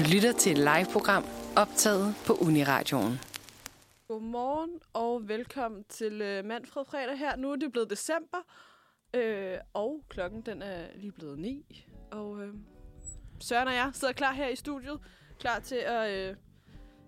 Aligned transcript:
Du 0.00 0.04
lytter 0.14 0.32
til 0.32 0.52
et 0.52 0.58
live-program 0.58 1.24
optaget 1.56 2.14
på 2.26 2.32
Uniradioen. 2.32 3.20
Godmorgen 4.08 4.70
og 4.92 5.28
velkommen 5.28 5.84
til 5.88 6.22
øh, 6.22 6.44
Manfred 6.44 6.84
Fredag 6.84 7.18
her. 7.18 7.36
Nu 7.36 7.52
er 7.52 7.56
det 7.56 7.72
blevet 7.72 7.90
december, 7.90 8.38
øh, 9.14 9.56
og 9.74 10.04
klokken 10.08 10.40
den 10.40 10.62
er 10.62 10.86
lige 10.96 11.12
blevet 11.12 11.38
ni. 11.38 11.84
Og 12.10 12.42
øh, 12.42 12.54
Søren 13.40 13.68
og 13.68 13.74
jeg 13.74 13.90
sidder 13.92 14.14
klar 14.14 14.32
her 14.32 14.48
i 14.48 14.56
studiet, 14.56 14.98
klar 15.40 15.58
til 15.58 15.76
at 15.76 16.10
øh, 16.10 16.36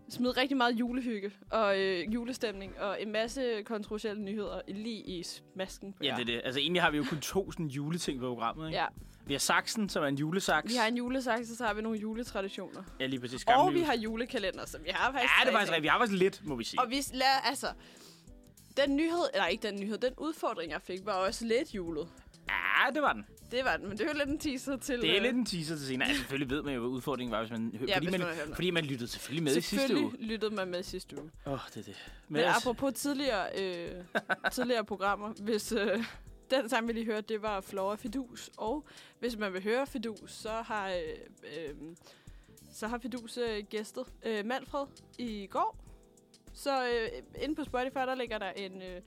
smide 0.09 0.33
rigtig 0.33 0.57
meget 0.57 0.73
julehygge 0.73 1.31
og 1.51 1.81
øh, 1.81 2.15
julestemning 2.15 2.81
og 2.81 3.03
en 3.03 3.13
masse 3.13 3.63
kontroversielle 3.63 4.23
nyheder 4.23 4.61
lige 4.69 5.01
i 5.01 5.25
masken 5.57 5.93
på 5.93 6.05
Ja, 6.05 6.15
det 6.15 6.21
er 6.21 6.25
det. 6.25 6.41
Altså 6.45 6.61
egentlig 6.61 6.83
har 6.83 6.91
vi 6.91 6.97
jo 6.97 7.05
kun 7.09 7.21
to 7.21 7.53
sådan 7.53 7.67
juleting 7.67 8.21
på 8.21 8.29
programmet, 8.29 8.67
ikke? 8.67 8.79
Ja, 8.79 8.87
Vi 9.27 9.35
har 9.35 9.39
saksen, 9.39 9.89
som 9.89 10.03
er 10.03 10.07
en 10.07 10.15
julesaks. 10.17 10.71
vi 10.73 10.77
har 10.77 10.87
en 10.87 10.97
julesaks, 10.97 11.51
og 11.51 11.57
så 11.57 11.65
har 11.67 11.75
vi 11.75 11.83
nogle 11.83 11.99
juletraditioner. 11.99 12.83
Ja, 13.01 13.07
lige 13.07 13.21
præcis. 13.21 13.45
Og 13.45 13.55
Gamle 13.55 13.73
vi 13.73 13.79
jule- 13.81 13.87
har 13.87 13.95
julekalender, 13.97 14.67
som 14.67 14.85
vi 14.85 14.91
har 14.95 15.13
faktisk 15.13 15.33
Ja, 15.41 15.45
det 15.45 15.49
er 15.55 15.59
faktisk 15.59 15.73
rigtigt. 15.73 15.83
Vi 15.83 15.89
har 15.89 15.99
faktisk 15.99 16.19
lidt, 16.19 16.41
må 16.47 16.57
vi 16.57 16.65
sige. 16.65 16.81
Og 16.81 16.91
vi 16.91 16.97
lader, 17.13 17.41
altså, 17.45 17.67
den 18.77 18.97
nyhed, 18.97 19.25
eller 19.35 19.47
ikke 19.47 19.69
den 19.69 19.81
nyhed, 19.81 19.99
den 19.99 20.13
udfordring, 20.19 20.73
jeg 20.73 20.81
fik, 20.83 21.07
var 21.07 21.13
også 21.13 21.45
lidt 21.45 21.75
julet. 21.75 22.09
Ja, 22.49 22.91
det 22.95 23.03
var 23.03 23.13
den. 23.13 23.27
Det 23.51 23.65
var 23.65 23.77
den, 23.77 23.89
men 23.89 23.99
det 23.99 24.05
er 24.05 24.09
jo 24.13 24.19
lidt 24.19 24.29
en 24.29 24.39
teaser 24.39 24.77
til... 24.77 25.01
Det 25.01 25.11
er 25.11 25.17
øh, 25.17 25.23
lidt 25.23 25.37
en 25.37 25.47
teaser 25.47 25.77
til 25.77 25.87
senere. 25.87 26.09
Altså, 26.09 26.21
selvfølgelig 26.23 26.51
ved 26.51 26.63
man 26.63 26.75
jo, 26.75 26.81
hvad 26.81 26.89
udfordringen 26.91 27.33
var, 27.33 27.41
hvis 27.41 27.51
man... 27.51 27.73
hø- 27.79 27.87
Ja, 27.89 27.97
fordi, 27.97 28.07
hvis 28.07 28.19
man, 28.21 28.29
man 28.47 28.55
fordi 28.55 28.71
man 28.71 28.85
lyttede 28.85 29.11
selvfølgelig 29.11 29.43
med 29.43 29.53
i 29.53 29.55
sidste 29.55 29.71
Selvfølgelig 29.77 30.05
uge. 30.05 30.17
lyttede 30.27 30.55
man 30.55 30.69
med 30.69 30.83
sidste 30.83 31.21
uge. 31.23 31.31
Åh, 31.47 31.53
oh, 31.53 31.59
det 31.75 31.77
er 31.77 31.83
det. 31.83 31.97
Men, 32.29 32.41
altså- 32.41 32.61
apropos 32.71 32.93
tidligere, 32.95 33.47
øh, 33.61 33.89
tidligere 34.53 34.85
programmer, 34.85 35.33
hvis 35.33 35.73
øh, 35.73 36.05
den 36.53 36.69
sang, 36.69 36.89
vi 36.89 36.93
lige 36.93 37.07
hørte, 37.07 37.35
det 37.35 37.43
var 37.43 37.61
Flora 37.61 37.97
Fidus. 37.97 38.51
Og 38.57 38.85
hvis 39.19 39.37
man 39.37 39.53
vil 39.53 39.63
høre 39.63 39.87
Fidus, 39.87 40.33
så 40.33 40.51
har, 40.51 40.89
øh, 40.89 40.95
øh, 41.43 41.75
så 42.73 42.89
har 42.89 42.99
Fidus 42.99 43.39
øh, 43.39 43.65
gæstet 43.71 44.05
øh, 44.23 44.47
Manfred 44.47 44.87
i 45.19 45.47
går. 45.47 45.77
Så 46.53 46.87
øh, 46.89 47.43
inde 47.43 47.55
på 47.55 47.65
Spotify, 47.65 47.99
der 47.99 48.15
ligger 48.15 48.39
der 48.39 48.51
en... 48.51 48.83
Øh, 48.83 49.01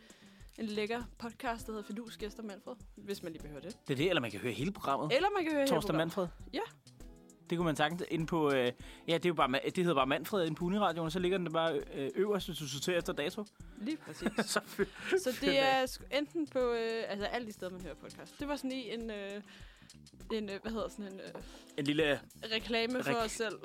en 0.57 0.65
lækker 0.65 1.03
podcast, 1.17 1.67
der 1.67 1.71
hedder 1.71 1.87
Fidus 1.87 2.17
Gæster 2.17 2.43
Manfred, 2.43 2.73
hvis 2.95 3.23
man 3.23 3.31
lige 3.31 3.41
vil 3.41 3.51
høre 3.51 3.61
det. 3.61 3.77
Det 3.87 3.93
er 3.93 3.97
det, 3.97 4.09
eller 4.09 4.21
man 4.21 4.31
kan 4.31 4.39
høre 4.39 4.53
hele 4.53 4.71
programmet. 4.71 5.15
Eller 5.15 5.29
man 5.29 5.43
kan 5.43 5.51
høre 5.51 5.61
hele 5.61 5.69
Torsdag 5.75 5.93
programmet. 5.93 6.17
Manfred. 6.17 6.27
Ja. 6.53 6.59
Det 7.49 7.57
kunne 7.57 7.65
man 7.65 7.75
sagtens 7.75 8.03
ind 8.11 8.27
på... 8.27 8.51
Øh, 8.51 8.71
ja, 9.07 9.13
det, 9.13 9.25
er 9.25 9.29
jo 9.29 9.33
bare, 9.33 9.51
det 9.65 9.77
hedder 9.77 9.93
bare 9.95 10.07
Manfred 10.07 10.45
inde 10.45 10.55
på 10.55 10.65
Uniradioen, 10.65 11.05
og 11.05 11.11
så 11.11 11.19
ligger 11.19 11.37
den 11.37 11.45
der 11.47 11.53
bare 11.53 11.81
øh, 11.93 12.09
øverst, 12.15 12.47
hvis 12.47 12.57
du 12.57 12.67
sorterer 12.67 12.97
efter 12.97 13.13
dato. 13.13 13.45
Lige 13.81 13.97
præcis. 13.97 14.27
så 14.51 14.59
Så 15.23 15.37
det 15.41 15.59
er 15.59 15.97
enten 16.11 16.47
på, 16.47 16.59
øh, 16.59 17.03
altså 17.07 17.25
alle 17.25 17.47
de 17.47 17.51
steder, 17.53 17.71
man 17.71 17.81
hører 17.81 17.95
podcast. 17.95 18.39
Det 18.39 18.47
var 18.47 18.55
sådan 18.55 18.71
i 18.71 18.93
en, 18.93 19.11
øh, 19.11 19.41
en 20.33 20.49
øh, 20.49 20.61
hvad 20.61 20.71
hedder 20.71 20.89
sådan 20.89 21.05
en 21.13 21.19
øh, 21.19 21.41
en 21.77 21.85
lille... 21.85 22.19
reklame 22.53 23.03
for 23.03 23.11
Rek- 23.11 23.25
os 23.25 23.31
selv. 23.31 23.55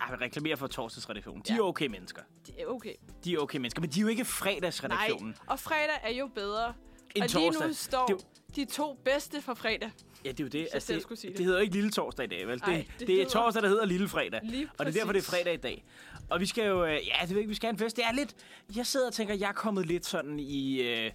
Ah, 0.00 0.12
vi 0.20 0.24
reklamerer 0.24 0.56
for 0.56 0.66
torsdagsredaktionen. 0.66 1.42
De 1.48 1.52
Ja. 1.52 1.58
er 1.58 1.62
okay 1.62 1.86
mennesker. 1.86 2.22
Det 2.46 2.54
er 2.62 2.66
okay. 2.66 2.94
De 3.24 3.34
er 3.34 3.38
okay 3.38 3.58
mennesker, 3.58 3.80
men 3.80 3.90
de 3.90 3.98
er 4.00 4.02
jo 4.02 4.08
ikke 4.08 4.24
fredagsredaktionen. 4.24 5.28
Nej, 5.28 5.36
og 5.46 5.60
fredag 5.60 6.00
er 6.02 6.10
jo 6.12 6.26
bedre. 6.34 6.74
End 7.14 7.24
og 7.24 7.28
lige 7.40 7.46
torsdag. 7.52 7.66
nu 7.68 7.72
står 7.74 8.06
Det 8.06 8.24
de 8.56 8.64
to 8.64 8.94
bedste 9.04 9.42
fra 9.42 9.54
fredag. 9.54 9.90
Ja, 10.24 10.30
det 10.30 10.40
er 10.40 10.44
jo 10.44 10.48
det. 10.48 10.82
selv 10.82 11.04
det, 11.08 11.18
sige 11.18 11.30
det. 11.30 11.38
det. 11.38 11.46
hedder 11.46 11.58
jo 11.58 11.62
ikke 11.62 11.74
Lille 11.74 11.90
Torsdag 11.90 12.24
i 12.24 12.28
dag, 12.28 12.48
vel? 12.48 12.60
Ej, 12.62 12.74
det, 12.76 12.86
det 12.98 13.06
det, 13.08 13.22
er 13.22 13.28
torsdag, 13.28 13.62
der 13.62 13.68
hedder 13.68 13.84
Lille 13.84 14.08
Fredag. 14.08 14.40
Og 14.78 14.86
det 14.86 14.96
er 14.96 14.98
derfor, 15.00 15.12
det 15.12 15.18
er 15.18 15.22
fredag 15.22 15.54
i 15.54 15.56
dag. 15.56 15.84
Og 16.30 16.40
vi 16.40 16.46
skal 16.46 16.66
jo... 16.66 16.84
øh, 16.84 16.92
Ja, 16.92 17.14
det 17.22 17.30
ved 17.30 17.38
ikke, 17.38 17.48
vi 17.48 17.54
skal 17.54 17.66
have 17.66 17.72
en 17.72 17.78
fest. 17.78 17.96
Det 17.96 18.04
er 18.04 18.12
lidt... 18.12 18.34
Jeg 18.76 18.86
sidder 18.86 19.06
og 19.06 19.12
tænker, 19.12 19.34
jeg 19.34 19.48
er 19.48 19.52
kommet 19.52 19.86
lidt 19.86 20.06
sådan 20.06 20.40
i... 20.40 20.82
Øh, 20.82 21.10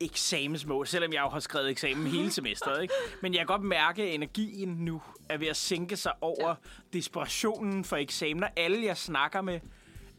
eksamensmål, 0.00 0.86
selvom 0.86 1.12
jeg 1.12 1.20
jo 1.20 1.28
har 1.28 1.40
skrevet 1.40 1.70
eksamen 1.70 2.06
hele 2.06 2.30
semesteret, 2.40 2.82
ikke? 2.82 2.94
Men 3.22 3.32
jeg 3.34 3.40
kan 3.40 3.46
godt 3.46 3.62
mærke, 3.62 4.02
at 4.02 4.14
energien 4.14 4.68
nu 4.68 5.02
er 5.28 5.36
ved 5.36 5.46
at 5.46 5.56
sænke 5.56 5.96
sig 5.96 6.12
over 6.20 6.48
ja. 6.48 6.54
desperationen 6.92 7.84
for 7.84 7.96
eksamener. 7.96 8.48
Alle, 8.56 8.84
jeg 8.86 8.96
snakker 8.96 9.40
med, 9.40 9.60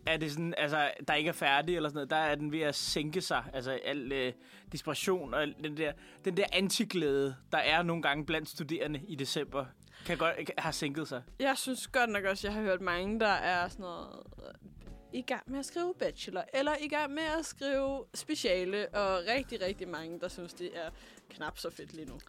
er 0.06 0.18
det 0.18 0.32
sådan, 0.32 0.54
altså, 0.58 0.92
der 1.08 1.14
ikke 1.14 1.28
er 1.28 1.34
færdig 1.34 1.76
eller 1.76 1.90
sådan 1.90 1.96
noget, 1.96 2.10
der 2.10 2.16
er 2.16 2.36
den 2.36 2.52
ved 2.52 2.62
at 2.62 2.76
sænke 2.76 3.22
sig. 3.22 3.44
Altså, 3.54 3.80
al 3.86 4.12
øh, 4.12 4.34
desperation 4.72 5.34
og 5.34 5.48
den 5.64 5.78
der, 5.78 5.92
den 6.26 6.38
der 6.38 6.46
antiglæde, 6.54 7.36
der 7.52 7.58
er 7.58 7.84
nogle 7.84 8.02
gange 8.02 8.26
blandt 8.26 8.50
studerende 8.50 9.02
i 9.08 9.16
december, 9.16 9.66
kan 10.06 10.18
godt 10.18 10.52
har 10.58 10.72
sænket 10.72 11.08
sig. 11.08 11.24
Jeg 11.40 11.58
synes 11.58 11.88
godt 11.88 12.10
nok 12.10 12.24
også, 12.24 12.48
jeg 12.48 12.54
har 12.54 12.62
hørt 12.62 12.82
mange, 12.82 13.20
der 13.20 13.28
er 13.28 13.68
sådan 13.68 13.84
noget 13.84 14.08
øh, 14.38 14.70
i 15.14 15.22
gang 15.22 15.52
med 15.52 15.60
at 15.60 15.66
skrive 15.66 15.94
bachelor, 16.00 16.44
eller 16.54 16.72
i 16.82 16.88
gang 16.88 17.14
med 17.14 17.24
at 17.40 17.46
skrive 17.46 18.06
speciale, 18.14 18.90
og 18.90 19.24
rigtig, 19.28 19.62
rigtig 19.62 19.88
mange, 19.88 20.20
der 20.20 20.28
synes, 20.28 20.54
det 20.54 20.70
er 20.74 20.90
knap 21.30 21.58
så 21.58 21.70
fedt 21.70 21.94
lige 21.94 22.06
nu. 22.06 22.20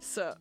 Så 0.00 0.34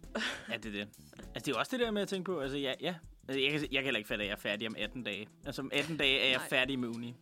Ja, 0.50 0.58
det 0.58 0.66
er 0.66 0.72
det. 0.72 0.88
Altså, 1.18 1.32
det 1.36 1.48
er 1.48 1.52
jo 1.52 1.60
også 1.60 1.72
det 1.72 1.80
der 1.80 1.92
med 1.92 2.02
at 2.02 2.08
tænke 2.08 2.26
på, 2.26 2.40
altså, 2.40 2.58
ja, 2.58 2.74
ja. 2.82 2.96
Altså, 3.28 3.42
jeg, 3.42 3.52
kan, 3.52 3.62
jeg 3.62 3.70
kan 3.72 3.84
heller 3.84 3.98
ikke 3.98 4.08
fatte, 4.08 4.24
at 4.24 4.28
jeg 4.30 4.34
er 4.36 4.40
færdig 4.40 4.68
om 4.68 4.76
18 4.78 5.04
dage. 5.04 5.28
Altså, 5.46 5.62
om 5.62 5.70
18 5.74 5.98
dage 5.98 6.20
er 6.20 6.28
jeg 6.30 6.38
Nej. 6.38 6.50
færdig 6.50 6.80
med 6.80 6.88
uni. 6.90 7.16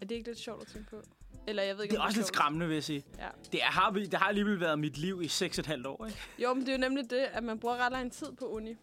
er 0.00 0.06
det 0.06 0.14
ikke 0.14 0.28
lidt 0.28 0.38
sjovt 0.38 0.62
at 0.62 0.66
tænke 0.68 0.90
på? 0.90 1.02
Eller 1.48 1.62
jeg 1.62 1.76
ved 1.76 1.82
ikke, 1.84 1.92
Det 1.92 1.98
er 1.98 2.02
også 2.04 2.18
lidt 2.18 2.26
sjovt. 2.26 2.36
skræmmende, 2.36 2.66
vil 2.66 2.74
jeg 2.74 2.84
sige. 2.84 3.04
Ja. 3.18 3.28
Det, 3.52 3.62
er, 3.62 3.66
har, 3.66 3.90
vi- 3.90 4.06
det 4.06 4.14
har 4.18 4.26
alligevel 4.28 4.60
været 4.60 4.78
mit 4.78 4.98
liv 4.98 5.22
i 5.22 5.26
6,5 5.26 5.86
år, 5.86 6.06
ikke? 6.06 6.18
Jo, 6.38 6.54
men 6.54 6.60
det 6.66 6.68
er 6.68 6.72
jo 6.72 6.78
nemlig 6.80 7.10
det, 7.10 7.18
at 7.32 7.44
man 7.44 7.58
bruger 7.58 7.76
ret 7.76 7.92
lang 7.92 8.12
tid 8.12 8.26
på 8.38 8.44
uni. 8.44 8.74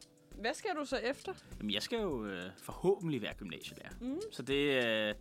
Hvad 0.42 0.54
skal 0.54 0.70
du 0.80 0.86
så 0.86 0.98
efter? 0.98 1.34
Jamen, 1.60 1.74
jeg 1.74 1.82
skal 1.82 2.00
jo 2.00 2.26
øh, 2.26 2.44
forhåbentlig 2.64 3.22
være 3.22 3.34
gymnasielærer. 3.34 3.90
Mm. 4.02 4.20
Så 4.32 4.42
det, 4.44 4.86
øh, 4.86 5.14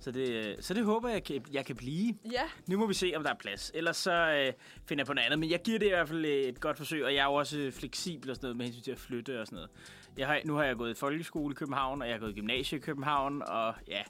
så 0.00 0.10
det, 0.10 0.28
øh, 0.28 0.56
så 0.60 0.74
det 0.74 0.84
håber 0.84 1.08
jeg, 1.08 1.24
kan, 1.24 1.44
jeg 1.52 1.66
kan 1.66 1.76
blive. 1.76 2.14
Ja, 2.32 2.42
Nu 2.66 2.78
må 2.78 2.86
vi 2.86 2.94
se, 2.94 3.12
om 3.16 3.22
der 3.22 3.30
er 3.30 3.36
plads. 3.40 3.70
Ellers 3.74 3.96
så 3.96 4.12
øh, 4.12 4.52
finder 4.88 5.02
jeg 5.02 5.06
på 5.06 5.12
noget 5.14 5.26
andet. 5.26 5.38
Men 5.38 5.50
jeg 5.50 5.60
giver 5.62 5.78
det 5.78 5.86
i 5.86 5.90
hvert 5.90 6.08
fald 6.08 6.24
et 6.24 6.60
godt 6.60 6.76
forsøg, 6.76 7.04
og 7.04 7.14
jeg 7.14 7.20
er 7.20 7.24
jo 7.24 7.34
også 7.34 7.70
fleksibel 7.74 8.30
og 8.30 8.36
sådan 8.36 8.44
noget 8.46 8.56
med 8.56 8.64
hensyn 8.66 8.82
til 8.82 8.90
at 8.92 8.98
flytte 8.98 9.40
og 9.40 9.46
sådan 9.46 9.56
noget. 9.56 9.70
Jeg 10.20 10.28
har, 10.28 10.40
nu 10.44 10.54
har 10.54 10.64
jeg 10.64 10.76
gået 10.76 10.90
i 10.90 10.94
folkeskole 10.94 11.52
i 11.52 11.54
København, 11.54 12.02
og 12.02 12.08
jeg 12.08 12.14
har 12.14 12.20
gået 12.20 12.30
i 12.30 12.34
gymnasie 12.34 12.78
i 12.78 12.80
København, 12.80 13.42
og 13.42 13.74
ja, 13.88 14.02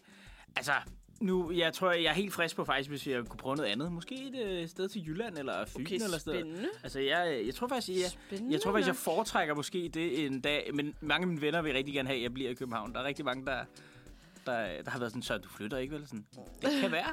altså... 0.56 0.72
Nu, 1.20 1.50
jeg 1.50 1.72
tror, 1.72 1.90
jeg 1.92 2.04
er 2.04 2.12
helt 2.12 2.32
frisk 2.32 2.56
på 2.56 2.64
faktisk, 2.64 2.90
hvis 2.90 3.06
jeg 3.06 3.24
kunne 3.28 3.38
prøve 3.38 3.56
noget 3.56 3.68
andet. 3.70 3.92
Måske 3.92 4.14
et 4.14 4.46
øh, 4.46 4.68
sted 4.68 4.88
til 4.88 5.06
Jylland 5.06 5.38
eller 5.38 5.64
Fyn 5.66 5.80
okay, 5.80 5.94
eller 5.94 6.18
sted. 6.18 6.32
spændende. 6.34 6.68
Altså, 6.82 7.00
jeg, 7.00 7.42
jeg 7.46 7.54
tror 7.54 7.68
faktisk, 7.68 7.88
jeg, 7.88 8.10
Spændende 8.10 8.52
jeg 8.52 8.60
tror 8.60 8.72
faktisk, 8.72 8.86
jeg 8.86 8.96
foretrækker 8.96 9.54
måske 9.54 9.90
det 9.94 10.26
en 10.26 10.40
dag. 10.40 10.70
Men 10.74 10.94
mange 11.00 11.22
af 11.24 11.28
mine 11.28 11.40
venner 11.40 11.62
vil 11.62 11.72
rigtig 11.72 11.94
gerne 11.94 12.08
have, 12.08 12.16
at 12.16 12.22
jeg 12.22 12.34
bliver 12.34 12.50
i 12.50 12.54
København. 12.54 12.92
Der 12.92 13.00
er 13.00 13.04
rigtig 13.04 13.24
mange, 13.24 13.46
der, 13.46 13.64
der, 14.46 14.82
der 14.82 14.90
har 14.90 14.98
været 14.98 15.12
sådan, 15.12 15.22
så 15.22 15.38
du 15.38 15.48
flytter 15.48 15.78
ikke, 15.78 15.94
vel? 15.94 16.06
Sådan, 16.06 16.24
det 16.62 16.70
kan 16.80 16.92
være. 16.92 17.10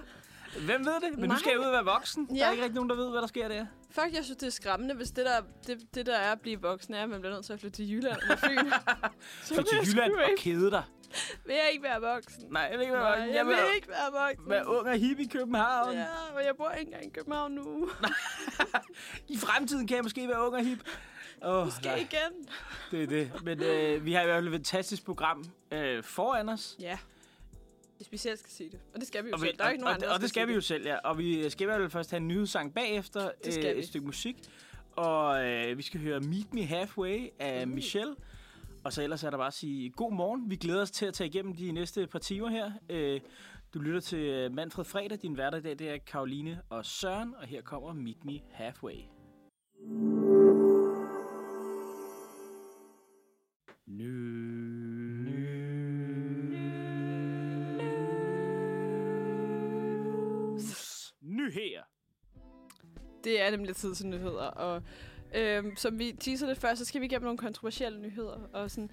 Hvem 0.65 0.85
ved 0.85 0.93
det? 0.93 1.11
Men 1.11 1.19
Nej. 1.19 1.27
nu 1.27 1.39
skal 1.39 1.49
jeg 1.51 1.59
ud 1.59 1.65
og 1.65 1.71
være 1.73 1.85
voksen. 1.85 2.27
Der 2.29 2.35
Ja. 2.35 2.47
er 2.47 2.51
ikke 2.51 2.63
rigtig 2.63 2.75
nogen, 2.75 2.89
der 2.89 2.95
ved, 2.95 3.09
hvad 3.09 3.21
der 3.21 3.27
sker 3.27 3.47
der. 3.47 3.65
Fuck, 3.91 4.13
jeg 4.15 4.23
synes, 4.23 4.37
det 4.37 4.47
er 4.47 4.51
skræmmende, 4.51 4.95
hvis 4.95 5.11
det 5.11 5.25
der, 5.25 5.41
det, 5.67 5.95
det 5.95 6.05
der 6.05 6.17
er 6.17 6.31
at 6.31 6.41
blive 6.41 6.61
voksen, 6.61 6.93
er, 6.93 7.03
at 7.03 7.09
man 7.09 7.19
bliver 7.21 7.33
nødt 7.33 7.45
til 7.45 7.53
at 7.53 7.59
flytte 7.59 7.75
til 7.77 7.91
Jylland 7.91 8.17
eller 8.21 8.35
Fyn. 8.35 8.69
så 9.43 9.55
Flyt 9.55 9.65
til 9.65 9.77
Jylland 9.93 10.13
og 10.13 10.29
kede 10.37 10.71
dig. 10.71 10.83
vil 11.45 11.55
jeg 11.55 11.69
ikke 11.71 11.83
være 11.83 12.01
voksen. 12.01 12.43
Nej, 12.51 12.61
jeg 12.61 12.71
vil 12.71 12.81
ikke 12.81 12.93
være 12.93 13.01
Nej, 13.03 13.09
voksen. 13.11 13.27
jeg 13.29 13.35
Jeg 13.35 13.45
vil 13.45 13.55
ikke 13.75 13.87
være 13.89 14.11
voksen. 14.29 14.49
være 14.49 14.67
ung 14.67 14.87
og 14.87 14.97
hip 14.97 15.19
i 15.19 15.25
København. 15.25 15.93
Ja, 15.93 16.05
og 16.35 16.45
jeg 16.45 16.53
bor 16.57 16.69
ikke 16.69 16.87
engang 16.87 17.05
i 17.05 17.09
København 17.09 17.51
nu. 17.51 17.89
I 19.33 19.37
fremtiden 19.37 19.87
kan 19.87 19.95
jeg 19.95 20.03
måske 20.03 20.27
være 20.27 20.45
ung 20.45 20.55
og 20.55 20.65
hip. 20.65 20.79
Oh, 21.41 21.65
Måske 21.65 21.89
igen. 21.95 22.47
det 22.91 23.03
er 23.03 23.07
det. 23.07 23.31
Men 23.43 23.63
øh, 23.63 24.05
vi 24.05 24.13
har 24.13 24.21
i 24.21 24.25
hvert 24.25 24.37
fald 24.37 24.47
et 24.47 24.53
fantastisk 24.53 25.05
program 25.05 25.45
øh, 25.71 26.03
foran 26.03 26.49
os. 26.49 26.75
Ja. 26.79 26.97
Vi 27.99 28.03
specielt 28.03 28.39
skal 28.39 28.51
sige 28.51 28.69
det. 28.69 28.79
Og 28.93 28.99
det 28.99 29.07
skal 29.07 29.23
vi 29.23 29.29
jo 29.29 29.33
Og, 29.35 29.41
vi, 29.41 29.47
selv. 29.47 29.57
Der 29.57 29.63
er 29.63 29.69
ikke 29.69 29.83
og, 29.83 29.85
nogen 29.89 29.97
og, 30.03 30.03
andre, 30.03 30.15
og 30.15 30.21
det 30.21 30.29
skal 30.29 30.47
vi 30.47 30.53
jo 30.53 30.61
selv, 30.61 30.85
ja. 30.87 30.97
Og 30.97 31.17
vi 31.17 31.49
skal 31.49 31.65
i 31.65 31.65
hvert 31.65 31.79
fald 31.79 31.89
først 31.89 32.11
have 32.11 32.17
en 32.17 32.27
nyhedssang 32.27 32.73
bagefter. 32.73 33.31
Det 33.45 33.53
skal 33.53 33.65
øh, 33.65 33.75
vi. 33.75 33.79
Et 33.79 33.87
stykke 33.87 34.05
musik. 34.05 34.37
Og 34.95 35.45
øh, 35.45 35.77
vi 35.77 35.83
skal 35.83 35.99
høre 36.01 36.19
Meet 36.19 36.53
Me 36.53 36.65
Halfway 36.65 37.29
af 37.39 37.67
Mm. 37.67 37.73
Michelle. 37.73 38.15
Og 38.83 38.93
så 38.93 39.03
ellers 39.03 39.23
er 39.23 39.29
der 39.29 39.37
bare 39.37 39.47
at 39.47 39.53
sige 39.53 39.89
god 39.89 40.13
morgen. 40.13 40.49
Vi 40.49 40.55
glæder 40.55 40.81
os 40.81 40.91
til 40.91 41.05
at 41.05 41.13
tage 41.13 41.27
igennem 41.27 41.55
de 41.55 41.71
næste 41.71 42.07
par 42.07 42.19
timer 42.19 42.49
her. 42.49 42.71
Øh, 42.89 43.19
du 43.73 43.79
lytter 43.79 43.99
til 43.99 44.19
øh, 44.19 44.53
Manfred 44.53 44.85
Fredag. 44.85 45.17
Din 45.21 45.33
hverdag 45.33 45.59
i 45.59 45.63
dag, 45.63 45.79
det 45.79 45.89
er 45.89 45.97
Karoline 45.97 46.61
og 46.69 46.85
Søren. 46.85 47.35
Og 47.41 47.47
her 47.47 47.61
kommer 47.61 47.93
Meet 47.93 48.25
Me 48.25 48.39
Halfway. 48.51 48.95
News. 53.87 55.06
Nyheder. 61.47 61.81
Det 63.23 63.41
er 63.41 63.51
nemlig 63.51 63.75
tid 63.75 63.95
til 63.95 64.07
nyheder, 64.07 64.43
og 64.45 64.81
øhm, 65.35 65.75
som 65.75 65.99
vi 65.99 66.11
teaser 66.19 66.47
lidt 66.47 66.59
før, 66.59 66.75
så 66.75 66.85
skal 66.85 67.01
vi 67.01 67.05
igennem 67.05 67.23
nogle 67.23 67.37
kontroversielle 67.37 68.01
nyheder. 68.01 68.39
Og 68.53 68.71
sådan, 68.71 68.89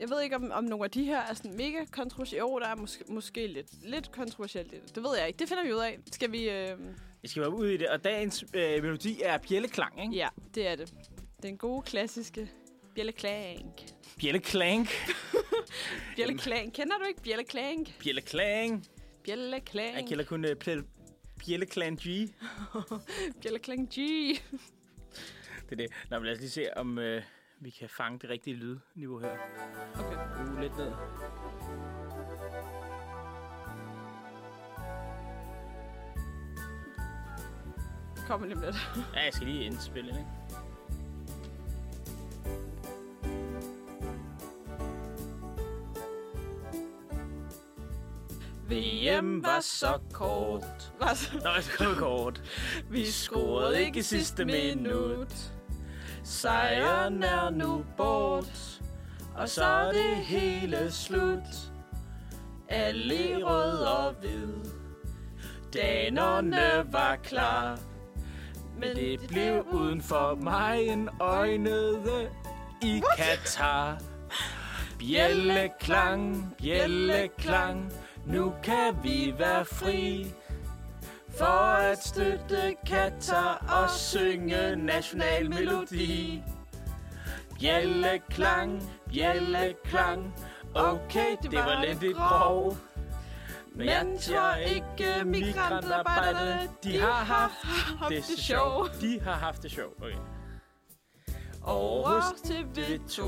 jeg 0.00 0.10
ved 0.10 0.20
ikke, 0.22 0.36
om, 0.36 0.50
om 0.52 0.64
nogle 0.64 0.84
af 0.84 0.90
de 0.90 1.04
her 1.04 1.20
er 1.20 1.34
sådan 1.34 1.56
mega 1.56 1.84
kontroversielle. 1.92 2.40
Jo, 2.40 2.58
der 2.58 2.66
er 2.66 2.76
måske, 2.76 3.04
måske 3.08 3.46
lidt, 3.46 3.66
lidt 3.84 4.12
kontroversielt 4.12 4.72
i 4.72 4.76
det. 4.76 4.94
Det 4.94 5.02
ved 5.02 5.16
jeg 5.18 5.26
ikke. 5.26 5.38
Det 5.38 5.48
finder 5.48 5.64
vi 5.64 5.72
ud 5.72 5.78
af. 5.78 5.98
Skal 6.12 6.32
vi... 6.32 6.50
Øhm, 6.50 6.94
Jeg 7.22 7.30
skal 7.30 7.40
være 7.42 7.54
ud 7.54 7.66
i 7.68 7.76
det. 7.76 7.88
Og 7.88 8.04
dagens 8.04 8.44
øh, 8.54 8.82
melodi 8.82 9.20
er 9.24 9.38
bjælleklang, 9.38 10.02
ikke? 10.02 10.14
ja, 10.14 10.28
det 10.54 10.68
er 10.68 10.76
det. 10.76 10.94
Den 11.42 11.56
gode, 11.58 11.82
klassiske 11.82 12.50
bjælleklank. 12.94 13.82
Bjælleklank. 14.20 14.88
Bjælleklank. 16.16 16.72
Kender 16.72 16.98
du 16.98 17.04
ikke 17.08 17.22
bjælleklank? 17.22 17.98
Bjælleklang. 17.98 18.86
Bjælleklank. 19.24 19.96
Jeg 19.96 20.04
kender 20.08 20.24
kun 20.24 20.44
uh, 20.44 20.50
Bjælleklan 21.38 21.96
G. 21.96 22.34
Bjælleklank 23.42 23.90
G. 23.90 23.96
Det 25.70 25.72
er 25.72 25.76
det. 25.76 25.86
Nå, 26.10 26.18
men 26.18 26.26
lad 26.26 26.32
os 26.32 26.40
lige 26.40 26.50
se, 26.50 26.76
om 26.76 26.98
uh, 26.98 27.22
vi 27.60 27.70
kan 27.70 27.88
fange 27.88 28.18
det 28.18 28.30
rigtige 28.30 28.56
lydniveau 28.56 29.18
her. 29.18 29.36
Okay. 29.94 30.52
Uh, 30.52 30.60
lidt 30.60 30.76
ned. 30.76 30.92
Kommer 38.26 38.46
lige 38.46 38.60
lidt. 38.60 38.76
Ja, 39.14 39.24
jeg 39.24 39.32
skal 39.32 39.46
lige 39.46 39.64
indspille, 39.64 40.08
ikke? 40.08 40.37
VM 48.68 49.42
var 49.44 49.60
så 49.60 49.98
kort. 50.12 50.92
Var 51.00 51.14
så... 51.14 51.30
Nå, 51.44 51.50
jeg 51.54 51.64
skal 51.64 51.94
kort. 51.96 52.42
Vi 52.90 53.04
scorede 53.04 53.84
ikke 53.84 53.98
i 53.98 54.02
sidste 54.02 54.44
minut. 54.44 55.52
Sejren 56.24 57.22
er 57.22 57.50
nu 57.50 57.84
bort. 57.96 58.80
Og 59.36 59.48
så 59.48 59.64
er 59.64 59.92
det 59.92 60.16
hele 60.16 60.92
slut. 60.92 61.72
Alle 62.68 63.44
rød 63.44 63.78
og 63.78 64.14
hvid. 64.20 64.72
Danerne 65.74 66.92
var 66.92 67.16
klar. 67.16 67.78
Men 68.80 68.96
det 68.96 69.20
blev 69.28 69.66
uden 69.72 70.02
for 70.02 70.34
mig 70.34 70.88
en 70.88 71.08
øjnede 71.20 72.30
i 72.82 73.02
Katar. 73.16 74.02
Bjelleklang, 74.98 76.54
bjelleklang, 76.58 77.92
nu 78.28 78.52
kan 78.62 78.96
vi 79.02 79.34
være 79.38 79.64
fri. 79.64 80.26
For 81.38 81.74
at 81.74 82.04
støtte 82.04 82.76
Katar 82.86 83.82
og 83.82 83.90
synge 83.90 84.76
national 84.76 85.50
melodi. 85.50 86.42
Bjelleklang, 87.60 88.82
bjelleklang, 89.08 90.34
okay, 90.74 91.36
det 91.42 91.52
var 91.52 91.84
lidt 91.84 92.00
lidt 92.00 92.16
grov. 92.16 92.76
Men 93.74 93.86
jeg 93.86 94.06
tror 94.20 94.54
ikke 94.54 95.24
migrantarbejderne, 95.24 96.68
de 96.84 96.98
har 97.00 97.24
haft 97.24 97.54
det 98.08 98.24
så 98.24 98.42
sjovt. 98.42 99.00
De 99.00 99.20
har 99.20 99.32
haft 99.32 99.62
det 99.62 99.70
sjovt, 99.70 100.02
okay. 100.02 100.16
Til 102.44 102.66
TV2 102.74 103.22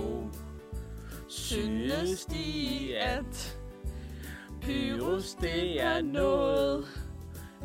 synes 1.28 2.24
de, 2.24 2.96
at 2.96 3.59
Pyrus, 4.60 5.34
det 5.34 5.82
er 5.82 6.02
noget 6.02 6.86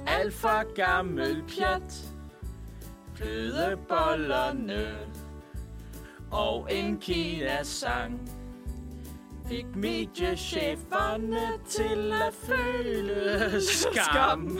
alt 0.07 0.33
for 0.33 0.73
gammel 0.73 1.43
pjat. 1.47 2.11
Flydebollerne 3.15 4.95
og 6.31 6.67
en 6.71 6.99
Kina-sang 6.99 8.29
fik 9.47 9.65
mediecheferne 9.75 11.49
til 11.69 12.13
at 12.13 12.33
føle 12.33 13.61
skam. 13.61 14.59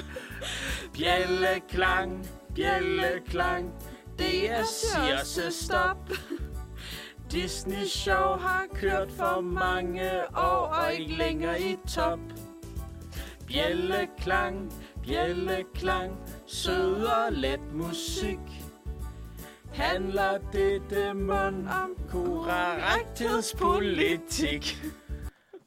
Bjælleklang, 0.93 2.27
bjælleklang, 2.55 3.73
det 4.19 4.51
er 4.51 4.63
Circe 4.63 5.51
stop. 5.51 6.09
Disney 7.31 7.85
Show 7.85 8.37
har 8.37 8.65
kørt 8.73 9.11
for 9.11 9.41
mange 9.41 10.11
år 10.35 10.67
og 10.67 10.93
ikke 10.93 11.13
længere 11.15 11.61
i 11.61 11.77
top. 11.95 12.19
Bjelleklang, 13.47 14.73
bjelleklang, 15.03 16.17
sød 16.47 17.03
og 17.03 17.31
let 17.33 17.73
musik. 17.73 18.39
Handler 19.73 20.37
dette 20.53 21.13
mund 21.13 21.67
om 21.67 21.89
korrekthedspolitik? 22.09 24.77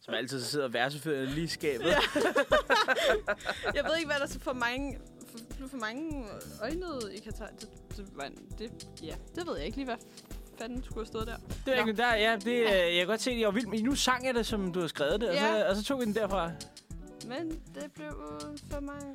Som 0.00 0.14
altid 0.14 0.40
så 0.40 0.46
sidder 0.50 0.69
værseføreren 0.69 1.28
lige 1.28 1.44
i 1.44 1.46
skabet. 1.46 1.87
Ja. 1.87 1.94
Jeg 3.75 3.84
ved 3.84 3.96
ikke, 3.96 4.06
hvad 4.06 4.16
der 4.16 4.22
er 4.22 4.26
så 4.26 4.40
for 4.40 4.52
mange, 4.52 4.99
for, 5.31 5.38
for 5.69 5.76
mange 5.76 6.25
øjne 6.62 6.87
i 7.14 7.19
Katar. 7.19 7.49
Det, 7.61 7.69
det, 7.99 8.06
det, 8.58 8.70
ja, 9.02 9.14
det 9.34 9.46
ved 9.46 9.56
jeg 9.56 9.66
ikke 9.66 9.76
lige, 9.76 9.87
hvad 9.87 9.96
fanden 10.60 10.84
skulle 10.84 10.99
have 10.99 11.06
stået 11.06 11.26
der. 11.26 11.37
Det 11.66 11.75
er 11.75 11.81
ikke, 11.87 11.93
der, 11.93 12.14
ja, 12.14 12.37
det, 12.37 12.64
jeg 12.64 12.94
kan 12.99 13.06
godt 13.06 13.20
se, 13.20 13.31
at 13.31 13.38
jeg 13.40 13.46
var 13.46 13.52
vild, 13.52 13.66
men 13.66 13.84
nu 13.84 13.94
sang 13.94 14.26
jeg 14.26 14.34
det, 14.34 14.46
som 14.46 14.72
du 14.72 14.81
har 14.81 14.87
skrevet 14.88 15.20
det, 15.20 15.28
og, 15.28 15.37
så, 15.37 15.44
Ja. 15.44 15.69
og 15.70 15.76
så 15.76 15.82
tog 15.84 16.00
vi 16.00 16.05
den 16.05 16.14
derfra. 16.14 16.50
Men 17.26 17.50
det 17.75 17.93
blev 17.94 18.12
for 18.72 18.81
mange... 18.81 19.14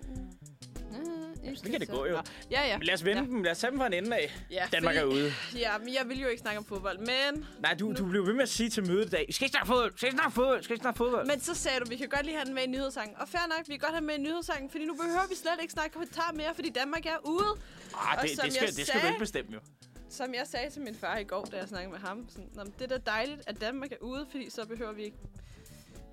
Øh, 1.45 1.55
det 1.63 1.71
kan 1.71 1.79
det 1.79 1.89
gå, 1.89 2.05
jo. 2.05 2.17
Ja, 2.51 2.67
ja. 2.67 2.77
Men 2.77 2.85
lad 2.85 2.93
os 2.93 3.05
vende 3.05 3.21
Ja. 3.21 3.25
ja. 3.27 3.31
dem, 3.33 3.43
lad 3.43 3.51
os 3.51 3.57
tage 3.59 3.71
dem 3.71 3.79
fra 3.79 3.87
en 3.87 3.93
ende 3.93 4.15
af. 4.17 4.35
ja 4.51 4.63
Danmark 4.71 4.95
er 4.97 5.03
ude. 5.03 5.33
Ja, 5.55 5.77
men 5.77 5.93
jeg 5.93 6.03
vil 6.09 6.21
jo 6.21 6.27
ikke 6.27 6.41
snakke 6.41 6.57
om 6.59 6.65
fodbold. 6.65 6.97
Men, 6.99 7.45
Nej, 7.59 7.73
du, 7.73 7.93
du 7.97 8.05
blev 8.09 8.25
ved 8.27 8.33
med 8.33 8.41
at 8.43 8.49
sige 8.49 8.69
til 8.69 8.87
mødet 8.87 9.05
i 9.05 9.09
dag, 9.09 9.25
skal 9.31 9.45
ikke 9.45 9.51
snakke 9.51 9.67
fodbold, 9.67 9.93
skal 9.97 10.07
ikke 10.07 10.17
snakke 10.17 10.33
fodbold, 10.35 10.63
skal 10.63 10.73
ikke 10.73 10.81
snakke 10.83 10.97
fodbold. 10.97 11.27
men 11.27 11.39
så 11.39 11.53
sagde 11.53 11.79
du, 11.79 11.85
vi 11.89 11.95
kan 11.95 12.09
godt 12.09 12.25
lige 12.25 12.35
have 12.35 12.45
den 12.45 12.53
med 12.53 12.63
i 12.63 12.67
nyhedssangen. 12.67 13.15
Og 13.19 13.27
fair 13.29 13.41
nok, 13.57 13.67
vi 13.67 13.73
kan 13.73 13.79
godt 13.79 13.91
have 13.91 13.99
den 13.99 14.07
med 14.07 14.15
i 14.15 14.21
nyhedssangen, 14.21 14.69
fordi 14.69 14.85
nu 14.85 14.93
behøver 14.93 15.27
vi 15.29 15.35
slet 15.35 15.51
ikke 15.61 15.73
snakke 15.73 15.93
kommentar 15.93 16.31
mere, 16.35 16.51
fordi 16.55 16.69
Danmark 16.69 17.05
er 17.05 17.17
ude. 17.23 17.45
ah, 17.97 18.21
det, 18.21 18.29
det, 18.29 18.53
skal, 18.53 18.67
det 18.67 18.73
skal 18.73 18.85
du 18.85 18.85
sagde- 18.91 19.07
ikke 19.07 19.19
bestemme, 19.19 19.53
jo. 19.53 19.59
Som 20.13 20.33
jeg 20.33 20.47
sagde 20.47 20.69
til 20.69 20.81
min 20.81 20.95
far 20.95 21.17
i 21.17 21.23
går, 21.23 21.45
da 21.45 21.57
jeg 21.57 21.67
snakkede 21.67 21.91
med 21.91 21.99
ham. 21.99 22.29
Sådan, 22.29 22.49
"Nå, 22.53 22.63
men 22.63 22.73
det 22.79 22.91
er 22.91 22.97
da 22.97 23.11
dejligt, 23.11 23.41
at 23.47 23.61
Danmark 23.61 23.91
er 23.91 23.97
ude, 24.01 24.27
fordi 24.31 24.49
så 24.49 24.67
behøver 24.67 24.91
vi 24.91 25.03
ikke... 25.03 25.17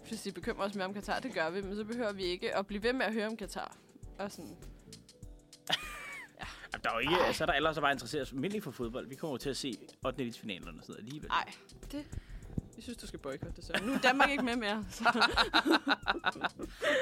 Hvis 0.08 0.22
de 0.22 0.32
bekymrer 0.32 0.64
os 0.66 0.74
mere 0.74 0.84
om 0.84 0.94
Katar, 0.94 1.18
det 1.20 1.34
gør 1.34 1.50
vi, 1.50 1.62
men 1.62 1.76
så 1.76 1.84
behøver 1.84 2.12
vi 2.12 2.22
ikke 2.24 2.56
at 2.56 2.66
blive 2.66 2.82
ved 2.82 2.92
med 2.92 3.06
at 3.06 3.12
høre 3.12 3.26
om 3.26 3.36
Katar. 3.36 3.76
Og 4.18 4.32
sådan, 4.32 4.50
Jamen, 6.40 6.82
der 6.84 6.90
er 6.90 6.94
jo 6.94 6.98
ikke, 6.98 7.16
altså, 7.26 7.46
der 7.46 7.52
er 7.52 7.56
ellers 7.56 7.78
bare 7.78 7.92
interesseret 7.92 8.32
almindeligt 8.32 8.64
for 8.64 8.70
fodbold. 8.70 9.08
Vi 9.08 9.14
kommer 9.14 9.34
jo 9.34 9.38
til 9.38 9.50
at 9.50 9.56
se 9.56 9.78
8. 10.06 10.32
finalerne 10.32 10.78
og 10.78 10.84
sådan 10.84 10.92
noget 10.92 10.98
alligevel. 10.98 11.28
nej, 11.28 11.52
det... 11.92 12.04
Jeg 12.76 12.82
synes, 12.84 12.98
du 12.98 13.06
skal 13.06 13.18
boykotte 13.18 13.56
det 13.56 13.64
så. 13.64 13.72
Nu 13.84 13.92
er 13.92 13.98
Danmark 13.98 14.30
ikke 14.30 14.44
med 14.44 14.56
mere. 14.56 14.84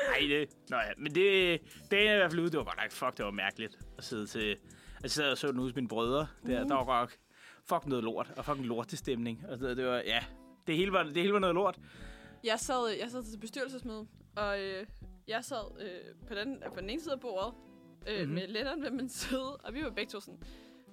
Nej, 0.08 0.20
det... 0.28 0.48
Nå 0.70 0.76
ja, 0.76 0.90
men 0.98 1.14
det, 1.14 1.60
det 1.90 2.08
er 2.08 2.14
i 2.14 2.16
hvert 2.16 2.30
fald 2.30 2.40
ude. 2.40 2.50
Det 2.50 2.58
var 2.58 2.64
godt 2.64 2.76
nok, 2.82 2.90
fuck, 2.92 3.16
det 3.16 3.24
var 3.24 3.30
mærkeligt 3.30 3.78
at 3.98 4.04
sidde 4.04 4.26
til... 4.26 4.56
Jeg 5.02 5.10
sad 5.10 5.30
og 5.30 5.38
så 5.38 5.46
den 5.48 5.58
ude 5.58 5.68
hos 5.68 5.74
mine 5.74 5.88
brødre. 5.88 6.26
Der, 6.46 6.62
Mm. 6.62 6.68
der 6.68 6.74
var 6.76 6.84
godt 6.84 7.18
fuck 7.64 7.86
noget 7.86 8.04
lort, 8.04 8.32
og 8.36 8.44
fucking 8.44 8.66
lortestemning. 8.66 9.44
Og 9.48 9.58
noget. 9.58 9.76
det 9.76 9.86
var, 9.86 9.96
ja, 9.96 10.24
det 10.66 10.76
hele 10.76 10.92
var, 10.92 11.02
det 11.02 11.16
hele 11.16 11.32
var 11.32 11.38
noget 11.38 11.54
lort. 11.54 11.78
Jeg 12.44 12.60
sad, 12.60 12.96
jeg 13.00 13.10
sad 13.10 13.22
til 13.22 13.38
bestyrelsesmøde, 13.38 14.06
og 14.36 14.60
øh, 14.60 14.86
jeg 15.28 15.44
sad 15.44 15.80
øh, 15.82 16.14
på, 16.28 16.34
den, 16.34 16.62
på 16.74 16.80
den 16.80 16.90
ene 16.90 17.00
side 17.00 17.12
af 17.14 17.20
bordet 17.20 17.54
øh, 18.06 18.14
Mhm. 18.14 18.20
mm-hmm. 18.20 18.34
med 18.34 18.46
Lennon 18.48 18.82
ved 18.82 18.90
min 18.90 19.08
side, 19.08 19.56
og 19.56 19.74
vi 19.74 19.82
var 19.84 19.90
begge 19.90 20.10
to 20.10 20.20
sådan, 20.20 20.42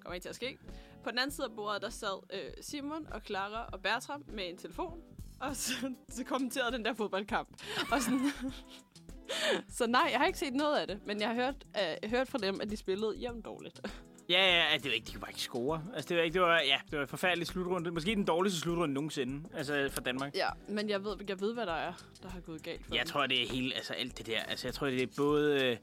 kommer 0.02 0.14
ikke 0.14 0.24
til 0.24 0.30
at 0.30 0.36
ske. 0.36 0.58
På 1.04 1.12
den 1.12 1.20
anden 1.20 1.32
side 1.32 1.48
af 1.48 1.56
bordet, 1.56 1.82
der 1.82 1.90
sad 1.90 2.24
øh, 2.34 2.52
Simon 2.62 3.08
og 3.12 3.22
Clara 3.26 3.70
og 3.74 3.82
Bertram 3.82 4.24
med 4.28 4.50
en 4.50 4.58
telefon, 4.58 5.02
og 5.40 5.56
så, 5.56 5.94
så 6.10 6.24
kommenterede 6.24 6.72
den 6.72 6.86
der 6.86 6.94
fodboldkamp. 6.94 7.50
Og 7.92 8.02
sådan, 8.02 8.20
så 9.78 9.88
nej, 9.88 10.08
jeg 10.12 10.20
har 10.20 10.26
ikke 10.26 10.40
set 10.40 10.54
noget 10.54 10.78
af 10.78 10.88
det, 10.88 11.00
men 11.08 11.20
jeg 11.20 11.28
har 11.28 11.36
hørt, 11.36 11.56
øh, 12.04 12.10
hørt 12.10 12.28
fra 12.28 12.38
dem, 12.38 12.62
at 12.62 12.70
de 12.70 12.78
spillede 12.78 13.16
jævnt 13.18 13.46
dårligt. 13.46 13.82
Ja, 14.30 14.40
ja, 14.40 14.72
ja, 14.72 14.78
det 14.78 14.86
var 14.86 14.92
ikke, 14.92 15.06
de 15.06 15.12
kunne 15.12 15.22
bare 15.22 15.30
ikke 15.32 15.42
score. 15.42 15.84
Altså, 15.96 16.10
det 16.10 16.18
var 16.18 16.24
ikke, 16.24 16.34
det 16.34 16.42
var, 16.42 16.54
ja, 16.60 16.78
det 16.90 16.98
var 16.98 17.02
en 17.02 17.08
forfærdelig 17.08 17.48
slutrunde. 17.48 17.92
Måske 17.92 18.16
den 18.16 18.24
dårligste 18.26 18.60
slutrunde 18.60 18.94
nogensinde, 18.94 19.50
altså 19.54 19.90
for 19.92 20.02
Danmark. 20.02 20.36
Ja, 20.36 20.50
men 20.70 20.90
jeg 20.90 21.04
ved, 21.04 21.16
jeg 21.30 21.42
ved 21.42 21.54
hvad 21.54 21.66
der 21.66 21.74
er, 21.74 21.94
der 22.24 22.30
har 22.30 22.40
gået 22.40 22.64
galt 22.64 22.86
for 22.86 22.96
Jeg 22.96 23.04
dem. 23.06 23.10
tror, 23.12 23.28
det 23.28 23.44
er 23.44 23.48
hele, 23.48 23.76
altså 23.76 23.94
alt 23.94 24.18
det 24.18 24.26
der. 24.28 24.40
Altså, 24.40 24.68
jeg 24.68 24.74
tror, 24.74 24.88
det 24.88 25.02
er 25.04 25.08
både... 25.18 25.64
Øh, 25.66 25.78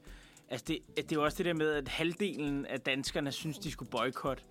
altså, 0.49 0.65
det, 0.67 0.79
det 0.95 1.11
er 1.11 1.15
jo 1.15 1.23
også 1.23 1.37
det 1.37 1.45
der 1.45 1.53
med, 1.53 1.71
at 1.71 1.87
halvdelen 1.87 2.65
af 2.65 2.79
danskerne 2.81 3.31
synes, 3.31 3.57
de 3.57 3.71
skulle 3.71 3.91
boykotte. 3.91 4.43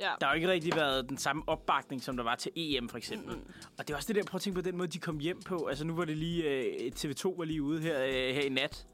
Ja. 0.00 0.10
Der 0.20 0.26
har 0.26 0.32
jo 0.32 0.36
ikke 0.36 0.48
rigtig 0.48 0.72
været 0.76 1.08
den 1.08 1.18
samme 1.18 1.42
opbakning, 1.46 2.02
som 2.02 2.16
der 2.16 2.24
var 2.24 2.34
til 2.34 2.52
EM, 2.56 2.88
for 2.88 2.98
eksempel. 2.98 3.34
Mm-mm. 3.36 3.52
Og 3.78 3.88
det 3.88 3.92
er 3.94 3.96
også 3.96 4.08
det 4.08 4.16
der, 4.16 4.22
prøv 4.30 4.36
at 4.36 4.42
tænke 4.42 4.54
på 4.54 4.60
den 4.62 4.76
måde, 4.76 4.88
de 4.88 4.98
kom 4.98 5.18
hjem 5.18 5.40
på. 5.42 5.66
Altså, 5.66 5.84
nu 5.84 5.94
var 5.96 6.04
det 6.04 6.16
lige... 6.16 6.44
Øh, 6.44 6.92
TV2 6.96 7.38
var 7.38 7.44
lige 7.44 7.62
ude 7.62 7.80
her, 7.80 8.04
øh, 8.04 8.34
her 8.34 8.40
i 8.42 8.48
nat, 8.48 8.86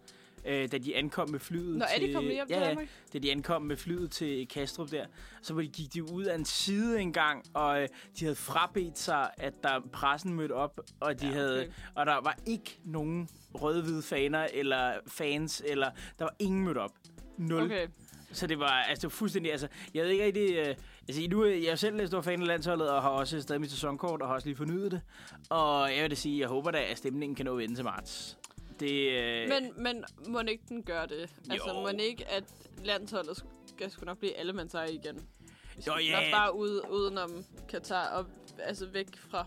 øh, 0.47 0.73
da 0.73 0.79
de 0.79 0.97
ankom 0.97 1.31
med 1.31 1.41
flyet 1.41 1.77
Nå, 1.79 1.85
er 1.85 1.99
til... 1.99 2.09
de 2.09 2.15
kommet 2.15 2.33
hjem 2.33 2.47
til 2.47 2.55
ja, 2.55 2.63
ja, 2.63 2.69
Danmark? 2.69 2.89
da 3.13 3.19
de 3.19 3.31
ankom 3.33 3.63
med 3.63 3.77
flyet 3.77 4.11
til 4.11 4.49
Kastrup 4.49 4.91
der, 4.91 5.07
så 5.43 5.55
var 5.55 5.63
de, 5.63 5.69
gik 5.69 5.95
de 5.95 6.13
ud 6.13 6.25
af 6.25 6.35
en 6.35 6.45
side 6.45 7.01
engang, 7.01 7.45
og 7.55 7.83
øh, 7.83 7.89
de 8.19 8.25
havde 8.25 8.37
frabedt 8.37 8.99
sig, 8.99 9.31
at 9.37 9.55
der 9.63 9.81
pressen 9.93 10.35
mødte 10.35 10.53
op, 10.53 10.81
og 11.01 11.21
de 11.21 11.27
Ja, 11.27 11.33
ja, 11.33 11.39
okay. 11.39 11.49
havde, 11.49 11.73
og 11.95 12.07
der 12.07 12.21
var 12.21 12.37
ikke 12.47 12.79
nogen 12.85 13.29
røde-hvide 13.55 14.03
faner 14.03 14.47
eller 14.53 14.93
fans, 15.07 15.63
eller 15.67 15.91
der 16.19 16.25
var 16.25 16.35
ingen 16.39 16.65
mødt 16.65 16.79
op. 16.79 16.91
Nul. 17.39 17.63
Okay. 17.63 17.87
Så 18.35 18.47
det 18.47 18.59
var, 18.59 18.71
altså, 18.71 19.01
det 19.01 19.13
var 19.13 19.17
fuldstændig, 19.17 19.53
altså, 19.53 19.69
jeg 19.95 20.05
ved 20.05 20.11
ikke 20.11 20.25
rigtig, 20.25 20.55
øh, 20.57 20.75
altså, 21.09 21.23
nu 21.31 21.45
jeg 21.45 21.65
er 21.65 21.77
selv 21.77 22.01
en 22.01 22.07
stor 22.07 22.21
fan 22.21 22.41
af 22.41 22.47
landsholdet, 22.47 22.91
og 22.91 23.03
har 23.03 23.09
også 23.09 23.41
stadig 23.43 23.61
mit 23.61 23.71
sæsonkort, 23.71 24.23
og 24.23 24.29
har 24.29 24.35
også 24.35 24.49
lige 24.49 24.57
fornyet 24.57 24.93
det. 24.93 25.01
Og 25.51 25.95
jeg 25.95 26.03
vil 26.03 26.11
da 26.11 26.15
sige, 26.15 26.41
jeg 26.41 26.49
håber 26.49 26.71
da, 26.71 26.83
at 26.91 26.99
stemningen 26.99 27.37
kan 27.37 27.47
nå 27.47 27.55
vende 27.55 27.75
til 27.75 27.85
marts. 27.85 28.39
Det, 28.81 29.11
øh, 29.13 29.49
Men, 29.49 29.73
men 29.77 30.05
må 30.29 30.41
ikke 30.41 30.65
den 30.69 30.83
gøre 30.83 31.07
det? 31.07 31.21
Altså, 31.51 31.69
Jo. 31.69 31.81
må 31.81 31.89
ikke, 31.89 32.31
at 32.31 32.45
landsholdet 32.85 33.45
skal 33.67 33.91
sgu 33.91 34.05
nok 34.05 34.19
blive 34.19 34.37
alle 34.37 34.53
man 34.53 34.69
sig 34.69 34.95
igen? 34.95 35.27
Jo, 35.87 35.93
ja. 35.99 36.31
bare 36.33 36.57
ud, 36.57 36.81
udenom 36.91 37.45
Katar 37.69 38.09
og 38.09 38.27
altså 38.59 38.87
væk 38.87 39.07
fra 39.31 39.47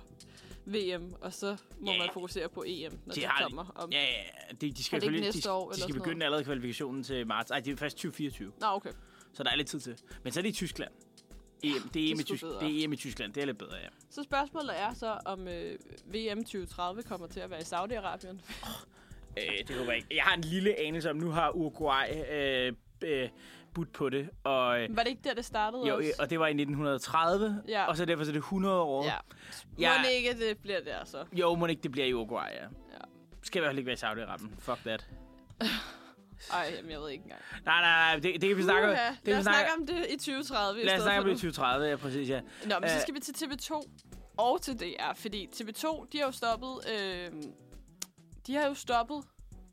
VM, 0.67 1.13
og 1.21 1.33
så 1.33 1.57
må 1.79 1.91
Ja. 1.91 1.97
man 1.97 2.09
fokusere 2.13 2.49
på 2.49 2.63
EM, 2.67 2.91
når 3.05 3.13
De 3.13 3.19
det 3.21 3.29
har- 3.29 3.43
kommer. 3.43 3.71
Om... 3.75 3.91
Ja, 3.91 4.03
ja, 4.03 4.55
de, 4.61 4.71
de 4.71 4.83
skal, 4.83 5.01
det 5.01 5.11
næste 5.11 5.41
de, 5.49 5.51
år 5.53 5.71
de 5.71 5.81
skal 5.81 5.93
begynde 5.95 6.25
allerede 6.25 6.43
kvalifikationen 6.45 7.03
til 7.03 7.27
marts. 7.27 7.51
Ej, 7.51 7.59
det 7.59 7.73
er 7.73 7.77
først 7.77 7.97
2024, 7.97 8.51
Nå, 8.61 8.67
okay. 8.67 8.91
så 9.33 9.43
der 9.43 9.49
er 9.49 9.55
lidt 9.55 9.67
tid 9.67 9.79
til. 9.79 9.95
Men 10.23 10.33
så 10.33 10.39
er 10.39 10.41
det 10.41 10.49
i 10.49 10.53
Tyskland. 10.53 10.91
EM, 11.63 11.89
det, 11.93 12.03
er 12.07 12.11
EM 12.13 12.19
i 12.19 12.23
Tysk, 12.23 12.43
bedre. 12.43 12.59
det 12.59 12.79
er 12.79 12.83
EM 12.83 12.93
i 12.93 12.95
Tyskland. 12.95 13.33
Det 13.33 13.41
er 13.41 13.45
lidt 13.45 13.57
bedre, 13.57 13.75
ja. 13.75 13.87
Så 14.09 14.23
spørgsmålet 14.23 14.79
er 14.79 14.93
så, 14.93 15.17
om 15.25 15.47
øh, 15.47 15.77
VM 16.05 16.43
2030 16.43 17.03
kommer 17.03 17.27
til 17.27 17.39
at 17.39 17.49
være 17.49 17.59
i 17.59 17.63
Saudi-Arabien. 17.63 18.37
Øh, 19.37 19.67
det 19.67 19.75
håber 19.75 19.91
jeg 19.91 19.95
ikke. 19.97 20.15
Jeg 20.15 20.23
har 20.23 20.35
en 20.35 20.41
lille 20.41 20.79
anelse 20.79 21.09
om, 21.09 21.15
nu 21.15 21.29
har 21.29 21.49
Uruguay 21.51 22.07
øh, 22.31 22.73
øh, 23.03 23.29
budt 23.77 23.93
på 23.93 24.09
det. 24.09 24.29
Og, 24.43 24.81
øh, 24.81 24.95
Var 24.97 25.03
det 25.03 25.09
ikke 25.09 25.21
der, 25.23 25.33
det 25.33 25.45
startede 25.45 25.87
jo, 25.87 25.95
også? 25.97 26.11
og 26.19 26.29
det 26.29 26.39
var 26.39 26.47
i 26.47 26.53
1930, 26.53 27.63
Ja. 27.67 27.85
og 27.85 27.97
så 27.97 28.05
derfor 28.05 28.23
så 28.23 28.29
er 28.31 28.33
det 28.33 28.39
100 28.39 28.81
år. 28.81 29.03
Ja. 29.05 29.17
Må 29.89 30.03
det 30.05 30.11
ikke, 30.11 30.47
det 30.49 30.57
bliver 30.57 30.79
der 30.85 31.05
så? 31.05 31.25
Jo, 31.33 31.55
må 31.55 31.65
ikke 31.65 31.81
det 31.83 31.91
bliver 31.91 32.07
i 32.07 32.13
Uruguay, 32.13 32.47
ja. 32.53 32.63
Ja. 32.63 32.67
Skal 33.43 33.59
i 33.59 33.61
hvert 33.61 33.69
fald 33.69 33.77
ikke 33.77 33.87
være 33.87 34.17
i 34.17 34.23
Saudi-Arabien. 34.23 34.59
Fuck 34.59 34.79
that. 34.85 35.07
Ej, 36.53 36.73
jamen, 36.77 36.91
jeg 36.91 36.99
ved 36.99 37.09
ikke 37.09 37.23
engang. 37.23 37.41
Nej, 37.65 37.81
nej, 37.81 37.91
nej, 37.91 38.15
det, 38.19 38.41
det 38.41 38.49
kan 38.49 38.57
vi 38.57 38.63
snakke 38.63 38.87
om. 38.87 38.93
Det 38.95 38.97
Lad 38.99 39.15
kan 39.25 39.33
vi 39.33 39.37
os 39.39 39.43
snakke, 39.43 39.71
om 39.79 39.87
det 39.87 40.05
i 40.09 40.17
2030 40.17 40.81
i 40.81 40.85
lad 40.85 40.95
os 40.95 41.01
snakke 41.01 41.19
om 41.19 41.25
det 41.25 41.31
i 41.31 41.35
2030, 41.35 41.85
ja, 41.87 41.95
præcis, 41.95 42.29
ja. 42.29 42.41
Nå, 42.65 42.79
men 42.79 42.89
så 42.89 42.95
Øh. 42.95 43.01
skal 43.01 43.13
vi 43.15 43.19
til 43.19 43.33
TV2 43.45 43.81
og 44.37 44.61
til 44.61 44.79
DR, 44.79 45.13
fordi 45.15 45.49
TV2, 45.53 46.07
de 46.11 46.17
har 46.17 46.25
jo 46.25 46.31
stoppet... 46.31 46.73
Øh, 46.93 47.31
de 48.47 48.55
har 48.55 48.67
jo 48.67 48.73
stoppet 48.73 49.23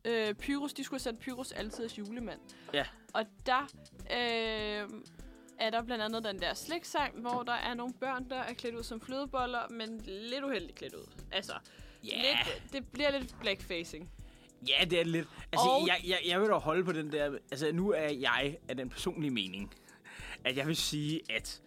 øh, 0.04 0.34
Pyrus. 0.34 0.72
De 0.74 0.84
skulle 0.84 0.98
have 1.00 1.02
sendt 1.04 1.20
Pyrus 1.20 1.52
altid 1.52 1.88
julemand. 1.98 2.40
Ja. 2.74 2.84
Og 3.14 3.24
der 3.46 3.60
øh, 4.10 4.88
er 5.58 5.70
der 5.70 5.82
blandt 5.82 6.04
andet 6.04 6.24
den 6.24 6.38
der 6.40 6.54
sliksang, 6.54 7.20
hvor 7.20 7.42
der 7.42 7.52
er 7.52 7.74
nogle 7.74 7.94
børn, 8.00 8.28
der 8.30 8.36
er 8.36 8.54
klædt 8.54 8.74
ud 8.74 8.82
som 8.82 9.00
flødeboller, 9.00 9.68
men 9.70 10.00
lidt 10.06 10.44
uheldigt 10.44 10.74
klædt 10.78 10.94
ud. 10.94 11.06
Altså, 11.32 11.52
Ja, 12.04 12.16
lidt, 12.16 12.72
det 12.72 12.86
bliver 12.92 13.10
lidt 13.18 13.36
blackfacing. 13.40 14.10
ja, 14.68 14.84
det 14.84 15.00
er 15.00 15.04
lidt. 15.04 15.28
Altså, 15.52 15.68
Og- 15.68 15.86
jeg, 15.86 15.96
jeg, 16.08 16.18
jeg 16.26 16.40
vil 16.40 16.48
da 16.48 16.54
holde 16.54 16.84
på 16.84 16.92
den 16.92 17.12
der... 17.12 17.38
Altså, 17.50 17.72
nu 17.72 17.90
er 17.92 18.08
jeg 18.08 18.56
af 18.68 18.76
den 18.76 18.88
personlige 18.90 19.30
mening, 19.30 19.74
at 20.44 20.56
jeg 20.56 20.66
vil 20.66 20.76
sige, 20.76 21.20
at 21.30 21.62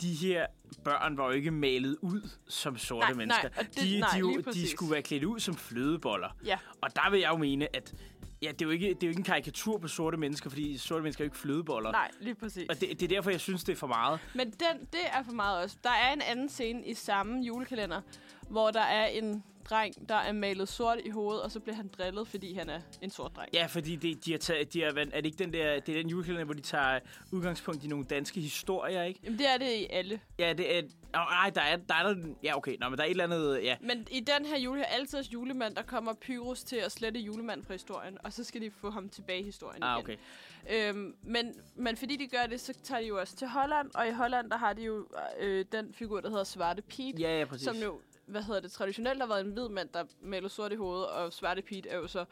de 0.00 0.14
her 0.14 0.46
børn 0.84 1.16
var 1.18 1.24
jo 1.24 1.30
ikke 1.30 1.50
malet 1.50 1.96
ud 2.00 2.28
som 2.48 2.78
sorte 2.78 3.00
Nej, 3.00 3.10
nej, 3.10 3.16
mennesker. 3.18 3.48
og 3.56 3.64
det- 3.64 3.76
de, 3.82 4.00
nej, 4.00 4.10
de, 4.12 4.18
jo, 4.18 4.40
de 4.52 4.68
skulle 4.68 4.92
være 4.92 5.02
klædt 5.02 5.24
ud 5.24 5.40
som 5.40 5.54
flødeboller. 5.56 6.36
Ja. 6.44 6.58
Og 6.80 6.96
der 6.96 7.10
vil 7.10 7.20
jeg 7.20 7.30
jo 7.30 7.36
mene, 7.36 7.76
at 7.76 7.94
ja, 8.42 8.52
det, 8.52 8.62
er 8.62 8.66
jo 8.66 8.70
ikke, 8.70 8.88
det 8.88 9.02
er 9.02 9.06
jo 9.06 9.08
ikke 9.08 9.18
en 9.18 9.24
karikatur 9.24 9.78
på 9.78 9.88
sorte 9.88 10.16
mennesker, 10.16 10.50
fordi 10.50 10.78
sorte 10.78 11.02
mennesker 11.02 11.22
er 11.22 11.26
jo 11.26 11.28
ikke 11.28 11.38
flødeboller. 11.38 11.92
Nej, 11.92 12.10
lige 12.20 12.34
præcis. 12.34 12.68
Og 12.68 12.80
det, 12.80 13.00
det 13.00 13.02
er 13.02 13.08
derfor, 13.08 13.30
jeg 13.30 13.40
synes, 13.40 13.64
det 13.64 13.72
er 13.72 13.76
for 13.76 13.86
meget. 13.86 14.20
Men 14.34 14.46
den, 14.46 14.86
det 14.92 15.00
er 15.12 15.22
for 15.22 15.32
meget 15.32 15.62
også. 15.62 15.76
Der 15.84 15.90
er 15.90 16.12
en 16.12 16.22
anden 16.22 16.48
scene 16.48 16.86
i 16.86 16.94
samme 16.94 17.42
julekalender, 17.42 18.00
hvor 18.48 18.70
der 18.70 18.80
er 18.80 19.06
en 19.06 19.44
dreng, 19.70 20.08
der 20.08 20.14
er 20.14 20.32
malet 20.32 20.68
sort 20.68 20.98
i 21.04 21.10
hovedet, 21.10 21.42
og 21.42 21.50
så 21.50 21.60
bliver 21.60 21.76
han 21.76 21.88
drillet, 21.98 22.28
fordi 22.28 22.54
han 22.54 22.68
er 22.70 22.80
en 23.02 23.10
sort 23.10 23.36
dreng. 23.36 23.48
Ja, 23.54 23.66
fordi 23.66 23.96
det, 23.96 24.24
de 24.24 24.30
har 24.30 24.38
taget, 24.38 24.72
de 24.72 24.80
har, 24.82 24.88
er 24.88 25.04
det 25.04 25.24
ikke 25.26 25.38
den 25.44 25.52
der, 25.52 25.80
det 25.80 25.96
er 25.96 26.02
den 26.02 26.10
julekalender, 26.10 26.44
hvor 26.44 26.54
de 26.54 26.60
tager 26.60 27.00
udgangspunkt 27.32 27.84
i 27.84 27.88
nogle 27.88 28.04
danske 28.04 28.40
historier, 28.40 29.02
ikke? 29.02 29.20
Jamen, 29.24 29.38
det 29.38 29.48
er 29.48 29.58
det 29.58 29.72
i 29.72 29.86
alle. 29.90 30.20
Ja, 30.38 30.52
det 30.52 30.78
er... 30.78 30.82
Oh, 31.14 31.20
nej, 31.30 31.50
der 31.54 31.60
er, 31.60 31.76
der 31.76 31.94
er 31.94 32.02
der, 32.02 32.14
Ja, 32.42 32.56
okay. 32.56 32.76
Nå, 32.80 32.88
men 32.88 32.98
der 32.98 33.04
er 33.04 33.06
et 33.06 33.10
eller 33.10 33.24
andet... 33.24 33.60
Ja, 33.62 33.76
Men 33.80 34.06
i 34.10 34.20
den 34.20 34.46
her 34.46 34.58
jule, 34.58 34.86
altid 34.86 35.22
julemand, 35.22 35.74
der 35.74 35.82
kommer 35.82 36.14
Pyrus 36.20 36.62
til 36.62 36.76
at 36.76 36.92
slette 36.92 37.20
julemand 37.20 37.64
fra 37.64 37.72
historien, 37.74 38.18
og 38.24 38.32
så 38.32 38.44
skal 38.44 38.60
de 38.60 38.70
få 38.70 38.90
ham 38.90 39.08
tilbage 39.08 39.40
i 39.40 39.44
historien 39.44 39.82
ah, 39.82 40.00
igen. 40.00 40.04
okay. 40.04 40.88
Øhm, 40.88 41.14
men, 41.22 41.54
men 41.76 41.96
fordi 41.96 42.16
de 42.16 42.26
gør 42.26 42.46
det, 42.50 42.60
så 42.60 42.74
tager 42.82 43.00
de 43.00 43.06
jo 43.06 43.18
også 43.20 43.36
til 43.36 43.48
Holland, 43.48 43.90
og 43.94 44.08
i 44.08 44.10
Holland, 44.10 44.50
der 44.50 44.56
har 44.56 44.72
de 44.72 44.82
jo 44.82 45.06
øh, 45.40 45.64
den 45.72 45.94
figur, 45.94 46.20
der 46.20 46.28
hedder 46.28 46.44
Svarte 46.44 46.82
Pete, 46.82 47.18
Ja, 47.18 47.38
ja, 47.38 47.44
præcis. 47.44 47.64
som 47.64 47.76
jo, 47.76 48.00
hvad 48.28 48.42
hedder 48.42 48.60
det, 48.60 48.72
traditionelt 48.72 49.20
har 49.20 49.26
været 49.28 49.44
en 49.46 49.52
hvid 49.52 49.68
mand, 49.68 49.88
der 49.94 50.04
maler 50.22 50.48
sort 50.48 50.72
i 50.72 50.76
hovedet, 50.76 51.06
og 51.06 51.32
Svarte 51.32 51.62
Pete 51.62 51.88
er 51.88 51.96
jo 51.96 52.06
så... 52.06 52.24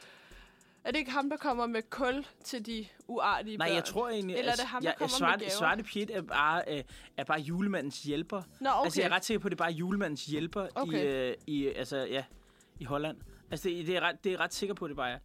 Er 0.84 0.90
det 0.90 0.98
ikke 0.98 1.10
ham, 1.10 1.30
der 1.30 1.36
kommer 1.36 1.66
med 1.66 1.82
kul 1.90 2.26
til 2.44 2.66
de 2.66 2.86
uartige 3.08 3.56
Nej, 3.56 3.68
børn? 3.68 3.74
jeg 3.74 3.84
tror 3.84 4.08
egentlig... 4.08 4.36
Eller 4.36 4.52
er 4.52 4.56
det 4.56 4.64
ham, 4.64 4.82
der 4.82 4.88
ja, 4.88 4.94
kommer 4.94 5.04
med 5.06 5.18
svarte, 5.18 5.38
gaver? 5.44 5.50
Svarte 5.58 5.82
Piet 5.82 6.16
er 6.16 6.22
bare, 6.22 6.62
øh, 6.68 6.84
er 7.16 7.24
bare 7.24 7.40
julemandens 7.40 8.02
hjælper. 8.02 8.42
Nå, 8.60 8.70
okay. 8.70 8.84
Altså, 8.84 9.00
jeg 9.00 9.08
er 9.10 9.14
ret 9.14 9.24
sikker 9.24 9.38
på, 9.38 9.48
at 9.48 9.50
det 9.50 9.60
er 9.60 9.64
bare 9.64 9.72
julemandens 9.72 10.26
hjælper 10.26 10.66
Okay. 10.74 11.04
i, 11.04 11.06
øh, 11.06 11.34
i, 11.46 11.66
altså, 11.66 11.96
ja, 11.96 12.24
i 12.80 12.84
Holland. 12.84 13.16
Altså, 13.50 13.68
det, 13.68 13.86
det, 13.86 13.96
er 13.96 14.00
ret, 14.00 14.24
det 14.24 14.32
er 14.32 14.40
ret 14.40 14.54
sikker 14.54 14.74
på, 14.74 14.84
at 14.84 14.88
det 14.88 14.96
bare 14.96 15.10
er. 15.10 15.18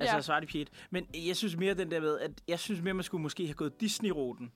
Altså, 0.00 0.16
Ja. 0.16 0.20
Svarte 0.22 0.46
Piet. 0.46 0.68
Men 0.90 1.06
jeg 1.14 1.36
synes 1.36 1.56
mere 1.56 1.74
den 1.74 1.90
der 1.90 2.00
med, 2.00 2.18
at 2.18 2.30
jeg 2.48 2.58
synes 2.58 2.80
mere, 2.82 2.94
man 2.94 3.04
skulle 3.04 3.22
måske 3.22 3.46
have 3.46 3.54
gået 3.54 3.80
Disney-ruten. 3.80 4.52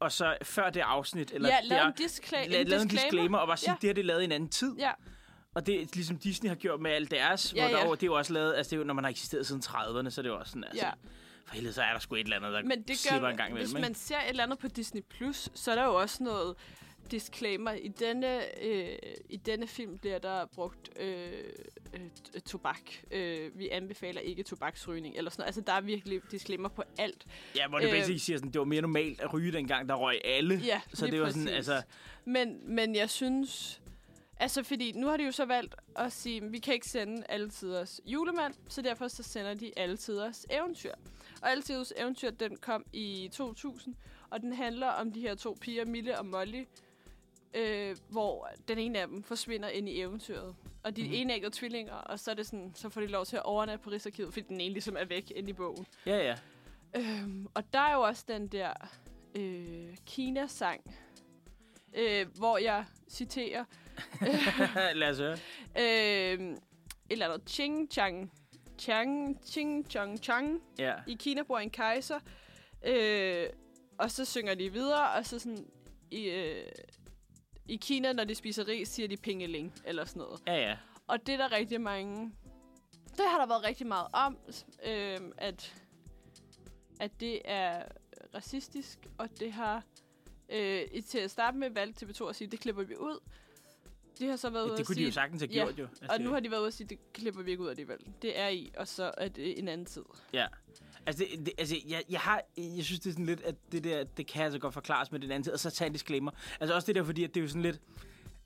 Og 0.00 0.12
så 0.12 0.36
før 0.42 0.70
det 0.70 0.80
afsnit, 0.80 1.30
eller 1.32 1.48
ja, 1.48 1.56
det 1.60 1.68
lav 1.68 1.78
er- 1.78 1.86
en, 1.86 1.92
diskla- 2.00 2.36
la- 2.36 2.44
en 2.44 2.50
lavet 2.50 2.82
en 2.82 2.88
disclaimer. 2.88 3.02
disclaimer, 3.02 3.38
og 3.38 3.46
bare 3.46 3.56
sige, 3.56 3.70
Ja. 3.70 3.76
det 3.80 3.88
her 3.88 3.94
det 3.94 4.00
er 4.02 4.04
lavet 4.06 4.20
i 4.20 4.24
en 4.24 4.32
anden 4.32 4.48
tid. 4.48 4.74
Ja, 4.78 4.90
Og 5.54 5.66
det 5.66 5.82
er 5.82 5.86
ligesom 5.94 6.18
Disney 6.18 6.48
har 6.48 6.54
gjort 6.56 6.80
med 6.80 6.90
alt 6.90 7.10
deres, 7.10 7.54
Ja, 7.56 7.60
hvor 7.62 7.70
der, 7.76 7.78
ja. 7.82 7.86
jo- 7.88 7.94
det 7.94 8.02
er 8.02 8.06
jo 8.06 8.14
også 8.14 8.32
lavet, 8.32 8.54
altså 8.54 8.70
det 8.70 8.76
er 8.76 8.78
jo, 8.78 8.84
når 8.84 8.94
man 8.94 9.04
har 9.04 9.10
eksisteret 9.10 9.46
siden 9.46 9.62
30'erne, 9.66 10.10
så 10.10 10.20
er 10.20 10.22
det 10.22 10.28
jo 10.30 10.38
også 10.38 10.50
sådan, 10.50 10.64
altså, 10.64 10.86
ja. 10.86 10.90
for 11.46 11.54
helvede, 11.54 11.72
så 11.72 11.82
er 11.82 11.92
der 11.92 11.98
sgu 11.98 12.14
et 12.14 12.20
eller 12.20 12.36
andet, 12.36 12.52
der 12.52 12.62
Men 12.62 12.82
det 12.82 12.98
slipper 12.98 13.20
gør, 13.20 13.28
en 13.28 13.36
gang 13.36 13.52
hvis 13.54 13.70
imellem, 13.70 13.82
man 13.90 13.94
ser 13.94 14.16
et 14.16 14.28
eller 14.28 14.42
andet 14.42 14.58
på 14.58 14.68
Disney+, 14.68 15.02
Plus, 15.10 15.48
så 15.54 15.70
er 15.70 15.74
der 15.74 15.84
jo 15.84 15.94
også 15.94 16.22
noget 16.24 16.54
disclaimer. 17.10 17.72
I 17.72 17.88
denne, 17.88 18.62
øh, 18.64 18.98
i 19.28 19.36
denne 19.36 19.66
film 19.66 19.98
bliver 19.98 20.18
der 20.18 20.46
brugt 20.46 20.90
øh, 21.00 21.32
øh, 21.94 22.00
t- 22.34 22.40
tobak. 22.40 22.80
Øh, 23.10 23.58
vi 23.58 23.68
anbefaler 23.68 24.20
ikke 24.20 24.42
tobaksrygning, 24.42 25.16
eller 25.16 25.30
sådan 25.30 25.40
noget. 25.42 25.46
Altså, 25.48 25.60
der 25.60 25.72
er 25.72 25.80
virkelig 25.80 26.20
disclaimer 26.30 26.68
på 26.68 26.82
alt. 26.98 27.26
Ja, 27.56 27.68
hvor 27.68 27.78
det 27.78 27.86
Øh, 27.86 27.92
basically 27.92 28.18
siger 28.18 28.36
sådan, 28.36 28.52
det 28.52 28.58
var 28.58 28.64
mere 28.64 28.80
normalt 28.82 29.20
at 29.20 29.32
ryge 29.34 29.52
dengang, 29.52 29.88
der 29.88 29.94
røg 29.94 30.20
alle. 30.24 30.60
Ja, 30.64 30.80
så 30.94 31.06
det 31.06 31.20
var 31.20 31.30
sådan, 31.30 31.48
altså, 31.48 31.82
Men, 32.24 32.74
men 32.74 32.94
jeg 32.94 33.10
synes... 33.10 33.80
Altså, 34.42 34.62
fordi 34.62 34.92
nu 34.92 35.06
har 35.06 35.16
de 35.16 35.24
jo 35.24 35.32
så 35.32 35.44
valgt 35.44 35.74
at 35.96 36.12
sige, 36.12 36.36
at 36.44 36.52
vi 36.52 36.58
kan 36.58 36.74
ikke 36.74 36.88
sende 36.88 37.24
alle 37.28 37.50
tiders 37.50 38.00
julemand, 38.06 38.54
så 38.68 38.82
derfor 38.82 39.08
så 39.08 39.22
sender 39.22 39.54
de 39.54 39.72
alle 39.76 39.96
tiders 39.96 40.46
eventyr. 40.50 40.92
Og 41.42 41.50
alle 41.50 41.62
tiders 41.62 41.92
eventyr, 41.96 42.30
den 42.30 42.56
kom 42.56 42.84
i 42.92 43.30
2000, 43.32 43.94
og 44.30 44.40
den 44.40 44.52
handler 44.52 44.86
om 44.86 45.12
de 45.12 45.20
her 45.20 45.34
to 45.34 45.56
piger, 45.60 45.84
Mille 45.84 46.18
og 46.18 46.26
Molly, 46.26 46.64
øh, 47.54 47.96
hvor 48.08 48.48
den 48.68 48.78
ene 48.78 49.00
af 49.00 49.08
dem 49.08 49.22
forsvinder 49.22 49.68
ind 49.68 49.88
i 49.88 50.00
eventyret. 50.00 50.54
Og 50.82 50.96
de 50.96 51.02
mm-hmm. 51.02 51.16
enæggede 51.16 51.56
tvillinger, 51.56 51.94
og 51.94 52.18
så, 52.18 52.30
er 52.30 52.34
det 52.34 52.46
sådan, 52.46 52.72
så 52.74 52.88
får 52.88 53.00
de 53.00 53.06
lov 53.06 53.26
til 53.26 53.36
at 53.36 53.42
overnatte 53.42 53.84
på 53.84 53.90
Rigsarkivet, 53.90 54.32
fordi 54.32 54.46
den 54.48 54.60
ene 54.60 54.72
ligesom 54.72 54.96
er 54.98 55.04
væk 55.04 55.32
ind 55.36 55.48
i 55.48 55.52
bogen. 55.52 55.86
ja, 56.06 56.18
ja. 56.18 56.36
Øhm, 56.96 57.46
og 57.54 57.72
der 57.72 57.78
er 57.78 57.94
jo 57.94 58.00
også 58.00 58.24
den 58.28 58.46
der 58.46 58.72
øh, 59.34 59.96
Kina-sang, 60.06 60.94
øh, 61.94 62.26
hvor 62.38 62.58
jeg 62.58 62.84
citerer 63.08 63.64
Lad 64.94 65.10
os 65.10 65.18
høre. 65.18 65.38
øh, 65.78 66.50
et 66.50 66.58
eller 67.10 67.28
andet 67.28 67.50
ching 67.50 67.92
chang 67.92 68.32
chang 68.78 69.38
ching 69.46 69.90
chang 69.90 70.18
chang. 70.22 70.62
Ja. 70.78 70.94
I 71.06 71.14
Kina 71.14 71.42
bor 71.42 71.58
en 71.58 71.70
kejser, 71.70 72.18
øh, 72.86 73.46
og 73.98 74.10
så 74.10 74.24
synger 74.24 74.54
de 74.54 74.72
videre, 74.72 75.10
og 75.10 75.26
så 75.26 75.38
sådan 75.38 75.66
i, 76.10 76.24
øh, 76.24 76.66
i 77.70 77.76
Kina, 77.76 78.12
når 78.12 78.24
de 78.24 78.34
spiser 78.34 78.68
ris, 78.68 78.88
siger 78.88 79.08
de 79.08 79.16
pingeling, 79.16 79.74
eller 79.84 80.04
sådan 80.04 80.20
noget. 80.20 80.40
Ja, 80.46 80.56
ja. 80.56 80.76
Og 81.06 81.26
det 81.26 81.32
er 81.32 81.36
der 81.36 81.52
rigtig 81.52 81.80
mange... 81.80 82.32
Det 83.16 83.24
har 83.30 83.38
der 83.38 83.46
været 83.46 83.64
rigtig 83.64 83.86
meget 83.86 84.06
om, 84.12 84.38
øh, 84.86 85.18
at, 85.38 85.74
at 87.00 87.20
det 87.20 87.40
er 87.44 87.82
racistisk, 88.34 88.98
og 89.18 89.28
det 89.40 89.52
har... 89.52 89.84
Øh, 90.48 90.82
til 91.06 91.18
at 91.18 91.30
starte 91.30 91.56
med 91.58 91.70
valgt 91.70 92.02
TV2 92.02 92.28
at 92.28 92.36
sige, 92.36 92.48
det 92.48 92.60
klipper 92.60 92.82
vi 92.82 92.96
ud. 92.96 93.20
De 94.18 94.26
har 94.26 94.36
så 94.36 94.50
været 94.50 94.64
ude 94.64 94.72
Det 94.72 94.80
at 94.80 94.86
kunne 94.86 94.94
de 94.94 94.98
sige, 94.98 95.06
jo 95.06 95.12
sagtens 95.12 95.42
have 95.42 95.50
ja, 95.52 95.64
gjort, 95.64 95.78
jo. 95.78 95.84
Altså, 95.84 96.06
og 96.10 96.20
nu 96.20 96.30
har 96.30 96.40
de 96.40 96.50
været 96.50 96.60
ude 96.60 96.66
at 96.66 96.74
sige, 96.74 96.86
det 96.86 97.12
klipper 97.12 97.42
vi 97.42 97.50
ikke 97.50 97.62
ud 97.62 97.68
alligevel. 97.68 97.98
Det 98.22 98.38
er 98.38 98.48
i, 98.48 98.72
og 98.76 98.88
så 98.88 99.10
er 99.18 99.28
det 99.28 99.58
en 99.58 99.68
anden 99.68 99.86
tid. 99.86 100.04
Ja. 100.32 100.46
Altså, 101.06 101.24
det, 101.30 101.46
det, 101.46 101.54
altså 101.58 101.76
jeg, 101.88 102.02
jeg, 102.10 102.20
har, 102.20 102.42
jeg 102.56 102.84
synes, 102.84 103.00
det 103.00 103.08
er 103.10 103.12
sådan 103.12 103.26
lidt, 103.26 103.40
at 103.40 103.54
det 103.72 103.84
der, 103.84 104.04
det 104.04 104.26
kan 104.26 104.44
altså 104.44 104.58
godt 104.58 104.74
forklares 104.74 105.12
med 105.12 105.20
den 105.20 105.30
anden 105.30 105.42
tid, 105.42 105.52
og 105.52 105.60
så 105.60 105.70
tage 105.70 105.86
en 105.86 105.92
disclaimer. 105.92 106.30
Altså 106.60 106.74
også 106.74 106.86
det 106.86 106.94
der, 106.94 107.02
fordi 107.02 107.24
at 107.24 107.34
det 107.34 107.40
er 107.40 107.44
jo 107.44 107.48
sådan 107.48 107.62
lidt, 107.62 107.80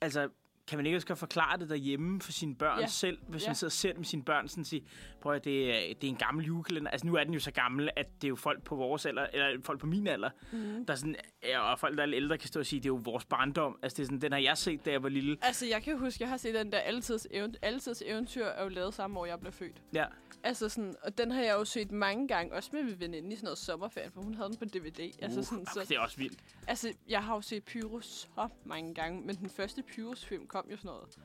altså, 0.01 0.29
kan 0.67 0.77
man 0.77 0.85
ikke 0.85 0.95
også 0.97 1.15
forklare 1.15 1.57
det 1.59 1.69
derhjemme 1.69 2.21
for 2.21 2.31
sine 2.31 2.55
børn 2.55 2.79
Ja. 2.79 2.87
selv, 2.87 3.17
hvis 3.27 3.43
Ja. 3.43 3.49
man 3.49 3.55
sidder 3.55 3.71
selv 3.71 3.97
med 3.97 4.05
sine 4.05 4.23
børn, 4.23 4.47
sådan 4.47 4.65
sige, 4.65 4.83
prøv 5.21 5.33
at 5.33 5.45
det, 5.45 5.69
er- 5.89 5.93
det 5.93 6.03
er 6.07 6.11
en 6.11 6.15
gammel 6.17 6.45
julekalender. 6.45 6.91
Altså 6.91 7.07
nu 7.07 7.15
er 7.15 7.23
den 7.23 7.33
jo 7.33 7.39
så 7.39 7.51
gammel, 7.51 7.89
at 7.95 8.07
det 8.21 8.23
er 8.23 8.29
jo 8.29 8.35
folk 8.35 8.63
på 8.63 8.75
vores 8.75 9.05
alder, 9.05 9.27
eller 9.33 9.61
folk 9.63 9.79
på 9.79 9.87
min 9.87 10.07
alder, 10.07 10.29
Mm. 10.51 10.85
der 10.85 10.95
sådan, 10.95 11.15
ja, 11.43 11.59
og 11.59 11.79
folk, 11.79 11.95
der 11.97 12.01
er 12.01 12.05
lidt 12.07 12.15
ældre, 12.23 12.37
kan 12.37 12.47
stå 12.47 12.59
og 12.59 12.65
sige, 12.65 12.79
det 12.79 12.85
er 12.85 12.89
jo 12.89 13.01
vores 13.03 13.25
barndom. 13.25 13.79
Altså 13.83 13.95
det 13.97 14.03
er 14.03 14.05
sådan, 14.05 14.21
den 14.21 14.31
har 14.31 14.39
jeg 14.39 14.57
set, 14.57 14.85
da 14.85 14.91
jeg 14.91 15.03
var 15.03 15.09
lille. 15.09 15.37
Altså, 15.41 15.65
jeg 15.65 15.83
kan 15.83 15.97
huske, 15.99 16.17
jeg 16.23 16.29
har 16.29 16.37
set 16.37 16.53
den 16.55 16.71
der 16.71 16.77
Altids, 16.79 17.25
event- 17.31 17.55
Altids 17.61 18.03
Eventyr, 18.05 18.45
er 18.45 18.63
jo 18.63 18.69
lavet 18.69 18.93
samme 18.93 19.19
år, 19.19 19.25
jeg 19.25 19.39
blev 19.39 19.51
født. 19.51 19.81
Ja. 19.93 20.05
Altså 20.43 20.69
sådan, 20.69 20.95
og 21.03 21.17
den 21.17 21.31
har 21.31 21.41
jeg 21.41 21.53
jo 21.53 21.65
set 21.65 21.91
mange 21.91 22.27
gange, 22.27 22.53
også 22.53 22.69
med 22.73 22.83
min 22.83 22.99
veninde 22.99 23.31
i 23.33 23.35
sådan 23.35 23.45
noget 23.45 23.57
sommerferie, 23.57 24.11
for 24.11 24.21
hun 24.21 24.33
havde 24.35 24.49
den 24.49 24.57
på 24.57 24.65
DVD. 24.65 25.11
Altså, 25.21 25.39
Uh, 25.39 25.45
sådan, 25.45 25.61
okay, 25.61 25.71
så, 25.73 25.85
det 25.89 25.95
er 25.97 25.99
også 25.99 26.17
vildt. 26.17 26.39
altså, 26.67 26.93
jeg 27.09 27.23
har 27.23 27.35
jo 27.35 27.41
set 27.41 27.63
Pyrus 27.63 28.05
så 28.05 28.47
mange 28.65 28.93
gange, 28.93 29.21
men 29.21 29.35
den 29.35 29.49
første 29.49 29.83
Pyrus-film 29.83 30.47
kom 30.55 30.67
jo 30.71 30.77
sådan 30.77 30.87
noget 30.87 31.17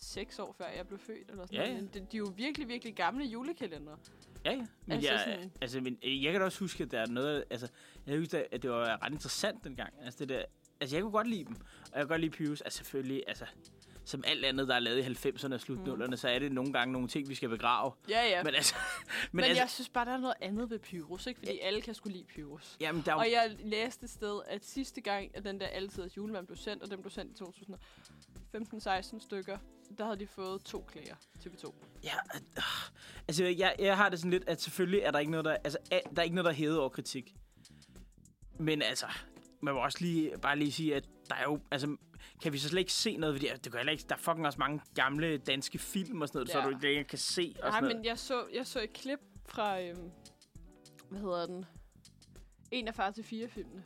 seks 0.00 0.38
år 0.38 0.54
før 0.58 0.68
jeg 0.76 0.86
blev 0.86 0.98
født, 0.98 1.30
eller 1.30 1.46
sådan 1.46 1.60
Ja, 1.60 1.72
noget. 1.72 1.94
De, 1.94 1.98
de 2.00 2.16
er 2.16 2.18
jo 2.18 2.32
virkelig, 2.36 2.68
virkelig 2.68 2.94
gamle 2.94 3.24
julekalender. 3.24 3.96
Ja, 4.44 4.50
ja. 4.52 4.56
Men 4.86 4.92
Altså 4.92 5.10
jeg, 5.12 5.20
sådan- 5.20 5.52
altså, 5.60 5.80
men, 5.80 5.98
jeg 6.02 6.32
kan 6.32 6.40
da 6.40 6.44
også 6.44 6.60
huske, 6.60 6.84
at 6.84 6.90
der 6.90 7.00
er 7.00 7.06
noget... 7.06 7.44
Altså, 7.50 7.68
jeg 8.06 8.18
husker, 8.18 8.42
at 8.52 8.62
det 8.62 8.70
var 8.70 9.02
ret 9.04 9.12
interessant 9.12 9.64
dengang. 9.64 9.94
Altså, 10.02 10.18
det 10.18 10.28
der, 10.28 10.42
altså, 10.80 10.96
jeg 10.96 11.02
kunne 11.02 11.12
godt 11.12 11.26
lide 11.28 11.44
dem. 11.44 11.56
Og 11.92 11.92
jeg 11.94 12.02
kunne 12.02 12.08
godt 12.08 12.20
lide 12.20 12.30
Pyrus. 12.30 12.60
Altså, 12.60 12.76
selvfølgelig, 12.76 13.24
altså... 13.26 13.44
som 14.04 14.24
alt 14.26 14.44
andet, 14.44 14.68
der 14.68 14.74
er 14.74 14.78
lavet 14.78 14.98
i 15.24 15.28
90'erne 15.28 15.54
og 15.54 15.60
slutnullerne, 15.60 16.10
mm. 16.10 16.16
så 16.16 16.28
er 16.28 16.38
det 16.38 16.52
nogle 16.52 16.72
gange 16.72 16.92
nogle 16.92 17.08
ting, 17.08 17.28
vi 17.28 17.34
skal 17.34 17.48
begrave. 17.48 17.92
Ja, 18.08 18.26
ja. 18.28 18.42
Men 18.44 18.54
altså... 18.54 18.74
Men, 18.80 19.16
men 19.32 19.44
altså, 19.44 19.62
jeg 19.62 19.70
synes 19.70 19.88
bare, 19.88 20.04
der 20.04 20.12
er 20.12 20.18
noget 20.18 20.36
andet 20.40 20.70
ved 20.70 20.78
Pyrus, 20.78 21.26
ikke? 21.26 21.38
Fordi 21.40 21.52
ja. 21.52 21.66
alle 21.66 21.80
kan 21.80 21.94
skulle 21.94 22.16
lide 22.16 22.24
Pyrus. 22.24 22.76
Jamen, 22.80 23.02
der 23.06 23.10
er 23.12 23.14
jo... 23.14 23.20
Og 23.20 23.30
jeg 23.30 23.56
læste 23.64 24.04
et 24.04 24.10
sted, 24.10 24.40
at 24.46 24.64
sidste 24.64 25.00
gang, 25.00 25.30
at 25.36 25.44
den 25.44 25.60
der 25.60 25.66
altid 25.66 26.10
julemand 26.16 26.46
blev 26.46 26.56
sendt, 26.56 26.82
og 26.82 26.90
den 26.90 27.00
blev 27.00 27.10
sendt 27.10 27.32
i 27.32 27.34
2015-16 28.56 29.20
stykker, 29.20 29.58
der 29.98 30.04
havde 30.04 30.18
de 30.18 30.26
fået 30.26 30.62
to 30.64 30.84
klager 30.88 31.14
til 31.40 31.48
B2. 31.48 31.74
Ja, 32.04 32.14
øh, 32.34 32.62
altså 33.28 33.44
jeg, 33.44 33.74
jeg 33.78 33.96
har 33.96 34.08
det 34.08 34.18
sådan 34.18 34.30
lidt, 34.30 34.48
at 34.48 34.60
selvfølgelig 34.60 35.00
er 35.00 35.10
der 35.10 35.18
ikke 35.18 35.30
noget, 35.30 35.44
der, 35.44 35.56
altså, 35.64 35.78
er, 35.90 36.00
der 36.00 36.22
er 36.22 36.22
ikke 36.22 36.34
noget, 36.34 36.44
der 36.44 36.50
er 36.50 36.56
hævet 36.56 36.78
over 36.78 36.88
kritik. 36.88 37.34
Men 38.58 38.82
altså, 38.82 39.06
man 39.60 39.74
må 39.74 39.80
også 39.80 39.98
lige, 40.00 40.38
bare 40.42 40.58
lige 40.58 40.72
sige, 40.72 40.96
at 40.96 41.08
der 41.28 41.34
er 41.34 41.42
jo, 41.42 41.60
altså, 41.70 41.96
kan 42.42 42.52
vi 42.52 42.58
så 42.58 42.68
slet 42.68 42.78
ikke 42.78 42.92
se 42.92 43.16
noget 43.16 43.34
ved 43.34 43.40
det? 43.40 43.64
Det 43.64 43.72
kan 43.72 43.88
ikke, 43.88 44.04
der 44.08 44.14
er 44.14 44.18
fucking 44.18 44.46
også 44.46 44.58
mange 44.58 44.80
gamle 44.94 45.38
danske 45.38 45.78
film 45.78 46.22
og 46.22 46.28
sådan 46.28 46.38
noget, 46.38 46.48
ja. 46.48 46.52
så 46.52 46.60
du 46.60 46.68
ikke 46.68 46.82
længere 46.82 47.04
kan 47.04 47.18
se. 47.18 47.54
Og 47.62 47.70
Nej, 47.70 47.80
sådan 47.80 47.96
men 47.96 48.04
jeg 48.04 48.18
så, 48.18 48.46
jeg 48.54 48.66
så 48.66 48.82
et 48.82 48.92
klip 48.92 49.20
fra, 49.46 49.80
øhm, 49.80 50.10
hvad 51.10 51.20
hedder 51.20 51.46
den? 51.46 51.64
En 52.70 52.88
af 52.88 52.94
far 52.94 53.10
til 53.10 53.24
fire 53.24 53.48
filmene. 53.48 53.84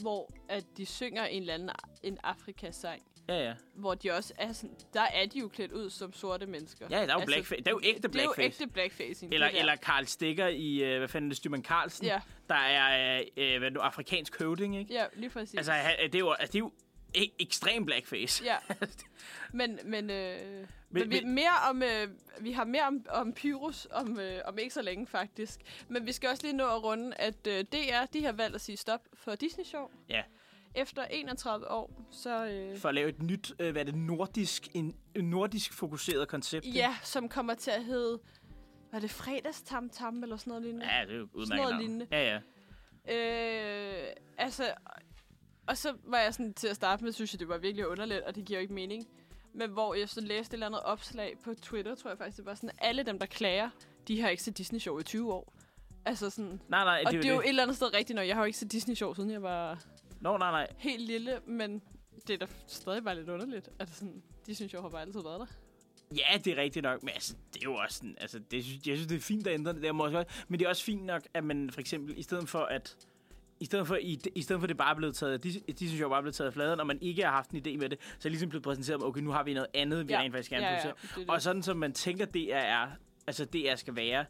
Hvor 0.00 0.30
at 0.48 0.64
de 0.76 0.86
synger 0.86 1.24
en 1.24 1.40
eller 1.40 1.54
anden 1.54 1.70
en 2.02 2.18
Afrika-sang. 2.22 3.02
Ja, 3.28 3.44
ja. 3.44 3.54
Hvor 3.74 3.94
de 3.94 4.10
også 4.10 4.34
er 4.38 4.52
sådan, 4.52 4.76
der 4.94 5.00
er 5.00 5.26
de 5.26 5.38
jo 5.38 5.48
klædt 5.48 5.72
ud 5.72 5.90
som 5.90 6.12
sorte 6.12 6.46
mennesker. 6.46 6.86
Ja, 6.90 6.96
der 6.96 7.02
er 7.02 7.06
jo, 7.06 7.12
altså, 7.12 7.26
blackface. 7.26 7.58
Det 7.58 7.66
er 7.66 7.70
jo 7.70 7.80
ægte 7.82 8.08
blackface. 8.08 8.36
Det 8.36 8.42
er 8.42 8.42
jo 8.42 8.48
ægte 8.48 8.66
blackface. 8.66 9.28
Eller, 9.32 9.46
eller 9.46 9.76
Karl 9.76 10.04
Stikker 10.04 10.46
i, 10.46 10.92
uh, 10.92 10.98
hvad 10.98 11.08
fanden 11.08 11.30
det, 11.30 11.36
Styrman 11.36 11.64
Carlsen. 11.64 12.06
Ja. 12.06 12.20
Der 12.48 12.54
er 12.54 13.20
uh, 13.20 13.58
hvad 13.58 13.70
nu, 13.70 13.80
afrikansk 13.80 14.38
høvding, 14.38 14.78
ikke? 14.78 14.94
Ja, 14.94 15.04
lige 15.14 15.30
præcis. 15.30 15.54
Altså, 15.54 15.72
det 16.02 16.14
er 16.14 16.18
jo, 16.18 16.30
altså, 16.30 16.52
det 16.52 16.58
er 16.58 16.64
jo 16.64 16.72
e- 17.16 17.36
ekstrem 17.38 17.84
blackface. 17.84 18.44
Ja. 18.44 18.56
Men, 19.52 19.78
men, 19.84 20.10
øh, 20.10 20.38
men, 20.40 20.66
men, 20.90 21.10
vi, 21.10 21.20
mere 21.24 21.70
om, 21.70 21.82
øh, 21.82 22.08
vi 22.40 22.52
har 22.52 22.64
mere 22.64 22.86
om, 22.86 23.06
om 23.08 23.32
Pyrus 23.32 23.88
om, 23.90 24.20
øh, 24.20 24.40
om 24.44 24.58
ikke 24.58 24.74
så 24.74 24.82
længe, 24.82 25.06
faktisk. 25.06 25.60
Men 25.88 26.06
vi 26.06 26.12
skal 26.12 26.30
også 26.30 26.42
lige 26.42 26.56
nå 26.56 26.66
at 26.66 26.84
runde, 26.84 27.16
at 27.16 27.46
øh, 27.46 27.64
DR 27.64 28.06
de 28.12 28.24
har 28.24 28.32
valgt 28.32 28.54
at 28.54 28.60
sige 28.60 28.76
stop 28.76 29.00
for 29.14 29.34
Disney-show. 29.34 29.90
Ja. 30.08 30.22
Efter 30.74 31.04
31 31.04 31.70
år, 31.70 31.90
så... 32.10 32.46
Øh, 32.46 32.78
for 32.78 32.88
at 32.88 32.94
lave 32.94 33.08
et 33.08 33.22
nyt, 33.22 33.52
øh, 33.58 33.72
hvad 33.72 33.82
er 33.82 33.84
det, 33.84 33.94
nordisk, 33.94 34.68
en, 34.74 34.96
en 35.14 35.24
nordisk 35.24 35.72
fokuseret 35.72 36.28
koncept. 36.28 36.66
Ja, 36.66 36.96
som 37.02 37.28
kommer 37.28 37.54
til 37.54 37.70
at 37.70 37.84
hedde... 37.84 38.18
Var 38.92 38.98
det 38.98 39.10
fredagstam 39.10 39.90
tam 39.90 40.22
eller 40.22 40.36
sådan 40.36 40.50
noget 40.50 40.62
lignende? 40.62 40.86
Ja, 40.86 41.04
det 41.06 41.14
er 41.14 41.18
jo 41.18 41.28
udmærket 41.32 41.46
Sådan 41.48 41.62
noget 41.62 41.78
lignende. 41.78 42.06
Ja, 42.10 42.22
ja. 42.32 42.40
Øh, 43.08 44.12
altså, 44.38 44.74
og 45.66 45.76
så 45.76 45.96
var 46.04 46.18
jeg 46.18 46.34
sådan 46.34 46.54
til 46.54 46.68
at 46.68 46.76
starte 46.76 47.04
med, 47.04 47.12
synes 47.12 47.32
jeg, 47.34 47.40
det 47.40 47.48
var 47.48 47.58
virkelig 47.58 47.88
underligt, 47.88 48.20
og 48.20 48.34
det 48.34 48.44
giver 48.44 48.58
jo 48.58 48.62
ikke 48.62 48.74
mening. 48.74 49.08
Men 49.54 49.70
hvor 49.70 49.94
jeg 49.94 50.08
så 50.08 50.20
læste 50.20 50.50
et 50.50 50.52
eller 50.52 50.66
andet 50.66 50.82
opslag 50.82 51.36
på 51.44 51.54
Twitter, 51.54 51.94
tror 51.94 52.10
jeg 52.10 52.18
faktisk, 52.18 52.36
det 52.36 52.46
var 52.46 52.54
sådan, 52.54 52.70
alle 52.78 53.02
dem, 53.02 53.18
der 53.18 53.26
klager, 53.26 53.70
de 54.08 54.20
har 54.20 54.28
ikke 54.28 54.42
set 54.42 54.58
Disney-show 54.58 54.98
i 54.98 55.02
20 55.02 55.32
år. 55.32 55.54
Altså 56.04 56.30
sådan... 56.30 56.60
Nej, 56.68 56.84
nej, 56.84 57.02
og 57.06 57.12
det, 57.12 57.22
det 57.22 57.28
er 57.28 57.34
jo 57.34 57.40
det. 57.40 57.44
et 57.44 57.48
eller 57.48 57.62
andet 57.62 57.76
sted 57.76 57.94
rigtigt, 57.94 58.14
når 58.14 58.22
jeg 58.22 58.36
har 58.36 58.42
jo 58.42 58.46
ikke 58.46 58.58
set 58.58 58.72
Disney-show, 58.72 59.14
siden 59.14 59.30
jeg 59.30 59.42
var 59.42 59.84
Nå, 60.22 60.36
nej, 60.38 60.50
nej. 60.50 60.66
helt 60.78 61.02
lille, 61.02 61.40
men 61.46 61.82
det 62.28 62.34
er 62.34 62.38
da 62.38 62.46
stadig 62.66 63.04
bare 63.04 63.14
lidt 63.14 63.28
underligt. 63.28 63.68
Altså 63.78 63.94
sådan, 63.98 64.22
Disney-show 64.46 64.82
har 64.82 64.88
bare 64.88 65.00
altid 65.00 65.22
været 65.22 65.40
der. 65.40 65.46
Ja, 66.16 66.38
det 66.38 66.58
er 66.58 66.62
rigtigt 66.62 66.82
nok, 66.82 67.02
men 67.02 67.10
altså, 67.14 67.34
det 67.54 67.60
er 67.60 67.64
jo 67.64 67.74
også 67.74 67.96
sådan, 67.96 68.16
altså, 68.20 68.38
det, 68.50 68.64
synes- 68.64 68.86
jeg 68.86 68.96
synes, 68.96 69.08
det 69.08 69.16
er 69.16 69.20
fint 69.20 69.46
at 69.46 69.54
ændre 69.54 69.72
det 69.72 69.82
der 69.82 69.92
måske 69.92 70.18
også, 70.18 70.30
men 70.48 70.58
det 70.60 70.64
er 70.64 70.68
også 70.68 70.84
fint 70.84 71.04
nok, 71.04 71.22
at 71.34 71.44
man 71.44 71.70
for 71.70 71.80
eksempel, 71.80 72.18
i 72.18 72.22
stedet 72.22 72.48
for 72.48 72.58
at, 72.58 72.96
i 73.60 73.64
stedet 73.64 73.86
for, 73.86 73.96
i, 73.96 74.20
i 74.34 74.42
stedet 74.42 74.60
for 74.60 74.66
det 74.66 74.76
bare 74.76 74.90
er 74.90 74.94
blevet 74.96 75.14
taget, 75.14 75.44
de, 75.44 75.52
de 75.52 75.88
synes 75.88 76.00
jeg 76.00 76.08
bare 76.08 76.18
er 76.18 76.22
blevet 76.22 76.34
taget 76.34 76.46
af 76.48 76.52
fladen, 76.54 76.80
og 76.80 76.86
man 76.86 76.98
ikke 77.02 77.22
har 77.24 77.30
haft 77.30 77.50
en 77.50 77.56
idé 77.66 77.76
med 77.78 77.88
det, 77.88 77.98
så 78.18 78.28
er 78.28 78.30
ligesom 78.30 78.48
blevet 78.48 78.64
præsenteret 78.64 79.00
med, 79.00 79.06
okay, 79.08 79.20
nu 79.20 79.30
har 79.30 79.42
vi 79.42 79.54
noget 79.54 79.68
andet, 79.74 80.08
vi 80.08 80.12
Ja. 80.12 80.20
rent 80.20 80.34
faktisk 80.34 80.50
gerne 80.50 80.66
Ja, 80.66 80.72
ja, 80.72 80.78
det 80.82 80.94
det. 81.16 81.30
Og 81.30 81.42
sådan 81.42 81.62
som 81.62 81.76
man 81.76 81.92
tænker, 81.92 82.24
det 82.24 82.54
er, 82.54 82.58
er, 82.58 82.88
altså 83.26 83.44
det 83.44 83.70
er 83.70 83.76
skal 83.76 83.96
være, 83.96 84.24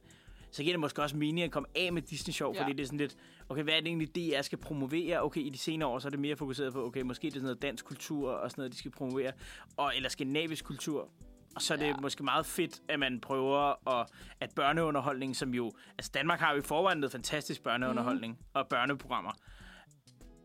så 0.51 0.63
giver 0.63 0.73
det 0.73 0.81
måske 0.81 1.03
også 1.03 1.17
mening 1.17 1.45
at 1.45 1.51
komme 1.51 1.69
af 1.77 1.93
med 1.93 2.03
Disney 2.03 2.33
Show, 2.33 2.55
Ja. 2.55 2.63
fordi 2.63 2.73
det 2.73 2.81
er 2.83 2.87
sådan 2.87 2.99
lidt, 2.99 3.17
okay, 3.53 3.63
hvad 3.63 3.75
er 3.75 3.81
det 3.81 3.87
egentlig, 3.87 4.33
er 4.33 4.43
skal 4.43 4.59
promovere? 4.59 5.23
Okay, 5.23 5.41
i 5.41 5.49
de 5.49 5.59
senere 5.59 5.89
år, 5.89 5.99
så 5.99 6.09
er 6.09 6.11
det 6.11 6.21
mere 6.21 6.37
fokuseret 6.37 6.73
på, 6.73 6.87
okay, 6.87 7.01
måske 7.03 7.23
det 7.27 7.29
er 7.29 7.33
sådan 7.35 7.43
noget 7.45 7.63
dansk 7.63 7.85
kultur 7.85 8.31
og 8.31 8.51
sådan 8.51 8.61
noget, 8.63 8.73
de 8.73 8.79
skal 8.79 8.91
promovere, 8.91 9.33
og, 9.77 9.93
eller 9.97 10.09
skandinavisk 10.09 10.65
kultur. 10.65 11.09
Og 11.55 11.63
så 11.63 11.75
er 11.75 11.79
det 11.79 11.87
Ja. 11.87 11.97
måske 12.03 12.25
meget 12.25 12.47
fedt, 12.47 12.83
at 12.89 12.99
man 12.99 13.21
prøver 13.21 13.89
at, 14.01 14.07
at 14.41 14.51
børneunderholdning, 14.57 15.37
som 15.37 15.55
jo... 15.55 15.73
Altså 15.99 16.11
Danmark 16.15 16.41
har 16.41 16.53
jo 16.53 16.59
i 16.59 16.63
forvejen 16.63 16.99
noget 16.99 17.13
fantastisk 17.13 17.63
børneunderholdning 17.63 18.33
mm. 18.33 18.45
og 18.55 18.69
børneprogrammer 18.69 19.33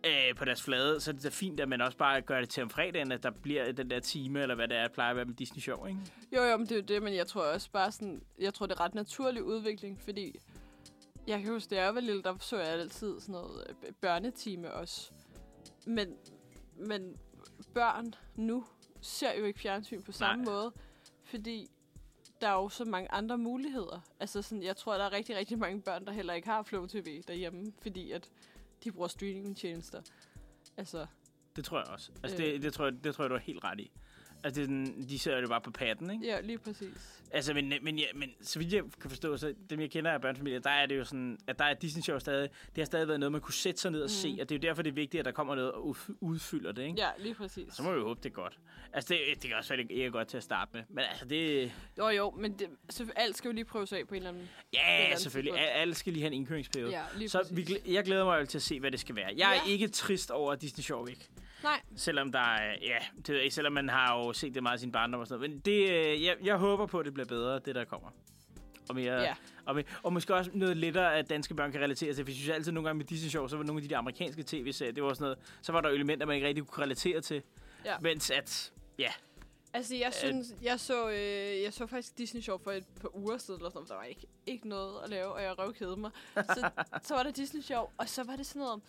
øh, 0.05 0.35
på 0.35 0.45
deres 0.45 0.63
flade, 0.63 0.99
så 0.99 1.11
er 1.11 1.13
det 1.13 1.23
da 1.23 1.29
fint, 1.29 1.59
at 1.59 1.69
man 1.69 1.81
også 1.81 1.97
bare 1.97 2.21
gør 2.21 2.39
det 2.39 2.49
til 2.49 2.63
om 2.63 2.69
fredagen, 2.69 3.11
at 3.11 3.23
der 3.23 3.31
bliver 3.31 3.71
den 3.71 3.89
der 3.89 3.99
time, 3.99 4.41
eller 4.41 4.55
hvad 4.55 4.67
det 4.67 4.77
er, 4.77 4.87
plejer 4.87 5.09
at 5.09 5.15
være 5.15 5.25
med 5.25 5.33
Disney 5.33 5.61
Show, 5.61 5.85
ikke? 5.85 5.99
Jo, 6.35 6.43
jo, 6.43 6.57
men 6.57 6.65
det 6.65 6.71
er 6.71 6.75
jo 6.75 6.81
det, 6.81 7.03
men 7.03 7.15
jeg 7.15 7.27
tror 7.27 7.41
også 7.41 7.71
bare 7.71 7.91
sådan, 7.91 8.21
jeg 8.39 8.53
tror, 8.53 8.65
det 8.65 8.75
er 8.79 8.81
ret 8.81 8.95
naturlig 8.95 9.43
udvikling, 9.43 10.01
fordi 10.01 10.35
jeg 11.27 11.41
kan 11.41 11.51
huske, 11.53 11.75
da 11.75 11.81
jeg 11.83 11.95
var 11.95 12.01
lille, 12.01 12.23
der 12.23 12.37
så 12.39 12.57
jeg 12.57 12.67
altid 12.67 13.19
sådan 13.19 13.33
noget 13.33 13.67
øh, 13.69 13.93
børnetime 14.01 14.73
også. 14.73 15.11
Men, 15.85 16.15
men 16.75 17.17
børn 17.73 18.13
nu 18.35 18.65
ser 19.01 19.39
jo 19.39 19.45
ikke 19.45 19.59
fjernsyn 19.59 20.01
på 20.03 20.11
samme 20.11 20.43
Nej. 20.43 20.53
måde, 20.53 20.71
fordi 21.23 21.67
der 22.41 22.47
er 22.47 22.53
jo 22.53 22.69
så 22.69 22.85
mange 22.85 23.11
andre 23.11 23.37
muligheder. 23.37 23.99
Altså 24.19 24.41
sådan, 24.41 24.63
jeg 24.63 24.77
tror, 24.77 24.97
der 24.97 25.03
er 25.03 25.11
rigtig, 25.11 25.35
rigtig 25.37 25.59
mange 25.59 25.81
børn, 25.81 26.05
der 26.05 26.11
heller 26.11 26.33
ikke 26.33 26.47
har 26.47 26.63
Flow 26.63 26.85
TV 26.85 27.21
derhjemme, 27.27 27.73
fordi 27.81 28.11
at 28.11 28.29
de 28.83 28.91
bruger 28.91 29.07
streamingtjenester. 29.07 30.01
Altså, 30.77 31.05
Det 31.55 31.65
tror 31.65 31.77
jeg 31.77 31.87
også. 31.87 32.11
Altså, 32.23 32.43
Øh. 32.43 32.51
det, 32.53 32.61
det, 32.61 32.73
tror 32.73 32.85
jeg, 32.85 33.03
det 33.03 33.15
tror 33.15 33.23
jeg, 33.23 33.29
du 33.29 33.35
har 33.35 33.41
helt 33.41 33.63
ret 33.63 33.79
i. 33.79 33.91
Altså, 34.43 34.61
det 34.61 34.69
er 34.69 34.85
sådan, 34.85 35.05
de 35.09 35.19
ser 35.19 35.39
det 35.41 35.49
bare 35.49 35.61
på 35.61 35.71
patten, 35.71 36.11
ikke? 36.11 36.25
ja, 36.25 36.41
lige 36.41 36.57
præcis. 36.57 37.13
Altså, 37.31 37.53
men, 37.53 37.73
men, 37.81 37.99
ja, 37.99 38.05
men 38.15 38.29
så 38.41 38.59
vidt 38.59 38.73
jeg 38.73 38.83
kan 39.01 39.09
forstå, 39.09 39.37
så 39.37 39.53
dem 39.69 39.79
jeg 39.79 39.91
kender 39.91 40.11
af 40.11 40.21
børnefamilier, 40.21 40.59
der 40.59 40.69
er 40.69 40.85
det 40.85 40.97
jo 40.97 41.03
sådan, 41.03 41.37
at 41.47 41.59
der 41.59 41.65
er 41.65 41.73
Disney 41.73 42.03
Show 42.03 42.19
stadig, 42.19 42.49
det 42.75 42.77
har 42.77 42.85
stadig 42.85 43.07
været 43.07 43.19
noget, 43.19 43.31
man 43.31 43.41
kunne 43.41 43.53
sætte 43.53 43.81
sig 43.81 43.91
ned 43.91 43.99
og 44.01 44.05
mm. 44.05 44.09
se, 44.09 44.37
og 44.41 44.49
det 44.49 44.55
er 44.55 44.59
jo 44.59 44.69
derfor, 44.69 44.81
det 44.81 44.89
er 44.89 44.93
vigtigt, 44.93 45.19
at 45.19 45.25
der 45.25 45.31
kommer 45.31 45.55
noget 45.55 45.71
og 45.71 45.83
udf- 45.89 46.13
udfylder 46.21 46.71
det, 46.71 46.83
ikke? 46.83 46.95
Ja, 47.01 47.09
lige 47.19 47.35
præcis. 47.35 47.73
Så 47.73 47.83
må 47.83 47.91
vi 47.91 47.97
jo 47.97 48.07
håbe, 48.07 48.19
det 48.23 48.29
er 48.29 48.33
godt. 48.33 48.59
Altså, 48.93 49.13
det, 49.13 49.41
det 49.41 49.49
kan 49.49 49.57
også 49.57 49.69
være, 49.75 49.83
det 49.83 49.91
ikke 49.91 50.05
er 50.05 50.09
godt 50.09 50.27
til 50.27 50.37
at 50.37 50.43
starte 50.43 50.71
med. 50.73 50.83
Men 50.89 51.03
altså, 51.09 51.25
det... 51.25 51.71
Jo, 51.97 52.07
jo, 52.09 52.31
men 52.31 52.53
det, 52.59 52.67
så 52.89 53.05
alt 53.15 53.37
skal 53.37 53.49
jo 53.49 53.53
lige 53.53 53.65
prøves 53.65 53.93
af 53.93 54.07
på 54.07 54.13
en 54.13 54.17
eller 54.17 54.29
anden... 54.29 54.49
Ja, 54.73 54.79
anden 55.03 55.19
selvfølgelig. 55.19 55.53
tidspunkt. 55.53 55.71
A- 55.75 55.79
Alle 55.81 55.95
skal 55.95 56.13
lige 56.13 56.21
have 56.23 56.27
en 56.33 56.33
indkøringsperiode. 56.39 56.91
Ja, 56.91 57.03
lige 57.17 57.29
så 57.29 57.39
præcis. 57.39 57.57
vi, 57.85 57.93
jeg 57.93 58.03
glæder 58.03 58.25
mig 58.25 58.39
jo 58.41 58.45
til 58.45 58.57
at 58.57 58.61
se, 58.61 58.79
hvad 58.79 58.91
det 58.91 58.99
skal 58.99 59.15
være. 59.15 59.29
Jeg 59.37 59.49
er 59.55 59.61
Ja. 59.67 59.71
ikke 59.71 59.87
trist 59.87 60.31
over 60.31 60.51
at 60.51 60.61
Disney 60.61 60.83
Show 60.83 61.05
væk. 61.05 61.29
Nej, 61.63 61.81
Selvom 61.95 62.31
der 62.31 62.39
er, 62.39 62.75
ja, 62.81 62.97
det 63.17 63.27
ved 63.27 63.35
jeg 63.35 63.43
ikke, 63.43 63.55
selvom 63.55 63.73
man 63.73 63.89
har 63.89 64.17
jo 64.17 64.33
set 64.33 64.53
det 64.55 64.63
meget 64.63 64.77
i 64.77 64.81
sin 64.81 64.91
barndom 64.91 65.19
og 65.21 65.27
sådan 65.27 65.39
noget. 65.39 65.51
Men 65.51 65.59
det, 65.59 65.89
øh, 65.89 66.23
jeg, 66.23 66.35
jeg 66.43 66.57
håber 66.57 66.85
på, 66.85 66.99
at 66.99 67.05
det 67.05 67.13
bliver 67.13 67.27
bedre, 67.27 67.59
det 67.59 67.75
der 67.75 67.85
kommer. 67.85 68.09
Og, 68.89 68.95
mere, 68.95 69.21
Ja. 69.21 69.35
og, 69.65 69.75
mere, 69.75 69.83
og 70.03 70.13
måske 70.13 70.35
også 70.35 70.51
noget 70.53 70.77
lettere, 70.77 71.15
at 71.15 71.29
danske 71.29 71.55
børn 71.55 71.71
kan 71.71 71.81
relatere 71.81 72.13
til. 72.13 72.23
For 72.25 72.31
jeg 72.31 72.35
synes 72.35 72.49
altid 72.49 72.71
nogle 72.71 72.87
gange 72.89 72.97
med 72.97 73.05
Disney 73.05 73.29
Show, 73.29 73.47
så 73.47 73.57
var 73.57 73.63
nogle 73.63 73.79
af 73.81 73.83
de 73.87 73.89
der 73.93 73.97
amerikanske 73.97 74.43
tv-serier, 74.43 74.91
det 74.93 75.03
var 75.03 75.13
sådan 75.13 75.23
noget, 75.23 75.37
så 75.61 75.71
var 75.71 75.81
der 75.81 75.89
elementer, 75.89 76.25
man 76.25 76.35
ikke 76.35 76.47
rigtig 76.47 76.65
kunne 76.67 76.83
relatere 76.83 77.21
til. 77.21 77.41
Ja. 77.85 77.95
Mens 78.01 78.31
at, 78.31 78.73
ja, 78.99 79.11
altså 79.73 79.95
jeg 79.95 80.13
synes, 80.13 80.47
jeg 80.61 80.79
så, 80.79 81.09
øh, 81.09 81.15
jeg 81.63 81.73
så 81.73 81.87
faktisk 81.87 82.17
Disney 82.17 82.41
Show 82.41 82.57
for 82.63 82.71
et 82.71 82.85
par 83.01 83.15
uger 83.15 83.37
siden, 83.37 83.59
eller 83.59 83.69
sådan 83.69 83.77
noget, 83.77 83.89
der 83.89 83.95
var 83.95 84.03
ikke, 84.03 84.27
ikke 84.45 84.67
noget 84.69 85.03
at 85.03 85.09
lave, 85.09 85.27
og 85.33 85.43
jeg 85.43 85.59
røvkede 85.59 85.97
mig. 85.97 86.11
Så, 86.35 86.69
så 87.07 87.13
var 87.15 87.23
der 87.23 87.31
Disney 87.31 87.61
Show, 87.61 87.89
og 87.97 88.09
så 88.09 88.23
var 88.23 88.35
det 88.35 88.45
sådan 88.45 88.59
noget, 88.59 88.81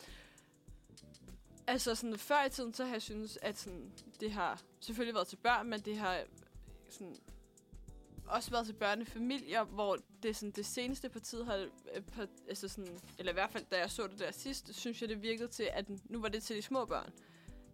altså 1.69 1.95
sådan 1.95 2.19
før 2.19 2.45
i 2.47 2.51
tiden, 2.51 2.75
så 2.75 2.85
har 2.85 2.93
jeg 2.93 3.03
synes 3.03 3.39
at 3.43 3.59
sådan, 3.59 3.93
det 4.21 4.33
har 4.33 4.63
selvfølgelig 4.81 5.15
været 5.15 5.27
til 5.27 5.37
børn, 5.37 5.71
men 5.71 5.81
det 5.81 5.97
har 5.97 6.21
sådan, 6.91 7.17
også 8.27 8.51
været 8.51 8.67
til 8.67 8.73
børnefamilier, 8.73 9.65
hvor 9.65 9.97
det, 10.23 10.37
sådan, 10.37 10.51
det 10.51 10.67
seneste 10.67 11.09
parti 11.09 11.37
har, 11.45 11.57
øh, 11.95 12.03
par, 12.03 12.27
altså 12.49 12.69
sådan, 12.69 12.99
eller 13.19 13.33
i 13.33 13.35
hvert 13.35 13.51
fald 13.51 13.65
da 13.71 13.79
jeg 13.79 13.91
så 13.91 14.07
det 14.07 14.19
der 14.19 14.31
sidst, 14.31 14.75
synes 14.75 15.01
jeg 15.01 15.09
det 15.09 15.23
virkede 15.23 15.49
til, 15.49 15.69
at 15.73 15.85
nu 16.05 16.21
var 16.21 16.29
det 16.29 16.43
til 16.43 16.57
de 16.57 16.63
små 16.63 16.85
børn. 16.85 17.13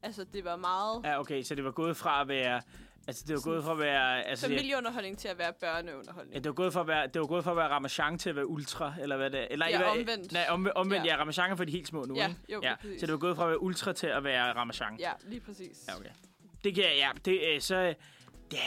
Altså 0.03 0.25
det 0.25 0.45
var 0.45 0.57
meget 0.57 1.05
ja, 1.05 1.21
okay, 1.21 1.43
så 1.43 1.55
det 1.55 1.65
var 1.65 1.71
gået 1.71 1.97
fra 1.97 2.21
at 2.21 2.29
være, 2.29 2.63
altså 3.07 3.25
det 3.29 3.35
var 3.35 3.41
gået 3.43 3.65
fra 3.65 3.73
at 3.73 3.79
være, 3.79 4.23
altså 4.25 4.47
familieunderholdning 4.47 5.19
til 5.19 5.29
at 5.29 5.39
være 5.39 5.53
børneunderholdning. 5.61 6.35
Ja, 6.35 6.39
det 6.39 6.47
var 6.47 6.53
gået 6.55 6.73
fra 6.73 6.81
at 6.81 6.87
være, 6.87 7.07
det 7.07 7.21
var 7.21 7.27
gået 7.27 7.45
fra 7.45 7.51
at 7.51 7.57
være 7.57 7.69
Ramachan 7.69 8.19
til 8.19 8.31
at 8.31 8.37
være 8.37 8.47
ultra, 8.47 8.95
eller 9.01 9.17
hvad 9.17 9.31
det 9.31 9.41
er. 9.41 9.47
Eller, 9.51 9.67
Ja, 9.69 9.73
eller, 9.75 9.89
omvendt. 9.91 10.33
Nej, 10.33 10.47
om, 10.51 10.69
omvendt, 10.75 11.05
ja. 11.07 11.11
Ja. 11.11 11.15
ja 11.17 11.21
Ramachan 11.21 11.51
er 11.51 11.57
for 11.57 11.65
de 11.65 11.73
helt 11.73 11.89
små 11.89 12.05
nu, 12.05 12.15
Ja, 12.17 12.29
ikke? 12.29 12.41
jo, 12.53 12.61
ja. 12.63 12.75
præcis. 12.77 13.01
Så 13.01 13.07
det 13.07 13.13
var 13.13 13.19
gået 13.19 13.37
fra 13.37 13.43
at 13.45 13.49
være 13.49 13.63
ultra 13.63 13.93
til 13.93 14.07
at 14.07 14.25
være 14.25 14.53
Ramachan. 14.53 14.97
Ja, 14.99 15.13
lige 15.27 15.41
præcis. 15.41 15.85
Ja, 15.89 15.97
okay. 15.97 16.11
Det 16.65 16.75
kan 16.75 16.85
jeg, 16.85 16.93
ja, 16.97 17.11
det, 17.25 17.41
øh, 17.55 17.61
så, 17.61 17.77
øh, 17.77 17.95
ja, 18.53 18.59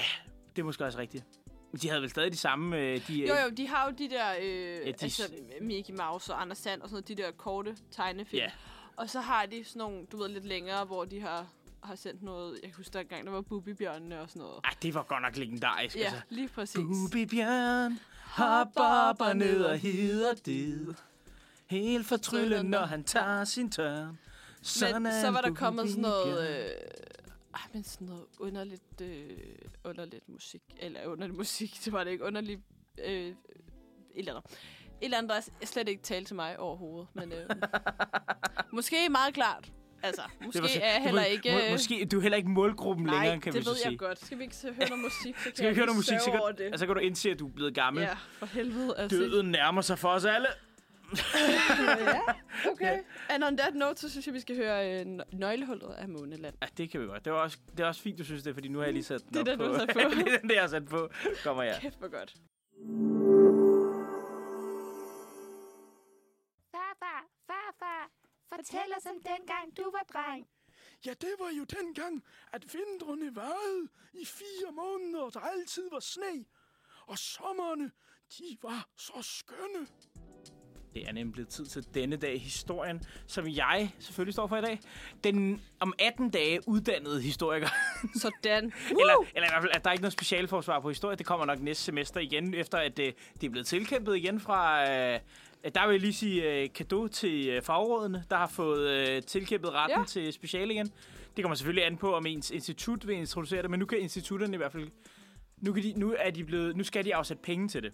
det 0.56 0.62
er 0.62 0.64
måske 0.66 0.86
også 0.86 0.98
rigtigt. 1.00 1.24
Men 1.72 1.80
de 1.82 1.90
havde 1.90 2.02
vel 2.02 2.10
stadig 2.10 2.32
de 2.32 2.38
samme, 2.38 2.78
øh, 2.78 3.08
de, 3.08 3.22
øh, 3.22 3.28
Jo, 3.28 3.34
jo, 3.46 3.50
de 3.58 3.68
har 3.68 3.86
jo 3.90 3.96
de 3.98 4.10
der, 4.10 4.26
øh, 4.42 4.86
de- 4.86 4.94
altså 5.02 5.32
Mickey 5.62 5.94
Mouse 5.94 6.34
og 6.34 6.42
Anders 6.42 6.58
Sand 6.58 6.82
og 6.82 6.90
sådan 6.90 6.94
noget, 6.96 7.08
de 7.18 7.24
der 7.24 7.32
korte 7.32 7.76
tegnefilm. 7.92 8.40
Ja. 8.44 8.52
Og 8.98 9.10
så 9.10 9.20
har 9.20 9.46
de 9.46 9.64
sådan 9.66 9.80
nogle, 9.80 10.06
du 10.12 10.18
ved, 10.18 10.30
lidt 10.30 10.46
længere, 10.46 10.86
hvor 10.86 11.06
de 11.06 11.22
har, 11.22 11.48
har 11.88 11.96
sendt 11.96 12.24
noget, 12.24 12.54
jeg 12.54 12.62
kan 12.70 12.74
huske, 12.78 12.94
der 12.94 13.00
engang, 13.00 13.26
der 13.26 13.32
var 13.32 13.42
Bubibjørnene 13.42 14.22
og 14.22 14.30
sådan 14.30 14.40
noget. 14.40 14.60
Ej, 14.64 14.74
det 14.82 14.94
var 14.94 15.04
godt 15.04 15.22
nok 15.22 15.36
legendarisk, 15.38 15.96
Ja, 15.96 16.02
altså. 16.02 16.22
lige 16.30 16.48
præcis. 16.48 16.76
Bubi 16.76 17.26
Bjørn, 17.26 18.00
hop 18.24 18.68
op 18.76 19.22
og 19.22 19.38
ned 19.38 19.64
og 19.64 19.78
hedder 19.78 20.34
det. 20.34 20.96
Helt 21.68 22.08
fortryllet, 22.08 22.66
når 22.66 22.86
han 22.86 23.04
tager 23.04 23.44
sin 23.44 23.72
tørn. 23.72 24.20
Men 25.02 25.12
så 25.22 25.30
var 25.32 25.42
der 25.42 25.54
kommet 25.54 25.90
sådan 25.90 26.02
noget... 26.02 26.66
Øh, 26.66 26.70
Ej, 27.54 27.62
men 27.74 27.84
sådan 27.84 28.08
noget 28.08 28.26
underligt, 28.40 29.02
øh, 29.02 29.38
underligt 29.84 30.30
musik. 30.30 30.62
Eller 30.80 31.06
underligt 31.06 31.38
musik, 31.38 31.78
det 31.86 31.94
var 31.94 32.04
det 32.04 32.12
ikke. 32.12 32.24
Underligt... 32.24 32.62
Øh, 33.06 33.28
et 33.28 33.36
eller 34.16 34.36
andet. 34.36 34.52
Et 35.02 35.06
eller 35.06 35.18
andet, 35.18 35.32
der 35.60 35.66
slet 35.66 35.90
ikke 35.90 36.04
talte 36.04 36.30
til 36.30 36.36
mig 36.36 36.60
overhovedet. 36.60 37.08
Men 37.14 37.32
øh, 37.32 37.50
måske 38.74 39.10
meget 39.10 39.34
klart. 39.34 39.72
Altså, 40.08 40.22
måske 40.46 40.62
var 40.62 40.68
så- 40.68 40.80
er 40.82 40.94
jeg 40.94 41.02
heller 41.04 41.22
må, 41.22 41.28
ikke... 41.28 41.52
Må, 41.52 41.58
øh, 41.60 41.72
måske, 41.72 42.06
du 42.12 42.18
er 42.18 42.22
heller 42.22 42.38
ikke 42.38 42.50
målgruppen 42.50 43.06
Nej, 43.06 43.16
længere, 43.16 43.40
kan 43.42 43.54
det 43.54 43.60
vi 43.60 43.64
så 43.64 43.70
ved 43.70 43.78
sige. 43.78 43.90
jeg 43.90 44.00
godt. 44.00 44.26
Skal 44.26 44.38
vi 44.38 44.44
ikke 44.44 44.56
høre 44.64 44.90
noget 44.90 45.04
musik, 45.04 45.36
så 45.38 45.44
kan 45.46 45.56
Skal 45.56 45.70
vi 45.70 45.76
høre 45.76 45.86
noget 45.86 45.98
musik, 45.98 46.20
så 46.20 46.32
kan, 46.32 46.40
over 46.40 46.52
det. 46.52 46.64
altså, 46.66 46.86
kan 46.86 46.96
du 46.96 47.02
indse, 47.02 47.30
at 47.32 47.40
du 47.40 47.48
er 47.48 47.52
blevet 47.52 47.74
gammel. 47.76 48.04
Ja, 48.04 48.14
for 48.40 48.46
helvede. 48.46 48.94
Altså. 48.98 49.18
Døden 49.18 49.52
nærmer 49.52 49.82
sig 49.82 50.00
for 50.00 50.10
os 50.10 50.26
alle. 50.26 50.48
ja, 52.00 52.20
okay. 52.72 52.98
And 53.30 53.44
on 53.44 53.58
that 53.58 53.76
note, 53.76 54.02
så 54.02 54.10
synes 54.10 54.26
jeg, 54.28 54.34
vi 54.34 54.40
skal 54.40 54.56
høre 54.56 55.00
øh, 55.02 55.06
Nøglehullet 55.34 55.90
af 55.98 56.08
Måneland. 56.10 56.56
Ja, 56.62 56.68
det 56.78 56.90
kan 56.92 57.02
vi 57.02 57.06
godt. 57.06 57.26
Det 57.26 57.32
er 57.32 57.36
også, 57.36 57.58
det 57.72 57.80
er 57.80 57.88
også 57.88 58.02
fint, 58.02 58.18
du 58.20 58.24
synes 58.24 58.44
det, 58.44 58.54
fordi 58.54 58.68
nu 58.68 58.78
har 58.78 58.86
jeg 58.86 58.94
lige 58.94 59.04
sat 59.04 59.22
den 59.34 59.34
Det 59.34 59.38
er 59.38 59.42
op 59.42 59.48
den, 59.48 59.58
på. 59.58 59.66
du 59.66 59.72
har 59.74 59.80
sat 59.80 59.90
på. 59.94 60.00
det 60.26 60.34
er 60.34 60.38
den, 60.40 60.50
der 60.50 60.56
jeg 60.56 60.64
har 60.64 60.70
sat 60.70 60.86
på. 60.86 61.10
Kommer 61.44 61.64
jeg. 61.64 61.78
Kæft, 61.82 62.00
hvor 62.00 62.08
godt. 62.20 62.34
Fortæl 68.58 68.90
os 68.98 69.06
om 69.06 69.18
dengang 69.32 69.78
du 69.78 69.84
var 69.98 70.06
dreng. 70.14 70.48
Ja, 71.06 71.14
det 71.22 71.34
var 71.40 71.52
jo 71.60 71.64
dengang, 71.64 72.24
at 72.54 72.64
vintrene 72.74 73.36
varede 73.36 73.88
i 74.14 74.26
fire 74.26 74.72
måneder, 74.72 75.22
og 75.22 75.34
der 75.34 75.40
altid 75.40 75.90
var 75.92 76.00
sne. 76.00 76.46
Og 77.08 77.18
sommerne, 77.18 77.92
de 78.38 78.58
var 78.64 78.90
så 78.98 79.22
skønne. 79.22 79.88
Det 80.94 81.08
er 81.08 81.12
nemlig 81.12 81.34
blevet 81.34 81.50
tid 81.50 81.66
til 81.66 81.94
denne 81.94 82.16
dag 82.16 82.36
i 82.36 82.38
historien, 82.38 83.02
som 83.28 83.48
jeg 83.48 83.92
selvfølgelig 84.00 84.34
står 84.34 84.48
for 84.48 84.58
i 84.58 84.62
dag. 84.62 84.80
Den 85.24 85.62
om 85.80 85.94
18 86.00 86.30
dage 86.30 86.60
uddannede 86.68 87.22
historiker. 87.22 87.68
Sådan. 88.16 88.64
eller, 89.02 89.26
eller 89.36 89.48
i 89.48 89.52
hvert 89.52 89.62
fald, 89.62 89.72
at 89.76 89.84
der 89.84 89.90
er 89.90 89.92
ikke 89.92 90.02
noget 90.02 90.14
specialforsvar 90.14 90.80
på 90.80 90.90
historie. 90.90 91.16
Det 91.18 91.26
kommer 91.26 91.46
nok 91.46 91.60
næste 91.60 91.84
semester 91.84 92.20
igen, 92.20 92.54
efter 92.54 92.78
at 92.78 92.98
det, 92.98 93.16
det 93.42 93.48
er 93.48 93.52
blevet 93.52 93.68
tilkæmpet 93.68 94.16
igen 94.16 94.40
fra... 94.40 94.92
Øh, 94.92 95.20
der 95.76 95.88
vil 95.88 95.94
jeg 95.94 96.02
lige 96.02 96.14
sige 96.14 96.54
øh, 96.64 96.70
kado 96.76 97.08
til 97.08 97.48
øh, 97.48 97.62
fagrådene, 97.62 98.24
der 98.30 98.36
har 98.38 98.48
fået 98.48 98.90
øh, 98.90 99.22
tilkæmpet 99.24 99.74
retten 99.74 100.00
Ja. 100.00 100.06
til 100.06 100.34
special 100.34 100.72
igen. 100.72 100.92
Det 101.36 101.44
kommer 101.44 101.56
selvfølgelig 101.56 101.86
an 101.86 101.98
på, 101.98 102.16
om 102.16 102.26
ens 102.26 102.52
institut 102.52 103.08
vil 103.08 103.16
introducere 103.16 103.62
det, 103.62 103.70
men 103.70 103.80
nu 103.80 103.86
kan 103.86 104.00
institutterne 104.00 104.54
i 104.54 104.58
hvert 104.58 104.72
fald... 104.72 104.88
Nu, 105.58 105.74
kan 105.74 105.84
de, 105.84 105.94
nu, 105.98 106.16
er 106.20 106.30
de 106.32 106.44
blevet, 106.44 106.76
nu 106.78 106.84
skal 106.84 107.06
de 107.06 107.16
afsætte 107.16 107.44
penge 107.44 107.68
til 107.68 107.84
det. 107.84 107.94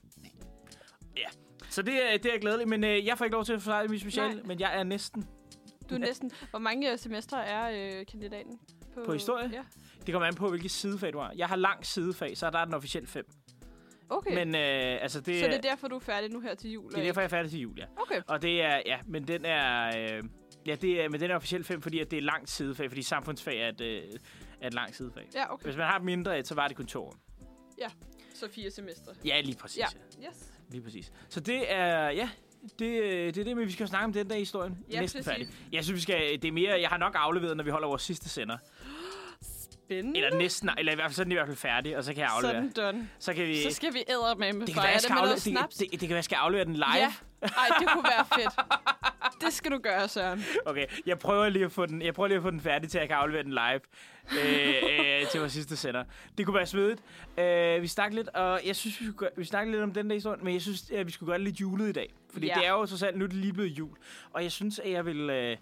Ja, 1.18 1.28
så 1.70 1.82
det, 1.82 1.94
er- 2.14 2.18
det 2.18 2.26
er 2.26 2.32
jeg 2.34 2.42
glædelig. 2.42 2.68
Men 2.68 2.84
øh, 2.84 3.06
jeg 3.06 3.18
får 3.18 3.26
ikke 3.26 3.34
lov 3.36 3.46
til 3.46 3.54
at 3.54 3.60
forsvare 3.62 3.88
mit 3.88 4.02
special, 4.02 4.30
Nej. 4.36 4.44
men 4.46 4.60
jeg 4.60 4.80
er 4.80 4.84
næsten. 4.84 5.26
Du 5.90 5.96
er 5.96 6.00
næsten... 6.00 6.32
Hvor 6.50 6.60
mange 6.60 6.92
øh, 6.92 6.98
semestre 7.00 7.46
er 7.46 8.00
øh, 8.00 8.06
kandidaten? 8.06 8.60
På 9.06 9.14
historie? 9.14 9.50
Ja. 9.54 9.62
Det 10.06 10.12
kommer 10.14 10.28
an 10.28 10.36
på, 10.36 10.50
hvilket 10.50 10.72
sidefag 10.72 11.14
du 11.14 11.20
har. 11.20 11.34
Jeg 11.36 11.48
har 11.48 11.56
lang 11.56 11.86
sidefag, 11.86 12.38
så 12.38 12.50
der 12.50 12.60
er 12.60 12.66
den 12.66 12.74
officielt 12.74 13.10
fem. 13.10 13.26
Okay. 14.10 14.34
Men 14.34 14.56
øh, 14.56 15.02
altså 15.02 15.22
det, 15.22 15.40
så 15.40 15.46
det 15.48 15.56
er 15.56 15.62
derfor, 15.62 15.88
du 15.88 15.96
er 15.96 16.00
færdig 16.00 16.32
nu 16.32 16.40
her 16.40 16.56
til 16.56 16.72
jul? 16.72 16.92
det 16.92 17.00
er 17.00 17.04
derfor, 17.04 17.22
jeg 17.22 17.26
er 17.26 17.30
færdig 17.30 17.52
til 17.52 17.60
jul, 17.60 17.80
ja. 17.80 17.86
Okay. 17.98 18.22
Og 18.28 18.42
det 18.42 18.62
er, 18.62 18.82
ja, 18.86 19.00
men 19.06 19.28
den 19.28 19.46
er, 19.46 19.88
øh, 19.88 20.24
ja, 20.68 20.76
det 20.76 21.04
er, 21.04 21.10
men 21.10 21.20
den 21.20 21.32
er 21.32 21.36
officielt 21.36 21.66
fem, 21.66 21.82
fordi 21.82 22.00
at 22.00 22.12
det 22.12 22.18
er 22.18 22.22
langt 22.22 22.50
sidefag, 22.50 22.90
fordi 22.90 23.02
samfundsfag 23.02 23.62
er 23.62 23.70
et, 23.70 23.82
øh, 23.82 24.02
er 24.62 24.68
et 24.68 24.74
langt 24.74 24.96
sidefag. 24.96 25.30
Ja, 25.36 25.54
okay. 25.54 25.66
Hvis 25.66 25.78
man 25.78 25.86
har 25.86 26.00
mindre, 26.00 26.40
et, 26.40 26.48
så 26.48 26.56
var 26.56 26.68
det 26.68 26.78
kun 26.78 26.86
to 26.86 27.04
år. 27.04 27.16
Så 28.34 28.50
fire 28.52 28.72
semestre. 28.72 29.14
Ja, 29.26 29.42
lige 29.42 29.58
præcis. 29.58 29.78
Ja. 29.78 29.86
Ja. 30.22 30.28
Yes. 30.28 30.52
Lige 30.70 30.82
præcis. 30.82 31.12
Så 31.30 31.40
det 31.40 31.72
er, 31.72 32.10
ja, 32.10 32.30
det, 32.80 32.86
øh, 33.04 33.34
det 33.34 33.38
er 33.38 33.44
det, 33.44 33.58
men 33.58 33.68
vi 33.68 33.72
skal 33.72 33.88
snakke 33.88 34.06
om 34.06 34.14
den 34.14 34.30
der 34.30 34.36
historien. 34.36 34.78
Ja, 34.92 35.02
Næsten 35.02 35.24
præcis. 35.24 35.32
færdig. 35.32 35.48
Jeg 35.72 35.84
synes, 35.84 35.96
vi 35.98 36.02
skal, 36.02 36.42
det 36.42 36.48
er 36.48 36.52
mere, 36.52 36.82
jeg 36.82 36.90
har 36.90 36.98
nok 36.98 37.16
afleveret, 37.18 37.58
når 37.58 37.64
vi 37.64 37.70
holder 37.70 37.88
vores 37.88 38.02
sidste 38.02 38.30
sender. 38.30 38.58
Spændende. 39.86 40.20
Eller 40.20 40.38
næsten, 40.38 40.70
eller 40.78 40.92
i 40.92 40.96
hvert 40.96 41.06
fald, 41.06 41.14
så 41.16 41.22
er 41.22 41.24
den 41.24 41.32
i 41.32 41.36
hvert 41.36 41.48
fald 41.48 41.58
færdig, 41.58 41.98
og 41.98 42.04
så 42.04 42.14
kan 42.14 42.22
jeg 42.22 42.30
aflevere. 42.36 42.70
Sådan 42.76 42.92
done. 42.94 43.10
Så 43.20 43.34
kan 43.34 43.48
vi... 43.48 43.64
Så 43.64 43.70
skal 43.72 43.94
vi 43.94 44.04
æde 44.10 44.36
med 44.40 44.54
med 44.54 44.66
det 44.68 44.74
kan 44.74 44.76
være, 44.76 44.86
jeg 44.86 44.94
det 44.94 45.02
skal 45.02 45.14
aflevere, 45.14 45.36
det, 45.36 45.42
snaps. 45.42 45.76
det, 45.76 45.92
det, 45.92 46.00
kan 46.00 46.10
være, 46.10 46.16
jeg 46.16 46.24
skal 46.24 46.36
aflevere 46.36 46.66
den 46.66 46.74
live. 46.76 46.86
Ja. 46.96 47.14
Ej, 47.42 47.50
det 47.80 47.88
kunne 47.90 48.04
være 48.04 48.26
fedt. 48.36 48.54
Det 49.42 49.54
skal 49.54 49.72
du 49.72 49.78
gøre, 49.78 50.08
Søren. 50.08 50.44
Okay, 50.66 50.86
jeg 51.06 51.20
prøver 51.20 51.50
lige 51.50 51.66
at 51.66 51.72
få 51.72 51.86
den, 51.86 52.02
jeg 52.02 52.14
prøver 52.14 52.28
lige 52.28 52.38
at 52.38 52.44
få 52.44 52.52
den 52.52 52.62
færdig, 52.62 52.90
til 52.90 53.00
jeg 53.00 53.08
kan 53.08 53.18
aflevere 53.18 53.44
den 53.44 53.52
live 53.52 53.80
øh, 54.44 55.22
øh, 55.22 55.28
til 55.28 55.40
vores 55.40 55.54
sidste 55.54 55.78
sender. 55.78 56.04
Det 56.38 56.46
kunne 56.46 56.56
være 56.56 56.66
svedigt. 56.66 57.02
Øh, 57.38 57.82
vi 57.82 57.88
snakkede 57.88 58.16
lidt, 58.22 58.30
og 58.36 58.62
jeg 58.66 58.76
synes, 58.76 59.02
vi, 59.02 59.06
skulle, 59.12 59.30
vi 59.38 59.44
snakkede 59.46 59.72
lidt 59.72 59.84
om 59.84 59.94
den 59.94 60.08
der 60.10 60.14
historie, 60.16 60.40
men 60.44 60.54
jeg 60.54 60.62
synes, 60.62 60.92
at 60.92 61.08
vi 61.08 61.12
skulle 61.12 61.28
gøre 61.28 61.38
det 61.38 61.46
lidt 61.46 61.62
julet 61.62 61.90
i 61.90 61.92
dag. 61.92 62.14
Fordi 62.34 62.48
Ja. 62.48 62.54
det 62.54 62.66
er 62.68 62.72
jo 62.72 62.86
trods 62.86 63.04
alt, 63.04 63.18
nu 63.18 63.24
er 63.26 63.28
det 63.30 63.38
lige 63.38 63.54
blevet 63.54 63.70
jul. 63.70 63.98
Og 64.34 64.44
jeg 64.44 64.52
synes, 64.52 64.80
at 64.80 64.92
jeg 64.92 65.06
vil 65.06 65.30
øh, 65.30 65.58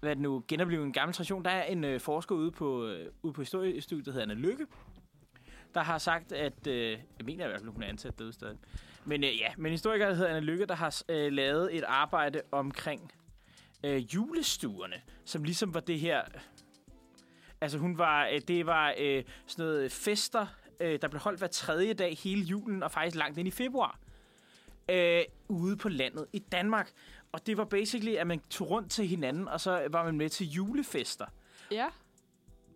hvad 0.00 0.10
er 0.10 0.14
det 0.14 0.22
nu, 0.22 0.44
genopleve 0.48 0.84
en 0.84 0.92
gammel 0.92 1.14
tradition. 1.14 1.44
Der 1.44 1.50
er 1.50 1.64
en 1.64 1.84
øh, 1.84 2.00
forsker 2.00 2.34
ude 2.34 2.50
på, 2.50 2.86
øh, 2.86 3.06
ude 3.22 3.32
på 3.32 3.42
historiestudiet, 3.42 4.06
der 4.06 4.12
hedder 4.12 4.22
Anna 4.22 4.34
Lykke, 4.34 4.66
der 5.74 5.80
har 5.80 5.98
sagt, 5.98 6.32
at... 6.32 6.66
Øh, 6.66 6.90
jeg 6.90 7.24
mener 7.24 7.44
i 7.44 7.48
hvert 7.48 7.60
fald, 7.60 7.72
hun 7.72 7.82
er 7.82 7.86
ansat 7.86 8.18
derude 8.18 8.32
stadig. 8.32 8.58
Men 9.04 9.24
øh, 9.24 9.38
ja, 9.38 9.52
men 9.56 9.72
historiker, 9.72 10.06
der 10.06 10.14
hedder 10.14 10.30
Anna 10.30 10.40
Lykke, 10.40 10.66
der 10.66 10.74
har 10.74 11.02
øh, 11.08 11.32
lavet 11.32 11.76
et 11.76 11.84
arbejde 11.84 12.42
omkring 12.52 13.12
øh, 13.84 14.14
julestuerne, 14.14 14.96
som 15.24 15.44
ligesom 15.44 15.74
var 15.74 15.80
det 15.80 16.00
her... 16.00 16.22
Altså 17.60 17.78
hun 17.78 17.98
var, 17.98 18.26
øh, 18.26 18.40
det 18.48 18.66
var 18.66 18.94
øh, 18.98 19.24
sådan 19.46 19.64
noget 19.64 19.92
fester, 19.92 20.46
øh, 20.80 20.98
der 21.02 21.08
blev 21.08 21.20
holdt 21.20 21.38
hver 21.38 21.48
tredje 21.48 21.94
dag 21.94 22.16
hele 22.16 22.42
julen, 22.42 22.82
og 22.82 22.90
faktisk 22.90 23.16
langt 23.16 23.38
ind 23.38 23.48
i 23.48 23.50
februar, 23.50 23.98
øh, 24.90 25.22
ude 25.48 25.76
på 25.76 25.88
landet 25.88 26.26
i 26.32 26.38
Danmark. 26.38 26.90
Og 27.32 27.46
det 27.46 27.56
var 27.56 27.64
basically, 27.64 28.12
at 28.14 28.26
man 28.26 28.40
tog 28.50 28.70
rundt 28.70 28.90
til 28.90 29.06
hinanden, 29.06 29.48
og 29.48 29.60
så 29.60 29.86
var 29.90 30.04
man 30.04 30.16
med 30.16 30.28
til 30.30 30.46
julefester 30.50 31.26
Ja. 31.70 31.86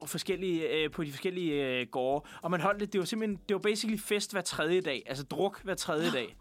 og 0.00 0.08
forskellige, 0.08 0.68
øh, 0.68 0.90
på 0.90 1.04
de 1.04 1.10
forskellige 1.10 1.52
øh, 1.80 1.86
gårde. 1.86 2.24
Og 2.42 2.50
man 2.50 2.60
holdt 2.60 2.80
det, 2.80 2.92
det 2.92 2.98
var 2.98 3.04
simpelthen, 3.04 3.40
det 3.48 3.54
var 3.54 3.60
basically 3.60 3.98
fest 4.00 4.32
hver 4.32 4.40
tredje 4.40 4.80
dag. 4.80 5.02
Altså 5.06 5.24
druk 5.24 5.62
hver 5.62 5.74
tredje 5.74 6.10
dag. 6.10 6.36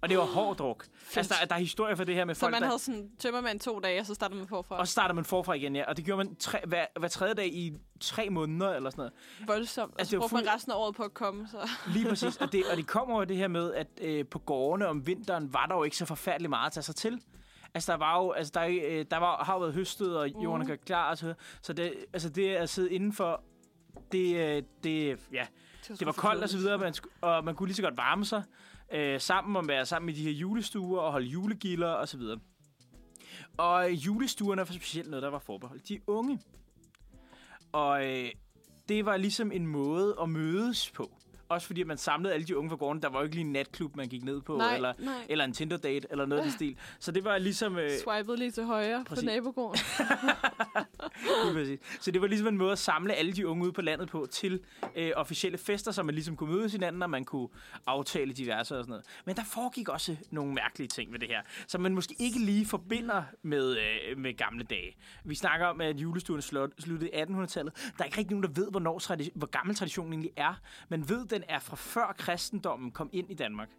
Og 0.00 0.08
det 0.10 0.18
var 0.18 0.24
hård 0.24 0.56
druk. 0.56 0.86
Altså, 1.16 1.34
der, 1.40 1.46
der 1.46 1.54
er 1.54 1.58
historier 1.58 1.94
for 1.94 2.04
det 2.04 2.14
her 2.14 2.24
med 2.24 2.34
Så 2.34 2.40
folk, 2.40 2.52
man 2.52 2.62
der... 2.62 2.68
havde 2.68 2.78
sådan 2.78 3.10
tømmermand 3.18 3.60
to 3.60 3.78
dage, 3.78 4.00
og 4.00 4.06
så 4.06 4.14
startede 4.14 4.38
man 4.38 4.48
forfra. 4.48 4.78
Og 4.78 4.86
så 4.88 4.92
starter 4.92 5.14
man 5.14 5.24
forfra 5.24 5.52
igen, 5.54 5.76
ja. 5.76 5.84
Og 5.88 5.96
det 5.96 6.04
gjorde 6.04 6.16
man 6.24 6.36
tre, 6.36 6.58
hver, 6.66 6.86
hver 6.98 7.08
tredje 7.08 7.34
dag 7.34 7.46
i 7.46 7.72
tre 8.00 8.30
måneder, 8.30 8.70
eller 8.74 8.90
sådan 8.90 9.00
noget. 9.00 9.12
Voldsomt. 9.48 9.92
Og 9.94 10.00
Altså, 10.00 10.10
så 10.10 10.16
det 10.16 10.18
var 10.18 10.22
brugte 10.22 10.34
man 10.34 10.42
fuld- 10.44 10.54
resten 10.54 10.72
af 10.72 10.76
året 10.76 10.94
på 10.94 11.02
at 11.02 11.14
komme, 11.14 11.48
så... 11.50 11.68
Lige 11.94 12.08
præcis. 12.08 12.36
Og 12.36 12.52
det, 12.52 12.62
og 12.70 12.76
det 12.76 12.86
kommer 12.86 13.14
over 13.14 13.24
det 13.24 13.36
her 13.36 13.48
med, 13.48 13.74
at 13.74 13.86
øh, 14.00 14.26
på 14.26 14.38
gårdene 14.38 14.86
om 14.88 15.06
vinteren 15.06 15.52
var 15.52 15.66
der 15.66 15.74
jo 15.74 15.82
ikke 15.82 15.96
så 15.96 16.06
forfærdeligt 16.06 16.50
meget 16.50 16.66
at 16.66 16.72
tage 16.72 16.82
sig 16.84 16.96
til. 16.96 17.20
Altså, 17.74 17.92
der 17.92 17.98
var 17.98 18.22
jo, 18.22 18.30
altså, 18.32 18.50
der, 18.54 18.64
øh, 18.66 19.04
der 19.10 19.16
var, 19.16 19.44
har 19.44 19.54
jo 19.54 19.60
været 19.60 19.74
høstet, 19.74 20.18
og 20.18 20.28
jorden 20.28 20.62
Mhm. 20.62 20.72
er 20.72 20.76
klar, 20.76 21.10
og 21.10 21.18
så, 21.18 21.34
så 21.62 21.72
det, 21.72 21.94
altså, 22.12 22.28
det 22.28 22.48
at 22.54 22.68
sidde 22.68 22.92
indenfor, 22.92 23.42
det, 24.12 24.36
øh, 24.36 24.62
det, 24.84 25.18
ja, 25.32 25.46
det 25.88 26.06
var 26.06 26.12
koldt 26.12 26.42
og 26.42 26.48
så 26.48 26.56
videre, 26.56 26.78
man, 26.78 26.92
sku- 26.96 27.18
og 27.20 27.44
man 27.44 27.54
kunne 27.54 27.66
lige 27.66 27.76
så 27.76 27.82
godt 27.82 27.96
varme 27.96 28.24
sig 28.24 28.42
øh, 28.92 29.20
sammen 29.20 29.56
og 29.56 29.68
være 29.68 29.86
sammen 29.86 30.08
i 30.08 30.12
de 30.12 30.22
her 30.22 30.30
julestuer 30.30 31.00
og 31.00 31.12
holde 31.12 31.26
julegilder 31.26 31.88
og 31.88 32.08
så 32.08 32.16
videre. 32.16 32.38
Og 33.56 33.90
julestuerne 33.92 34.58
var 34.58 34.64
specielt 34.64 35.10
noget, 35.10 35.22
der 35.22 35.30
var 35.30 35.38
forbeholdt 35.38 35.88
de 35.88 36.00
unge. 36.06 36.40
Og 37.72 38.06
øh, 38.06 38.30
det 38.88 39.06
var 39.06 39.16
ligesom 39.16 39.52
en 39.52 39.66
måde 39.66 40.16
at 40.22 40.28
mødes 40.28 40.90
på. 40.90 41.10
Også 41.48 41.66
fordi 41.66 41.82
man 41.82 41.98
samlede 41.98 42.34
alle 42.34 42.46
de 42.46 42.56
unge 42.58 42.70
fra 42.70 42.76
gården. 42.76 43.02
Der 43.02 43.08
var 43.08 43.18
jo 43.18 43.24
ikke 43.24 43.34
lige 43.36 43.46
en 43.46 43.52
natklub, 43.52 43.96
man 43.96 44.08
gik 44.08 44.24
ned 44.24 44.40
på, 44.40 44.56
Nej, 44.56 44.74
eller, 44.74 44.92
nej. 44.98 45.14
eller 45.28 45.44
en 45.44 45.52
Tinder-date, 45.52 46.06
eller 46.10 46.26
noget 46.26 46.40
af 46.42 46.44
den 46.44 46.52
stil. 46.52 46.76
Så 46.98 47.12
det 47.12 47.24
var 47.24 47.38
ligesom... 47.38 47.78
Øh, 47.78 47.90
Swipede 48.04 48.36
lige 48.36 48.50
til 48.50 48.64
højre 48.64 49.04
Præcis. 49.08 49.24
på 49.24 49.26
nabogården. 49.26 49.80
Præcis. 51.54 51.78
Så 52.00 52.10
det 52.10 52.20
var 52.20 52.26
ligesom 52.26 52.48
en 52.48 52.58
måde 52.58 52.72
at 52.72 52.78
samle 52.78 53.14
alle 53.14 53.32
de 53.32 53.46
unge 53.48 53.64
ude 53.64 53.72
på 53.72 53.82
landet 53.82 54.08
på 54.08 54.26
til 54.30 54.60
øh, 54.96 55.12
officielle 55.16 55.58
fester, 55.58 55.92
så 55.92 56.02
man 56.02 56.14
ligesom 56.14 56.36
kunne 56.36 56.54
mødes 56.54 56.72
hinanden, 56.72 57.02
og 57.02 57.10
man 57.10 57.24
kunne 57.24 57.48
aftale 57.86 58.32
diverse 58.32 58.60
og 58.78 58.84
sådan 58.84 58.88
noget. 58.88 59.04
Men 59.24 59.36
der 59.36 59.42
foregik 59.44 59.88
også 59.88 60.16
nogle 60.30 60.54
mærkelige 60.54 60.88
ting 60.88 61.12
ved 61.12 61.18
det 61.18 61.28
her, 61.28 61.42
som 61.66 61.80
man 61.80 61.94
måske 61.94 62.14
ikke 62.18 62.38
lige 62.38 62.66
forbinder 62.66 63.22
med, 63.42 63.76
øh, 63.76 64.18
med 64.18 64.36
gamle 64.36 64.64
dage. 64.64 64.96
Vi 65.24 65.34
snakker 65.34 65.66
om, 65.66 65.80
at 65.80 65.96
julestuen 66.00 66.42
sluttede 66.42 67.10
i 67.10 67.22
1800-tallet. 67.22 67.74
Der 67.98 68.02
er 68.02 68.04
ikke 68.04 68.18
rigtig 68.18 68.36
nogen, 68.36 68.42
der 68.54 68.60
ved, 68.60 68.70
hvornår 68.70 68.98
tradi- 68.98 69.30
hvor 69.34 69.46
gammel 69.46 69.76
traditionen 69.76 70.12
egentlig 70.12 70.30
er. 70.36 70.54
Man 70.88 71.08
ved, 71.08 71.26
den 71.26 71.43
er 71.48 71.58
fra 71.58 71.76
før 71.76 72.14
kristendommen 72.18 72.90
kom 72.90 73.10
ind 73.12 73.30
i 73.30 73.34
Danmark. 73.34 73.70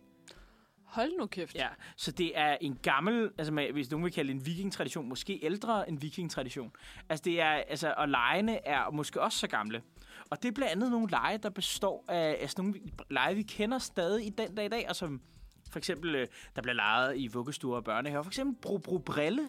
Hold 0.84 1.12
nu 1.20 1.26
kæft. 1.26 1.56
Ja, 1.56 1.68
så 1.96 2.12
det 2.12 2.38
er 2.38 2.58
en 2.62 2.80
gammel, 2.82 3.32
altså 3.38 3.54
man- 3.54 3.74
hvis 3.74 3.92
nogen 3.92 4.04
vil 4.04 4.14
kalde 4.14 4.28
det 4.34 4.40
en 4.40 4.46
vikingtradition, 4.46 5.10
måske 5.10 5.40
ældre 5.44 5.90
end 5.90 6.00
vikingtradition. 6.00 6.72
Altså 7.10 7.24
det 7.24 7.42
er, 7.42 7.50
altså, 7.52 7.94
og 7.98 8.10
lejene 8.10 8.68
er 8.68 8.92
måske 8.92 9.22
også 9.22 9.38
så 9.40 9.48
gamle. 9.48 9.82
Og 10.30 10.44
det 10.44 10.48
er 10.50 10.54
blandt 10.54 10.72
andet 10.72 10.92
nogle 10.92 11.08
leje, 11.10 11.38
der 11.38 11.50
består 11.50 12.06
af 12.08 12.38
altså 12.42 12.56
nogle 12.62 12.76
leje, 13.10 13.36
vi 13.36 13.42
kender 13.44 13.78
stadig 13.80 14.26
i 14.26 14.30
den 14.30 14.56
dag 14.56 14.66
i 14.66 14.70
dag, 14.70 14.86
og 14.90 14.96
som 14.96 15.22
for 15.72 15.78
eksempel, 15.80 16.16
øh, 16.16 16.28
der 16.56 16.62
bliver 16.62 16.76
lejet 16.76 17.18
i 17.18 17.28
vuggestuer 17.28 17.76
og 17.76 17.84
børnehaver. 17.84 18.24
For 18.24 18.30
eksempel 18.30 18.56
Bro 18.62 18.78
Bro 18.78 18.98
Brille 18.98 19.48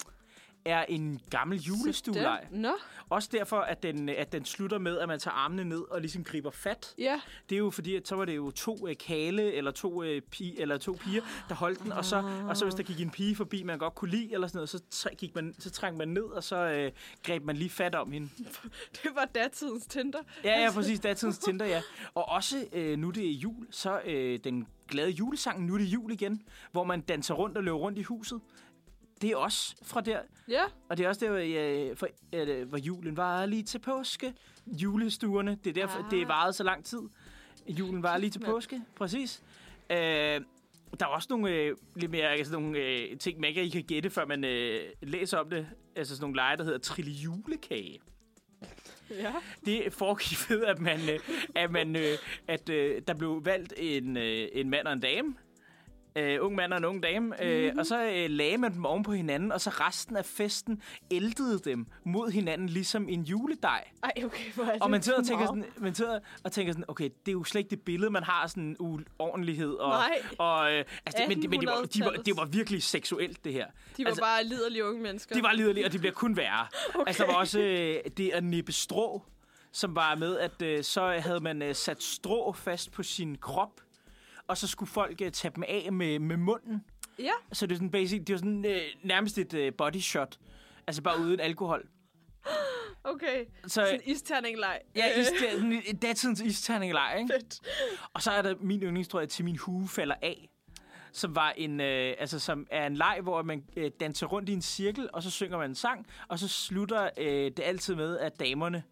er 0.66 0.84
en 0.88 1.20
gammel 1.30 1.58
julestuelej. 1.58 2.46
Nå, 2.50 2.72
Også 3.08 3.28
derfor, 3.32 3.56
at 3.56 3.82
den, 3.82 4.08
at 4.08 4.32
den 4.32 4.44
slutter 4.44 4.78
med, 4.78 4.98
at 4.98 5.08
man 5.08 5.18
tager 5.20 5.34
armene 5.34 5.64
ned 5.64 5.82
og 5.90 6.00
ligesom 6.00 6.24
griber 6.24 6.50
fat. 6.50 6.94
ja. 6.98 7.20
Det 7.48 7.54
er 7.54 7.58
jo 7.58 7.70
fordi, 7.70 7.94
at 7.96 8.08
så 8.08 8.16
var 8.16 8.24
det 8.24 8.36
jo 8.36 8.50
to 8.50 8.88
øh, 8.88 8.96
kale 8.96 9.52
eller 9.52 9.70
to, 9.70 10.02
øh, 10.02 10.22
pi, 10.22 10.54
eller 10.58 10.78
to 10.78 10.92
piger, 11.00 11.22
der 11.48 11.54
holdt 11.54 11.82
den. 11.82 11.92
Og 11.92 12.04
så, 12.04 12.22
og 12.48 12.56
så 12.56 12.64
hvis 12.64 12.74
der 12.74 12.82
gik 12.82 13.00
en 13.00 13.10
pige 13.10 13.36
forbi, 13.36 13.62
man 13.62 13.78
godt 13.78 13.94
kunne 13.94 14.10
lide, 14.10 14.32
eller 14.32 14.46
sådan 14.46 14.56
noget, 14.56 14.68
så, 14.68 14.80
træ, 14.90 15.10
gik 15.18 15.34
man, 15.34 15.54
så 15.58 15.70
trængte 15.70 15.98
man 15.98 16.08
ned, 16.08 16.22
og 16.24 16.44
så 16.44 16.56
øh, 16.56 16.92
greb 17.22 17.44
man 17.44 17.56
lige 17.56 17.70
fat 17.70 17.94
om 17.94 18.12
hende. 18.12 18.28
Det 19.02 19.10
var 19.14 19.24
datidens 19.34 19.86
Tinder. 19.86 20.18
Ja, 20.44 20.60
ja, 20.60 20.70
præcis. 20.72 21.00
Datidens 21.00 21.38
Tinder, 21.38 21.66
ja. 21.66 21.82
Og 22.14 22.28
også, 22.28 22.66
øh, 22.72 22.98
nu 22.98 23.10
det 23.10 23.26
er 23.26 23.32
jul, 23.32 23.66
så 23.70 24.00
øh, 24.04 24.38
den 24.44 24.66
glade 24.88 25.10
julesang, 25.10 25.64
nu 25.66 25.74
er 25.74 25.78
det 25.78 25.84
jul 25.84 26.12
igen, 26.12 26.42
hvor 26.72 26.84
man 26.84 27.00
danser 27.00 27.34
rundt 27.34 27.56
og 27.56 27.64
løber 27.64 27.78
rundt 27.78 27.98
i 27.98 28.02
huset. 28.02 28.40
Det 29.22 29.30
er 29.30 29.36
også 29.36 29.74
fra 29.82 30.00
der. 30.00 30.20
Ja, 30.48 30.62
Og 30.88 30.96
det 30.98 31.04
er 31.04 31.08
også 31.08 31.24
der, 31.24 31.30
hvor, 31.30 31.90
øh, 31.90 31.96
for, 31.96 32.08
øh, 32.32 32.68
hvor 32.68 32.78
julen 32.78 33.16
var 33.16 33.46
lige 33.46 33.62
til 33.62 33.78
påske. 33.78 34.34
Julestuerne, 34.66 35.58
det 35.64 35.70
er 35.70 35.74
derfor, 35.74 35.98
Ah. 35.98 36.10
det 36.10 36.28
varede 36.28 36.52
så 36.52 36.64
lang 36.64 36.84
tid. 36.84 37.00
Julen 37.68 38.02
var 38.02 38.18
lige 38.18 38.30
til 38.30 38.38
påske, 38.40 38.82
præcis. 38.96 39.42
Øh, 39.90 39.96
der 41.00 41.04
er 41.06 41.06
også 41.06 41.26
nogle 41.30 41.50
øh, 41.50 41.76
lidt 41.96 42.10
mere 42.10 42.28
altså 42.28 42.52
nogle 42.52 42.78
øh, 42.78 43.18
ting, 43.18 43.40
man 43.40 43.48
ikke 43.54 43.70
kan 43.70 43.82
gætte, 43.82 44.10
før 44.10 44.26
man 44.26 44.44
øh, 44.44 44.80
læser 45.02 45.38
om 45.38 45.50
det. 45.50 45.66
Altså 45.96 46.14
sådan 46.16 46.22
nogle 46.24 46.36
lege, 46.36 46.56
der 46.56 46.64
hedder 46.64 46.78
Trille 46.78 47.10
julekage. 47.12 48.00
ja. 49.10 49.32
Det 49.64 49.92
foregik 49.92 50.50
ved, 50.50 50.64
at, 50.64 50.78
man, 50.80 51.00
øh, 51.10 51.18
at, 51.54 51.70
man, 51.70 51.96
øh, 51.96 52.12
at 52.48 52.68
øh, 52.68 53.02
der 53.08 53.14
blev 53.14 53.44
valgt 53.44 53.72
en, 53.76 54.16
øh, 54.16 54.48
en 54.52 54.70
mand 54.70 54.86
og 54.86 54.92
en 54.92 55.00
dame. 55.00 55.34
Øh, 56.16 56.38
ung 56.40 56.54
mand 56.54 56.72
og 56.72 56.78
en 56.78 56.84
ung 56.84 57.02
dame. 57.02 57.26
Mm-hmm. 57.26 57.46
Øh, 57.46 57.72
og 57.78 57.86
så 57.86 58.04
øh, 58.04 58.30
lagde 58.30 58.58
man 58.58 58.72
dem 58.74 58.84
oven 58.86 59.02
på 59.02 59.12
hinanden, 59.12 59.52
og 59.52 59.60
så 59.60 59.70
resten 59.70 60.16
af 60.16 60.24
festen 60.24 60.82
ældede 61.10 61.58
dem 61.58 61.86
mod 62.04 62.30
hinanden, 62.30 62.68
ligesom 62.68 63.08
en 63.08 63.22
juledej. 63.22 63.84
Ej, 64.02 64.12
okay, 64.24 64.52
hvor 64.54 64.64
er 64.64 64.72
det 64.72 64.82
Og 64.82 64.90
man 64.90 65.02
sidder 65.02 65.18
og 65.18 65.26
tænker, 65.26 65.46
sådan, 65.46 65.64
man 65.76 65.94
sidder 65.94 66.18
og 66.44 66.52
tænker 66.52 66.72
sådan, 66.72 66.84
okay, 66.88 67.04
det 67.04 67.28
er 67.28 67.32
jo 67.32 67.44
slet 67.44 67.58
ikke 67.58 67.70
det 67.70 67.80
billede, 67.82 68.10
man 68.10 68.22
har 68.22 68.46
sådan 68.46 68.76
uordentlighed. 68.78 69.72
Og, 69.74 69.88
Nej. 69.88 70.18
og, 70.38 70.72
øh, 70.72 70.84
altså, 71.06 71.20
det, 71.22 71.28
men, 71.28 71.42
det- 71.42 71.50
men 71.50 71.60
det, 71.60 71.68
var, 71.68 71.74
de 71.94 72.00
var, 72.00 72.06
1800-tallets. 72.10 72.22
det 72.22 72.36
var 72.36 72.44
virkelig 72.44 72.82
seksuelt, 72.82 73.44
det 73.44 73.52
her. 73.52 73.66
De 73.96 74.04
var 74.04 74.08
altså- 74.10 74.22
bare 74.22 74.44
liderlige 74.44 74.84
unge 74.84 75.02
mennesker. 75.02 75.34
Det 75.34 75.42
var 75.44 75.52
liderligt, 75.52 75.86
og 75.86 75.92
det 75.92 76.00
bliver 76.00 76.14
kun 76.14 76.36
værre. 76.36 76.66
Okay. 76.94 77.04
Altså, 77.06 77.22
der 77.22 77.32
var 77.32 77.38
også 77.38 77.60
øh, 77.60 77.96
det 78.16 78.30
at 78.30 78.44
nippe 78.44 78.72
strå, 78.72 79.22
som 79.72 79.94
var 79.96 80.14
med, 80.14 80.38
at 80.38 80.62
øh, 80.62 80.84
så 80.84 81.06
havde 81.18 81.40
man 81.40 81.62
øh, 81.62 81.74
sat 81.74 82.02
strå 82.02 82.52
fast 82.52 82.92
på 82.92 83.02
sin 83.02 83.36
krop, 83.40 83.80
og 84.48 84.56
så 84.58 84.66
skulle 84.66 84.90
folk 84.90 85.20
øh, 85.22 85.30
tage 85.32 85.52
dem 85.56 85.64
af 85.68 85.92
med, 85.92 86.18
med 86.18 86.36
munden. 86.36 86.84
Ja, 87.18 87.30
Så 87.52 87.66
det 87.66 87.72
er 87.72 87.76
sådan 87.76 87.90
basic, 87.90 88.24
det 88.24 88.32
var 88.32 88.38
sådan 88.38 88.64
øh, 88.64 88.80
nærmest 89.02 89.38
et 89.38 89.54
øh, 89.54 89.72
body 89.78 89.96
shot. 89.96 90.38
Altså 90.86 91.02
bare 91.02 91.20
uden 91.20 91.40
alkohol. 91.40 91.88
okay. 93.04 93.44
Så, 93.62 93.68
Sådan 93.68 93.94
en 93.94 94.00
isterning-leg. 94.04 94.80
ja, 94.96 95.20
is, 95.20 95.26
sådan 95.50 95.82
en 95.86 95.96
datidens 95.96 96.40
isterningelej, 96.40 97.16
ikke? 97.18 97.32
Fedt. 97.34 97.60
Og 98.12 98.22
så 98.22 98.30
er 98.30 98.42
der 98.42 98.54
min 98.60 98.82
yndlingstrøje 98.82 99.26
til 99.26 99.44
min 99.44 99.56
hue 99.56 99.88
falder 99.88 100.14
af. 100.22 100.48
Som 101.12 101.34
var 101.36 101.50
en, 101.56 101.80
øh, 101.80 102.14
altså 102.18 102.38
som 102.38 102.66
er 102.70 102.86
en 102.86 102.96
leg, 102.96 103.18
hvor 103.22 103.42
man 103.42 103.64
øh, 103.76 103.90
danser 104.00 104.26
rundt 104.26 104.48
i 104.48 104.52
en 104.52 104.62
cirkel, 104.62 105.08
og 105.12 105.22
så 105.22 105.30
synger 105.30 105.58
man 105.58 105.70
en 105.70 105.74
sang, 105.74 106.06
og 106.28 106.38
så 106.38 106.48
slutter 106.48 107.08
øh, 107.18 107.26
det 107.28 107.60
altid 107.60 107.94
med, 107.94 108.18
at 108.18 108.40
damerne 108.40 108.82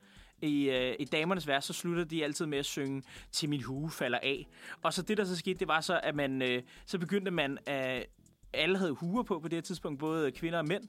i, 0.45 0.71
øh, 0.71 0.97
i 0.99 1.05
damernes 1.05 1.47
vers, 1.49 1.65
så 1.65 1.73
slutter 1.73 2.05
de 2.05 2.25
altid 2.25 2.47
med 2.47 2.59
at 2.59 2.65
synge 2.65 3.03
til 3.33 3.49
min 3.49 3.63
hue 3.63 3.91
falder 3.91 4.19
af. 4.23 4.47
Og 4.83 4.93
så 4.93 5.03
det, 5.03 5.17
der 5.17 5.25
så 5.25 5.37
skete, 5.37 5.59
det 5.59 5.69
var 5.69 5.81
så, 5.81 6.01
at 6.03 6.15
man, 6.15 6.43
øh, 6.43 6.63
så 6.87 6.99
begyndte 6.99 7.31
man, 7.31 7.59
at 7.67 8.07
alle 8.53 8.79
havde 8.79 8.93
huer 8.93 9.23
på 9.23 9.39
på 9.39 9.49
det 9.49 9.57
her 9.57 9.63
tidspunkt, 9.63 9.99
både 9.99 10.33
kvinder 10.33 10.59
og 10.59 10.69
mænd. 10.69 10.83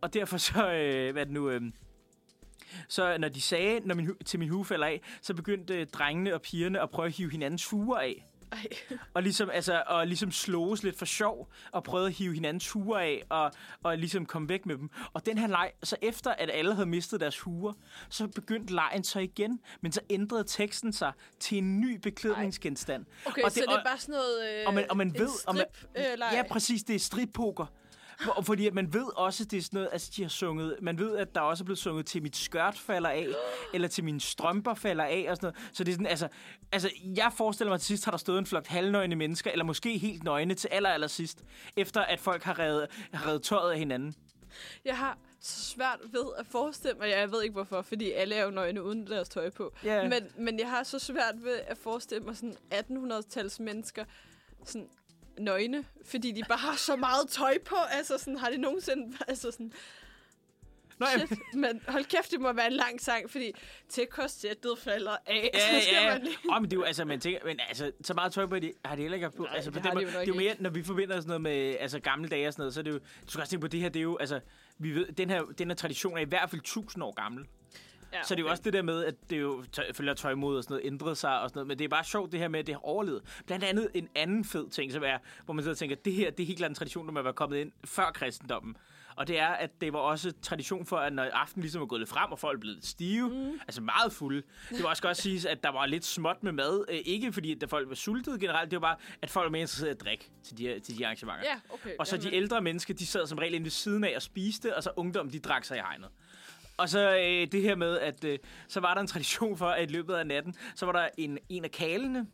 Og 0.00 0.14
derfor 0.14 0.36
så, 0.36 0.72
øh, 0.72 1.12
hvad 1.12 1.22
er 1.22 1.24
det 1.24 1.34
nu, 1.34 1.50
øh, 1.50 1.62
så 2.88 3.18
når 3.18 3.28
de 3.28 3.40
sagde 3.40 3.80
når 3.84 3.94
min, 3.94 4.16
til 4.26 4.38
min 4.38 4.48
hue 4.48 4.64
falder 4.64 4.86
af, 4.86 5.00
så 5.22 5.34
begyndte 5.34 5.80
øh, 5.80 5.86
drengene 5.86 6.34
og 6.34 6.42
pigerne 6.42 6.80
at 6.80 6.90
prøve 6.90 7.06
at 7.06 7.12
hive 7.12 7.30
hinandens 7.30 7.70
huer 7.70 7.98
af. 7.98 8.26
Ej. 8.52 8.66
Og 9.14 9.22
ligesom, 9.22 9.50
altså, 9.50 9.82
og 9.86 10.06
ligesom 10.06 10.32
slås 10.32 10.82
lidt 10.82 10.98
for 10.98 11.04
sjov, 11.04 11.52
og 11.72 11.84
prøvede 11.84 12.06
at 12.08 12.14
hive 12.14 12.34
hinandens 12.34 12.70
huer 12.70 12.98
af, 12.98 13.22
og, 13.28 13.52
og 13.82 13.98
ligesom 13.98 14.26
komme 14.26 14.48
væk 14.48 14.66
med 14.66 14.78
dem. 14.78 14.90
Og 15.12 15.26
den 15.26 15.38
her 15.38 15.46
leg, 15.46 15.72
så 15.82 15.96
efter 16.02 16.30
at 16.30 16.50
alle 16.52 16.74
havde 16.74 16.86
mistet 16.86 17.20
deres 17.20 17.38
huer, 17.38 17.72
så 18.08 18.26
begyndte 18.28 18.74
lejen 18.74 19.04
så 19.04 19.18
igen, 19.18 19.60
men 19.80 19.92
så 19.92 20.00
ændrede 20.10 20.44
teksten 20.44 20.92
sig 20.92 21.12
til 21.40 21.58
en 21.58 21.80
ny 21.80 21.96
beklædningsgenstand. 21.96 23.06
Okay, 23.26 23.42
Og 23.42 23.52
så 23.52 23.60
det 23.60 23.74
er 23.74 23.84
bare 23.84 23.98
sådan 23.98 24.12
noget 24.12 24.60
øh, 24.60 24.66
og 24.66 24.74
man, 24.74 24.90
og 24.90 24.96
man 24.96 25.06
en 25.06 25.14
ved... 25.18 25.28
og 25.46 25.54
man, 25.54 25.64
strip, 25.74 25.88
øh, 25.96 26.18
leg. 26.18 26.30
ja, 26.32 26.42
præcis, 26.50 26.82
det 26.82 26.94
er 26.94 26.98
strippoker. 26.98 27.66
Hvor- 28.24 28.42
Fordi 28.42 28.70
man 28.70 28.92
ved 28.92 29.06
også, 29.16 29.44
det 29.44 29.56
er 29.58 29.62
sådan 29.62 29.76
noget, 29.76 29.88
altså 29.92 30.12
de 30.16 30.22
har 30.22 30.28
sunget, 30.28 30.76
man 30.82 30.98
ved, 30.98 31.16
at 31.16 31.34
der 31.34 31.40
også 31.40 31.62
er 31.62 31.64
blevet 31.64 31.78
sunget 31.78 32.06
til 32.06 32.22
mit 32.22 32.36
skørt 32.36 32.78
falder 32.78 33.08
af, 33.10 33.26
eller 33.74 33.88
til 33.88 34.04
mine 34.04 34.20
strømper 34.20 34.74
falder 34.74 35.04
af, 35.04 35.26
og 35.30 35.36
sådan 35.36 35.46
noget. 35.54 35.70
Så 35.76 35.84
det 35.84 35.90
er 35.90 35.94
sådan, 35.94 36.06
altså, 36.06 36.28
altså, 36.72 36.90
jeg 37.16 37.32
forestiller 37.36 37.68
mig, 37.70 37.74
at 37.74 37.80
til 37.80 37.86
sidst 37.86 38.04
har 38.04 38.10
der 38.12 38.18
stået 38.18 38.38
en 38.38 38.46
flok 38.46 38.66
halvnøgne 38.66 39.16
mennesker, 39.16 39.50
eller 39.50 39.64
måske 39.64 39.98
helt 39.98 40.24
nøgne 40.24 40.54
til 40.54 40.68
aller, 40.72 40.90
aller 40.90 41.06
sidst, 41.06 41.44
efter 41.76 42.00
at 42.00 42.20
folk 42.20 42.42
har 42.42 42.58
revet, 42.58 42.86
har 43.12 43.28
revet 43.28 43.42
tøjet 43.42 43.72
af 43.72 43.78
hinanden. 43.78 44.14
Jeg 44.84 44.98
har 44.98 45.18
så 45.40 45.60
svært 45.64 45.98
ved 46.12 46.24
at 46.38 46.46
forestille 46.46 46.98
mig, 46.98 47.08
jeg 47.10 47.32
ved 47.32 47.42
ikke 47.42 47.52
hvorfor, 47.52 47.82
fordi 47.82 48.12
alle 48.12 48.34
er 48.34 48.44
jo 48.44 48.50
nøgne 48.50 48.82
uden 48.82 49.06
deres 49.06 49.28
tøj 49.28 49.50
på. 49.50 49.72
Ja. 49.84 50.08
Men, 50.08 50.22
men 50.38 50.58
jeg 50.58 50.70
har 50.70 50.82
så 50.82 50.98
svært 50.98 51.34
ved 51.44 51.60
at 51.66 51.78
forestille 51.78 52.24
mig 52.24 52.36
sådan 52.36 52.56
1800-tals 52.74 53.60
mennesker 53.62 54.04
sådan 54.64 54.88
nøgne, 55.40 55.84
fordi 56.04 56.32
de 56.32 56.42
bare 56.48 56.58
har 56.58 56.76
så 56.76 56.96
meget 56.96 57.28
tøj 57.28 57.58
på. 57.64 57.76
Altså 57.90 58.18
sådan, 58.18 58.36
har 58.38 58.50
de 58.50 58.56
nogensinde... 58.58 59.16
Altså 59.28 59.50
sådan, 59.50 59.72
Nå, 60.98 61.06
ja, 61.06 61.26
shit. 61.26 61.38
Men 61.54 61.80
hold 61.88 62.04
kæft, 62.04 62.30
det 62.30 62.40
må 62.40 62.52
være 62.52 62.66
en 62.66 62.72
lang 62.72 63.00
sang, 63.00 63.30
fordi 63.30 63.52
til 63.88 64.06
korsettet 64.06 64.78
falder 64.78 65.16
af. 65.26 65.50
Ja, 65.54 65.58
så 65.80 65.86
skal 65.86 65.94
ja. 66.04 66.12
man 66.12 66.22
lige... 66.22 66.36
Oh, 66.48 66.62
men 66.62 66.64
det 66.70 66.72
er 66.72 66.80
jo, 66.80 66.82
altså, 66.82 67.04
man 67.04 67.20
tænker, 67.20 67.40
men 67.44 67.60
altså, 67.68 67.92
så 68.02 68.14
meget 68.14 68.32
tøj 68.32 68.46
på, 68.46 68.58
de, 68.58 68.72
har 68.84 68.94
de 68.96 69.02
heller 69.02 69.14
ikke 69.14 69.24
haft 69.24 69.36
på. 69.36 69.42
Nej, 69.42 69.54
altså, 69.54 69.70
på 69.70 69.74
det 69.78 69.84
den 69.84 69.92
har 69.92 69.98
de 69.98 70.04
måde- 70.04 70.12
jo 70.12 70.18
nok 70.18 70.26
det 70.26 70.32
er 70.32 70.34
jo 70.34 70.40
mere, 70.40 70.56
når 70.58 70.70
vi 70.70 70.82
forbinder 70.82 71.16
sådan 71.16 71.28
noget 71.28 71.40
med 71.40 71.76
altså, 71.80 72.00
gamle 72.00 72.28
dage 72.28 72.46
og 72.46 72.52
sådan 72.52 72.60
noget, 72.62 72.74
så 72.74 72.80
er 72.80 72.84
det 72.84 72.90
jo, 72.90 72.98
du 72.98 73.30
skal 73.30 73.40
også 73.40 73.50
tænke 73.50 73.60
på, 73.60 73.68
det 73.68 73.80
her, 73.80 73.88
det 73.88 74.00
er 74.00 74.02
jo, 74.02 74.16
altså, 74.16 74.40
vi 74.78 74.90
ved, 74.94 75.06
den 75.06 75.30
her, 75.30 75.42
den 75.42 75.68
her 75.68 75.74
tradition 75.74 76.16
er 76.16 76.20
i 76.20 76.24
hvert 76.24 76.50
fald 76.50 76.60
1000 76.60 77.04
år 77.04 77.12
gammel. 77.22 77.46
Ja, 78.12 78.22
Så 78.22 78.34
det 78.34 78.40
er 78.40 78.44
jo 78.44 78.50
også 78.50 78.62
det 78.62 78.72
der 78.72 78.82
med, 78.82 79.04
at 79.04 79.14
det 79.30 79.40
jo 79.40 79.64
tøj, 79.72 79.92
følger 79.92 80.14
tøjmod 80.14 80.56
og 80.56 80.64
sådan 80.64 80.74
noget, 80.74 80.86
ændret 80.86 81.18
sig 81.18 81.40
og 81.40 81.48
sådan 81.50 81.58
noget. 81.58 81.68
Men 81.68 81.78
det 81.78 81.84
er 81.84 81.88
bare 81.88 82.04
sjovt 82.04 82.32
det 82.32 82.40
her 82.40 82.48
med, 82.48 82.60
at 82.60 82.66
det 82.66 82.74
har 82.74 82.86
overlevet. 82.86 83.22
Blandt 83.46 83.64
andet 83.64 83.88
en 83.94 84.08
anden 84.14 84.44
fed 84.44 84.68
ting, 84.70 84.92
som 84.92 85.02
er, 85.02 85.18
hvor 85.44 85.54
man 85.54 85.62
sidder 85.62 85.74
og 85.74 85.78
tænker, 85.78 85.96
at 85.96 86.04
det 86.04 86.12
her 86.12 86.30
det 86.30 86.42
er 86.42 86.46
helt 86.46 86.58
klart 86.58 86.70
en 86.70 86.74
tradition, 86.74 87.06
der 87.06 87.12
må 87.12 87.22
være 87.22 87.32
kommet 87.32 87.58
ind 87.58 87.72
før 87.84 88.10
kristendommen. 88.14 88.76
Og 89.16 89.28
det 89.28 89.38
er, 89.38 89.48
at 89.48 89.80
det 89.80 89.92
var 89.92 89.98
også 89.98 90.32
tradition 90.42 90.86
for, 90.86 90.96
at 90.96 91.12
når 91.12 91.22
aften 91.32 91.60
ligesom 91.62 91.82
er 91.82 91.86
gået 91.86 92.00
lidt 92.00 92.10
frem, 92.10 92.32
og 92.32 92.38
folk 92.38 92.60
blevet 92.60 92.76
lidt 92.76 92.86
stive, 92.86 93.28
mm. 93.28 93.60
altså 93.68 93.80
meget 93.80 94.12
fulde. 94.12 94.42
Det 94.70 94.82
var 94.82 94.88
også 94.88 95.02
godt 95.02 95.16
siges, 95.16 95.44
at 95.44 95.62
der 95.62 95.68
var 95.70 95.86
lidt 95.86 96.04
småt 96.04 96.42
med 96.42 96.52
mad. 96.52 96.84
Øh, 96.88 96.98
Ikke 97.04 97.32
fordi, 97.32 97.62
at 97.62 97.70
folk 97.70 97.88
var 97.88 97.94
sultede 97.94 98.38
generelt, 98.40 98.70
det 98.70 98.76
var 98.80 98.88
bare, 98.88 98.96
at 99.22 99.30
folk 99.30 99.44
var 99.44 99.50
mere 99.50 99.60
interesserede 99.60 99.90
i 99.90 99.94
at 99.94 100.00
drikke 100.00 100.30
til 100.42 100.58
de, 100.58 100.62
her- 100.66 100.80
til 100.80 100.98
de 100.98 101.04
arrangementer. 101.06 101.42
Ja, 101.44 101.60
okay. 101.74 101.90
Og 101.98 102.06
så 102.06 102.16
de 102.16 102.22
jamen. 102.22 102.34
ældre 102.34 102.60
mennesker, 102.60 102.94
de 102.94 103.06
sad 103.06 103.26
som 103.26 103.38
regel 103.38 103.54
inde 103.54 103.64
ved 103.64 103.70
siden 103.70 104.04
af 104.04 104.12
og 104.16 104.22
spiste, 104.22 104.76
og 104.76 104.82
så 104.82 104.90
ungdom, 104.96 105.30
de 105.30 105.38
drak 105.38 105.64
sig 105.64 105.76
i 105.76 105.80
hegnet. 105.80 106.08
Og 106.80 106.88
så 106.88 107.16
øh, 107.16 107.52
det 107.52 107.62
her 107.62 107.76
med, 107.76 107.98
at 107.98 108.24
øh, 108.24 108.38
så 108.68 108.80
var 108.80 108.94
der 108.94 109.00
en 109.00 109.06
tradition 109.06 109.56
for, 109.56 109.66
at 109.66 109.90
i 109.90 109.92
løbet 109.92 110.14
af 110.14 110.26
natten, 110.26 110.54
så 110.74 110.86
var 110.86 110.92
der 110.92 111.08
en, 111.16 111.38
en 111.48 111.64
af 111.64 111.70
kalene, 111.70 112.26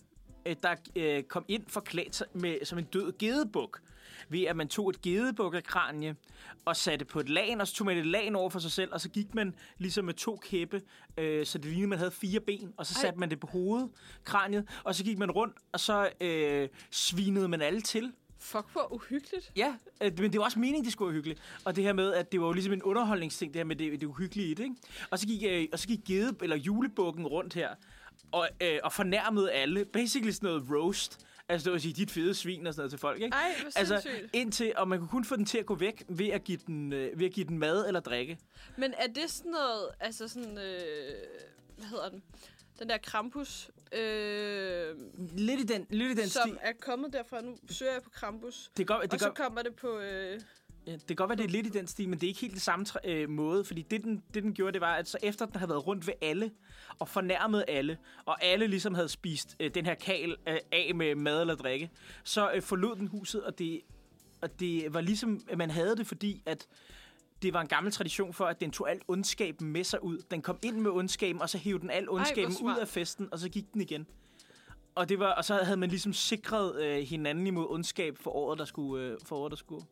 øh, 0.46 0.56
der 0.62 0.74
øh, 0.96 1.22
kom 1.22 1.44
ind 1.48 1.64
forklædt 1.68 2.22
med, 2.32 2.64
som 2.64 2.78
en 2.78 2.84
død 2.84 3.12
gedebuk. 3.18 3.80
Ved 4.28 4.44
at 4.44 4.56
man 4.56 4.68
tog 4.68 4.90
et 4.90 5.02
gedebukkerkranje 5.02 6.16
og 6.64 6.76
satte 6.76 7.04
på 7.04 7.20
et 7.20 7.28
lagen, 7.28 7.60
og 7.60 7.68
så 7.68 7.74
tog 7.74 7.86
man 7.86 7.96
et 7.96 8.06
lagen 8.06 8.36
over 8.36 8.50
for 8.50 8.58
sig 8.58 8.70
selv, 8.70 8.92
og 8.92 9.00
så 9.00 9.08
gik 9.08 9.34
man 9.34 9.54
ligesom 9.78 10.04
med 10.04 10.14
to 10.14 10.36
kæppe, 10.36 10.82
øh, 11.18 11.46
så 11.46 11.58
det 11.58 11.66
lignede, 11.66 11.88
man 11.88 11.98
havde 11.98 12.10
fire 12.10 12.40
ben, 12.40 12.72
og 12.76 12.86
så 12.86 12.94
Ej. 12.98 13.00
satte 13.00 13.20
man 13.20 13.30
det 13.30 13.40
på 13.40 13.46
hovedet, 13.46 13.90
kraniet, 14.24 14.68
og 14.84 14.94
så 14.94 15.04
gik 15.04 15.18
man 15.18 15.30
rundt, 15.30 15.56
og 15.72 15.80
så 15.80 16.10
øh, 16.20 16.68
svinede 16.90 17.48
man 17.48 17.62
alle 17.62 17.80
til. 17.80 18.12
Fuck, 18.46 18.66
hvor 18.72 18.92
uhyggeligt. 18.94 19.52
Ja, 19.56 19.74
øh, 20.02 20.12
men 20.18 20.32
det 20.32 20.38
var 20.38 20.44
også 20.44 20.58
meningen, 20.58 20.84
det 20.84 20.92
skulle 20.92 21.06
være 21.08 21.14
hyggeligt. 21.14 21.40
Og 21.64 21.76
det 21.76 21.84
her 21.84 21.92
med, 21.92 22.12
at 22.14 22.32
det 22.32 22.40
var 22.40 22.46
jo 22.46 22.52
ligesom 22.52 22.72
en 22.72 22.82
underholdningsting, 22.82 23.52
det 23.54 23.58
her 23.58 23.64
med 23.64 23.76
det, 23.76 24.00
det 24.00 24.06
uhyggelige 24.06 24.48
i 24.48 24.54
det, 24.54 24.62
ikke? 24.64 24.76
Og 25.10 25.18
så 25.18 25.26
gik, 25.26 25.42
øh, 25.46 25.66
og 25.72 25.78
så 25.78 25.88
gik 25.88 26.00
gede, 26.06 26.34
eller 26.42 26.56
julebukken 26.56 27.26
rundt 27.26 27.54
her, 27.54 27.68
og, 28.32 28.48
øh, 28.62 28.78
og 28.84 28.92
fornærmede 28.92 29.52
alle. 29.52 29.84
Basically 29.84 30.30
sådan 30.32 30.46
noget 30.46 30.64
roast. 30.70 31.18
Altså 31.48 31.64
det 31.64 31.72
vil 31.72 31.80
sige, 31.80 31.94
dit 31.94 32.10
fede 32.10 32.34
svin 32.34 32.66
og 32.66 32.74
sådan 32.74 32.80
noget 32.80 32.90
til 32.92 32.98
folk, 32.98 33.20
ikke? 33.22 33.34
Ej, 33.34 33.54
hvor 33.60 33.70
Altså, 33.76 34.00
sindssygt. 34.02 34.30
indtil, 34.32 34.72
og 34.76 34.88
man 34.88 34.98
kunne 34.98 35.08
kun 35.08 35.24
få 35.24 35.36
den 35.36 35.44
til 35.44 35.58
at 35.58 35.66
gå 35.66 35.74
væk 35.74 36.04
ved 36.08 36.28
at 36.28 36.44
give 36.44 36.58
den, 36.66 36.92
øh, 36.92 37.18
ved 37.20 37.26
at 37.26 37.32
give 37.32 37.46
den 37.46 37.58
mad 37.58 37.86
eller 37.86 38.00
drikke. 38.00 38.38
Men 38.76 38.94
er 38.98 39.06
det 39.06 39.30
sådan 39.30 39.50
noget, 39.50 39.88
altså 40.00 40.28
sådan, 40.28 40.58
øh, 40.58 41.14
hvad 41.76 41.86
hedder 41.86 42.08
den? 42.08 42.22
Den 42.78 42.88
der 42.88 42.98
Krampus, 42.98 43.70
øh, 43.92 44.94
Lidt 45.36 45.60
i 45.60 45.64
den, 45.64 45.86
lidt 45.90 46.18
i 46.18 46.20
den 46.20 46.28
som 46.28 46.48
stil. 46.48 46.58
er 46.62 46.72
kommet 46.80 47.12
derfra. 47.12 47.40
Nu 47.40 47.56
søger 47.70 47.92
jeg 47.92 48.02
på 48.02 48.10
Krampus. 48.10 48.70
Det 48.76 48.86
kan, 48.86 48.96
godt, 48.96 49.04
og 49.04 49.12
det, 49.12 49.20
så 49.20 49.30
kommer 49.30 49.62
det 49.62 49.74
på... 49.74 49.98
Øh, 49.98 50.40
ja, 50.86 50.92
det 50.92 51.06
kan 51.06 51.16
godt 51.16 51.28
være, 51.28 51.36
det 51.36 51.44
er 51.44 51.48
lidt 51.48 51.66
i 51.66 51.70
den 51.70 51.86
stil, 51.86 52.08
men 52.08 52.18
det 52.20 52.26
er 52.26 52.28
ikke 52.28 52.40
helt 52.40 52.54
det 52.54 52.62
samme 52.62 52.86
øh, 53.04 53.28
måde. 53.30 53.64
Fordi 53.64 53.82
det 53.82 54.04
den, 54.04 54.22
det, 54.34 54.42
den 54.42 54.54
gjorde, 54.54 54.72
det 54.72 54.80
var, 54.80 54.94
at 54.94 55.08
så 55.08 55.18
efter 55.22 55.46
den 55.46 55.56
havde 55.56 55.68
været 55.68 55.86
rundt 55.86 56.06
ved 56.06 56.14
alle, 56.22 56.50
og 56.98 57.08
fornærmet 57.08 57.64
alle, 57.68 57.98
og 58.24 58.44
alle 58.44 58.66
ligesom 58.66 58.94
havde 58.94 59.08
spist 59.08 59.56
øh, 59.60 59.74
den 59.74 59.86
her 59.86 59.94
kal 59.94 60.36
øh, 60.48 60.58
af 60.72 60.92
med 60.94 61.14
mad 61.14 61.40
eller 61.40 61.54
drikke, 61.54 61.90
så 62.24 62.52
øh, 62.52 62.62
forlod 62.62 62.96
den 62.96 63.06
huset, 63.06 63.42
og 63.44 63.58
det, 63.58 63.80
og 64.40 64.60
det 64.60 64.94
var 64.94 65.00
ligesom, 65.00 65.40
at 65.48 65.58
man 65.58 65.70
havde 65.70 65.96
det, 65.96 66.06
fordi 66.06 66.42
at 66.46 66.66
det 67.42 67.52
var 67.54 67.60
en 67.60 67.68
gammel 67.68 67.92
tradition 67.92 68.32
for, 68.32 68.44
at 68.44 68.60
den 68.60 68.70
tog 68.70 68.90
alt 68.90 69.02
ondskaben 69.08 69.72
med 69.72 69.84
sig 69.84 70.02
ud. 70.02 70.18
Den 70.30 70.42
kom 70.42 70.58
ind 70.62 70.76
med 70.76 70.90
ondskaben, 70.90 71.42
og 71.42 71.50
så 71.50 71.58
hævde 71.58 71.80
den 71.82 71.90
al 71.90 72.08
ondskaben 72.10 72.50
ud 72.52 72.56
smart. 72.56 72.78
af 72.78 72.88
festen, 72.88 73.28
og 73.32 73.38
så 73.38 73.48
gik 73.48 73.72
den 73.72 73.80
igen. 73.80 74.06
Og, 74.94 75.08
det 75.08 75.18
var, 75.18 75.32
og 75.32 75.44
så 75.44 75.54
havde 75.54 75.76
man 75.76 75.88
ligesom 75.88 76.12
sikret 76.12 76.82
øh, 76.84 76.98
hinanden 76.98 77.46
imod 77.46 77.66
ondskab 77.70 78.18
for 78.18 78.30
året, 78.30 78.58
der 78.58 78.64
skulle, 78.64 79.04
øh, 79.04 79.18
for 79.24 79.36
året, 79.36 79.50
der 79.50 79.56
skulle. 79.56 79.86